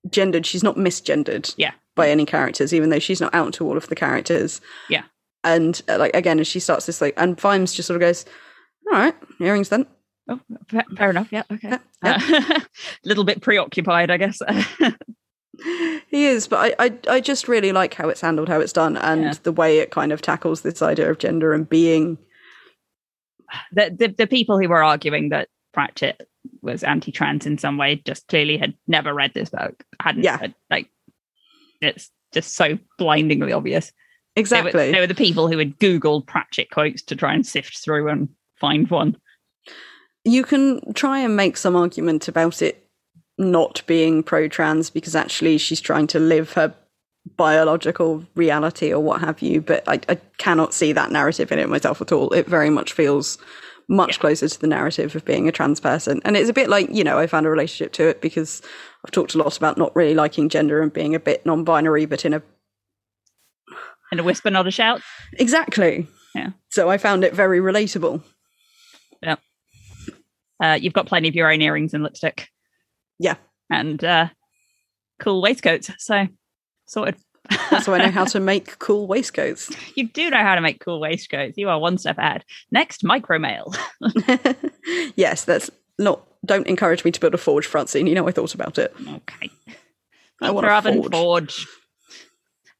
gendered, 0.08 0.46
she's 0.46 0.62
not 0.62 0.76
misgendered 0.76 1.52
Yeah. 1.56 1.72
by 1.96 2.10
any 2.10 2.24
characters, 2.26 2.72
even 2.74 2.90
though 2.90 2.98
she's 2.98 3.20
not 3.20 3.34
out 3.34 3.52
to 3.54 3.66
all 3.66 3.76
of 3.76 3.88
the 3.88 3.94
characters. 3.96 4.60
Yeah. 4.88 5.02
And 5.42 5.80
uh, 5.88 5.98
like 5.98 6.14
again, 6.14 6.38
as 6.40 6.46
she 6.46 6.60
starts 6.60 6.86
this, 6.86 7.00
like, 7.00 7.14
and 7.16 7.40
Vimes 7.40 7.72
just 7.74 7.86
sort 7.86 7.96
of 7.96 8.00
goes, 8.00 8.24
"All 8.86 8.92
right, 8.98 9.14
earrings 9.40 9.68
then." 9.68 9.86
oh, 10.28 10.40
fair 10.96 11.10
enough. 11.10 11.28
Yeah, 11.32 11.42
okay. 11.52 11.70
Yeah, 11.70 11.78
uh, 12.02 12.60
A 12.60 12.62
little 13.04 13.24
bit 13.24 13.40
preoccupied, 13.42 14.10
I 14.10 14.16
guess. 14.16 14.40
He 16.08 16.24
is, 16.24 16.48
but 16.48 16.74
I, 16.80 16.86
I, 16.86 16.98
I 17.16 17.20
just 17.20 17.46
really 17.46 17.70
like 17.72 17.92
how 17.92 18.08
it's 18.08 18.22
handled, 18.22 18.48
how 18.48 18.60
it's 18.60 18.72
done, 18.72 18.96
and 18.96 19.22
Yeah. 19.24 19.34
the 19.42 19.52
way 19.52 19.78
it 19.80 19.90
kind 19.90 20.10
of 20.10 20.22
tackles 20.22 20.62
this 20.62 20.80
idea 20.80 21.10
of 21.10 21.18
gender 21.18 21.52
and 21.52 21.68
being. 21.68 22.16
the, 23.72 23.94
the 23.96 24.08
the 24.08 24.26
people 24.26 24.58
who 24.58 24.68
were 24.68 24.82
arguing 24.82 25.28
that 25.30 25.48
Pratchett 25.74 26.26
was 26.62 26.82
anti-trans 26.82 27.44
in 27.46 27.58
some 27.58 27.76
way 27.76 27.96
just 28.06 28.26
clearly 28.28 28.56
had 28.56 28.74
never 28.86 29.12
read 29.12 29.34
this 29.34 29.50
book. 29.50 29.84
Hadn't 30.00 30.22
Yeah. 30.22 30.38
had, 30.38 30.54
like 30.70 30.88
it's 31.82 32.10
just 32.32 32.54
so 32.54 32.78
blindingly 32.96 33.52
obvious. 33.52 33.92
They 34.34 34.40
were, 34.40 34.40
Exactly. 34.40 34.92
they 34.92 35.00
were 35.00 35.06
the 35.08 35.14
people 35.14 35.48
who 35.48 35.58
had 35.58 35.78
Googled 35.78 36.26
Pratchett 36.26 36.70
quotes 36.70 37.02
to 37.02 37.16
try 37.16 37.34
and 37.34 37.44
sift 37.46 37.76
through 37.84 38.08
and 38.08 38.28
find 38.60 38.90
one. 38.90 39.16
you 40.24 40.44
can 40.44 40.92
try 40.94 41.18
and 41.20 41.34
make 41.36 41.56
some 41.56 41.74
argument 41.76 42.28
about 42.28 42.60
it 42.62 42.86
not 43.38 43.82
being 43.86 44.22
pro 44.22 44.48
trans 44.48 44.90
because 44.90 45.16
actually 45.16 45.56
she's 45.58 45.80
trying 45.80 46.06
to 46.06 46.18
live 46.18 46.52
her 46.52 46.74
biological 47.36 48.24
reality 48.34 48.92
or 48.92 49.00
what 49.00 49.20
have 49.20 49.40
you, 49.42 49.60
but 49.60 49.82
I, 49.88 50.00
I 50.08 50.16
cannot 50.38 50.74
see 50.74 50.92
that 50.92 51.10
narrative 51.10 51.50
in 51.52 51.58
it 51.58 51.68
myself 51.68 52.00
at 52.02 52.12
all. 52.12 52.30
It 52.32 52.46
very 52.46 52.70
much 52.70 52.92
feels 52.92 53.38
much 53.88 54.16
Yeah. 54.16 54.20
closer 54.20 54.48
to 54.48 54.60
the 54.60 54.66
narrative 54.66 55.16
of 55.16 55.24
being 55.24 55.48
a 55.48 55.52
trans 55.52 55.80
person. 55.80 56.20
And 56.24 56.36
it's 56.36 56.50
a 56.50 56.52
bit 56.54 56.68
like, 56.68 56.88
you 56.90 57.02
know, 57.02 57.18
I 57.18 57.26
found 57.26 57.46
a 57.46 57.50
relationship 57.50 57.92
to 57.94 58.08
it 58.08 58.20
because 58.20 58.62
I've 59.04 59.10
talked 59.10 59.34
a 59.34 59.38
lot 59.38 59.56
about 59.56 59.78
not 59.78 59.94
really 59.96 60.14
liking 60.14 60.48
gender 60.48 60.80
and 60.82 60.92
being 60.92 61.14
a 61.14 61.20
bit 61.20 61.44
non 61.46 61.64
binary, 61.64 62.04
but 62.06 62.24
in 62.24 62.34
a 62.34 62.42
And 64.10 64.20
a 64.20 64.22
whisper, 64.22 64.50
not 64.50 64.66
a 64.66 64.70
shout. 64.70 65.00
exactly. 65.34 66.06
Yeah. 66.34 66.50
So 66.68 66.88
I 66.90 66.98
found 66.98 67.24
it 67.24 67.34
very 67.34 67.58
relatable. 67.60 68.22
Uh, 70.62 70.78
you've 70.80 70.92
got 70.92 71.06
plenty 71.06 71.28
of 71.28 71.34
your 71.34 71.50
own 71.50 71.62
earrings 71.62 71.94
and 71.94 72.02
lipstick. 72.02 72.48
Yeah. 73.18 73.36
And 73.70 74.02
uh, 74.04 74.28
cool 75.18 75.40
waistcoats. 75.40 75.90
So 75.98 76.26
sorted. 76.86 77.16
Also, 77.72 77.94
I 77.94 77.98
know 77.98 78.10
how 78.10 78.24
to 78.26 78.40
make 78.40 78.78
cool 78.78 79.06
waistcoats. 79.06 79.70
you 79.96 80.08
do 80.08 80.30
know 80.30 80.36
how 80.36 80.54
to 80.54 80.60
make 80.60 80.80
cool 80.80 81.00
waistcoats. 81.00 81.56
You 81.56 81.68
are 81.70 81.78
one 81.78 81.98
step 81.98 82.18
ahead. 82.18 82.44
Next, 82.70 83.02
micro 83.02 83.38
micromail. 83.38 83.76
yes, 85.16 85.44
that's 85.44 85.70
not. 85.98 86.26
Don't 86.44 86.66
encourage 86.66 87.04
me 87.04 87.10
to 87.10 87.20
build 87.20 87.34
a 87.34 87.38
forge, 87.38 87.66
Francine. 87.66 88.06
You 88.06 88.14
know 88.14 88.28
I 88.28 88.32
thought 88.32 88.54
about 88.54 88.78
it. 88.78 88.94
Okay. 89.00 89.50
I 90.42 90.50
want 90.50 90.66
a 90.66 90.82
forge. 90.82 91.12
forge. 91.12 91.66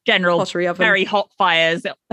General 0.06 0.38
Pottery 0.38 0.66
oven. 0.66 0.78
very 0.84 1.04
hot 1.04 1.30
fires. 1.36 1.82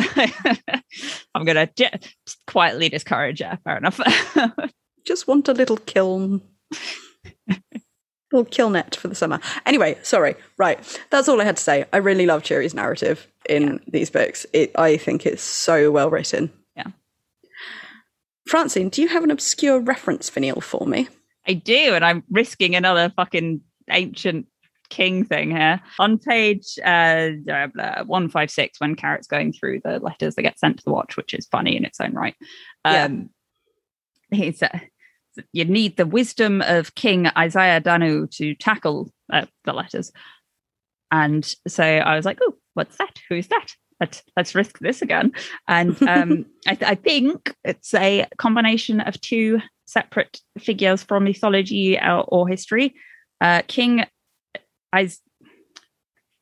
I'm 1.36 1.46
gonna 1.46 1.68
j- 1.76 2.00
quietly 2.46 2.90
discourage. 2.90 3.40
Yeah, 3.42 3.56
fair 3.64 3.78
enough. 3.78 4.00
Just 5.06 5.28
want 5.28 5.48
a 5.48 5.54
little 5.54 5.78
kiln. 5.78 6.42
little 8.32 8.46
kilnet 8.46 8.96
for 8.96 9.08
the 9.08 9.16
summer. 9.16 9.40
Anyway, 9.66 9.98
sorry. 10.04 10.36
Right, 10.58 10.80
that's 11.10 11.30
all 11.30 11.40
I 11.40 11.46
had 11.46 11.58
to 11.58 11.64
say. 11.64 11.86
I 11.94 11.98
really 11.98 12.26
love 12.26 12.44
Cheery's 12.44 12.74
narrative 12.74 13.26
in 13.50 13.80
these 13.88 14.10
books. 14.10 14.46
It, 14.52 14.72
I 14.76 14.98
think 14.98 15.26
it's 15.26 15.42
so 15.44 15.90
well 15.92 16.10
written. 16.10 16.52
Yeah. 16.76 16.88
Francine, 18.48 18.90
do 18.90 19.02
you 19.02 19.08
have 19.08 19.24
an 19.24 19.32
obscure 19.32 19.80
reference 19.80 20.30
for 20.30 20.40
Neil 20.40 20.60
for 20.62 20.86
me? 20.86 21.08
I 21.48 21.54
do, 21.54 21.94
and 21.94 22.04
I'm 22.04 22.24
risking 22.30 22.76
another 22.76 23.12
fucking 23.16 23.62
ancient 23.90 24.48
king 24.90 25.26
thing 25.26 25.52
here. 25.52 25.82
On 26.00 26.18
page 26.18 26.78
uh, 26.84 27.30
blah, 27.46 27.68
blah, 27.68 28.04
156, 28.04 28.80
when 28.80 28.96
Carrot's 28.96 29.28
going 29.28 29.54
through 29.54 29.82
the 29.84 30.00
letters 30.00 30.36
that 30.36 30.42
get 30.42 30.60
sent 30.60 30.78
to 30.78 30.84
the 30.84 30.92
watch, 30.92 31.18
which 31.18 31.34
is 31.34 31.48
funny 31.48 31.76
in 31.76 31.86
its 31.86 32.00
own 32.00 32.14
right. 32.14 32.36
Yeah. 32.86 33.06
Um, 33.06 33.30
he 34.32 34.52
said, 34.52 34.90
You 35.54 35.66
need 35.66 35.98
the 35.98 36.06
wisdom 36.06 36.62
of 36.62 36.96
King 36.96 37.28
Isaiah 37.38 37.80
Danu 37.80 38.28
to 38.34 38.56
tackle 38.56 39.12
uh, 39.32 39.46
the 39.66 39.74
letters. 39.74 40.12
And 41.12 41.46
so 41.68 41.84
I 41.84 42.16
was 42.16 42.26
like, 42.26 42.40
Oh, 42.42 42.56
what's 42.74 42.98
that? 42.98 43.20
Who's 43.30 43.48
that? 43.48 43.68
Let's, 44.00 44.22
let's 44.36 44.54
risk 44.54 44.80
this 44.80 45.02
again. 45.02 45.32
And 45.68 46.02
um, 46.08 46.46
I, 46.68 46.76
th- 46.76 46.92
I 46.92 46.96
think 46.96 47.56
it's 47.64 47.94
a 47.94 48.28
combination 48.38 49.00
of 49.00 49.20
two 49.22 49.60
separate 49.86 50.40
figures 50.60 51.02
from 51.02 51.24
mythology 51.24 51.98
or, 51.98 52.24
or 52.28 52.48
history. 52.48 52.94
Uh, 53.42 53.62
King 53.68 54.06
Is- 54.96 55.20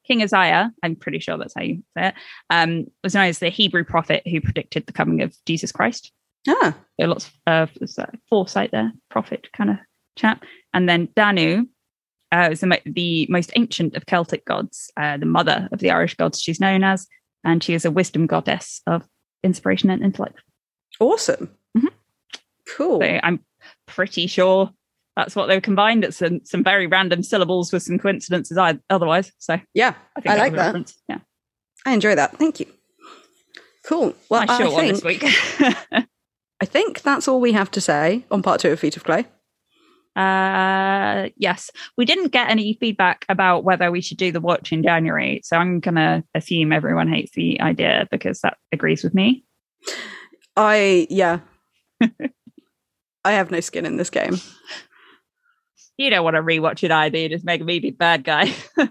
King 0.08 0.22
Isaiah, 0.22 0.72
I'm 0.84 0.96
pretty 0.96 1.18
sure 1.20 1.38
that's 1.38 1.56
how 1.56 1.64
you 1.64 1.84
say 1.98 2.10
it, 2.10 2.14
um, 2.52 2.86
was 3.04 3.16
known 3.16 3.26
as 3.26 3.40
the 3.40 3.50
Hebrew 3.50 3.84
prophet 3.84 4.22
who 4.28 4.40
predicted 4.40 4.86
the 4.86 4.94
coming 4.94 5.22
of 5.24 5.36
Jesus 5.48 5.72
Christ. 5.72 6.12
Ah, 6.48 6.78
There 6.98 7.08
are 7.08 7.10
lots 7.10 7.32
of 7.48 7.72
uh, 7.98 8.06
foresight 8.30 8.70
there, 8.72 8.92
prophet 9.10 9.48
kind 9.54 9.72
of 9.72 9.78
chap. 10.16 10.44
And 10.76 10.88
then 10.88 11.10
Danu 11.16 11.66
uh, 12.32 12.50
is 12.52 12.60
the, 12.60 12.80
the 12.86 13.26
most 13.32 13.52
ancient 13.56 13.96
of 13.96 14.06
Celtic 14.06 14.46
gods, 14.46 14.92
uh, 14.96 15.18
the 15.18 15.26
mother 15.26 15.68
of 15.72 15.80
the 15.80 15.90
Irish 15.90 16.14
gods 16.16 16.40
she's 16.40 16.60
known 16.60 16.84
as, 16.84 17.08
and 17.44 17.64
she 17.64 17.74
is 17.74 17.84
a 17.84 17.90
wisdom 17.92 18.28
goddess 18.28 18.82
of 18.86 19.04
inspiration 19.44 19.90
and 19.90 20.04
intellect. 20.04 20.40
awesome. 21.00 21.50
Mhm. 21.76 21.90
Cool. 22.68 23.02
So 23.02 23.20
I'm 23.24 23.44
pretty 23.88 24.28
sure 24.28 24.70
that's 25.16 25.36
what 25.36 25.48
they 25.48 25.56
were 25.56 25.62
combined. 25.62 26.04
It's 26.04 26.18
some, 26.18 26.42
some 26.44 26.64
very 26.64 26.88
random 26.88 27.24
syllables 27.24 27.72
with 27.72 27.84
some 27.84 27.98
coincidences 27.98 28.58
I, 28.58 28.80
otherwise. 28.90 29.32
So 29.40 29.60
Yeah, 29.74 29.94
I 30.16 30.22
think 30.22 30.36
I 30.36 30.38
like 30.38 30.54
that. 30.54 30.66
reference. 30.66 31.02
Yeah, 31.08 31.20
I 31.86 31.94
enjoy 31.94 32.16
that. 32.16 32.38
Thank 32.38 32.60
you. 32.60 32.68
Cool. 33.86 34.14
Well, 34.30 34.46
nice 34.46 34.60
I 34.60 34.68
one 34.68 34.88
this 34.88 35.02
think, 35.02 35.22
week. 35.22 35.34
I 36.62 36.66
think 36.66 37.02
that's 37.02 37.28
all 37.28 37.40
we 37.40 37.52
have 37.52 37.70
to 37.72 37.82
say 37.82 38.26
on 38.32 38.42
part 38.42 38.62
two 38.62 38.72
of 38.72 38.80
Feet 38.80 38.98
of 38.98 39.04
Clay. 39.04 39.26
Uh, 40.16 41.28
yes, 41.36 41.70
we 41.98 42.06
didn't 42.06 42.30
get 42.30 42.50
any 42.50 42.78
feedback 42.80 43.26
about 43.28 43.66
whether 43.66 43.92
we 43.92 44.02
should 44.02 44.18
do 44.18 44.32
the 44.32 44.40
watch 44.40 44.72
in 44.72 44.82
January, 44.82 45.42
so 45.44 45.58
I'm 45.58 45.82
gonna 45.82 46.24
assume 46.34 46.72
everyone 46.72 47.10
hates 47.10 47.34
the 47.34 47.60
idea 47.60 48.08
because 48.10 48.40
that 48.40 48.58
agrees 48.72 49.04
with 49.04 49.14
me. 49.14 49.44
I, 50.56 51.06
yeah. 51.10 51.40
I 52.02 53.32
have 53.34 53.52
no 53.52 53.60
skin 53.60 53.86
in 53.86 53.98
this 53.98 54.10
game. 54.10 54.38
You 55.98 56.10
don't 56.10 56.24
want 56.24 56.36
to 56.36 56.42
rewatch 56.42 56.84
it 56.84 56.92
either. 56.92 57.18
You 57.18 57.30
just 57.30 57.46
make 57.46 57.64
me 57.64 57.80
be 57.80 57.92
bad 57.92 58.24
guy. 58.24 58.54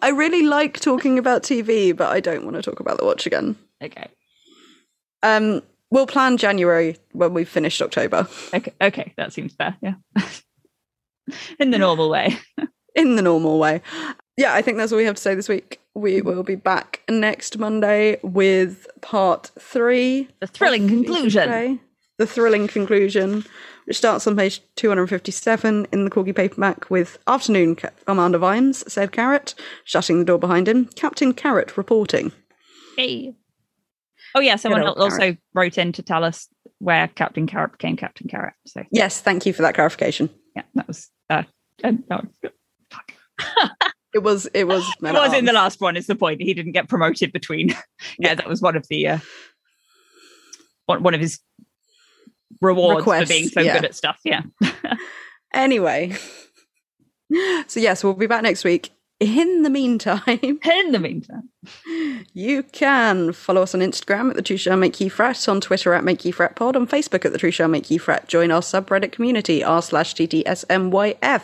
I 0.00 0.08
really 0.14 0.42
like 0.42 0.80
talking 0.80 1.18
about 1.18 1.42
TV, 1.42 1.96
but 1.96 2.10
I 2.10 2.20
don't 2.20 2.44
want 2.44 2.56
to 2.56 2.62
talk 2.62 2.80
about 2.80 2.98
the 2.98 3.04
watch 3.04 3.26
again. 3.26 3.56
okay, 3.82 4.08
Um, 5.22 5.62
we'll 5.90 6.06
plan 6.06 6.36
January 6.36 6.96
when 7.12 7.32
we've 7.34 7.48
finished 7.48 7.80
October 7.80 8.26
okay, 8.52 8.72
okay. 8.80 9.12
That 9.16 9.32
seems 9.32 9.54
fair. 9.54 9.76
Yeah, 9.80 9.94
in 11.60 11.70
the 11.70 11.78
normal 11.78 12.10
way. 12.10 12.36
in 12.96 13.14
the 13.16 13.22
normal 13.22 13.58
way. 13.60 13.82
Yeah, 14.36 14.54
I 14.54 14.62
think 14.62 14.78
that's 14.78 14.90
all 14.90 14.98
we 14.98 15.04
have 15.04 15.16
to 15.16 15.22
say 15.22 15.34
this 15.36 15.48
week. 15.48 15.78
We 15.94 16.22
will 16.22 16.42
be 16.42 16.54
back 16.56 17.02
next 17.08 17.58
Monday 17.58 18.18
with 18.22 18.88
part 19.02 19.50
three. 19.60 20.28
The 20.40 20.46
thrilling 20.48 20.84
of 20.84 20.90
Feet 20.90 20.98
of 21.00 21.04
conclusion. 21.06 21.80
The 22.18 22.26
thrilling 22.26 22.66
conclusion, 22.66 23.44
which 23.86 23.96
starts 23.96 24.26
on 24.26 24.36
page 24.36 24.60
257 24.76 25.86
in 25.92 26.04
the 26.04 26.10
Corgi 26.10 26.34
paperback 26.34 26.88
with 26.90 27.18
Afternoon 27.26 27.76
Commander 28.06 28.38
Vimes, 28.38 28.84
said 28.92 29.12
Carrot, 29.12 29.54
shutting 29.84 30.18
the 30.18 30.24
door 30.24 30.38
behind 30.38 30.68
him. 30.68 30.86
Captain 30.94 31.32
Carrot 31.32 31.76
reporting. 31.76 32.32
Hey. 32.96 33.34
Oh 34.34 34.40
yeah, 34.40 34.56
someone 34.56 34.82
also 34.82 35.36
wrote 35.54 35.76
in 35.78 35.92
to 35.92 36.02
tell 36.02 36.24
us 36.24 36.48
where 36.78 37.08
Captain 37.08 37.46
Carrot 37.46 37.72
became 37.72 37.96
Captain 37.96 38.28
Carrot. 38.28 38.54
So 38.66 38.82
Yes, 38.90 39.20
thank 39.20 39.44
you 39.46 39.52
for 39.52 39.62
that 39.62 39.74
clarification. 39.74 40.30
yeah, 40.56 40.62
that 40.74 40.86
was 40.88 41.10
uh, 41.30 41.42
uh, 41.84 41.92
no. 42.08 42.22
It 44.14 44.22
was 44.22 44.44
it 44.52 44.64
was 44.68 44.84
it 45.02 45.12
was 45.14 45.32
in 45.32 45.46
the 45.46 45.54
last 45.54 45.80
one. 45.80 45.96
Is 45.96 46.06
the 46.06 46.14
point 46.14 46.42
he 46.42 46.52
didn't 46.52 46.72
get 46.72 46.86
promoted 46.88 47.32
between? 47.32 47.68
yeah, 47.70 47.76
Yeah. 48.18 48.34
that 48.34 48.46
was 48.48 48.60
one 48.60 48.76
of 48.76 48.86
the 48.88 49.08
uh, 49.08 49.18
one 50.86 51.02
one 51.02 51.14
of 51.14 51.20
his 51.20 51.40
rewards 52.62 53.04
for 53.04 53.26
being 53.26 53.48
so 53.48 53.60
yeah. 53.60 53.74
good 53.74 53.84
at 53.84 53.94
stuff. 53.94 54.18
Yeah, 54.24 54.42
Anyway. 55.54 56.16
So 57.66 57.80
yes, 57.80 58.04
we'll 58.04 58.12
be 58.12 58.26
back 58.26 58.42
next 58.42 58.62
week. 58.62 58.90
In 59.22 59.62
the 59.62 59.70
meantime, 59.70 60.20
in 60.26 60.90
the 60.90 60.98
meantime, 60.98 61.48
you 62.34 62.64
can 62.64 63.32
follow 63.32 63.62
us 63.62 63.72
on 63.72 63.80
Instagram 63.80 64.30
at 64.30 64.34
the 64.34 64.42
Truth 64.42 64.62
Shall 64.62 64.76
Make 64.76 65.00
You 65.00 65.10
Fret, 65.10 65.48
on 65.48 65.60
Twitter 65.60 65.94
at 65.94 66.02
Make 66.02 66.24
You 66.24 66.32
Fret 66.32 66.56
Pod, 66.56 66.74
on 66.74 66.88
Facebook 66.88 67.24
at 67.24 67.30
the 67.30 67.38
Truth 67.38 67.54
Shall 67.54 67.68
Make 67.68 67.88
You 67.88 68.00
Fret. 68.00 68.26
Join 68.26 68.50
our 68.50 68.62
subreddit 68.62 69.12
community, 69.12 69.62
r 69.62 69.80
slash 69.80 70.16
TTSMYF. 70.16 71.42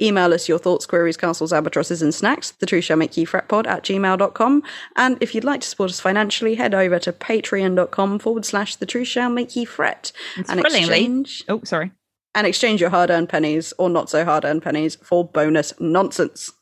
Email 0.00 0.32
us 0.32 0.48
your 0.48 0.60
thoughts, 0.60 0.86
queries, 0.86 1.16
castles, 1.16 1.52
albatrosses, 1.52 2.02
and 2.02 2.14
snacks, 2.14 2.52
the 2.52 2.66
Truth 2.66 2.84
Shall 2.84 2.96
Make 2.96 3.16
You 3.16 3.26
Fret 3.26 3.48
Pod 3.48 3.66
at 3.66 3.82
gmail.com. 3.82 4.62
And 4.94 5.18
if 5.20 5.34
you'd 5.34 5.42
like 5.42 5.62
to 5.62 5.68
support 5.68 5.90
us 5.90 5.98
financially, 5.98 6.54
head 6.54 6.72
over 6.72 7.00
to 7.00 7.12
patreon.com 7.12 8.20
forward 8.20 8.44
slash 8.44 8.76
the 8.76 8.86
Truth 8.86 9.08
Shall 9.08 9.30
Make 9.30 9.56
You 9.56 9.66
Fret. 9.66 10.12
And 10.36 10.48
And 10.50 10.60
exchange, 10.60 11.42
oh 11.48 11.62
sorry, 11.64 11.90
and 12.32 12.46
exchange 12.46 12.80
your 12.80 12.90
hard 12.90 13.10
earned 13.10 13.28
pennies 13.28 13.74
or 13.76 13.90
not 13.90 14.08
so 14.08 14.24
hard 14.24 14.44
earned 14.44 14.62
pennies 14.62 14.94
for 15.02 15.24
bonus 15.24 15.74
nonsense. 15.80 16.52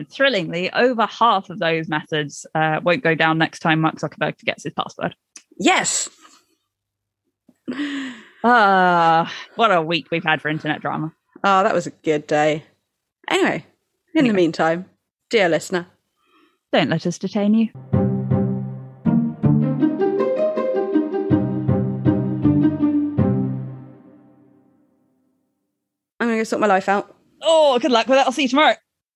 And 0.00 0.08
thrillingly, 0.08 0.72
over 0.72 1.04
half 1.04 1.50
of 1.50 1.58
those 1.58 1.86
methods 1.86 2.46
uh, 2.54 2.80
won't 2.82 3.02
go 3.02 3.14
down 3.14 3.36
next 3.36 3.58
time 3.58 3.82
Mark 3.82 3.96
Zuckerberg 3.96 4.38
forgets 4.38 4.64
his 4.64 4.72
password. 4.72 5.14
Yes. 5.58 6.08
Ah, 8.42 9.26
uh, 9.26 9.30
what 9.56 9.70
a 9.70 9.82
week 9.82 10.10
we've 10.10 10.24
had 10.24 10.40
for 10.40 10.48
internet 10.48 10.80
drama. 10.80 11.12
Oh, 11.44 11.62
that 11.62 11.74
was 11.74 11.86
a 11.86 11.90
good 11.90 12.26
day. 12.26 12.64
Anyway, 13.28 13.66
in 14.14 14.20
anyway. 14.20 14.32
the 14.32 14.36
meantime, 14.36 14.86
dear 15.28 15.50
listener, 15.50 15.86
don't 16.72 16.88
let 16.88 17.04
us 17.04 17.18
detain 17.18 17.52
you. 17.52 17.68
I'm 26.18 26.26
going 26.26 26.30
to 26.30 26.36
go 26.38 26.44
sort 26.44 26.60
my 26.60 26.66
life 26.66 26.88
out. 26.88 27.14
Oh, 27.42 27.78
good 27.78 27.92
luck 27.92 28.06
with 28.06 28.16
that. 28.16 28.24
I'll 28.24 28.32
see 28.32 28.44
you 28.44 28.48
tomorrow. 28.48 28.76